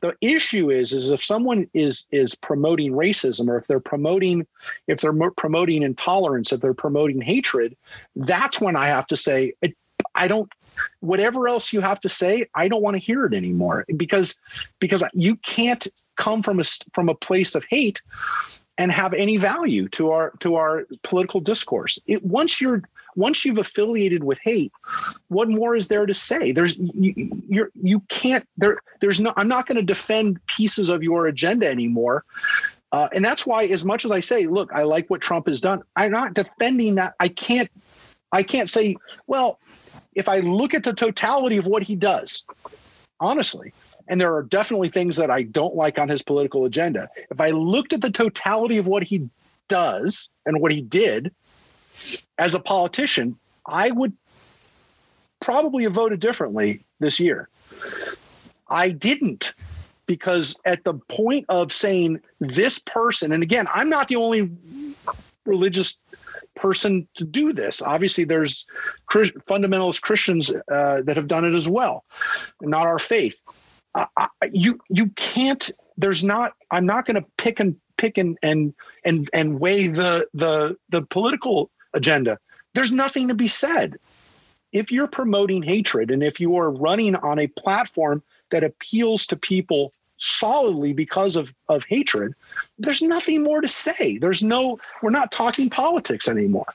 The 0.00 0.14
issue 0.20 0.70
is 0.70 0.92
is 0.92 1.10
if 1.10 1.22
someone 1.22 1.68
is 1.74 2.06
is 2.12 2.34
promoting 2.34 2.92
racism 2.92 3.48
or 3.48 3.58
if 3.58 3.66
they're 3.66 3.80
promoting 3.80 4.46
if 4.86 5.00
they're 5.00 5.30
promoting 5.32 5.82
intolerance, 5.82 6.52
if 6.52 6.60
they're 6.60 6.74
promoting 6.74 7.20
hatred, 7.20 7.76
that's 8.14 8.60
when 8.60 8.76
I 8.76 8.86
have 8.86 9.06
to 9.08 9.16
say 9.16 9.54
I 10.14 10.28
don't 10.28 10.50
whatever 11.00 11.48
else 11.48 11.72
you 11.72 11.80
have 11.80 12.00
to 12.00 12.08
say 12.08 12.46
i 12.54 12.68
don't 12.68 12.82
want 12.82 12.94
to 12.94 12.98
hear 12.98 13.24
it 13.24 13.34
anymore 13.34 13.84
because 13.96 14.40
because 14.78 15.02
you 15.12 15.36
can't 15.36 15.86
come 16.16 16.42
from 16.42 16.60
a 16.60 16.64
from 16.92 17.08
a 17.08 17.14
place 17.14 17.54
of 17.54 17.64
hate 17.68 18.00
and 18.76 18.90
have 18.90 19.14
any 19.14 19.36
value 19.36 19.88
to 19.90 20.10
our 20.10 20.32
to 20.40 20.56
our 20.56 20.86
political 21.02 21.40
discourse. 21.40 21.98
It 22.06 22.24
once 22.24 22.60
you're 22.60 22.82
once 23.16 23.44
you've 23.44 23.58
affiliated 23.58 24.24
with 24.24 24.38
hate, 24.42 24.72
what 25.28 25.48
more 25.48 25.76
is 25.76 25.88
there 25.88 26.06
to 26.06 26.14
say? 26.14 26.52
There's 26.52 26.76
you 26.76 27.30
you're, 27.48 27.70
you 27.80 28.00
can't 28.08 28.46
there 28.56 28.80
there's 29.00 29.20
no 29.20 29.32
I'm 29.36 29.48
not 29.48 29.66
going 29.66 29.76
to 29.76 29.82
defend 29.82 30.44
pieces 30.46 30.88
of 30.88 31.02
your 31.02 31.26
agenda 31.26 31.68
anymore. 31.68 32.24
Uh, 32.92 33.08
and 33.12 33.24
that's 33.24 33.44
why, 33.44 33.64
as 33.64 33.84
much 33.84 34.04
as 34.04 34.12
I 34.12 34.20
say, 34.20 34.46
look, 34.46 34.70
I 34.72 34.84
like 34.84 35.10
what 35.10 35.20
Trump 35.20 35.48
has 35.48 35.60
done, 35.60 35.82
I'm 35.96 36.12
not 36.12 36.32
defending 36.32 36.94
that. 36.94 37.14
I 37.18 37.26
can't, 37.26 37.68
I 38.30 38.44
can't 38.44 38.70
say, 38.70 38.94
well, 39.26 39.58
if 40.14 40.28
I 40.28 40.38
look 40.38 40.74
at 40.74 40.84
the 40.84 40.92
totality 40.92 41.56
of 41.56 41.66
what 41.66 41.82
he 41.82 41.96
does, 41.96 42.44
honestly, 43.20 43.72
and 44.08 44.20
there 44.20 44.34
are 44.34 44.42
definitely 44.42 44.90
things 44.90 45.16
that 45.16 45.30
I 45.30 45.42
don't 45.42 45.74
like 45.74 45.98
on 45.98 46.08
his 46.08 46.22
political 46.22 46.64
agenda. 46.64 47.08
If 47.30 47.40
I 47.40 47.50
looked 47.50 47.92
at 47.92 48.00
the 48.00 48.10
totality 48.10 48.78
of 48.78 48.86
what 48.86 49.02
he 49.02 49.28
does 49.68 50.30
and 50.44 50.60
what 50.60 50.72
he 50.72 50.82
did 50.82 51.32
as 52.38 52.54
a 52.54 52.60
politician, 52.60 53.38
I 53.66 53.90
would 53.90 54.12
probably 55.40 55.84
have 55.84 55.94
voted 55.94 56.20
differently 56.20 56.84
this 57.00 57.18
year. 57.18 57.48
I 58.68 58.90
didn't 58.90 59.54
because 60.06 60.56
at 60.64 60.84
the 60.84 60.94
point 60.94 61.46
of 61.48 61.72
saying 61.72 62.20
this 62.40 62.78
person, 62.78 63.32
and 63.32 63.42
again, 63.42 63.66
I'm 63.72 63.88
not 63.88 64.08
the 64.08 64.16
only 64.16 64.50
religious 65.46 65.98
person 66.54 67.08
to 67.14 67.24
do 67.24 67.52
this. 67.52 67.82
Obviously, 67.82 68.24
there's 68.24 68.66
fundamentalist 69.10 70.02
Christians 70.02 70.52
uh, 70.70 71.02
that 71.02 71.16
have 71.16 71.28
done 71.28 71.44
it 71.44 71.54
as 71.54 71.68
well, 71.68 72.04
not 72.60 72.86
our 72.86 72.98
faith. 72.98 73.40
I, 73.94 74.28
you 74.52 74.80
you 74.88 75.08
can't. 75.10 75.70
There's 75.96 76.24
not. 76.24 76.54
I'm 76.70 76.86
not 76.86 77.06
going 77.06 77.22
to 77.22 77.26
pick 77.38 77.60
and 77.60 77.76
pick 77.96 78.18
and 78.18 78.36
and 78.42 78.74
and 79.04 79.30
and 79.32 79.60
weigh 79.60 79.88
the 79.88 80.26
the 80.34 80.76
the 80.88 81.02
political 81.02 81.70
agenda. 81.92 82.38
There's 82.74 82.92
nothing 82.92 83.28
to 83.28 83.34
be 83.34 83.48
said. 83.48 83.98
If 84.72 84.90
you're 84.90 85.06
promoting 85.06 85.62
hatred 85.62 86.10
and 86.10 86.22
if 86.22 86.40
you 86.40 86.56
are 86.56 86.70
running 86.70 87.14
on 87.14 87.38
a 87.38 87.46
platform 87.46 88.24
that 88.50 88.64
appeals 88.64 89.28
to 89.28 89.36
people 89.36 89.92
solidly 90.24 90.92
because 90.92 91.36
of 91.36 91.54
of 91.68 91.84
hatred 91.84 92.34
there's 92.78 93.02
nothing 93.02 93.42
more 93.42 93.60
to 93.60 93.68
say. 93.68 94.18
There's 94.18 94.42
no 94.42 94.78
we're 95.02 95.10
not 95.10 95.30
talking 95.30 95.70
politics 95.70 96.28
anymore. 96.28 96.66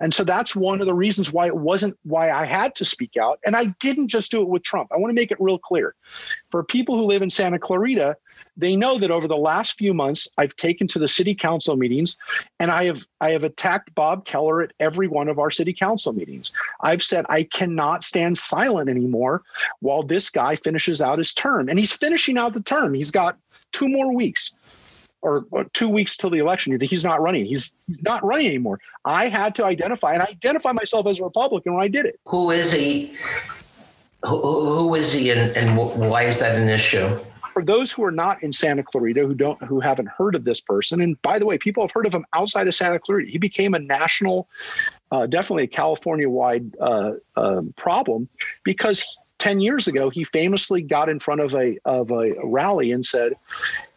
And 0.00 0.14
so 0.14 0.24
that's 0.24 0.56
one 0.56 0.80
of 0.80 0.86
the 0.86 0.94
reasons 0.94 1.32
why 1.32 1.46
it 1.46 1.56
wasn't 1.56 1.98
why 2.04 2.30
i 2.30 2.46
had 2.46 2.74
to 2.76 2.84
speak 2.84 3.16
out. 3.16 3.38
And 3.44 3.56
i 3.56 3.66
didn't 3.80 4.08
just 4.08 4.30
do 4.30 4.40
it 4.40 4.48
with 4.48 4.62
trump. 4.62 4.90
I 4.92 4.96
want 4.96 5.10
to 5.10 5.14
make 5.14 5.30
it 5.30 5.40
real 5.40 5.58
clear. 5.58 5.94
For 6.50 6.64
people 6.64 6.96
who 6.96 7.04
live 7.04 7.22
in 7.22 7.30
santa 7.30 7.58
clarita 7.58 8.16
they 8.56 8.76
know 8.76 8.98
that 8.98 9.10
over 9.10 9.28
the 9.28 9.36
last 9.36 9.78
few 9.78 9.94
months 9.94 10.28
i've 10.38 10.54
taken 10.56 10.86
to 10.86 10.98
the 10.98 11.08
city 11.08 11.34
council 11.34 11.76
meetings 11.76 12.16
and 12.60 12.70
i 12.70 12.84
have 12.84 13.04
i 13.20 13.30
have 13.30 13.44
attacked 13.44 13.94
bob 13.94 14.24
Kellar 14.24 14.62
at 14.62 14.72
every 14.80 15.08
one 15.08 15.28
of 15.28 15.38
our 15.38 15.50
city 15.50 15.72
council 15.72 16.12
meetings 16.12 16.52
i've 16.80 17.02
said 17.02 17.24
i 17.28 17.42
cannot 17.42 18.04
stand 18.04 18.36
silent 18.38 18.88
anymore 18.88 19.42
while 19.80 20.02
this 20.02 20.30
guy 20.30 20.56
finishes 20.56 21.00
out 21.00 21.18
his 21.18 21.32
term 21.32 21.68
and 21.68 21.78
he's 21.78 21.92
finishing 21.92 22.38
out 22.38 22.54
the 22.54 22.62
term 22.62 22.94
he's 22.94 23.10
got 23.10 23.38
two 23.72 23.88
more 23.88 24.14
weeks 24.14 24.52
or, 25.22 25.46
two 25.72 25.88
weeks 25.88 26.16
till 26.16 26.30
the 26.30 26.38
election. 26.38 26.78
He's 26.80 27.04
not 27.04 27.20
running. 27.22 27.46
He's, 27.46 27.72
he's 27.86 28.02
not 28.02 28.24
running 28.24 28.48
anymore. 28.48 28.80
I 29.04 29.28
had 29.28 29.54
to 29.54 29.64
identify 29.64 30.14
and 30.14 30.22
identify 30.22 30.72
myself 30.72 31.06
as 31.06 31.20
a 31.20 31.24
Republican 31.24 31.74
when 31.74 31.82
I 31.82 31.88
did 31.88 32.06
it. 32.06 32.18
Who 32.26 32.50
is 32.50 32.72
he? 32.72 33.14
Who, 34.24 34.40
who 34.40 34.94
is 34.94 35.12
he, 35.12 35.30
and, 35.30 35.56
and 35.56 35.76
why 35.76 36.24
is 36.24 36.38
that 36.40 36.56
an 36.56 36.68
issue? 36.68 37.18
For 37.52 37.64
those 37.64 37.92
who 37.92 38.02
are 38.04 38.12
not 38.12 38.42
in 38.42 38.52
Santa 38.52 38.82
Clarita, 38.82 39.20
who 39.20 39.34
don't, 39.34 39.62
who 39.64 39.80
haven't 39.80 40.08
heard 40.08 40.34
of 40.34 40.44
this 40.44 40.60
person, 40.60 41.00
and 41.00 41.20
by 41.22 41.38
the 41.38 41.46
way, 41.46 41.58
people 41.58 41.82
have 41.82 41.90
heard 41.90 42.06
of 42.06 42.14
him 42.14 42.24
outside 42.32 42.66
of 42.66 42.74
Santa 42.74 42.98
Clarita. 42.98 43.30
He 43.30 43.38
became 43.38 43.74
a 43.74 43.78
national, 43.78 44.48
uh, 45.10 45.26
definitely 45.26 45.64
a 45.64 45.68
California-wide 45.68 46.76
uh, 46.80 47.12
um, 47.36 47.74
problem 47.76 48.28
because 48.64 49.06
10 49.38 49.60
years 49.60 49.88
ago 49.88 50.08
he 50.08 50.22
famously 50.22 50.82
got 50.82 51.08
in 51.08 51.18
front 51.18 51.40
of 51.40 51.52
a 51.54 51.76
of 51.84 52.12
a 52.12 52.32
rally 52.44 52.92
and 52.92 53.04
said 53.04 53.32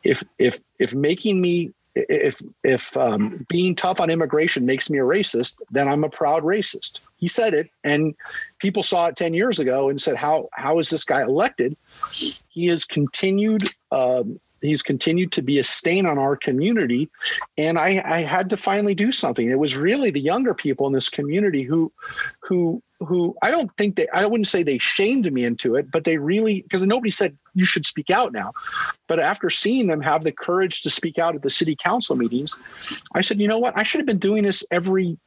if 0.03 0.23
if 0.39 0.59
if 0.79 0.95
making 0.95 1.39
me 1.39 1.71
if 1.95 2.41
if 2.63 2.95
um, 2.97 3.45
being 3.49 3.73
tough 3.73 4.01
on 4.01 4.09
immigration 4.09 4.65
makes 4.65 4.89
me 4.89 4.99
a 4.99 5.03
racist, 5.03 5.61
then 5.71 5.87
I'm 5.87 6.03
a 6.03 6.09
proud 6.09 6.43
racist. 6.43 6.99
He 7.15 7.27
said 7.27 7.53
it, 7.53 7.69
and 7.83 8.15
people 8.65 8.81
saw 8.81 9.05
it 9.05 9.15
ten 9.15 9.35
years 9.35 9.59
ago 9.59 9.89
and 9.89 10.01
said, 10.01 10.15
"How 10.15 10.49
how 10.53 10.79
is 10.79 10.89
this 10.89 11.03
guy 11.03 11.21
elected?" 11.21 11.77
He 12.49 12.65
has 12.67 12.83
continued. 12.83 13.61
Um, 13.91 14.39
he's 14.59 14.81
continued 14.81 15.31
to 15.33 15.43
be 15.43 15.59
a 15.59 15.63
stain 15.63 16.07
on 16.07 16.17
our 16.17 16.35
community, 16.35 17.07
and 17.59 17.77
I, 17.77 18.01
I 18.03 18.23
had 18.23 18.49
to 18.49 18.57
finally 18.57 18.95
do 18.95 19.11
something. 19.11 19.51
It 19.51 19.59
was 19.59 19.77
really 19.77 20.09
the 20.09 20.19
younger 20.19 20.55
people 20.55 20.87
in 20.87 20.93
this 20.93 21.09
community 21.09 21.61
who 21.61 21.91
who 22.39 22.81
who 22.99 23.35
I 23.43 23.51
don't 23.51 23.69
think 23.77 23.97
they 23.97 24.07
I 24.07 24.25
wouldn't 24.25 24.47
say 24.47 24.63
they 24.63 24.79
shamed 24.79 25.31
me 25.31 25.45
into 25.45 25.75
it, 25.75 25.91
but 25.91 26.03
they 26.03 26.17
really 26.17 26.63
because 26.63 26.83
nobody 26.87 27.11
said 27.11 27.37
you 27.53 27.65
should 27.65 27.85
speak 27.85 28.09
out 28.09 28.33
now. 28.33 28.51
But 29.05 29.19
after 29.19 29.51
seeing 29.51 29.85
them 29.85 30.01
have 30.01 30.23
the 30.23 30.31
courage 30.31 30.81
to 30.81 30.89
speak 30.89 31.19
out 31.19 31.35
at 31.35 31.43
the 31.43 31.51
city 31.51 31.75
council 31.75 32.15
meetings, 32.15 32.57
I 33.13 33.21
said, 33.21 33.39
you 33.39 33.47
know 33.47 33.59
what? 33.59 33.77
I 33.77 33.83
should 33.83 33.99
have 33.99 34.07
been 34.07 34.25
doing 34.29 34.41
this 34.41 34.65
every 34.71 35.19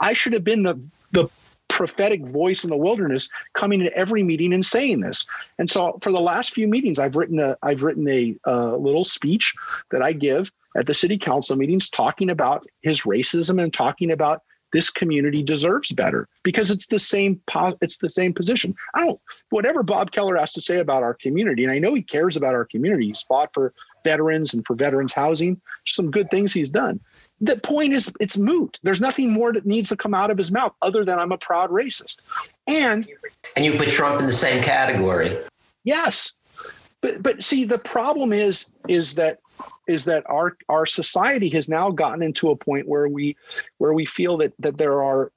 I 0.00 0.12
should 0.12 0.34
have 0.34 0.44
been 0.44 0.64
the 0.64 0.78
the 1.12 1.28
prophetic 1.68 2.24
voice 2.26 2.64
in 2.64 2.70
the 2.70 2.76
wilderness 2.76 3.28
coming 3.52 3.80
to 3.80 3.92
every 3.94 4.22
meeting 4.22 4.52
and 4.52 4.64
saying 4.64 5.00
this 5.00 5.26
and 5.58 5.68
so 5.68 5.98
for 6.00 6.12
the 6.12 6.20
last 6.20 6.52
few 6.52 6.68
meetings 6.68 6.98
i've 6.98 7.16
written 7.16 7.38
a 7.38 7.56
i've 7.62 7.82
written 7.82 8.08
a, 8.08 8.36
a 8.44 8.76
little 8.76 9.04
speech 9.04 9.54
that 9.90 10.02
i 10.02 10.12
give 10.12 10.50
at 10.76 10.86
the 10.86 10.94
city 10.94 11.18
council 11.18 11.56
meetings 11.56 11.90
talking 11.90 12.30
about 12.30 12.64
his 12.82 13.02
racism 13.02 13.62
and 13.62 13.74
talking 13.74 14.10
about 14.10 14.42
this 14.72 14.90
community 14.90 15.42
deserves 15.42 15.92
better 15.92 16.28
because 16.42 16.70
it's 16.70 16.88
the 16.88 16.98
same 16.98 17.40
it's 17.80 17.98
the 17.98 18.08
same 18.08 18.32
position. 18.34 18.74
I 18.94 19.06
don't 19.06 19.20
whatever 19.50 19.82
Bob 19.82 20.10
Kellar 20.10 20.38
has 20.38 20.52
to 20.52 20.60
say 20.60 20.78
about 20.78 21.02
our 21.02 21.14
community, 21.14 21.64
and 21.64 21.72
I 21.72 21.78
know 21.78 21.94
he 21.94 22.02
cares 22.02 22.36
about 22.36 22.54
our 22.54 22.64
community. 22.64 23.06
He's 23.06 23.22
fought 23.22 23.52
for 23.54 23.72
veterans 24.04 24.52
and 24.52 24.66
for 24.66 24.74
veterans 24.74 25.12
housing. 25.12 25.60
Some 25.86 26.10
good 26.10 26.30
things 26.30 26.52
he's 26.52 26.70
done. 26.70 27.00
The 27.40 27.58
point 27.58 27.92
is, 27.92 28.12
it's 28.18 28.38
moot. 28.38 28.78
There's 28.82 29.00
nothing 29.00 29.30
more 29.30 29.52
that 29.52 29.66
needs 29.66 29.90
to 29.90 29.96
come 29.96 30.14
out 30.14 30.30
of 30.30 30.38
his 30.38 30.50
mouth 30.50 30.74
other 30.80 31.04
than 31.04 31.18
I'm 31.18 31.32
a 31.32 31.38
proud 31.38 31.70
racist. 31.70 32.22
And 32.66 33.06
and 33.54 33.64
you 33.64 33.72
put 33.76 33.88
Trump 33.88 34.20
in 34.20 34.26
the 34.26 34.32
same 34.32 34.62
category. 34.62 35.38
Yes, 35.84 36.32
but 37.00 37.22
but 37.22 37.42
see, 37.42 37.64
the 37.64 37.78
problem 37.78 38.32
is 38.32 38.70
is 38.88 39.14
that 39.16 39.38
is 39.86 40.06
that 40.06 40.24
our 40.28 40.56
our 40.68 40.86
society 40.86 41.48
has 41.50 41.68
now 41.68 41.90
gotten 41.90 42.22
into 42.22 42.50
a 42.50 42.56
point 42.56 42.88
where 42.88 43.08
we 43.08 43.36
where 43.78 43.92
we 43.92 44.06
feel 44.06 44.38
that 44.38 44.54
that 44.58 44.78
there 44.78 45.02
are 45.02 45.30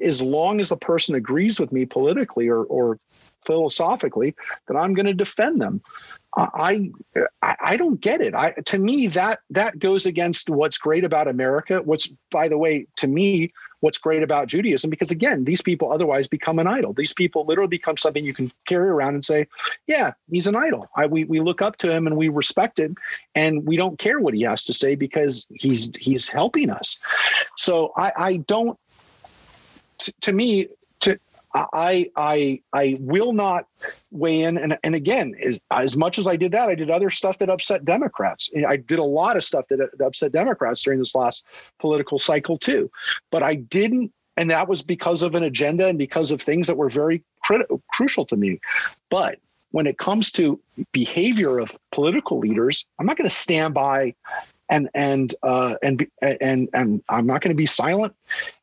as 0.00 0.20
long 0.20 0.60
as 0.60 0.70
the 0.70 0.76
person 0.76 1.14
agrees 1.14 1.60
with 1.60 1.72
me 1.72 1.84
politically 1.84 2.48
or 2.48 2.64
or 2.64 2.98
philosophically 3.44 4.34
that 4.66 4.76
I'm 4.76 4.94
going 4.94 5.06
to 5.06 5.14
defend 5.14 5.60
them. 5.60 5.80
I, 6.38 6.90
I 7.42 7.76
don't 7.76 8.00
get 8.00 8.20
it. 8.20 8.34
I 8.34 8.52
to 8.66 8.78
me 8.78 9.08
that 9.08 9.40
that 9.50 9.78
goes 9.78 10.06
against 10.06 10.48
what's 10.48 10.78
great 10.78 11.02
about 11.02 11.26
America. 11.26 11.82
What's 11.84 12.06
by 12.30 12.48
the 12.48 12.56
way 12.56 12.86
to 12.96 13.08
me 13.08 13.52
what's 13.80 13.98
great 13.98 14.22
about 14.22 14.46
Judaism 14.46 14.88
because 14.88 15.10
again 15.10 15.44
these 15.44 15.62
people 15.62 15.92
otherwise 15.92 16.28
become 16.28 16.60
an 16.60 16.68
idol. 16.68 16.92
These 16.92 17.12
people 17.12 17.44
literally 17.44 17.68
become 17.68 17.96
something 17.96 18.24
you 18.24 18.34
can 18.34 18.52
carry 18.66 18.88
around 18.88 19.14
and 19.14 19.24
say, 19.24 19.48
yeah, 19.88 20.12
he's 20.30 20.46
an 20.46 20.54
idol. 20.54 20.88
I 20.94 21.06
we 21.06 21.24
we 21.24 21.40
look 21.40 21.60
up 21.60 21.76
to 21.78 21.90
him 21.90 22.06
and 22.06 22.16
we 22.16 22.28
respect 22.28 22.78
him 22.78 22.96
and 23.34 23.66
we 23.66 23.76
don't 23.76 23.98
care 23.98 24.20
what 24.20 24.34
he 24.34 24.42
has 24.42 24.62
to 24.64 24.74
say 24.74 24.94
because 24.94 25.46
he's 25.50 25.90
he's 25.96 26.28
helping 26.28 26.70
us. 26.70 26.98
So 27.56 27.92
I 27.96 28.12
I 28.16 28.36
don't 28.36 28.78
to 30.20 30.32
me 30.32 30.68
I 31.54 32.10
I 32.16 32.60
I 32.72 32.96
will 33.00 33.32
not 33.32 33.66
weigh 34.10 34.42
in. 34.42 34.58
And 34.58 34.78
and 34.82 34.94
again, 34.94 35.34
as, 35.42 35.60
as 35.70 35.96
much 35.96 36.18
as 36.18 36.26
I 36.26 36.36
did 36.36 36.52
that, 36.52 36.68
I 36.68 36.74
did 36.74 36.90
other 36.90 37.10
stuff 37.10 37.38
that 37.38 37.50
upset 37.50 37.84
Democrats. 37.84 38.50
I 38.66 38.76
did 38.76 38.98
a 38.98 39.04
lot 39.04 39.36
of 39.36 39.44
stuff 39.44 39.66
that, 39.68 39.80
upset 40.00 40.32
Democrats 40.32 40.82
during 40.82 40.98
this 40.98 41.14
last 41.14 41.46
political 41.80 42.18
cycle 42.18 42.56
too. 42.56 42.90
But 43.30 43.42
I 43.42 43.54
didn't, 43.54 44.12
and 44.36 44.50
that 44.50 44.68
was 44.68 44.82
because 44.82 45.22
of 45.22 45.34
an 45.34 45.42
agenda 45.42 45.86
and 45.86 45.98
because 45.98 46.30
of 46.30 46.42
things 46.42 46.66
that 46.66 46.76
were 46.76 46.88
very 46.88 47.22
crucial 47.92 48.24
to 48.26 48.36
me. 48.36 48.60
But 49.10 49.38
when 49.70 49.86
it 49.86 49.98
comes 49.98 50.32
to 50.32 50.60
behavior 50.92 51.58
of 51.58 51.76
political 51.92 52.38
leaders, 52.38 52.86
I'm 52.98 53.06
not 53.06 53.16
going 53.16 53.28
to 53.28 53.34
stand 53.34 53.74
by 53.74 54.14
and 54.70 54.88
and 54.94 55.34
uh, 55.42 55.76
and 55.82 56.06
and 56.20 56.68
and 56.72 57.02
I'm 57.08 57.26
not 57.26 57.40
going 57.40 57.50
to 57.50 57.54
be 57.54 57.66
silent. 57.66 58.14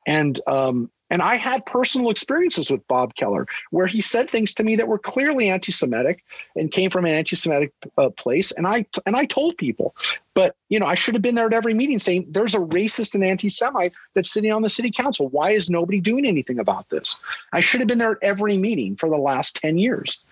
And 0.06 0.40
um, 0.48 0.92
and 1.10 1.22
I 1.22 1.36
had 1.36 1.66
personal 1.66 2.10
experiences 2.10 2.72
with 2.72 2.88
Bob 2.88 3.16
Kellar 3.16 3.46
where 3.72 3.88
he 3.88 4.02
said 4.02 4.30
things 4.30 4.54
to 4.56 4.64
me 4.64 4.76
that 4.76 4.88
were 4.88 4.98
clearly 4.98 5.50
anti-Semitic 5.50 6.24
and 6.56 6.72
came 6.72 6.90
from 6.90 7.06
an 7.06 7.12
anti-Semitic 7.12 7.72
uh, 7.98 8.10
place. 8.10 8.52
And 8.52 8.66
I 8.66 8.86
and 9.06 9.16
I 9.16 9.26
told 9.26 9.58
people, 9.58 9.96
but 10.34 10.56
you 10.70 10.80
know, 10.80 10.86
I 10.86 10.96
should 10.96 11.14
have 11.14 11.22
been 11.22 11.36
there 11.36 11.48
at 11.48 11.54
every 11.54 11.74
meeting 11.74 12.00
saying 12.00 12.26
there's 12.30 12.56
a 12.56 12.60
racist 12.60 13.14
and 13.14 13.24
anti-Semite 13.24 13.94
that's 14.14 14.32
sitting 14.32 14.52
on 14.52 14.62
the 14.62 14.70
city 14.70 14.92
council. 14.92 15.30
Why 15.30 15.52
is 15.52 15.70
nobody 15.70 16.00
doing 16.00 16.26
anything 16.26 16.60
about 16.60 16.90
this? 16.90 17.22
I 17.54 17.60
should 17.60 17.82
have 17.82 17.88
been 17.88 18.00
there 18.00 18.14
at 18.14 18.18
every 18.22 18.58
meeting 18.58 18.96
for 18.96 19.10
the 19.10 19.18
last 19.18 19.56
10 19.58 19.78
years. 19.78 20.26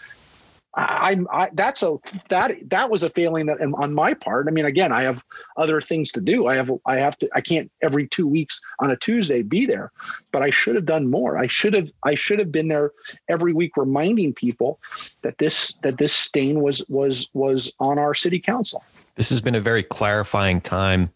I, 0.76 1.18
I 1.32 1.50
that's 1.54 1.84
a 1.84 1.98
that 2.30 2.56
that 2.70 2.90
was 2.90 3.04
a 3.04 3.10
failing 3.10 3.46
that 3.46 3.62
um, 3.62 3.76
on 3.76 3.94
my 3.94 4.14
part. 4.14 4.48
I 4.48 4.52
mean, 4.52 4.66
again, 4.66 4.92
I 4.92 5.04
have 5.04 5.24
other 5.58 5.80
things 5.80 6.12
to 6.14 6.22
do. 6.22 6.48
I 6.48 6.56
have 6.56 6.72
I 6.86 6.98
have 6.98 7.18
to 7.20 7.30
I 7.36 7.42
can't 7.42 7.72
every 7.82 8.08
two 8.08 8.28
weeks 8.28 8.60
on 8.80 8.90
a 8.90 8.98
Tuesday 8.98 9.44
be 9.44 9.66
there, 9.66 9.92
but 10.32 10.42
I 10.42 10.50
should 10.50 10.76
have 10.76 10.86
done 10.86 11.10
more. 11.10 11.38
I 11.38 11.48
should 11.48 11.74
have 11.74 11.90
I 12.04 12.16
should 12.16 12.40
have 12.40 12.52
been 12.52 12.70
there 12.70 12.92
every 13.30 13.54
week 13.54 13.78
reminding 13.78 14.34
people 14.34 14.80
that 15.22 15.38
this 15.38 15.74
that 15.84 15.98
this 15.98 16.14
stain 16.14 16.62
was 16.62 16.84
was 16.90 17.30
was 17.34 17.72
on 17.80 18.00
our 18.00 18.16
city 18.16 18.40
council. 18.40 18.84
This 19.16 19.30
has 19.30 19.42
been 19.42 19.56
a 19.56 19.62
very 19.62 19.84
clarifying 19.84 20.60
time. 20.60 21.12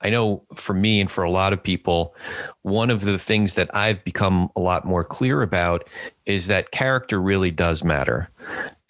I 0.00 0.10
know 0.10 0.42
for 0.54 0.74
me 0.74 1.00
and 1.00 1.10
for 1.10 1.24
a 1.24 1.30
lot 1.30 1.52
of 1.52 1.62
people, 1.62 2.14
one 2.62 2.90
of 2.90 3.02
the 3.02 3.18
things 3.18 3.54
that 3.54 3.74
I've 3.74 4.04
become 4.04 4.50
a 4.54 4.60
lot 4.60 4.84
more 4.84 5.04
clear 5.04 5.42
about 5.42 5.88
is 6.26 6.48
that 6.48 6.70
character 6.70 7.20
really 7.20 7.50
does 7.50 7.82
matter. 7.82 8.30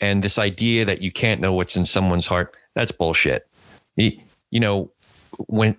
And 0.01 0.23
this 0.23 0.39
idea 0.39 0.85
that 0.85 1.01
you 1.01 1.10
can't 1.10 1.40
know 1.40 1.52
what's 1.52 1.77
in 1.77 1.85
someone's 1.85 2.27
heart, 2.27 2.56
that's 2.74 2.93
bullshit. 2.93 3.48
You, 3.97 4.20
know, 4.52 4.90
when 5.47 5.77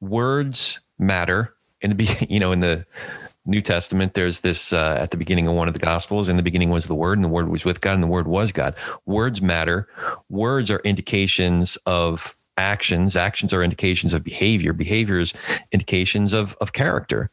words 0.00 0.80
matter 0.98 1.54
in 1.80 1.96
the 1.96 2.26
you 2.30 2.40
know 2.40 2.52
in 2.52 2.60
the 2.60 2.86
New 3.44 3.60
Testament, 3.60 4.14
there's 4.14 4.40
this 4.40 4.72
uh, 4.72 4.98
at 5.00 5.10
the 5.10 5.16
beginning 5.16 5.46
of 5.46 5.54
one 5.54 5.66
of 5.66 5.74
the 5.74 5.80
Gospels. 5.80 6.28
In 6.28 6.36
the 6.36 6.42
beginning 6.42 6.70
was 6.70 6.86
the 6.86 6.94
Word, 6.94 7.18
and 7.18 7.24
the 7.24 7.28
Word 7.28 7.48
was 7.48 7.64
with 7.64 7.80
God, 7.80 7.94
and 7.94 8.02
the 8.02 8.08
Word 8.08 8.28
was 8.28 8.52
God. 8.52 8.74
Words 9.06 9.42
matter. 9.42 9.88
Words 10.28 10.70
are 10.70 10.80
indications 10.80 11.76
of 11.86 12.36
actions. 12.56 13.16
Actions 13.16 13.52
are 13.52 13.64
indications 13.64 14.12
of 14.12 14.22
behavior. 14.22 14.72
Behaviors 14.72 15.34
indications 15.72 16.32
of 16.32 16.56
of 16.60 16.72
character. 16.72 17.30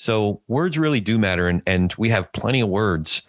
So 0.00 0.40
words 0.48 0.78
really 0.78 1.00
do 1.00 1.18
matter. 1.18 1.46
And, 1.46 1.62
and 1.66 1.92
we 1.98 2.08
have 2.08 2.32
plenty 2.32 2.62
of 2.62 2.70
words 2.70 3.20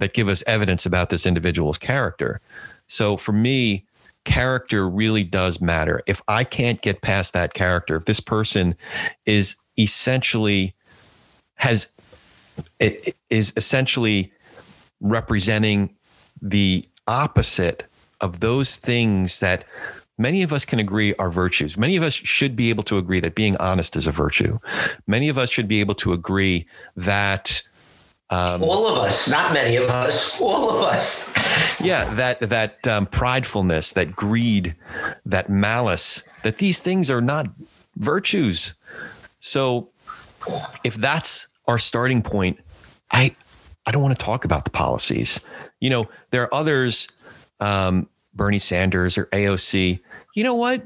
that 0.00 0.14
give 0.14 0.26
us 0.26 0.42
evidence 0.48 0.84
about 0.84 1.10
this 1.10 1.24
individual's 1.24 1.78
character. 1.78 2.40
So 2.88 3.16
for 3.16 3.30
me, 3.30 3.86
character 4.24 4.88
really 4.90 5.22
does 5.22 5.60
matter. 5.60 6.02
If 6.08 6.20
I 6.26 6.42
can't 6.42 6.82
get 6.82 7.02
past 7.02 7.34
that 7.34 7.54
character, 7.54 7.94
if 7.94 8.06
this 8.06 8.18
person 8.18 8.74
is 9.26 9.54
essentially 9.78 10.74
has 11.54 11.92
it 12.80 13.14
is 13.30 13.52
essentially 13.56 14.32
representing 15.00 15.94
the 16.42 16.84
opposite 17.06 17.84
of 18.20 18.40
those 18.40 18.74
things 18.74 19.38
that 19.38 19.64
many 20.18 20.42
of 20.42 20.52
us 20.52 20.64
can 20.64 20.78
agree 20.78 21.14
are 21.14 21.30
virtues. 21.30 21.78
Many 21.78 21.96
of 21.96 22.02
us 22.02 22.12
should 22.12 22.56
be 22.56 22.70
able 22.70 22.82
to 22.84 22.98
agree 22.98 23.20
that 23.20 23.34
being 23.34 23.56
honest 23.56 23.96
is 23.96 24.06
a 24.06 24.12
virtue. 24.12 24.58
Many 25.06 25.28
of 25.28 25.38
us 25.38 25.50
should 25.50 25.68
be 25.68 25.80
able 25.80 25.94
to 25.96 26.12
agree 26.12 26.66
that 26.96 27.62
um, 28.30 28.62
all 28.62 28.86
of 28.86 28.98
us, 28.98 29.30
not 29.30 29.54
many 29.54 29.76
of 29.76 29.88
us, 29.88 30.38
all 30.38 30.68
of 30.68 30.82
us. 30.82 31.80
yeah, 31.80 32.12
that 32.14 32.40
that 32.40 32.86
um, 32.86 33.06
pridefulness, 33.06 33.94
that 33.94 34.14
greed, 34.14 34.76
that 35.24 35.48
malice, 35.48 36.22
that 36.42 36.58
these 36.58 36.78
things 36.78 37.10
are 37.10 37.22
not 37.22 37.46
virtues. 37.96 38.74
So, 39.40 39.88
if 40.84 40.94
that's 40.96 41.46
our 41.66 41.78
starting 41.78 42.20
point, 42.20 42.60
I 43.12 43.34
I 43.86 43.92
don't 43.92 44.02
want 44.02 44.18
to 44.18 44.22
talk 44.22 44.44
about 44.44 44.66
the 44.66 44.72
policies. 44.72 45.40
You 45.80 45.88
know, 45.88 46.10
there 46.30 46.42
are 46.42 46.54
others 46.54 47.08
um, 47.60 48.10
Bernie 48.38 48.58
Sanders 48.58 49.18
or 49.18 49.26
AOC, 49.26 50.00
you 50.34 50.42
know 50.42 50.54
what? 50.54 50.82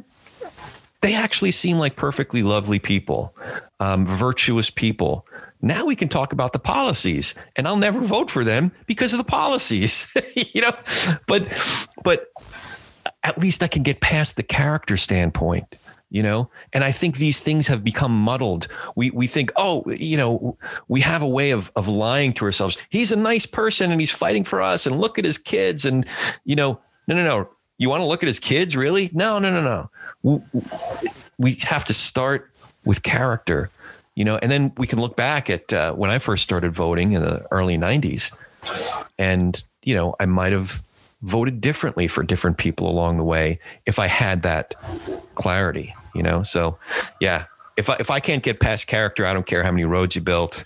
They 1.03 1.15
actually 1.15 1.53
seem 1.53 1.79
like 1.79 1.95
perfectly 1.95 2.43
lovely 2.43 2.81
people, 2.81 3.37
um, 3.79 4.07
virtuous 4.07 4.71
people. 4.71 5.27
Now 5.61 5.85
we 5.85 5.95
can 5.95 6.09
talk 6.09 6.33
about 6.33 6.53
the 6.53 6.59
policies, 6.59 7.37
and 7.55 7.69
I'll 7.69 7.77
never 7.77 8.01
vote 8.01 8.31
for 8.31 8.43
them 8.43 8.73
because 8.87 9.13
of 9.13 9.19
the 9.19 9.25
policies. 9.25 10.13
you 10.53 10.63
know, 10.63 10.73
but 11.29 11.47
but 12.03 12.27
at 13.23 13.39
least 13.39 13.63
I 13.63 13.69
can 13.69 13.85
get 13.85 14.01
past 14.01 14.37
the 14.37 14.43
character 14.43 14.97
standpoint 14.97 15.77
you 16.13 16.23
know 16.23 16.49
and 16.75 16.85
i 16.85 16.93
think 16.93 17.17
these 17.17 17.41
things 17.41 17.67
have 17.67 17.83
become 17.83 18.13
muddled 18.13 18.69
we 18.95 19.11
we 19.11 19.27
think 19.27 19.51
oh 19.57 19.83
you 19.97 20.17
know 20.17 20.57
we 20.87 21.01
have 21.01 21.23
a 21.23 21.29
way 21.29 21.51
of 21.51 21.73
of 21.75 21.89
lying 21.89 22.33
to 22.33 22.45
ourselves 22.45 22.77
he's 22.91 23.11
a 23.11 23.17
nice 23.17 23.47
person 23.47 23.91
and 23.91 23.99
he's 23.99 24.11
fighting 24.11 24.45
for 24.45 24.61
us 24.63 24.87
and 24.87 25.01
look 25.01 25.19
at 25.19 25.25
his 25.25 25.39
kids 25.39 25.85
and 25.85 26.07
you 26.45 26.55
know 26.55 26.79
no, 27.07 27.15
no, 27.15 27.25
no. 27.25 27.51
You 27.79 27.89
want 27.89 28.01
to 28.03 28.07
look 28.07 28.23
at 28.23 28.27
his 28.27 28.39
kids, 28.39 28.77
really? 28.77 29.11
No, 29.13 29.39
no, 29.39 29.51
no, 29.51 29.91
no. 30.23 30.45
We 31.39 31.55
have 31.63 31.85
to 31.87 31.95
start 31.95 32.51
with 32.85 33.03
character, 33.03 33.71
you 34.15 34.25
know, 34.25 34.37
and 34.37 34.51
then 34.51 34.73
we 34.77 34.87
can 34.87 35.01
look 35.01 35.17
back 35.17 35.51
at 35.51 35.73
uh, 35.73 35.93
when 35.95 36.11
I 36.11 36.19
first 36.19 36.43
started 36.43 36.75
voting 36.75 37.13
in 37.13 37.23
the 37.23 37.47
early 37.51 37.77
90s. 37.77 38.33
And, 39.19 39.63
you 39.83 39.95
know, 39.95 40.15
I 40.21 40.27
might 40.27 40.53
have 40.53 40.83
voted 41.23 41.61
differently 41.61 42.09
for 42.09 42.23
different 42.23 42.59
people 42.59 42.89
along 42.89 43.17
the 43.17 43.25
way 43.25 43.59
if 43.87 43.99
I 43.99 44.07
had 44.07 44.43
that 44.43 44.75
clarity, 45.35 45.95
you 46.15 46.23
know? 46.23 46.43
So, 46.43 46.79
yeah, 47.21 47.47
if 47.77 47.89
I, 47.89 47.97
if 48.01 48.11
I 48.11 48.21
can't 48.21 48.43
get 48.43 48.61
past 48.61 48.87
character, 48.87 49.27
I 49.27 49.33
don't 49.33 49.47
care 49.47 49.63
how 49.63 49.71
many 49.71 49.85
roads 49.85 50.15
you 50.15 50.23
built. 50.23 50.65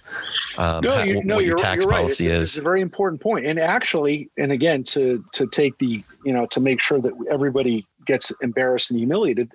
Um, 0.58 0.82
no, 0.82 1.02
you, 1.02 1.14
how, 1.14 1.20
no, 1.24 1.34
what 1.36 1.44
your 1.44 1.56
tax 1.56 1.84
policy 1.84 2.26
it's, 2.26 2.34
is. 2.34 2.42
It's 2.50 2.58
a 2.58 2.62
very 2.62 2.80
important 2.80 3.20
point. 3.20 3.46
And 3.46 3.58
actually, 3.58 4.30
and 4.36 4.52
again, 4.52 4.82
to 4.84 5.24
to 5.32 5.46
take 5.46 5.78
the 5.78 6.02
you 6.24 6.32
know 6.32 6.46
to 6.46 6.60
make 6.60 6.80
sure 6.80 7.00
that 7.00 7.12
everybody 7.30 7.86
gets 8.06 8.32
embarrassed 8.40 8.90
and 8.90 8.98
humiliated. 8.98 9.52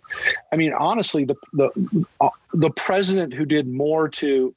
I 0.52 0.58
mean, 0.58 0.74
honestly, 0.74 1.26
the 1.26 1.36
the 1.54 2.06
uh, 2.20 2.30
the 2.54 2.72
president 2.72 3.34
who 3.34 3.46
did 3.46 3.68
more 3.68 4.08
to 4.10 4.54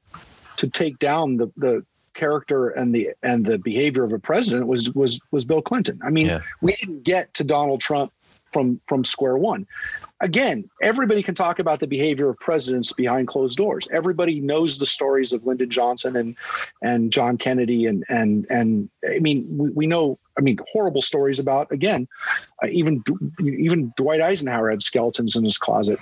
to 0.56 0.68
take 0.68 0.98
down 0.98 1.36
the 1.36 1.50
the 1.56 1.84
character 2.14 2.68
and 2.68 2.94
the 2.94 3.10
and 3.22 3.44
the 3.44 3.58
behavior 3.58 4.04
of 4.04 4.12
a 4.12 4.18
president 4.18 4.68
was 4.68 4.90
was 4.94 5.20
was 5.30 5.44
Bill 5.44 5.62
Clinton. 5.62 6.00
I 6.04 6.10
mean, 6.10 6.26
yeah. 6.26 6.40
we 6.60 6.76
didn't 6.76 7.02
get 7.02 7.34
to 7.34 7.44
Donald 7.44 7.80
Trump 7.80 8.12
from 8.52 8.80
from 8.86 9.04
square 9.04 9.36
one 9.36 9.66
again, 10.24 10.68
everybody 10.82 11.22
can 11.22 11.34
talk 11.34 11.58
about 11.58 11.80
the 11.80 11.86
behavior 11.86 12.28
of 12.30 12.38
presidents 12.38 12.92
behind 12.94 13.28
closed 13.28 13.58
doors. 13.58 13.86
Everybody 13.92 14.40
knows 14.40 14.78
the 14.78 14.86
stories 14.86 15.32
of 15.32 15.44
Lyndon 15.44 15.70
Johnson 15.70 16.16
and 16.16 16.34
and 16.82 17.12
John 17.12 17.36
Kennedy 17.36 17.86
and 17.86 18.04
and 18.08 18.46
and 18.50 18.88
I 19.08 19.18
mean 19.18 19.46
we, 19.56 19.70
we 19.70 19.86
know 19.86 20.18
I 20.38 20.40
mean 20.40 20.58
horrible 20.72 21.02
stories 21.02 21.38
about 21.38 21.70
again 21.70 22.08
uh, 22.62 22.68
even 22.68 23.04
even 23.40 23.92
Dwight 23.96 24.22
Eisenhower 24.22 24.70
had 24.70 24.82
skeletons 24.82 25.36
in 25.36 25.44
his 25.44 25.58
closet. 25.58 25.98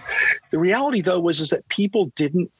The 0.52 0.58
reality 0.58 1.02
though 1.02 1.20
was 1.20 1.40
is 1.40 1.50
that 1.50 1.68
people 1.68 2.06
didn't 2.14 2.50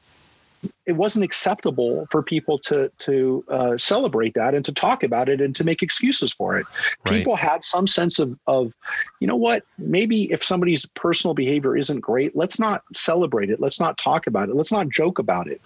it 0.85 0.93
wasn't 0.93 1.23
acceptable 1.23 2.07
for 2.11 2.21
people 2.21 2.57
to 2.59 2.89
to 2.99 3.43
uh, 3.49 3.77
celebrate 3.77 4.33
that 4.33 4.53
and 4.53 4.65
to 4.65 4.73
talk 4.73 5.03
about 5.03 5.29
it 5.29 5.41
and 5.41 5.55
to 5.55 5.63
make 5.63 5.81
excuses 5.81 6.31
for 6.33 6.57
it. 6.57 6.65
Right. 7.05 7.15
People 7.15 7.35
had 7.35 7.63
some 7.63 7.87
sense 7.87 8.19
of 8.19 8.37
of, 8.47 8.73
you 9.19 9.27
know 9.27 9.35
what? 9.35 9.63
Maybe 9.77 10.31
if 10.31 10.43
somebody's 10.43 10.85
personal 10.85 11.33
behavior 11.33 11.77
isn't 11.77 12.01
great, 12.01 12.35
let's 12.35 12.59
not 12.59 12.83
celebrate 12.93 13.49
it. 13.49 13.59
Let's 13.59 13.79
not 13.79 13.97
talk 13.97 14.27
about 14.27 14.49
it. 14.49 14.55
Let's 14.55 14.71
not 14.71 14.89
joke 14.89 15.19
about 15.19 15.47
it. 15.47 15.61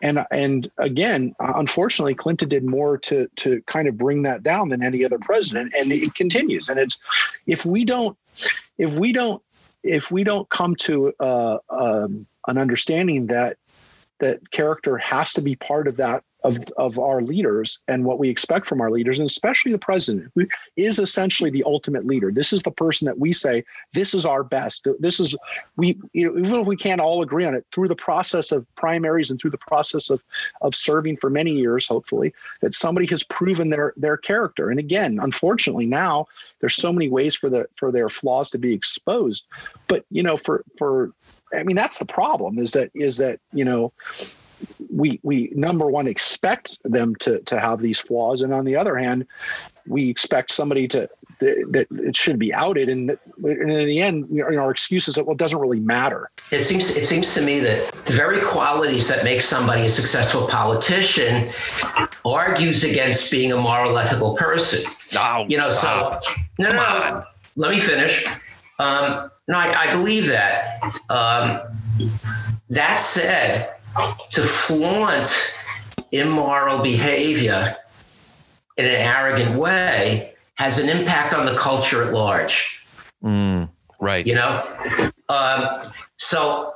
And 0.00 0.24
and 0.30 0.68
again, 0.78 1.34
unfortunately, 1.40 2.14
Clinton 2.14 2.48
did 2.48 2.64
more 2.64 2.98
to 2.98 3.28
to 3.36 3.60
kind 3.62 3.88
of 3.88 3.98
bring 3.98 4.22
that 4.22 4.42
down 4.42 4.68
than 4.68 4.82
any 4.82 5.04
other 5.04 5.18
president, 5.18 5.74
and 5.74 5.90
it 5.92 6.14
continues. 6.14 6.68
And 6.68 6.78
it's 6.78 7.00
if 7.46 7.66
we 7.66 7.84
don't 7.84 8.16
if 8.78 8.98
we 8.98 9.12
don't 9.12 9.42
if 9.82 10.10
we 10.10 10.24
don't 10.24 10.48
come 10.50 10.76
to 10.76 11.12
uh, 11.20 11.58
um, 11.70 12.26
an 12.46 12.58
understanding 12.58 13.26
that 13.28 13.56
that 14.20 14.50
character 14.50 14.98
has 14.98 15.32
to 15.34 15.42
be 15.42 15.56
part 15.56 15.88
of 15.88 15.96
that 15.96 16.24
of, 16.44 16.58
of 16.76 16.98
our 16.98 17.20
leaders 17.20 17.80
and 17.88 18.04
what 18.04 18.18
we 18.18 18.28
expect 18.28 18.66
from 18.66 18.80
our 18.80 18.90
leaders, 18.90 19.18
and 19.18 19.26
especially 19.26 19.72
the 19.72 19.78
president, 19.78 20.30
who 20.34 20.46
is 20.76 20.98
essentially 20.98 21.50
the 21.50 21.64
ultimate 21.64 22.06
leader. 22.06 22.30
This 22.30 22.52
is 22.52 22.62
the 22.62 22.70
person 22.70 23.06
that 23.06 23.18
we 23.18 23.32
say, 23.32 23.64
this 23.92 24.14
is 24.14 24.24
our 24.24 24.44
best. 24.44 24.86
This 25.00 25.18
is 25.18 25.36
we 25.76 25.98
you 26.12 26.32
know, 26.32 26.38
even 26.38 26.60
if 26.60 26.66
we 26.66 26.76
can't 26.76 27.00
all 27.00 27.22
agree 27.22 27.44
on 27.44 27.54
it, 27.54 27.66
through 27.72 27.88
the 27.88 27.96
process 27.96 28.52
of 28.52 28.66
primaries 28.76 29.30
and 29.30 29.40
through 29.40 29.50
the 29.50 29.58
process 29.58 30.10
of 30.10 30.22
of 30.60 30.74
serving 30.74 31.16
for 31.16 31.28
many 31.28 31.52
years, 31.52 31.88
hopefully, 31.88 32.32
that 32.60 32.74
somebody 32.74 33.06
has 33.06 33.24
proven 33.24 33.70
their 33.70 33.92
their 33.96 34.16
character. 34.16 34.70
And 34.70 34.78
again, 34.78 35.18
unfortunately, 35.20 35.86
now 35.86 36.26
there's 36.60 36.76
so 36.76 36.92
many 36.92 37.08
ways 37.08 37.34
for 37.34 37.50
the 37.50 37.68
for 37.74 37.90
their 37.90 38.08
flaws 38.08 38.50
to 38.50 38.58
be 38.58 38.72
exposed. 38.72 39.46
But 39.88 40.04
you 40.10 40.22
know, 40.22 40.36
for 40.36 40.64
for 40.78 41.12
I 41.52 41.62
mean, 41.62 41.76
that's 41.76 41.98
the 41.98 42.06
problem 42.06 42.58
is 42.58 42.72
that 42.72 42.90
is 42.94 43.16
that 43.18 43.40
you 43.52 43.64
know 43.64 43.92
we 44.94 45.20
we 45.22 45.52
number 45.54 45.86
one 45.86 46.06
expect 46.06 46.78
them 46.84 47.14
to 47.16 47.40
to 47.40 47.60
have 47.60 47.80
these 47.80 48.00
flaws, 48.00 48.42
and 48.42 48.52
on 48.52 48.64
the 48.64 48.76
other 48.76 48.96
hand, 48.96 49.26
we 49.86 50.08
expect 50.08 50.50
somebody 50.52 50.88
to 50.88 51.08
that, 51.40 51.86
it 51.90 52.16
should 52.16 52.38
be 52.38 52.52
outed, 52.52 52.88
and, 52.88 53.10
and 53.44 53.70
in 53.72 53.86
the 53.86 54.00
end, 54.00 54.26
you 54.30 54.42
know, 54.50 54.58
our 54.58 54.70
excuses 54.70 55.14
that 55.14 55.24
well, 55.24 55.34
it 55.34 55.38
doesn't 55.38 55.60
really 55.60 55.80
matter. 55.80 56.30
It 56.50 56.64
seems 56.64 56.96
it 56.96 57.04
seems 57.04 57.32
to 57.34 57.42
me 57.42 57.60
that 57.60 57.92
the 58.06 58.12
very 58.12 58.40
qualities 58.40 59.08
that 59.08 59.24
make 59.24 59.40
somebody 59.40 59.82
a 59.82 59.88
successful 59.88 60.48
politician 60.48 61.50
argues 62.24 62.84
against 62.84 63.30
being 63.30 63.52
a 63.52 63.56
moral, 63.56 63.96
ethical 63.98 64.34
person. 64.34 64.90
Oh, 65.16 65.46
you 65.48 65.56
know, 65.56 65.64
stop. 65.64 66.24
so 66.24 66.30
no, 66.58 66.66
Come 66.72 66.76
no, 66.76 67.16
on. 67.18 67.24
let 67.56 67.70
me 67.70 67.80
finish. 67.80 68.26
Um, 68.80 69.30
no, 69.48 69.56
I, 69.56 69.88
I 69.88 69.92
believe 69.92 70.28
that. 70.28 70.82
Um, 71.08 71.60
that 72.70 72.96
said, 72.96 73.74
to 74.30 74.42
flaunt 74.42 75.34
immoral 76.12 76.82
behavior 76.82 77.76
in 78.76 78.84
an 78.84 78.92
arrogant 78.92 79.56
way 79.56 80.34
has 80.56 80.78
an 80.78 80.88
impact 80.88 81.34
on 81.34 81.46
the 81.46 81.56
culture 81.56 82.04
at 82.04 82.12
large. 82.12 82.86
Mm, 83.22 83.70
right. 84.00 84.26
You 84.26 84.34
know, 84.34 85.12
um, 85.28 85.92
so 86.18 86.74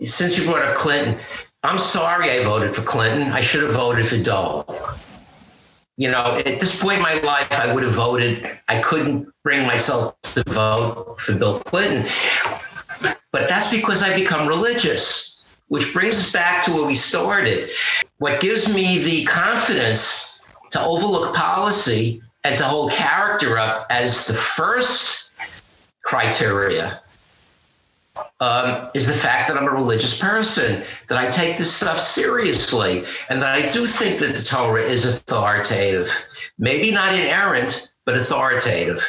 since 0.00 0.38
you 0.38 0.44
brought 0.44 0.62
up 0.62 0.76
Clinton, 0.76 1.18
I'm 1.62 1.78
sorry 1.78 2.30
I 2.30 2.42
voted 2.42 2.74
for 2.74 2.82
Clinton. 2.82 3.32
I 3.32 3.40
should 3.40 3.62
have 3.62 3.72
voted 3.72 4.06
for 4.06 4.18
Dole. 4.22 4.64
You 5.96 6.10
know, 6.10 6.42
at 6.44 6.60
this 6.60 6.80
point 6.80 6.96
in 6.96 7.02
my 7.02 7.14
life, 7.20 7.50
I 7.52 7.72
would 7.72 7.84
have 7.84 7.92
voted. 7.92 8.48
I 8.68 8.80
couldn't 8.80 9.32
bring 9.44 9.64
myself 9.66 10.20
to 10.22 10.42
vote 10.48 11.20
for 11.20 11.34
Bill 11.34 11.60
Clinton. 11.60 12.04
But 13.30 13.48
that's 13.48 13.70
because 13.70 14.02
I 14.02 14.14
become 14.14 14.48
religious, 14.48 15.44
which 15.68 15.92
brings 15.92 16.14
us 16.14 16.32
back 16.32 16.64
to 16.64 16.72
where 16.72 16.84
we 16.84 16.96
started. 16.96 17.70
What 18.18 18.40
gives 18.40 18.72
me 18.72 18.98
the 18.98 19.24
confidence 19.26 20.40
to 20.70 20.82
overlook 20.82 21.34
policy 21.34 22.20
and 22.42 22.58
to 22.58 22.64
hold 22.64 22.90
character 22.90 23.56
up 23.58 23.86
as 23.90 24.26
the 24.26 24.34
first 24.34 25.30
criteria 26.02 27.00
um, 28.40 28.90
is 28.94 29.06
the 29.06 29.14
fact 29.14 29.48
that 29.48 29.56
I'm 29.56 29.66
a 29.66 29.72
religious 29.72 30.18
person, 30.18 30.84
that 31.08 31.18
I 31.18 31.30
take 31.30 31.56
this 31.56 31.74
stuff 31.74 31.98
seriously, 31.98 33.04
and 33.28 33.40
that 33.42 33.54
I 33.54 33.70
do 33.70 33.86
think 33.86 34.20
that 34.20 34.34
the 34.34 34.42
Torah 34.42 34.82
is 34.82 35.04
authoritative. 35.04 36.10
Maybe 36.58 36.90
not 36.90 37.14
inerrant, 37.14 37.92
but 38.04 38.16
authoritative. 38.16 39.04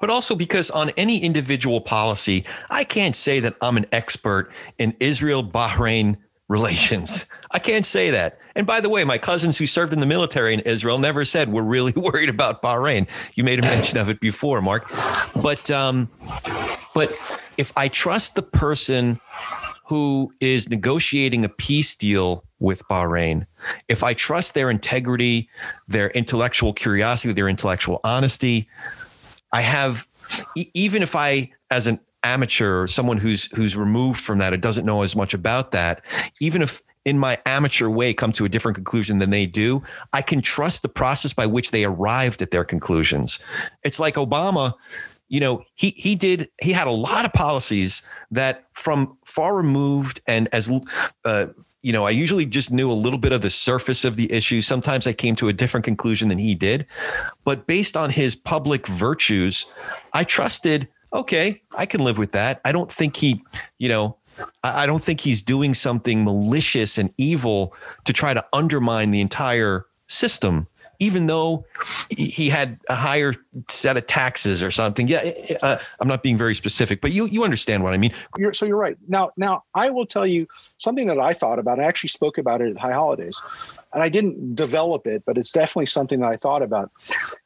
But 0.00 0.10
also 0.10 0.34
because 0.34 0.70
on 0.70 0.90
any 0.96 1.18
individual 1.18 1.80
policy, 1.80 2.44
I 2.70 2.84
can't 2.84 3.16
say 3.16 3.40
that 3.40 3.56
I'm 3.60 3.76
an 3.76 3.86
expert 3.92 4.50
in 4.78 4.96
Israel 5.00 5.44
Bahrain 5.44 6.16
relations. 6.48 7.26
I 7.50 7.58
can't 7.58 7.84
say 7.84 8.10
that. 8.10 8.38
And 8.54 8.66
by 8.66 8.80
the 8.80 8.88
way, 8.88 9.04
my 9.04 9.18
cousins 9.18 9.58
who 9.58 9.66
served 9.66 9.92
in 9.92 10.00
the 10.00 10.06
military 10.06 10.52
in 10.54 10.60
Israel 10.60 10.98
never 10.98 11.24
said 11.24 11.50
we're 11.50 11.62
really 11.62 11.92
worried 11.96 12.28
about 12.28 12.62
Bahrain. 12.62 13.06
You 13.34 13.44
made 13.44 13.58
a 13.58 13.62
mention 13.62 13.98
of 13.98 14.08
it 14.08 14.20
before, 14.20 14.60
Mark. 14.62 14.90
But 15.34 15.70
um, 15.70 16.08
but 16.94 17.16
if 17.58 17.72
I 17.76 17.88
trust 17.88 18.36
the 18.36 18.42
person 18.42 19.20
who 19.84 20.32
is 20.40 20.70
negotiating 20.70 21.44
a 21.44 21.48
peace 21.48 21.96
deal 21.96 22.44
with 22.60 22.86
Bahrain, 22.88 23.46
if 23.88 24.02
I 24.02 24.14
trust 24.14 24.54
their 24.54 24.70
integrity, 24.70 25.50
their 25.88 26.10
intellectual 26.10 26.72
curiosity, 26.72 27.34
their 27.34 27.48
intellectual 27.48 28.00
honesty, 28.04 28.68
I 29.52 29.62
have, 29.62 30.06
even 30.54 31.02
if 31.02 31.16
I, 31.16 31.50
as 31.70 31.86
an 31.86 32.00
amateur 32.22 32.82
or 32.82 32.86
someone 32.86 33.16
who's 33.16 33.44
who's 33.52 33.76
removed 33.76 34.20
from 34.20 34.38
that 34.38 34.52
and 34.52 34.62
doesn't 34.62 34.86
know 34.86 35.02
as 35.02 35.16
much 35.16 35.34
about 35.34 35.72
that, 35.72 36.02
even 36.40 36.62
if 36.62 36.80
in 37.04 37.18
my 37.18 37.38
amateur 37.46 37.88
way 37.88 38.12
come 38.12 38.32
to 38.32 38.44
a 38.44 38.48
different 38.48 38.74
conclusion 38.74 39.18
than 39.18 39.30
they 39.30 39.46
do, 39.46 39.82
I 40.12 40.20
can 40.20 40.42
trust 40.42 40.82
the 40.82 40.88
process 40.88 41.32
by 41.32 41.46
which 41.46 41.70
they 41.70 41.84
arrived 41.84 42.42
at 42.42 42.50
their 42.50 42.64
conclusions. 42.64 43.38
It's 43.82 43.98
like 43.98 44.16
Obama 44.16 44.74
you 45.28 45.40
know, 45.40 45.62
he 45.74 45.90
he 45.96 46.16
did 46.16 46.48
he 46.60 46.72
had 46.72 46.86
a 46.86 46.92
lot 46.92 47.24
of 47.24 47.32
policies 47.32 48.02
that 48.30 48.64
from 48.72 49.16
far 49.24 49.56
removed 49.56 50.20
and 50.26 50.48
as 50.52 50.70
uh, 51.24 51.46
you 51.82 51.92
know, 51.92 52.04
I 52.04 52.10
usually 52.10 52.44
just 52.44 52.72
knew 52.72 52.90
a 52.90 52.92
little 52.92 53.18
bit 53.18 53.32
of 53.32 53.40
the 53.40 53.50
surface 53.50 54.04
of 54.04 54.16
the 54.16 54.30
issue. 54.32 54.60
Sometimes 54.62 55.06
I 55.06 55.12
came 55.12 55.36
to 55.36 55.48
a 55.48 55.52
different 55.52 55.84
conclusion 55.84 56.28
than 56.28 56.38
he 56.38 56.54
did, 56.54 56.86
but 57.44 57.66
based 57.66 57.96
on 57.96 58.10
his 58.10 58.34
public 58.34 58.86
virtues, 58.86 59.64
I 60.12 60.24
trusted. 60.24 60.88
Okay, 61.14 61.62
I 61.74 61.86
can 61.86 62.04
live 62.04 62.18
with 62.18 62.32
that. 62.32 62.60
I 62.64 62.72
don't 62.72 62.92
think 62.92 63.16
he, 63.16 63.42
you 63.78 63.88
know, 63.88 64.18
I 64.62 64.86
don't 64.86 65.02
think 65.02 65.20
he's 65.20 65.40
doing 65.40 65.72
something 65.72 66.24
malicious 66.24 66.98
and 66.98 67.12
evil 67.16 67.74
to 68.04 68.12
try 68.12 68.34
to 68.34 68.44
undermine 68.52 69.10
the 69.10 69.20
entire 69.20 69.86
system 70.08 70.66
even 70.98 71.26
though 71.26 71.64
he 72.10 72.48
had 72.48 72.78
a 72.88 72.94
higher 72.94 73.32
set 73.68 73.96
of 73.96 74.06
taxes 74.06 74.62
or 74.62 74.70
something. 74.70 75.06
Yeah, 75.08 75.32
uh, 75.62 75.78
I'm 76.00 76.08
not 76.08 76.22
being 76.22 76.36
very 76.36 76.54
specific, 76.54 77.00
but 77.00 77.12
you 77.12 77.26
you 77.26 77.44
understand 77.44 77.82
what 77.82 77.94
I 77.94 77.96
mean. 77.96 78.12
You're, 78.36 78.52
so 78.52 78.66
you're 78.66 78.76
right. 78.76 78.96
Now, 79.06 79.30
now 79.36 79.64
I 79.74 79.90
will 79.90 80.06
tell 80.06 80.26
you 80.26 80.48
something 80.78 81.06
that 81.06 81.18
I 81.18 81.34
thought 81.34 81.58
about. 81.58 81.78
I 81.78 81.84
actually 81.84 82.08
spoke 82.08 82.38
about 82.38 82.60
it 82.60 82.70
at 82.70 82.78
High 82.78 82.92
Holidays, 82.92 83.40
and 83.92 84.02
I 84.02 84.08
didn't 84.08 84.56
develop 84.56 85.06
it, 85.06 85.22
but 85.24 85.38
it's 85.38 85.52
definitely 85.52 85.86
something 85.86 86.20
that 86.20 86.28
I 86.28 86.36
thought 86.36 86.62
about. 86.62 86.90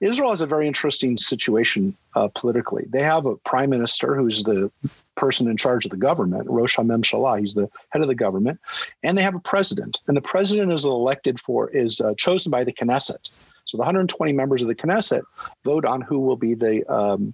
Israel 0.00 0.30
has 0.30 0.40
a 0.40 0.46
very 0.46 0.66
interesting 0.66 1.16
situation 1.16 1.96
uh, 2.14 2.28
politically. 2.28 2.86
They 2.88 3.02
have 3.02 3.26
a 3.26 3.36
prime 3.36 3.70
minister 3.70 4.14
who's 4.14 4.44
the 4.44 4.70
person 5.16 5.48
in 5.48 5.56
charge 5.56 5.84
of 5.84 5.90
the 5.90 5.96
government, 5.96 6.48
Rosh 6.48 6.76
HaMemshalah. 6.76 7.40
He's 7.40 7.54
the 7.54 7.68
head 7.90 8.02
of 8.02 8.08
the 8.08 8.14
government, 8.14 8.60
and 9.02 9.16
they 9.16 9.22
have 9.22 9.34
a 9.34 9.40
president, 9.40 10.00
and 10.06 10.16
the 10.16 10.22
president 10.22 10.72
is 10.72 10.84
elected 10.84 11.40
for 11.40 11.70
is 11.70 12.00
uh, 12.00 12.14
chosen 12.16 12.50
by 12.50 12.64
the 12.64 12.72
Knesset. 12.72 13.30
So 13.72 13.78
the 13.78 13.84
120 13.84 14.34
members 14.34 14.60
of 14.60 14.68
the 14.68 14.74
Knesset 14.74 15.22
vote 15.64 15.86
on 15.86 16.02
who 16.02 16.20
will 16.20 16.36
be 16.36 16.52
the 16.52 16.84
um, 16.92 17.32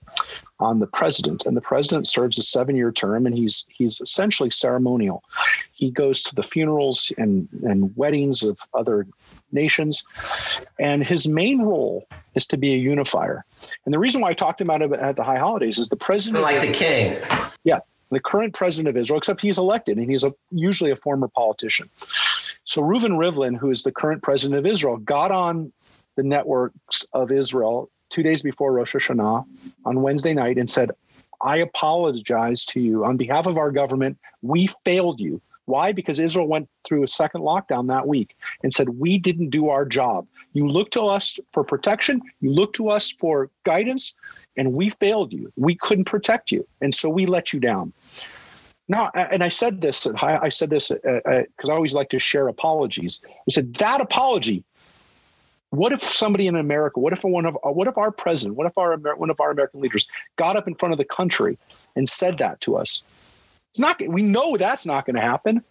on 0.60 0.78
the 0.78 0.86
president, 0.86 1.44
and 1.46 1.56
the 1.56 1.60
president 1.60 2.06
serves 2.06 2.38
a 2.38 2.44
seven-year 2.44 2.92
term, 2.92 3.26
and 3.26 3.36
he's 3.36 3.66
he's 3.72 4.00
essentially 4.00 4.48
ceremonial. 4.52 5.24
He 5.72 5.90
goes 5.90 6.22
to 6.22 6.36
the 6.36 6.44
funerals 6.44 7.12
and 7.18 7.48
and 7.64 7.90
weddings 7.96 8.44
of 8.44 8.60
other 8.72 9.08
nations, 9.50 10.04
and 10.78 11.02
his 11.02 11.26
main 11.26 11.62
role 11.62 12.06
is 12.36 12.46
to 12.46 12.56
be 12.56 12.72
a 12.72 12.78
unifier. 12.78 13.44
And 13.84 13.92
the 13.92 13.98
reason 13.98 14.20
why 14.20 14.28
I 14.28 14.34
talked 14.34 14.60
about 14.60 14.80
it 14.80 14.92
at 14.92 15.16
the 15.16 15.24
high 15.24 15.38
holidays 15.38 15.76
is 15.76 15.88
the 15.88 15.96
president, 15.96 16.44
like 16.44 16.60
the 16.60 16.72
king. 16.72 17.20
Yeah, 17.64 17.80
the 18.12 18.20
current 18.20 18.54
president 18.54 18.94
of 18.94 19.00
Israel, 19.00 19.18
except 19.18 19.40
he's 19.40 19.58
elected 19.58 19.98
and 19.98 20.08
he's 20.08 20.22
a, 20.22 20.32
usually 20.52 20.92
a 20.92 20.96
former 20.96 21.26
politician. 21.26 21.88
So 22.62 22.80
Reuven 22.80 23.18
Rivlin, 23.18 23.56
who 23.56 23.70
is 23.70 23.82
the 23.82 23.90
current 23.90 24.22
president 24.22 24.58
of 24.58 24.66
Israel, 24.66 24.98
got 24.98 25.32
on 25.32 25.72
the 26.18 26.24
networks 26.24 27.06
of 27.12 27.30
Israel 27.30 27.88
two 28.10 28.24
days 28.24 28.42
before 28.42 28.72
Rosh 28.72 28.96
Hashanah 28.96 29.46
on 29.84 30.02
Wednesday 30.02 30.34
night 30.34 30.58
and 30.58 30.68
said, 30.68 30.90
I 31.40 31.58
apologize 31.58 32.66
to 32.66 32.80
you 32.80 33.04
on 33.04 33.16
behalf 33.16 33.46
of 33.46 33.56
our 33.56 33.70
government. 33.70 34.18
We 34.42 34.68
failed 34.84 35.20
you. 35.20 35.40
Why? 35.66 35.92
Because 35.92 36.18
Israel 36.18 36.48
went 36.48 36.68
through 36.84 37.04
a 37.04 37.08
second 37.08 37.42
lockdown 37.42 37.86
that 37.86 38.08
week 38.08 38.36
and 38.64 38.74
said, 38.74 38.88
We 38.88 39.16
didn't 39.18 39.50
do 39.50 39.68
our 39.68 39.84
job. 39.84 40.26
You 40.54 40.66
look 40.66 40.90
to 40.92 41.02
us 41.02 41.38
for 41.52 41.62
protection, 41.62 42.20
you 42.40 42.50
look 42.50 42.72
to 42.72 42.88
us 42.88 43.12
for 43.12 43.48
guidance, 43.64 44.14
and 44.56 44.72
we 44.72 44.90
failed 44.90 45.32
you. 45.32 45.52
We 45.56 45.76
couldn't 45.76 46.06
protect 46.06 46.50
you. 46.50 46.66
And 46.80 46.92
so 46.92 47.08
we 47.08 47.26
let 47.26 47.52
you 47.52 47.60
down. 47.60 47.92
Now, 48.88 49.10
and 49.14 49.44
I 49.44 49.48
said 49.48 49.82
this, 49.82 50.06
I 50.20 50.48
said 50.48 50.70
this 50.70 50.88
because 50.88 51.22
uh, 51.26 51.30
uh, 51.30 51.72
I 51.72 51.74
always 51.74 51.94
like 51.94 52.08
to 52.08 52.18
share 52.18 52.48
apologies. 52.48 53.20
I 53.24 53.50
said, 53.50 53.74
That 53.74 54.00
apology 54.00 54.64
what 55.70 55.92
if 55.92 56.00
somebody 56.00 56.46
in 56.46 56.56
America, 56.56 57.00
what 57.00 57.12
if 57.12 57.22
one 57.22 57.46
of 57.46 57.56
what 57.62 57.88
if 57.88 57.98
our 57.98 58.10
president, 58.10 58.56
what 58.56 58.66
if 58.66 58.76
our 58.78 58.96
one 58.96 59.30
of 59.30 59.40
our 59.40 59.50
American 59.50 59.80
leaders 59.80 60.08
got 60.36 60.56
up 60.56 60.66
in 60.66 60.74
front 60.74 60.92
of 60.92 60.98
the 60.98 61.04
country 61.04 61.58
and 61.94 62.08
said 62.08 62.38
that 62.38 62.60
to 62.62 62.76
us? 62.76 63.02
It's 63.70 63.80
not. 63.80 64.00
We 64.06 64.22
know 64.22 64.56
that's 64.56 64.86
not 64.86 65.04
going 65.04 65.16
to 65.16 65.22
happen. 65.22 65.62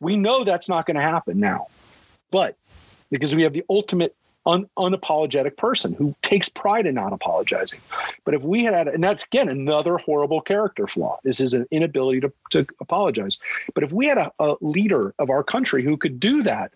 We 0.00 0.16
know 0.16 0.44
that's 0.44 0.68
not 0.68 0.86
going 0.86 0.96
to 0.96 1.02
happen 1.02 1.38
now, 1.38 1.66
but 2.30 2.56
because 3.10 3.36
we 3.36 3.42
have 3.42 3.52
the 3.52 3.64
ultimate 3.68 4.16
un, 4.46 4.68
unapologetic 4.78 5.56
person 5.56 5.92
who 5.92 6.14
takes 6.22 6.48
pride 6.48 6.86
in 6.86 6.94
not 6.94 7.12
apologizing. 7.12 7.80
But 8.24 8.34
if 8.34 8.42
we 8.42 8.64
had, 8.64 8.88
and 8.88 9.04
that's 9.04 9.24
again 9.24 9.48
another 9.48 9.98
horrible 9.98 10.40
character 10.40 10.86
flaw, 10.86 11.18
this 11.24 11.40
is 11.40 11.52
his 11.52 11.66
inability 11.70 12.20
to, 12.20 12.32
to 12.52 12.66
apologize. 12.80 13.38
But 13.74 13.84
if 13.84 13.92
we 13.92 14.06
had 14.06 14.18
a, 14.18 14.32
a 14.38 14.56
leader 14.60 15.14
of 15.18 15.30
our 15.30 15.42
country 15.42 15.82
who 15.82 15.96
could 15.96 16.18
do 16.18 16.42
that, 16.44 16.72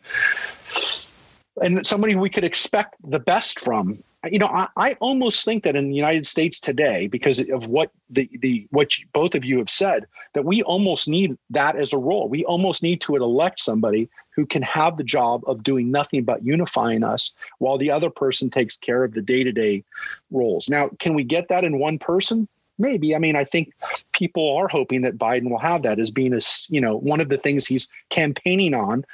and 1.62 1.86
somebody 1.86 2.16
we 2.16 2.30
could 2.30 2.44
expect 2.44 2.96
the 3.04 3.20
best 3.20 3.60
from. 3.60 4.02
You 4.30 4.38
know, 4.38 4.46
I, 4.46 4.68
I, 4.76 4.92
almost 5.00 5.44
think 5.44 5.64
that 5.64 5.76
in 5.76 5.90
the 5.90 5.94
United 5.94 6.26
States 6.26 6.58
today, 6.58 7.08
because 7.08 7.46
of 7.50 7.66
what 7.66 7.90
the 8.08 8.28
the 8.40 8.66
what 8.70 8.98
you, 8.98 9.06
both 9.12 9.34
of 9.34 9.44
you 9.44 9.58
have 9.58 9.68
said, 9.68 10.06
that 10.32 10.46
we 10.46 10.62
almost 10.62 11.08
need 11.08 11.36
that 11.50 11.76
as 11.76 11.92
a 11.92 11.98
role. 11.98 12.28
We 12.28 12.44
almost 12.46 12.82
need 12.82 13.02
to 13.02 13.16
elect 13.16 13.60
somebody 13.60 14.08
who 14.30 14.46
can 14.46 14.62
have 14.62 14.96
the 14.96 15.04
job 15.04 15.42
of 15.46 15.62
doing 15.62 15.90
nothing 15.90 16.24
but 16.24 16.42
unifying 16.42 17.04
us, 17.04 17.32
while 17.58 17.76
the 17.76 17.90
other 17.90 18.08
person 18.08 18.48
takes 18.48 18.76
care 18.78 19.04
of 19.04 19.12
the 19.12 19.22
day 19.22 19.44
to 19.44 19.52
day 19.52 19.84
roles. 20.30 20.70
Now, 20.70 20.88
can 20.98 21.12
we 21.12 21.22
get 21.22 21.48
that 21.48 21.64
in 21.64 21.78
one 21.78 21.98
person? 21.98 22.48
Maybe. 22.78 23.14
I 23.14 23.18
mean, 23.18 23.36
I 23.36 23.44
think 23.44 23.72
people 24.12 24.56
are 24.56 24.66
hoping 24.66 25.02
that 25.02 25.18
Biden 25.18 25.48
will 25.48 25.58
have 25.58 25.82
that 25.82 26.00
as 26.00 26.10
being 26.10 26.34
a, 26.34 26.40
you 26.70 26.80
know, 26.80 26.96
one 26.96 27.20
of 27.20 27.28
the 27.28 27.38
things 27.38 27.66
he's 27.66 27.88
campaigning 28.10 28.74
on 28.74 29.04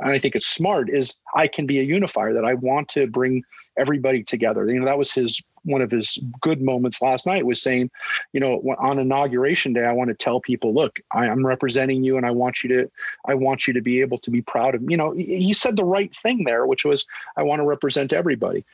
and 0.00 0.10
I 0.10 0.18
think 0.18 0.36
it's 0.36 0.46
smart 0.46 0.88
is 0.90 1.16
I 1.34 1.46
can 1.46 1.66
be 1.66 1.80
a 1.80 1.82
unifier 1.82 2.32
that 2.34 2.44
I 2.44 2.54
want 2.54 2.88
to 2.90 3.06
bring 3.06 3.42
everybody 3.78 4.22
together. 4.22 4.68
You 4.68 4.80
know, 4.80 4.86
that 4.86 4.98
was 4.98 5.12
his 5.12 5.42
one 5.68 5.82
of 5.82 5.90
his 5.90 6.18
good 6.40 6.60
moments 6.60 7.00
last 7.02 7.26
night 7.26 7.46
was 7.46 7.60
saying, 7.60 7.90
you 8.32 8.40
know, 8.40 8.60
on 8.78 8.98
inauguration 8.98 9.72
day, 9.72 9.84
I 9.84 9.92
want 9.92 10.08
to 10.08 10.14
tell 10.14 10.40
people, 10.40 10.74
look, 10.74 11.00
I, 11.12 11.26
am 11.26 11.46
representing 11.46 12.02
you, 12.02 12.16
and 12.16 12.26
I 12.26 12.30
want 12.30 12.62
you 12.62 12.68
to, 12.70 12.90
I 13.26 13.34
want 13.34 13.66
you 13.66 13.74
to 13.74 13.80
be 13.80 14.00
able 14.00 14.18
to 14.18 14.30
be 14.30 14.42
proud 14.42 14.74
of. 14.74 14.82
You 14.88 14.96
know, 14.96 15.12
he 15.12 15.52
said 15.52 15.76
the 15.76 15.84
right 15.84 16.14
thing 16.16 16.44
there, 16.44 16.66
which 16.66 16.84
was, 16.84 17.06
I 17.36 17.42
want 17.42 17.60
to 17.60 17.64
represent 17.64 18.12
everybody, 18.12 18.64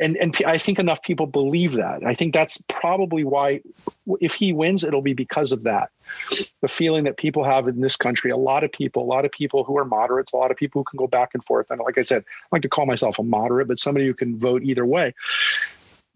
and 0.00 0.16
and 0.16 0.36
I 0.46 0.58
think 0.58 0.78
enough 0.78 1.02
people 1.02 1.26
believe 1.26 1.72
that. 1.72 2.04
I 2.04 2.14
think 2.14 2.34
that's 2.34 2.62
probably 2.68 3.24
why, 3.24 3.60
if 4.20 4.34
he 4.34 4.52
wins, 4.52 4.84
it'll 4.84 5.02
be 5.02 5.14
because 5.14 5.52
of 5.52 5.64
that, 5.64 5.90
the 6.60 6.68
feeling 6.68 7.04
that 7.04 7.16
people 7.16 7.44
have 7.44 7.68
in 7.68 7.80
this 7.80 7.96
country. 7.96 8.30
A 8.30 8.36
lot 8.36 8.64
of 8.64 8.72
people, 8.72 9.02
a 9.02 9.04
lot 9.04 9.24
of 9.24 9.32
people 9.32 9.64
who 9.64 9.76
are 9.78 9.84
moderates, 9.84 10.32
a 10.32 10.36
lot 10.36 10.50
of 10.50 10.56
people 10.56 10.80
who 10.80 10.84
can 10.84 10.96
go 10.96 11.06
back 11.06 11.30
and 11.34 11.44
forth. 11.44 11.70
And 11.70 11.80
like 11.80 11.98
I 11.98 12.02
said, 12.02 12.24
I 12.28 12.46
like 12.52 12.62
to 12.62 12.68
call 12.68 12.86
myself 12.86 13.18
a 13.18 13.22
moderate, 13.22 13.68
but 13.68 13.78
somebody 13.78 14.06
who 14.06 14.14
can 14.14 14.38
vote 14.38 14.62
either 14.62 14.86
way 14.86 15.14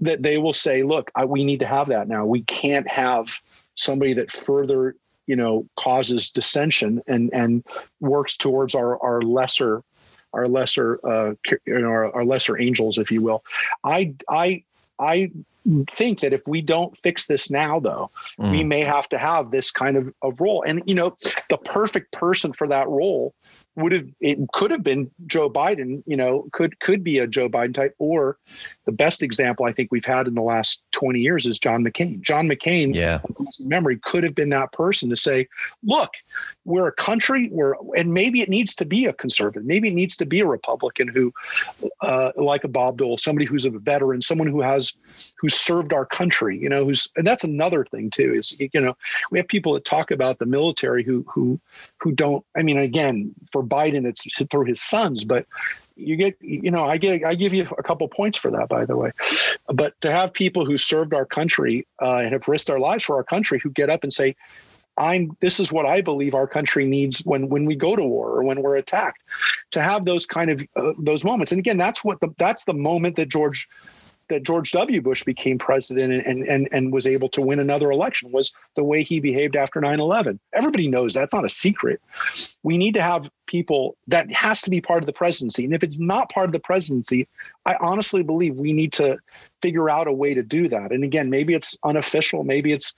that 0.03 0.23
they 0.23 0.37
will 0.37 0.53
say, 0.53 0.83
look, 0.83 1.11
I, 1.15 1.25
we 1.25 1.45
need 1.45 1.61
to 1.61 1.67
have 1.67 1.89
that 1.89 2.09
now. 2.09 2.27
We 2.27 2.43
can't 2.43 2.89
have 2.89 3.29
somebody 3.77 4.13
that 4.15 4.31
further, 4.31 4.97
you 5.27 5.37
know, 5.37 5.67
causes 5.77 6.31
dissension 6.31 7.01
and 7.07 7.33
and 7.33 7.65
works 8.01 8.37
towards 8.37 8.75
our 8.75 9.01
our 9.03 9.23
lesser 9.23 9.83
our 10.33 10.49
lesser 10.49 10.99
uh 11.07 11.35
you 11.67 11.79
know, 11.79 11.89
our, 11.89 12.13
our 12.15 12.25
lesser 12.25 12.61
angels, 12.61 12.99
if 12.99 13.11
you 13.11 13.23
will. 13.23 13.45
I 13.85 14.15
I 14.29 14.65
I 14.99 15.31
think 15.93 16.21
that 16.21 16.33
if 16.33 16.43
we 16.49 16.61
don't 16.61 16.97
fix 16.99 17.29
this 17.29 17.49
now, 17.49 17.79
though, 17.79 18.11
mm. 18.41 18.51
we 18.51 18.65
may 18.65 18.83
have 18.85 19.09
to 19.11 19.19
have 19.19 19.53
this 19.53 19.71
kind 19.71 19.97
of, 19.97 20.13
of 20.23 20.41
role. 20.41 20.65
And 20.67 20.83
you 20.87 20.97
know, 20.97 21.17
the 21.49 21.59
perfect 21.59 22.11
person 22.11 22.53
for 22.53 22.67
that 22.67 22.89
role 22.89 23.35
would 23.77 23.93
have 23.93 24.07
it 24.21 24.39
could 24.53 24.71
have 24.71 24.83
been 24.83 25.11
Joe 25.27 25.49
Biden, 25.49 26.03
you 26.07 26.17
know, 26.17 26.49
could 26.53 26.79
could 26.81 27.03
be 27.03 27.19
a 27.19 27.27
Joe 27.27 27.49
Biden 27.49 27.75
type, 27.75 27.95
or 27.99 28.39
the 28.85 28.93
best 28.93 29.23
example 29.23 29.65
I 29.65 29.73
think 29.73 29.91
we've 29.91 30.05
had 30.05 30.27
in 30.27 30.35
the 30.35 30.43
last 30.43 30.85
20 30.93 31.21
years 31.21 31.47
is 31.47 31.59
John 31.59 31.83
McCain. 31.83 32.21
John 32.21 32.49
McCain, 32.49 32.95
yeah, 32.95 33.21
memory 33.59 33.99
could 33.99 34.25
have 34.25 34.35
been 34.35 34.51
that 34.51 34.73
person 34.73 35.09
to 35.11 35.17
say, 35.17 35.49
look, 35.83 36.11
we're 36.65 36.87
a 36.87 36.93
country 36.93 37.49
where 37.49 37.75
and 37.97 38.13
maybe 38.13 38.43
it 38.43 38.51
needs 38.51 38.75
to 38.77 38.85
be 38.85 39.07
a 39.07 39.13
conservative, 39.13 39.65
maybe 39.65 39.89
it 39.89 39.95
needs 39.95 40.17
to 40.19 40.27
be 40.27 40.41
a 40.41 40.47
Republican 40.47 41.09
who 41.09 41.33
uh, 42.03 42.33
like 42.37 42.65
a 42.65 42.69
Bob 42.69 42.99
Dole, 42.99 43.17
somebody 43.17 43.47
who's 43.47 43.65
a 43.65 43.71
veteran, 43.71 44.21
someone 44.21 44.49
who 44.49 44.61
has 44.61 44.93
who's 45.39 45.55
served 45.55 45.93
our 45.93 46.05
country, 46.05 46.59
you 46.59 46.69
know, 46.69 46.85
who's 46.85 47.09
and 47.17 47.27
that's 47.27 47.45
another 47.45 47.87
thing 47.87 48.11
too, 48.11 48.35
is 48.35 48.55
you 48.59 48.81
know, 48.81 48.97
we 49.31 49.39
have 49.39 49.49
people 49.49 49.73
that 49.75 49.85
talk 49.87 50.11
about 50.11 50.39
the 50.39 50.47
military 50.47 51.03
who 51.03 51.25
who 51.27 51.59
who 52.03 52.13
don't, 52.13 52.45
I 52.57 52.63
mean, 52.63 52.79
again, 52.79 53.33
for 53.51 53.63
Biden, 53.63 54.07
it's 54.07 54.27
through 54.51 54.65
his 54.65 54.83
sons, 54.83 55.23
but 55.25 55.47
you 55.95 56.17
get, 56.17 56.37
you 56.41 56.71
know, 56.71 56.85
I 56.85 56.99
get, 56.99 57.25
I 57.25 57.35
give 57.37 57.55
you 57.55 57.69
a 57.79 57.83
couple 57.83 58.09
points 58.09 58.37
for 58.37 58.51
that, 58.51 58.69
by 58.69 58.85
the 58.85 58.97
way. 58.97 59.13
But 59.69 60.01
to 60.01 60.11
have 60.11 60.33
people 60.33 60.67
who 60.67 60.77
served 60.79 61.15
our 61.15 61.25
country 61.25 61.87
uh, 62.01 62.17
and 62.17 62.33
have 62.33 62.49
risked 62.49 62.67
their 62.67 62.81
lives 62.81 63.05
for 63.05 63.17
our 63.17 63.25
country 63.25 63.61
who 63.63 63.71
get 63.71 63.89
up 63.89 64.03
and 64.03 64.13
say, 64.13 64.35
I'm 64.99 65.37
this 65.41 65.59
is 65.59 65.73
what 65.73 65.87
I 65.87 66.03
believe 66.03 66.35
our 66.35 66.47
country 66.47 66.85
needs 66.85 67.21
when 67.21 67.49
when 67.49 67.65
we 67.65 67.77
go 67.77 67.97
to 67.97 68.03
war 68.03 68.29
or 68.29 68.43
when 68.43 68.61
we're 68.61 68.77
attacked 68.77 69.23
to 69.71 69.81
have 69.81 70.05
those 70.05 70.27
kind 70.27 70.51
of 70.51 70.63
uh, 70.77 70.93
those 70.99 71.25
moments 71.25 71.51
and 71.51 71.59
again 71.59 71.79
that's 71.79 72.05
what 72.05 72.21
the 72.21 72.29
that's 72.37 72.67
the 72.67 72.75
moment 72.75 73.17
that 73.17 73.31
George 73.31 73.71
that 74.33 74.43
George 74.43 74.73
W. 74.73 75.01
Bush 75.01 75.23
became 75.25 75.59
president 75.59 76.27
and, 76.27 76.49
and, 76.49 76.69
and 76.73 76.93
was 76.93 77.07
able 77.07 77.29
to 77.29 77.43
win 77.43 77.61
another 77.61 77.91
election 77.91 78.33
was 78.33 78.53
the 78.75 78.83
way 78.83 79.03
he 79.03 79.21
behaved 79.21 79.57
after 79.57 79.81
9 79.81 80.01
11. 80.01 80.41
Everybody 80.53 80.89
knows 80.89 81.15
that's 81.15 81.35
not 81.35 81.45
a 81.45 81.51
secret. 81.51 82.01
We 82.63 82.79
need 82.79 82.95
to 82.95 83.03
have 83.03 83.31
people 83.47 83.97
that 84.09 84.31
has 84.33 84.63
to 84.63 84.71
be 84.71 84.81
part 84.81 85.03
of 85.03 85.07
the 85.07 85.13
presidency. 85.13 85.65
And 85.65 85.75
if 85.75 85.85
it's 85.85 86.01
not 86.01 86.31
part 86.31 86.47
of 86.47 86.53
the 86.53 86.61
presidency, 86.61 87.29
I 87.67 87.77
honestly 87.81 88.23
believe 88.23 88.57
we 88.57 88.73
need 88.73 88.93
to 88.95 89.19
figure 89.63 89.89
out 89.89 90.09
a 90.09 90.13
way 90.13 90.35
to 90.35 90.43
do 90.43 90.69
that. 90.69 90.93
And 90.93 91.05
again, 91.05 91.31
maybe 91.31 91.55
it's 91.55 91.79
unofficial. 91.85 92.45
Maybe 92.45 92.73
it's 92.73 92.95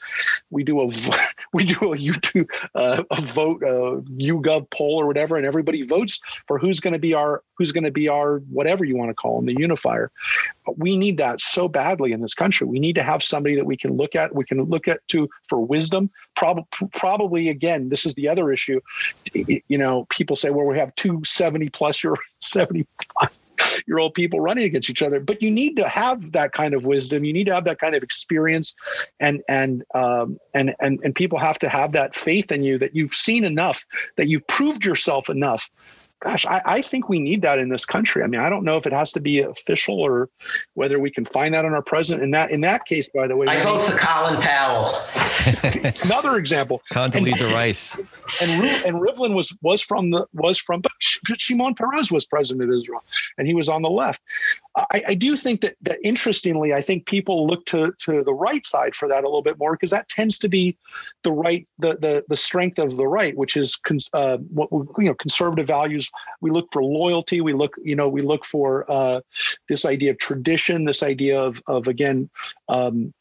we 0.50 0.64
do 0.64 0.80
a 0.80 0.86
we 1.52 1.64
do 1.64 1.92
a 1.92 1.96
YouTube 1.96 2.48
uh, 2.74 3.04
a 3.10 3.20
vote 3.20 3.62
a 3.62 4.00
YouGov 4.20 4.70
poll 4.70 5.00
or 5.00 5.06
whatever, 5.06 5.36
and 5.36 5.46
everybody 5.46 5.82
votes 5.82 6.20
for 6.48 6.58
who's 6.58 6.80
going 6.80 6.94
to 6.94 6.98
be 6.98 7.14
our 7.14 7.42
who's 7.56 7.70
going 7.70 7.84
to 7.84 7.90
be 7.90 8.08
our 8.08 8.38
whatever 8.50 8.84
you 8.84 8.96
want 8.96 9.10
to 9.10 9.14
call 9.14 9.36
them, 9.36 9.46
the 9.46 9.60
unifier. 9.60 10.10
But 10.66 10.78
we 10.78 10.96
need 10.96 11.18
that 11.18 11.40
so 11.40 11.68
badly 11.68 12.12
in 12.12 12.20
this 12.20 12.34
country. 12.34 12.66
We 12.66 12.80
need 12.80 12.94
to 12.94 13.02
have 13.02 13.22
somebody 13.22 13.54
that 13.56 13.66
we 13.66 13.76
can 13.76 13.94
look 13.94 14.16
at. 14.16 14.34
We 14.34 14.44
can 14.44 14.62
look 14.62 14.88
at 14.88 15.06
to 15.08 15.28
for 15.46 15.60
wisdom. 15.60 16.10
Probably 16.34 16.64
probably 16.94 17.48
again, 17.48 17.90
this 17.90 18.06
is 18.06 18.14
the 18.14 18.28
other 18.28 18.50
issue. 18.50 18.80
You 19.34 19.78
know, 19.78 20.06
people 20.08 20.36
say, 20.36 20.50
well, 20.50 20.66
we 20.66 20.78
have 20.78 20.94
two 20.96 21.20
seventy 21.24 21.68
plus 21.68 22.02
year 22.02 22.14
75 22.38 23.30
year 23.86 23.98
old 23.98 24.14
people 24.14 24.40
running 24.40 24.64
against 24.64 24.90
each 24.90 25.02
other. 25.02 25.20
But 25.20 25.42
you 25.42 25.50
need 25.50 25.76
to 25.76 25.88
have 25.88 26.32
that 26.32 26.52
kind 26.52 26.74
of 26.74 26.86
wisdom. 26.86 27.24
You 27.24 27.32
need 27.32 27.44
to 27.44 27.54
have 27.54 27.64
that 27.64 27.78
kind 27.78 27.94
of 27.94 28.02
experience. 28.02 28.74
And 29.20 29.42
and 29.48 29.84
um, 29.94 30.38
and 30.52 30.74
and 30.80 31.00
and 31.02 31.14
people 31.14 31.38
have 31.38 31.58
to 31.60 31.68
have 31.68 31.92
that 31.92 32.14
faith 32.14 32.50
in 32.52 32.62
you 32.62 32.78
that 32.78 32.94
you've 32.94 33.14
seen 33.14 33.44
enough 33.44 33.84
that 34.16 34.28
you've 34.28 34.46
proved 34.46 34.84
yourself 34.84 35.28
enough 35.28 35.68
gosh, 36.24 36.46
I, 36.46 36.62
I, 36.64 36.82
think 36.82 37.08
we 37.08 37.18
need 37.18 37.42
that 37.42 37.58
in 37.58 37.68
this 37.68 37.84
country. 37.84 38.22
I 38.22 38.26
mean, 38.26 38.40
I 38.40 38.48
don't 38.48 38.64
know 38.64 38.76
if 38.76 38.86
it 38.86 38.92
has 38.92 39.12
to 39.12 39.20
be 39.20 39.40
official 39.40 40.00
or 40.00 40.30
whether 40.72 40.98
we 40.98 41.10
can 41.10 41.24
find 41.24 41.54
that 41.54 41.64
on 41.64 41.74
our 41.74 41.82
president. 41.82 42.24
In 42.24 42.30
that 42.30 42.50
in 42.50 42.62
that 42.62 42.86
case, 42.86 43.08
by 43.08 43.26
the 43.26 43.36
way, 43.36 43.46
I 43.46 43.62
vote 43.62 43.80
for 43.80 43.98
Colin 43.98 44.40
Powell. 44.40 44.90
another 46.04 46.36
example, 46.36 46.82
Condoleezza 46.90 47.52
Rice, 47.52 47.96
and 48.40 48.64
and 48.86 48.96
Rivlin 48.96 49.34
was 49.34 49.56
was 49.62 49.82
from 49.82 50.10
the 50.10 50.26
was 50.32 50.58
from, 50.58 50.80
but 50.80 50.92
Shimon 51.00 51.74
Peres 51.74 52.10
was 52.10 52.24
president 52.26 52.68
of 52.68 52.74
Israel, 52.74 53.04
and 53.38 53.46
he 53.46 53.54
was 53.54 53.68
on 53.68 53.82
the 53.82 53.90
left. 53.90 54.22
I, 54.76 55.04
I, 55.08 55.14
do 55.14 55.36
think 55.36 55.60
that, 55.60 55.76
that 55.82 56.00
interestingly, 56.02 56.74
I 56.74 56.80
think 56.80 57.06
people 57.06 57.46
look 57.46 57.64
to 57.66 57.92
to 58.00 58.24
the 58.24 58.34
right 58.34 58.66
side 58.66 58.96
for 58.96 59.06
that 59.08 59.22
a 59.22 59.28
little 59.28 59.42
bit 59.42 59.56
more 59.56 59.72
because 59.72 59.90
that 59.90 60.08
tends 60.08 60.36
to 60.40 60.48
be 60.48 60.76
the 61.22 61.32
right 61.32 61.66
the 61.78 61.96
the 61.96 62.24
the 62.28 62.36
strength 62.36 62.78
of 62.78 62.96
the 62.96 63.06
right, 63.06 63.36
which 63.36 63.56
is 63.56 63.80
uh, 64.12 64.38
what 64.38 64.68
you 64.72 65.06
know 65.06 65.14
conservative 65.14 65.66
values. 65.66 66.10
We 66.40 66.50
look 66.50 66.68
for 66.72 66.82
loyalty. 66.82 67.40
We 67.40 67.52
look 67.52 67.74
you 67.82 67.96
know 67.96 68.08
we 68.08 68.22
look 68.22 68.44
for 68.44 68.90
uh, 68.90 69.20
this 69.68 69.84
idea 69.84 70.10
of 70.10 70.18
tradition, 70.18 70.84
this 70.84 71.02
idea 71.02 71.40
of 71.40 71.62
of 71.66 71.88
again. 71.88 72.30
Um, 72.68 73.12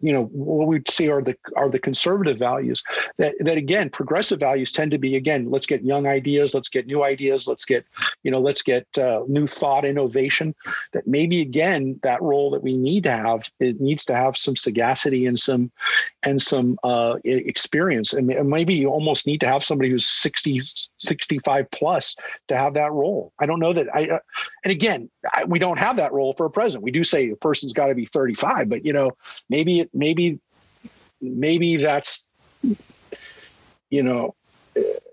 you 0.00 0.12
know 0.12 0.24
what 0.26 0.68
we 0.68 0.80
see 0.88 1.10
are 1.10 1.22
the 1.22 1.36
are 1.56 1.68
the 1.68 1.78
conservative 1.78 2.38
values 2.38 2.82
that 3.18 3.34
that 3.40 3.56
again 3.56 3.90
progressive 3.90 4.40
values 4.40 4.72
tend 4.72 4.90
to 4.90 4.98
be 4.98 5.16
again 5.16 5.50
let's 5.50 5.66
get 5.66 5.84
young 5.84 6.06
ideas 6.06 6.54
let's 6.54 6.68
get 6.68 6.86
new 6.86 7.02
ideas 7.04 7.46
let's 7.46 7.64
get 7.64 7.84
you 8.22 8.30
know 8.30 8.40
let's 8.40 8.62
get 8.62 8.86
uh, 8.98 9.22
new 9.28 9.46
thought 9.46 9.84
innovation 9.84 10.54
that 10.92 11.06
maybe 11.06 11.40
again 11.40 11.98
that 12.02 12.20
role 12.22 12.50
that 12.50 12.62
we 12.62 12.76
need 12.76 13.02
to 13.02 13.10
have 13.10 13.50
it 13.60 13.80
needs 13.80 14.04
to 14.04 14.14
have 14.14 14.36
some 14.36 14.56
sagacity 14.56 15.26
and 15.26 15.38
some 15.38 15.70
and 16.22 16.40
some 16.42 16.78
uh, 16.84 17.16
experience. 17.24 18.12
And 18.12 18.26
maybe 18.26 18.74
you 18.74 18.88
almost 18.88 19.26
need 19.26 19.40
to 19.40 19.48
have 19.48 19.64
somebody 19.64 19.90
who's 19.90 20.06
60 20.06 20.60
65 20.96 21.70
plus 21.70 22.16
to 22.48 22.56
have 22.56 22.74
that 22.74 22.92
role. 22.92 23.32
I 23.38 23.46
don't 23.46 23.60
know 23.60 23.72
that 23.72 23.86
i 23.94 24.06
uh, 24.06 24.18
and 24.64 24.70
again 24.70 25.10
I, 25.32 25.44
we 25.44 25.58
don't 25.58 25.78
have 25.78 25.96
that 25.96 26.12
role 26.12 26.32
for 26.36 26.46
a 26.46 26.50
president. 26.50 26.84
We 26.84 26.90
do 26.90 27.04
say 27.04 27.30
a 27.30 27.36
person's 27.36 27.72
got 27.72 27.88
to 27.88 27.94
be 27.94 28.06
35 28.06 28.68
but 28.68 28.84
you 28.84 28.92
know 28.92 29.12
maybe 29.48 29.57
maybe 29.58 29.80
it 29.80 29.90
maybe 29.92 30.38
maybe 31.20 31.76
that's 31.76 32.24
you 33.90 34.02
know 34.04 34.34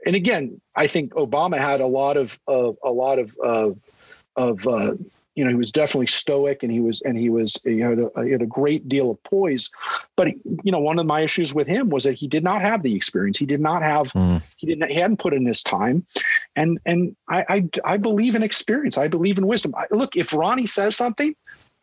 and 0.05 0.15
again 0.15 0.61
i 0.75 0.85
think 0.85 1.13
obama 1.13 1.57
had 1.57 1.81
a 1.81 1.87
lot 1.87 2.15
of, 2.15 2.37
of 2.47 2.77
a 2.83 2.91
lot 2.91 3.17
of 3.17 3.35
of, 3.43 3.79
of 4.35 4.67
uh, 4.67 4.93
you 5.35 5.43
know 5.43 5.49
he 5.49 5.55
was 5.55 5.71
definitely 5.71 6.07
stoic 6.07 6.63
and 6.63 6.71
he 6.71 6.79
was 6.79 7.01
and 7.01 7.17
he 7.17 7.29
was 7.29 7.59
he 7.63 7.79
had, 7.79 7.99
a, 7.99 8.23
he 8.23 8.31
had 8.31 8.41
a 8.41 8.45
great 8.45 8.87
deal 8.87 9.11
of 9.11 9.21
poise. 9.23 9.69
But 10.15 10.29
you 10.63 10.71
know 10.71 10.79
one 10.79 10.97
of 10.97 11.05
my 11.05 11.21
issues 11.21 11.53
with 11.53 11.67
him 11.67 11.89
was 11.89 12.05
that 12.05 12.13
he 12.13 12.27
did 12.27 12.43
not 12.43 12.61
have 12.61 12.83
the 12.83 12.95
experience. 12.95 13.37
He 13.37 13.45
did 13.45 13.59
not 13.59 13.81
have 13.83 14.07
mm. 14.13 14.41
he 14.55 14.67
didn't 14.67 14.89
he 14.89 14.95
hadn't 14.95 15.19
put 15.19 15.33
in 15.33 15.45
his 15.45 15.61
time. 15.61 16.05
And 16.55 16.79
and 16.85 17.15
I, 17.29 17.45
I 17.49 17.69
i 17.83 17.97
believe 17.97 18.35
in 18.35 18.43
experience. 18.43 18.97
I 18.97 19.09
believe 19.09 19.37
in 19.37 19.45
wisdom. 19.45 19.75
I, 19.75 19.87
look 19.91 20.15
if 20.15 20.33
ronnie 20.33 20.67
says 20.67 20.95
something 20.95 21.35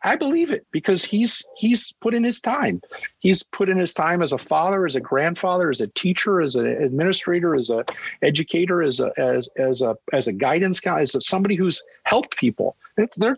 I 0.03 0.15
believe 0.15 0.51
it 0.51 0.65
because 0.71 1.05
he's 1.05 1.45
he's 1.55 1.93
put 2.01 2.13
in 2.13 2.23
his 2.23 2.41
time. 2.41 2.81
He's 3.19 3.41
put 3.41 3.69
in 3.69 3.77
his 3.77 3.93
time 3.93 4.21
as 4.21 4.33
a 4.33 4.37
father, 4.37 4.85
as 4.85 4.95
a 4.95 5.01
grandfather, 5.01 5.69
as 5.69 5.79
a 5.79 5.87
teacher, 5.87 6.41
as 6.41 6.55
an 6.55 6.65
administrator, 6.65 7.55
as 7.55 7.69
a 7.69 7.85
educator, 8.21 8.83
as 8.83 8.99
a 8.99 9.11
as 9.17 9.47
as 9.57 9.81
a 9.81 9.95
as 10.11 10.27
a 10.27 10.33
guidance 10.33 10.79
guy, 10.79 10.99
as 11.01 11.15
a, 11.15 11.21
somebody 11.21 11.55
who's 11.55 11.81
helped 12.03 12.35
people. 12.37 12.75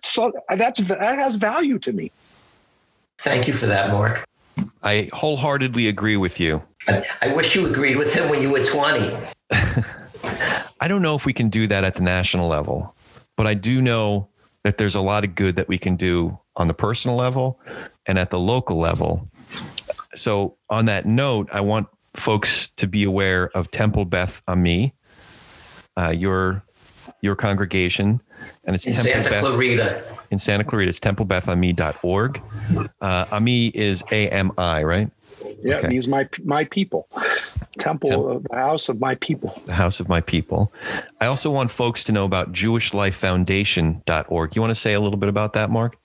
so, 0.02 0.34
that's 0.58 0.82
that 0.82 1.20
has 1.20 1.36
value 1.36 1.78
to 1.80 1.94
me. 1.94 2.12
Thank 3.20 3.48
you 3.48 3.54
for 3.54 3.68
that, 3.68 3.92
Mark. 3.92 4.26
I 4.84 5.10
wholeheartedly 5.14 5.88
agree 5.88 6.18
with 6.18 6.40
you. 6.40 6.64
I, 6.88 7.04
I 7.22 7.28
wish 7.34 7.56
you 7.56 7.68
agreed 7.68 7.98
with 7.98 8.14
him 8.14 8.30
when 8.30 8.42
you 8.42 8.52
were 8.52 8.64
20. 8.64 9.16
I 10.80 10.88
don't 10.88 11.02
know 11.02 11.16
if 11.16 11.26
we 11.26 11.34
can 11.34 11.50
do 11.50 11.68
that 11.68 11.84
at 11.84 11.96
the 11.96 12.04
national 12.04 12.48
level, 12.48 12.96
but 13.36 13.48
I 13.48 13.54
do 13.54 13.82
know 13.82 14.30
that 14.66 14.80
there's 14.80 14.96
a 14.96 15.02
lot 15.02 15.24
of 15.24 15.36
good 15.36 15.58
that 15.58 15.68
we 15.68 15.78
can 15.78 15.96
do 15.96 16.40
on 16.56 16.68
the 16.68 16.74
personal 16.74 17.16
level 17.16 17.60
and 18.08 18.18
at 18.18 18.32
the 18.32 18.40
local 18.40 18.80
level. 18.80 19.30
So, 20.16 20.58
on 20.72 20.88
that 20.88 21.06
note, 21.06 21.50
I 21.52 21.62
want 21.62 21.88
folks 22.16 22.70
to 22.70 22.88
be 22.88 23.04
aware 23.04 23.56
of 23.56 23.70
Temple 23.70 24.06
Beth 24.06 24.42
Ami, 24.48 24.96
uh, 25.96 26.10
your 26.10 26.64
your 27.22 27.36
congregation, 27.36 28.20
and 28.64 28.76
it's 28.76 28.88
in 28.88 28.94
Temple 28.94 29.12
Santa 29.12 29.30
Beth, 29.30 29.44
Clarita. 29.44 30.04
In 30.32 30.40
Santa 30.40 30.64
Clarita, 30.64 30.90
it's 30.90 31.00
templebethami.org. 31.00 32.42
Uh, 33.02 33.26
Ami 33.32 33.68
is 33.68 34.04
A 34.12 34.30
M 34.30 34.52
I, 34.58 34.82
right? 34.82 35.12
Yeah, 35.62 35.76
okay. 35.76 35.94
he's 35.94 36.08
my 36.08 36.28
my 36.44 36.64
people. 36.64 37.08
Temple. 37.80 38.38
Uh, 38.38 38.40
the 38.50 38.56
house 38.56 38.90
of 38.90 39.00
my 39.00 39.16
people. 39.16 39.62
The 39.66 39.74
house 39.74 40.00
of 40.00 40.10
my 40.10 40.22
people. 40.22 40.72
I 41.22 41.28
also 41.28 41.52
want 41.52 41.72
folks 41.72 42.04
to 42.06 42.12
know 42.12 42.26
about 42.26 42.54
JewishLifeFoundation.org. 42.54 44.56
You 44.56 44.62
want 44.62 44.72
to 44.72 44.76
say 44.76 44.94
a 44.94 45.00
little 45.00 45.18
bit 45.18 45.30
about 45.30 45.54
that, 45.54 45.70
Mark? 45.70 45.98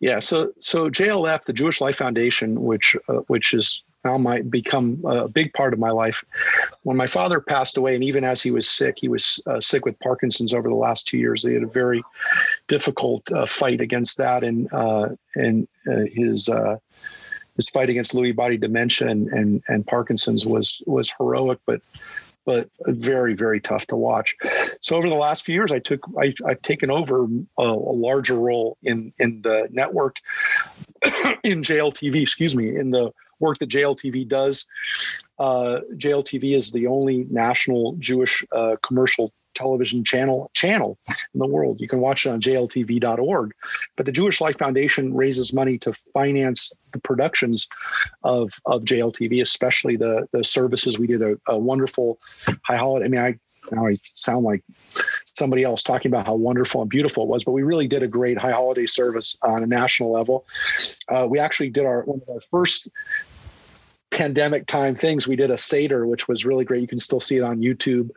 Yeah, 0.00 0.18
so 0.18 0.50
so 0.58 0.90
JLF, 0.90 1.44
the 1.44 1.52
Jewish 1.52 1.80
Life 1.80 1.96
Foundation, 1.96 2.62
which 2.62 2.96
uh, 3.08 3.20
which 3.28 3.54
is 3.54 3.84
now 4.04 4.18
my 4.18 4.42
become 4.42 5.02
a 5.06 5.28
big 5.28 5.52
part 5.54 5.72
of 5.72 5.78
my 5.78 5.90
life. 5.90 6.22
When 6.82 6.96
my 6.96 7.06
father 7.06 7.40
passed 7.40 7.76
away, 7.76 7.94
and 7.94 8.04
even 8.04 8.22
as 8.22 8.42
he 8.42 8.50
was 8.50 8.68
sick, 8.68 8.98
he 9.00 9.08
was 9.08 9.40
uh, 9.46 9.60
sick 9.60 9.84
with 9.84 9.98
Parkinson's 10.00 10.52
over 10.52 10.68
the 10.68 10.74
last 10.74 11.08
two 11.08 11.16
years. 11.16 11.42
He 11.42 11.54
had 11.54 11.62
a 11.62 11.68
very 11.68 12.02
difficult 12.68 13.30
uh, 13.32 13.46
fight 13.46 13.80
against 13.80 14.18
that, 14.18 14.44
and 14.44 14.70
uh, 14.72 15.10
and 15.36 15.66
uh, 15.90 16.04
his 16.12 16.48
uh, 16.48 16.76
his 17.56 17.68
fight 17.68 17.90
against 17.90 18.14
Lewy 18.14 18.34
body 18.34 18.56
dementia 18.56 19.08
and, 19.08 19.28
and 19.28 19.62
and 19.68 19.86
Parkinson's 19.86 20.46
was 20.46 20.82
was 20.86 21.12
heroic, 21.18 21.58
but 21.66 21.80
but 22.44 22.68
very 22.86 23.34
very 23.34 23.60
tough 23.60 23.86
to 23.86 23.96
watch. 23.96 24.34
So 24.80 24.96
over 24.96 25.08
the 25.08 25.14
last 25.14 25.44
few 25.44 25.54
years, 25.54 25.72
I 25.72 25.78
took 25.78 26.04
I, 26.20 26.34
have 26.46 26.62
taken 26.62 26.90
over 26.90 27.24
a, 27.58 27.62
a, 27.62 27.94
larger 27.94 28.34
role 28.34 28.76
in 28.82 29.12
in 29.18 29.42
the 29.42 29.68
network 29.70 30.16
in 31.42 31.62
JLTV. 31.62 32.22
Excuse 32.22 32.54
me, 32.54 32.76
in 32.76 32.90
the 32.90 33.12
work 33.40 33.58
that 33.58 33.68
JLTV 33.68 34.28
does. 34.28 34.66
Uh, 35.38 35.80
JLTV 35.94 36.56
is 36.56 36.70
the 36.70 36.86
only 36.86 37.26
national 37.30 37.96
Jewish 37.98 38.44
uh, 38.52 38.76
commercial 38.82 39.32
television 39.54 40.04
channel 40.04 40.50
channel 40.54 40.98
in 41.08 41.40
the 41.40 41.46
world. 41.46 41.80
You 41.80 41.88
can 41.88 42.00
watch 42.00 42.26
it 42.26 42.30
on 42.30 42.40
jltv.org. 42.40 43.52
But 43.96 44.06
the 44.06 44.12
Jewish 44.12 44.40
Life 44.40 44.58
Foundation 44.58 45.14
raises 45.14 45.52
money 45.52 45.78
to 45.78 45.92
finance 45.92 46.72
the 46.92 47.00
productions 47.00 47.68
of 48.22 48.52
of 48.66 48.84
JLTV, 48.84 49.40
especially 49.40 49.96
the 49.96 50.26
the 50.32 50.44
services. 50.44 50.98
We 50.98 51.06
did 51.06 51.22
a, 51.22 51.36
a 51.48 51.58
wonderful 51.58 52.18
high 52.64 52.76
holiday. 52.76 53.06
I 53.06 53.08
mean, 53.08 53.20
I 53.20 53.38
now 53.72 53.86
I 53.86 53.98
sound 54.12 54.44
like 54.44 54.62
somebody 55.24 55.64
else 55.64 55.82
talking 55.82 56.10
about 56.10 56.26
how 56.26 56.34
wonderful 56.34 56.82
and 56.82 56.90
beautiful 56.90 57.24
it 57.24 57.28
was, 57.28 57.44
but 57.44 57.52
we 57.52 57.62
really 57.62 57.88
did 57.88 58.02
a 58.02 58.08
great 58.08 58.38
high 58.38 58.52
holiday 58.52 58.86
service 58.86 59.36
on 59.42 59.62
a 59.62 59.66
national 59.66 60.12
level. 60.12 60.46
Uh, 61.08 61.26
we 61.28 61.38
actually 61.38 61.70
did 61.70 61.84
our 61.84 62.02
one 62.02 62.20
of 62.26 62.28
our 62.28 62.40
first 62.50 62.90
pandemic 64.14 64.66
time 64.66 64.94
things. 64.94 65.28
We 65.28 65.36
did 65.36 65.50
a 65.50 65.58
Seder, 65.58 66.06
which 66.06 66.28
was 66.28 66.46
really 66.46 66.64
great. 66.64 66.80
You 66.80 66.88
can 66.88 66.98
still 66.98 67.20
see 67.20 67.36
it 67.36 67.42
on 67.42 67.58
YouTube. 67.58 68.10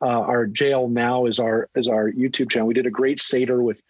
Uh, 0.00 0.20
our 0.20 0.46
jail 0.46 0.88
now 0.88 1.26
is 1.26 1.40
our 1.40 1.68
is 1.74 1.88
our 1.88 2.12
YouTube 2.12 2.50
channel. 2.50 2.68
We 2.68 2.74
did 2.74 2.86
a 2.86 2.90
great 2.90 3.18
Seder 3.18 3.62
with 3.62 3.82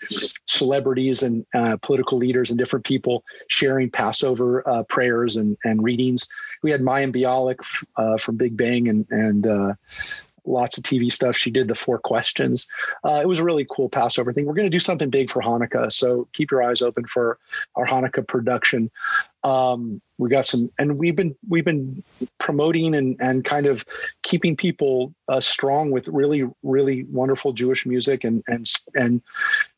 celebrities 0.47 1.22
and 1.22 1.44
uh, 1.55 1.76
political 1.82 2.16
leaders 2.16 2.51
and 2.51 2.59
different 2.59 2.86
people 2.86 3.24
sharing 3.48 3.90
Passover 3.90 4.66
uh, 4.66 4.85
prayers 4.85 5.36
and 5.36 5.59
and 5.64 5.82
readings. 5.82 6.26
We 6.62 6.70
had 6.70 6.80
Mayim 6.80 7.14
Bialik 7.14 7.59
uh, 7.97 8.16
from 8.16 8.36
Big 8.36 8.56
Bang 8.56 8.89
and 8.89 9.06
and 9.10 9.47
uh, 9.47 9.74
lots 10.48 10.78
of 10.78 10.85
TV 10.85 11.12
stuff. 11.12 11.36
She 11.36 11.51
did 11.51 11.68
the 11.68 11.74
four 11.74 11.98
questions. 11.98 12.66
Uh, 13.05 13.20
it 13.22 13.28
was 13.28 13.39
a 13.39 13.44
really 13.44 13.66
cool 13.70 13.89
Passover 13.89 14.32
thing. 14.32 14.47
We're 14.47 14.55
going 14.55 14.66
to 14.66 14.70
do 14.70 14.80
something 14.80 15.10
big 15.10 15.30
for 15.30 15.43
Hanukkah, 15.43 15.93
so 15.93 16.26
keep 16.32 16.51
your 16.51 16.62
eyes 16.62 16.82
open 16.82 17.05
for 17.05 17.39
our 17.76 17.86
Hanukkah 17.86 18.26
production. 18.26 18.90
Um, 19.44 20.02
we 20.19 20.28
got 20.28 20.47
some, 20.47 20.70
and 20.78 20.98
we've 20.98 21.15
been 21.15 21.36
we've 21.48 21.65
been 21.65 22.02
promoting 22.39 22.94
and 22.94 23.16
and 23.20 23.44
kind 23.44 23.66
of 23.66 23.85
keeping 24.23 24.56
people 24.56 25.15
uh, 25.28 25.40
strong 25.40 25.93
with 25.93 26.09
really 26.09 26.44
really 26.65 27.05
wonderful 27.05 27.52
Jewish 27.52 27.86
music 27.86 28.24
and 28.24 28.43
and 28.48 28.69
and 28.97 29.23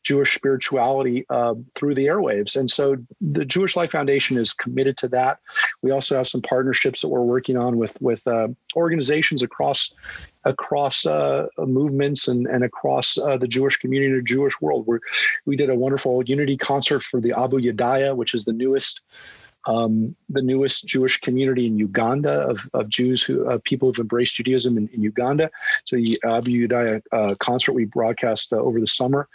Jewish 0.03 0.33
spirituality 0.33 1.25
uh, 1.29 1.53
through 1.75 1.93
the 1.93 2.07
airwaves. 2.07 2.55
And 2.55 2.71
so 2.71 2.97
the 3.21 3.45
Jewish 3.45 3.75
Life 3.75 3.91
Foundation 3.91 4.35
is 4.35 4.51
committed 4.51 4.97
to 4.97 5.07
that. 5.09 5.39
We 5.83 5.91
also 5.91 6.17
have 6.17 6.27
some 6.27 6.41
partnerships 6.41 7.01
that 7.01 7.09
we're 7.09 7.21
working 7.21 7.55
on 7.55 7.77
with 7.77 8.01
with 8.01 8.25
uh, 8.25 8.47
organizations 8.75 9.43
across 9.43 9.93
across 10.43 11.05
uh, 11.05 11.45
movements 11.59 12.27
and, 12.27 12.47
and 12.47 12.63
across 12.63 13.15
uh, 13.19 13.37
the 13.37 13.47
Jewish 13.47 13.77
community, 13.77 14.15
the 14.15 14.23
Jewish 14.23 14.59
world. 14.59 14.87
Where 14.87 15.01
we 15.45 15.55
did 15.55 15.69
a 15.69 15.75
wonderful 15.75 16.23
unity 16.23 16.57
concert 16.57 17.03
for 17.03 17.21
the 17.21 17.29
Abayudaya, 17.29 18.15
which 18.15 18.33
is 18.33 18.43
the 18.45 18.53
newest 18.53 19.01
um, 19.65 20.15
the 20.29 20.41
newest 20.41 20.87
Jewish 20.87 21.19
community 21.19 21.65
in 21.65 21.77
Uganda 21.77 22.31
of, 22.31 22.69
of 22.73 22.89
Jews 22.89 23.23
who 23.23 23.47
uh, 23.47 23.59
people 23.63 23.89
who've 23.89 23.99
embraced 23.99 24.35
Judaism 24.35 24.77
in, 24.77 24.87
in 24.89 25.01
Uganda. 25.01 25.51
So 25.85 25.95
the 25.95 26.19
Abayudaya 26.23 27.01
uh, 27.11 27.35
concert 27.39 27.73
we 27.73 27.85
broadcast 27.85 28.53
uh, 28.53 28.57
over 28.57 28.79
the 28.79 28.87
summer, 28.87 29.27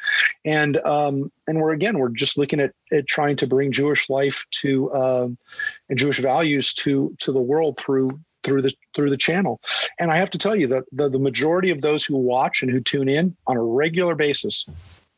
and 0.45 0.79
um, 0.79 1.31
and 1.47 1.61
we're 1.61 1.73
again 1.73 1.99
we're 1.99 2.09
just 2.09 2.39
looking 2.39 2.61
at, 2.61 2.73
at 2.93 3.07
trying 3.07 3.37
to 3.37 3.47
bring 3.47 3.73
Jewish 3.73 4.09
life 4.09 4.45
to 4.63 4.93
um, 4.95 5.39
and 5.89 5.99
Jewish 5.99 6.19
values 6.19 6.75
to 6.75 7.15
to 7.21 7.33
the 7.33 7.41
world 7.41 7.79
through 7.79 8.19
through 8.47 8.63
the 8.63 8.73
through 8.95 9.11
the 9.11 9.17
channel. 9.17 9.61
And 9.99 10.11
I 10.11 10.17
have 10.17 10.31
to 10.31 10.39
tell 10.39 10.57
you 10.57 10.69
that 10.69 10.85
the, 10.93 11.09
the 11.09 11.19
majority 11.19 11.71
of 11.71 11.83
those 11.83 12.05
who 12.05 12.17
watch 12.17 12.63
and 12.63 12.71
who 12.71 12.81
tune 12.81 13.09
in 13.09 13.37
on 13.47 13.57
a 13.57 13.63
regular 13.63 14.15
basis 14.15 14.67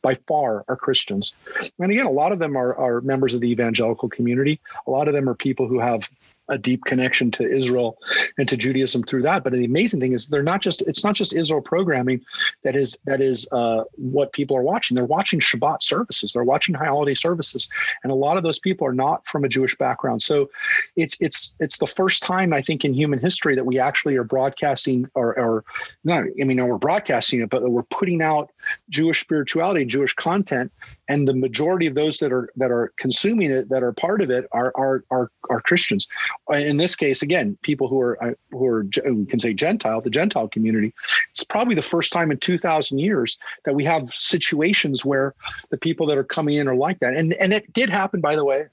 by 0.01 0.15
far 0.27 0.63
are 0.67 0.75
Christians. 0.75 1.33
And 1.79 1.91
again, 1.91 2.05
a 2.05 2.11
lot 2.11 2.31
of 2.31 2.39
them 2.39 2.55
are, 2.55 2.75
are 2.75 3.01
members 3.01 3.33
of 3.33 3.41
the 3.41 3.51
evangelical 3.51 4.09
community. 4.09 4.59
A 4.87 4.91
lot 4.91 5.07
of 5.07 5.13
them 5.13 5.27
are 5.29 5.35
people 5.35 5.67
who 5.67 5.79
have 5.79 6.09
a 6.49 6.57
deep 6.57 6.83
connection 6.85 7.31
to 7.31 7.49
Israel 7.49 7.97
and 8.37 8.47
to 8.49 8.57
Judaism 8.57 9.03
through 9.03 9.21
that. 9.23 9.43
But 9.43 9.53
the 9.53 9.65
amazing 9.65 9.99
thing 9.99 10.13
is 10.13 10.27
they're 10.27 10.43
not 10.43 10.61
just 10.61 10.81
it's 10.83 11.03
not 11.03 11.15
just 11.15 11.35
Israel 11.35 11.61
programming 11.61 12.21
that 12.63 12.75
is 12.75 12.97
that 13.05 13.21
is 13.21 13.47
uh, 13.51 13.83
what 13.95 14.33
people 14.33 14.57
are 14.57 14.63
watching. 14.63 14.95
They're 14.95 15.05
watching 15.05 15.39
Shabbat 15.39 15.83
services. 15.83 16.33
They're 16.33 16.43
watching 16.43 16.75
high 16.75 16.87
holiday 16.87 17.13
services, 17.13 17.69
and 18.03 18.11
a 18.11 18.15
lot 18.15 18.37
of 18.37 18.43
those 18.43 18.59
people 18.59 18.85
are 18.87 18.93
not 18.93 19.25
from 19.27 19.43
a 19.43 19.49
Jewish 19.49 19.75
background. 19.77 20.21
So 20.21 20.49
it's 20.95 21.15
it's 21.19 21.55
it's 21.59 21.77
the 21.77 21.87
first 21.87 22.23
time 22.23 22.53
I 22.53 22.61
think 22.61 22.83
in 22.85 22.93
human 22.93 23.19
history 23.19 23.55
that 23.55 23.65
we 23.65 23.79
actually 23.79 24.15
are 24.15 24.23
broadcasting 24.23 25.09
or, 25.15 25.37
or 25.37 25.63
not. 26.03 26.23
I 26.39 26.43
mean, 26.43 26.57
no, 26.57 26.65
we're 26.65 26.77
broadcasting 26.77 27.41
it, 27.41 27.49
but 27.49 27.69
we're 27.69 27.83
putting 27.83 28.21
out 28.21 28.51
Jewish 28.89 29.21
spirituality, 29.21 29.85
Jewish 29.85 30.13
content, 30.13 30.71
and 31.09 31.27
the 31.27 31.33
majority 31.33 31.87
of 31.87 31.95
those 31.95 32.19
that 32.19 32.31
are 32.31 32.49
that 32.55 32.71
are 32.71 32.93
consuming 32.97 33.51
it, 33.51 33.67
that 33.69 33.83
are 33.83 33.91
part 33.91 34.21
of 34.21 34.29
it, 34.29 34.47
are 34.51 34.71
are 34.75 35.03
are, 35.09 35.31
are 35.49 35.59
Christians. 35.61 36.07
In 36.53 36.77
this 36.77 36.95
case, 36.95 37.21
again, 37.21 37.57
people 37.63 37.87
who 37.87 37.99
are 37.99 38.23
uh, 38.23 38.33
who 38.51 38.65
are 38.65 38.85
uh, 38.97 39.09
who 39.09 39.25
can 39.25 39.39
say 39.39 39.53
Gentile, 39.53 39.99
the 39.99 40.09
Gentile 40.09 40.47
community. 40.47 40.93
It's 41.31 41.43
probably 41.43 41.75
the 41.75 41.81
first 41.81 42.13
time 42.13 42.31
in 42.31 42.37
two 42.37 42.57
thousand 42.57 42.99
years 42.99 43.37
that 43.65 43.75
we 43.75 43.83
have 43.85 44.13
situations 44.13 45.03
where 45.03 45.33
the 45.71 45.77
people 45.77 46.05
that 46.07 46.17
are 46.17 46.23
coming 46.23 46.55
in 46.55 46.67
are 46.67 46.75
like 46.75 46.99
that, 46.99 47.15
and 47.15 47.33
and 47.33 47.51
it 47.53 47.73
did 47.73 47.89
happen, 47.89 48.21
by 48.21 48.35
the 48.35 48.45
way. 48.45 48.67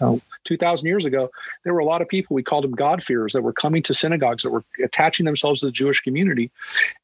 Uh, 0.00 0.16
2,000 0.46 0.86
years 0.86 1.04
ago, 1.04 1.30
there 1.64 1.74
were 1.74 1.80
a 1.80 1.84
lot 1.84 2.00
of 2.00 2.08
people, 2.08 2.34
we 2.34 2.42
called 2.42 2.64
them 2.64 2.72
God-fearers, 2.72 3.32
that 3.32 3.42
were 3.42 3.52
coming 3.52 3.82
to 3.82 3.94
synagogues, 3.94 4.42
that 4.42 4.50
were 4.50 4.64
attaching 4.82 5.26
themselves 5.26 5.60
to 5.60 5.66
the 5.66 5.72
Jewish 5.72 6.00
community. 6.00 6.50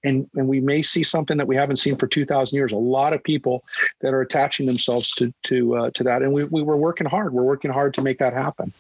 And, 0.03 0.29
and 0.35 0.49
we 0.49 0.61
may 0.61 0.83
see 0.83 1.03
something 1.03 1.37
that 1.37 1.49
we 1.49 1.57
haven't 1.57 1.77
seen 1.77 1.97
for 1.97 2.07
2,000 2.07 2.57
years, 2.57 2.73
a 2.73 2.77
lot 2.77 3.13
of 3.13 3.23
people 3.23 3.65
that 4.01 4.15
are 4.15 4.23
attaching 4.23 4.67
themselves 4.67 5.11
to, 5.17 5.33
to, 5.45 5.77
uh, 5.77 5.91
to 5.91 6.05
that. 6.05 6.23
And 6.23 6.33
we, 6.33 6.45
we 6.45 6.63
were 6.63 6.77
working 6.77 7.07
hard. 7.07 7.35
We're 7.35 7.43
working 7.43 7.71
hard 7.71 7.95
to 7.95 8.03
make 8.03 8.19
that 8.19 8.33
happen. 8.33 8.73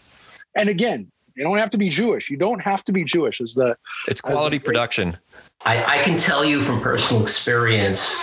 And 0.54 0.68
again, 0.68 1.10
you 1.36 1.44
don't 1.44 1.58
have 1.58 1.70
to 1.70 1.78
be 1.78 1.88
Jewish. 1.88 2.30
You 2.30 2.36
don't 2.36 2.60
have 2.60 2.84
to 2.84 2.92
be 2.92 3.04
Jewish. 3.04 3.40
As 3.40 3.54
the 3.54 3.76
it's 4.08 4.20
quality 4.20 4.58
the 4.58 4.64
production. 4.64 5.16
I, 5.64 6.00
I, 6.00 6.02
can 6.02 6.18
tell 6.18 6.44
you 6.44 6.60
from 6.60 6.80
personal 6.80 7.22
experience, 7.22 8.20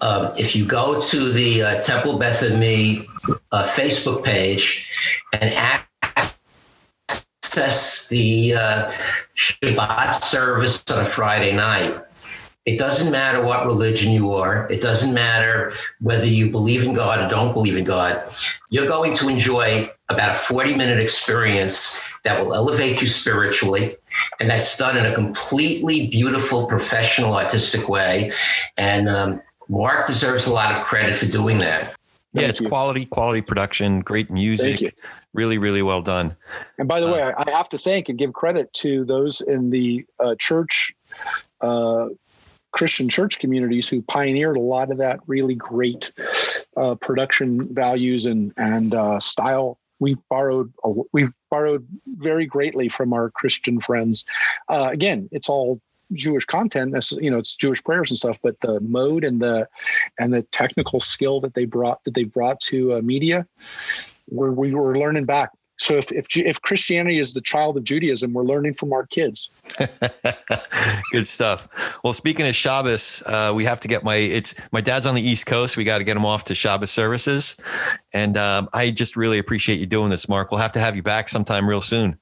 um, 0.00 0.30
if 0.38 0.56
you 0.56 0.64
go 0.64 0.98
to 0.98 1.28
the 1.30 1.62
uh, 1.62 1.82
Temple 1.82 2.18
Beth 2.18 2.42
Ami 2.42 3.06
uh, 3.52 3.64
Facebook 3.64 4.24
page 4.24 4.90
and 5.34 5.52
access 5.52 6.38
the 8.08 8.54
uh, 8.54 8.90
Shabbat 9.36 10.22
service 10.24 10.82
on 10.90 11.02
a 11.02 11.04
Friday 11.04 11.52
night, 11.54 12.02
it 12.68 12.78
doesn't 12.78 13.10
matter 13.10 13.42
what 13.42 13.64
religion 13.64 14.12
you 14.12 14.34
are. 14.34 14.70
It 14.70 14.82
doesn't 14.82 15.14
matter 15.14 15.72
whether 16.00 16.26
you 16.26 16.50
believe 16.50 16.84
in 16.84 16.92
God 16.92 17.24
or 17.24 17.28
don't 17.30 17.54
believe 17.54 17.78
in 17.78 17.84
God. 17.84 18.30
You're 18.68 18.86
going 18.86 19.14
to 19.16 19.28
enjoy 19.30 19.90
about 20.10 20.32
a 20.32 20.38
40 20.38 20.74
minute 20.74 20.98
experience 20.98 21.98
that 22.28 22.44
will 22.44 22.54
elevate 22.54 23.00
you 23.00 23.06
spiritually. 23.06 23.96
And 24.38 24.50
that's 24.50 24.76
done 24.76 24.96
in 24.96 25.06
a 25.06 25.14
completely 25.14 26.08
beautiful, 26.08 26.66
professional, 26.66 27.34
artistic 27.34 27.88
way. 27.88 28.32
And 28.76 29.08
um, 29.08 29.40
Mark 29.68 30.06
deserves 30.06 30.46
a 30.46 30.52
lot 30.52 30.70
of 30.76 30.82
credit 30.82 31.16
for 31.16 31.26
doing 31.26 31.58
that. 31.58 31.94
Yeah, 32.34 32.48
it's 32.48 32.60
you. 32.60 32.68
quality, 32.68 33.06
quality 33.06 33.40
production, 33.40 34.00
great 34.00 34.30
music, 34.30 34.94
really, 35.32 35.56
really 35.56 35.80
well 35.80 36.02
done. 36.02 36.36
And 36.78 36.86
by 36.86 37.00
the 37.00 37.08
uh, 37.08 37.12
way, 37.12 37.32
I 37.36 37.50
have 37.50 37.70
to 37.70 37.78
thank 37.78 38.10
and 38.10 38.18
give 38.18 38.34
credit 38.34 38.70
to 38.74 39.06
those 39.06 39.40
in 39.40 39.70
the 39.70 40.04
uh, 40.20 40.34
church 40.38 40.92
uh, 41.62 42.08
Christian 42.72 43.08
church 43.08 43.38
communities 43.38 43.88
who 43.88 44.02
pioneered 44.02 44.58
a 44.58 44.60
lot 44.60 44.92
of 44.92 44.98
that 44.98 45.20
really 45.26 45.54
great 45.54 46.12
uh, 46.76 46.94
production 46.96 47.74
values 47.74 48.26
and 48.26 48.52
and 48.58 48.94
uh, 48.94 49.18
style. 49.18 49.78
We've 49.98 50.20
borrowed 50.28 50.70
we've 51.12 51.32
borrowed 51.50 51.86
very 52.06 52.46
greatly 52.46 52.88
from 52.88 53.12
our 53.12 53.30
Christian 53.30 53.80
friends. 53.80 54.24
Uh, 54.68 54.88
again, 54.92 55.28
it's 55.32 55.48
all 55.48 55.80
Jewish 56.12 56.44
content. 56.44 56.94
You 57.20 57.30
know, 57.30 57.38
it's 57.38 57.54
Jewish 57.54 57.82
prayers 57.82 58.10
and 58.10 58.18
stuff, 58.18 58.38
but 58.42 58.60
the 58.60 58.80
mode 58.80 59.24
and 59.24 59.40
the 59.40 59.68
and 60.18 60.32
the 60.32 60.42
technical 60.42 61.00
skill 61.00 61.40
that 61.40 61.54
they 61.54 61.64
brought 61.64 62.02
that 62.04 62.14
they 62.14 62.24
brought 62.24 62.60
to 62.62 62.94
uh, 62.94 63.02
media, 63.02 63.46
we're, 64.30 64.50
we 64.50 64.74
were 64.74 64.98
learning 64.98 65.24
back 65.24 65.50
so 65.78 65.96
if, 65.96 66.10
if 66.12 66.26
if 66.36 66.60
Christianity 66.60 67.18
is 67.18 67.34
the 67.34 67.40
child 67.40 67.76
of 67.76 67.84
Judaism, 67.84 68.32
we're 68.32 68.42
learning 68.42 68.74
from 68.74 68.92
our 68.92 69.06
kids. 69.06 69.48
Good 71.12 71.28
stuff. 71.28 71.68
Well, 72.02 72.12
speaking 72.12 72.46
of 72.46 72.54
Shabbos, 72.54 73.22
uh, 73.26 73.52
we 73.54 73.64
have 73.64 73.78
to 73.80 73.88
get 73.88 74.02
my 74.02 74.16
it's 74.16 74.54
my 74.72 74.80
dad's 74.80 75.06
on 75.06 75.14
the 75.14 75.22
East 75.22 75.46
Coast. 75.46 75.76
We 75.76 75.84
got 75.84 75.98
to 75.98 76.04
get 76.04 76.16
him 76.16 76.26
off 76.26 76.44
to 76.44 76.54
Shabbos 76.54 76.90
services, 76.90 77.56
and 78.12 78.36
um, 78.36 78.68
I 78.72 78.90
just 78.90 79.16
really 79.16 79.38
appreciate 79.38 79.78
you 79.78 79.86
doing 79.86 80.10
this, 80.10 80.28
Mark. 80.28 80.50
We'll 80.50 80.60
have 80.60 80.72
to 80.72 80.80
have 80.80 80.96
you 80.96 81.02
back 81.02 81.28
sometime 81.28 81.68
real 81.68 81.82
soon. 81.82 82.18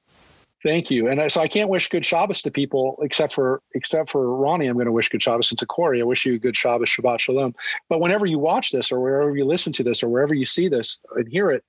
Thank 0.67 0.91
you. 0.91 1.07
And 1.07 1.31
so 1.31 1.39
I 1.39 1.47
can't 1.47 1.69
wish 1.69 1.87
good 1.87 2.05
Shabbos 2.05 2.41
to 2.41 2.51
people 2.51 2.99
except 3.01 3.31
for 3.31 3.61
except 3.73 4.09
for 4.09 4.35
Ronnie. 4.35 4.67
I'm 4.67 4.73
going 4.73 4.85
to 4.87 4.91
wish 4.91 5.07
good 5.07 5.23
Shabbos 5.23 5.49
and 5.49 5.57
to 5.59 5.65
Corey. 5.65 6.01
I 6.01 6.03
wish 6.03 6.25
you 6.25 6.33
a 6.33 6.37
good 6.37 6.57
Shabbos, 6.57 6.89
Shabbat 6.89 7.21
Shalom. 7.21 7.55
But 7.87 8.01
whenever 8.01 8.25
you 8.25 8.37
watch 8.37 8.71
this, 8.71 8.91
or 8.91 8.99
wherever 8.99 9.33
you 9.33 9.45
listen 9.45 9.71
to 9.71 9.83
this, 9.83 10.03
or 10.03 10.09
wherever 10.09 10.33
you 10.33 10.43
see 10.43 10.67
this 10.67 10.97
and 11.15 11.25
hear 11.29 11.51
it, 11.51 11.63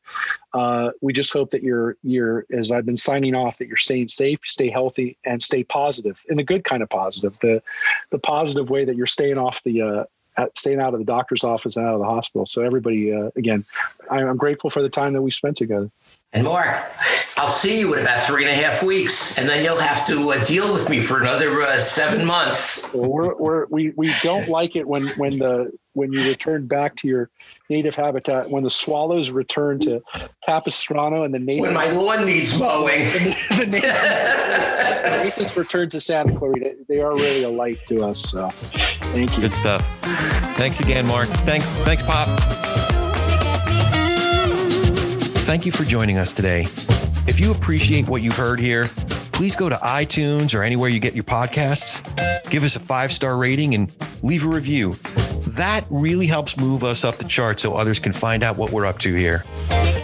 uh, 0.52 0.90
we 1.00 1.12
just 1.12 1.32
hope 1.32 1.52
that 1.52 1.62
you're 1.62 1.96
you're 2.02 2.44
as 2.50 2.72
I've 2.72 2.86
been 2.86 2.96
signing 2.96 3.36
off 3.36 3.58
that 3.58 3.68
you're 3.68 3.76
staying 3.76 4.08
safe, 4.08 4.40
stay 4.42 4.68
healthy, 4.68 5.16
and 5.24 5.40
stay 5.40 5.62
positive 5.62 6.20
in 6.28 6.36
the 6.36 6.42
good 6.42 6.64
kind 6.64 6.82
of 6.82 6.88
positive, 6.88 7.38
the 7.38 7.62
the 8.10 8.18
positive 8.18 8.68
way 8.68 8.84
that 8.84 8.96
you're 8.96 9.06
staying 9.06 9.38
off 9.38 9.62
the 9.62 9.80
uh, 9.80 10.04
staying 10.56 10.80
out 10.80 10.92
of 10.92 10.98
the 10.98 11.06
doctor's 11.06 11.44
office 11.44 11.76
and 11.76 11.86
out 11.86 11.94
of 11.94 12.00
the 12.00 12.06
hospital. 12.06 12.46
So 12.46 12.62
everybody, 12.62 13.12
uh, 13.12 13.30
again, 13.36 13.64
I'm 14.10 14.36
grateful 14.36 14.70
for 14.70 14.82
the 14.82 14.88
time 14.88 15.12
that 15.12 15.22
we 15.22 15.30
spent 15.30 15.56
together. 15.56 15.88
And 16.34 16.44
Mark, 16.44 16.84
I'll 17.38 17.46
see 17.46 17.78
you 17.78 17.94
in 17.94 18.00
about 18.00 18.22
three 18.24 18.42
and 18.44 18.50
a 18.50 18.54
half 18.54 18.82
weeks, 18.82 19.38
and 19.38 19.48
then 19.48 19.64
you'll 19.64 19.80
have 19.80 20.06
to 20.08 20.32
uh, 20.32 20.44
deal 20.44 20.74
with 20.74 20.90
me 20.90 21.00
for 21.00 21.20
another 21.20 21.62
uh, 21.62 21.78
seven 21.78 22.26
months. 22.26 22.92
we're, 22.92 23.34
we're, 23.36 23.66
we 23.66 23.94
we 23.96 24.12
don't 24.22 24.46
like 24.46 24.76
it 24.76 24.86
when 24.86 25.06
when 25.16 25.38
the 25.38 25.72
when 25.94 26.12
you 26.12 26.28
return 26.28 26.66
back 26.66 26.96
to 26.96 27.08
your 27.08 27.30
native 27.70 27.94
habitat. 27.94 28.50
When 28.50 28.62
the 28.62 28.70
swallows 28.70 29.30
return 29.30 29.78
to 29.80 30.02
Capistrano 30.46 31.22
and 31.22 31.32
the 31.32 31.38
native 31.38 31.62
when 31.62 31.74
my 31.74 31.88
lawn 31.92 32.26
needs 32.26 32.58
mowing, 32.60 33.04
the, 33.04 33.36
the 33.60 33.66
natives, 33.66 35.36
natives 35.36 35.56
return 35.56 35.88
to 35.88 36.00
Santa 36.00 36.36
Clarita. 36.36 36.74
They 36.88 37.00
are 37.00 37.14
really 37.14 37.44
a 37.44 37.48
light 37.48 37.78
to 37.86 38.04
us. 38.04 38.20
So, 38.20 38.50
thank 38.50 39.34
you. 39.34 39.40
Good 39.40 39.52
stuff. 39.52 39.80
Thanks 40.58 40.80
again, 40.80 41.06
Mark. 41.06 41.28
Thanks, 41.28 41.64
thanks, 41.84 42.02
Pop 42.02 42.97
thank 45.48 45.64
you 45.64 45.72
for 45.72 45.84
joining 45.84 46.18
us 46.18 46.34
today. 46.34 46.66
If 47.26 47.40
you 47.40 47.52
appreciate 47.52 48.06
what 48.06 48.20
you've 48.20 48.36
heard 48.36 48.60
here, 48.60 48.84
please 49.32 49.56
go 49.56 49.70
to 49.70 49.76
iTunes 49.76 50.54
or 50.54 50.62
anywhere 50.62 50.90
you 50.90 51.00
get 51.00 51.14
your 51.14 51.24
podcasts, 51.24 52.04
give 52.50 52.64
us 52.64 52.76
a 52.76 52.80
five 52.80 53.10
star 53.10 53.38
rating, 53.38 53.74
and 53.74 53.90
leave 54.22 54.44
a 54.44 54.48
review. 54.48 54.92
That 55.46 55.86
really 55.88 56.26
helps 56.26 56.58
move 56.58 56.84
us 56.84 57.02
up 57.02 57.16
the 57.16 57.24
chart 57.24 57.60
so 57.60 57.72
others 57.72 57.98
can 57.98 58.12
find 58.12 58.42
out 58.42 58.58
what 58.58 58.72
we're 58.72 58.84
up 58.84 58.98
to 58.98 59.14
here. 59.14 59.38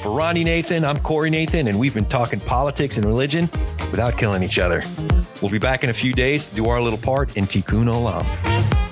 For 0.02 0.16
Ronnie 0.16 0.44
Nathan, 0.44 0.82
I'm 0.82 0.96
Corey 0.96 1.28
Nathan, 1.28 1.68
and 1.68 1.78
we've 1.78 1.92
been 1.92 2.06
talking 2.06 2.40
politics 2.40 2.96
and 2.96 3.04
religion 3.04 3.50
without 3.90 4.16
killing 4.16 4.42
each 4.42 4.58
other. 4.58 4.82
We'll 5.42 5.50
be 5.50 5.58
back 5.58 5.84
in 5.84 5.90
a 5.90 5.94
few 5.94 6.14
days 6.14 6.48
to 6.48 6.54
do 6.54 6.68
our 6.68 6.80
little 6.80 6.98
part 6.98 7.36
in 7.36 7.44
Tikkun 7.44 7.84
Olam. 7.84 8.83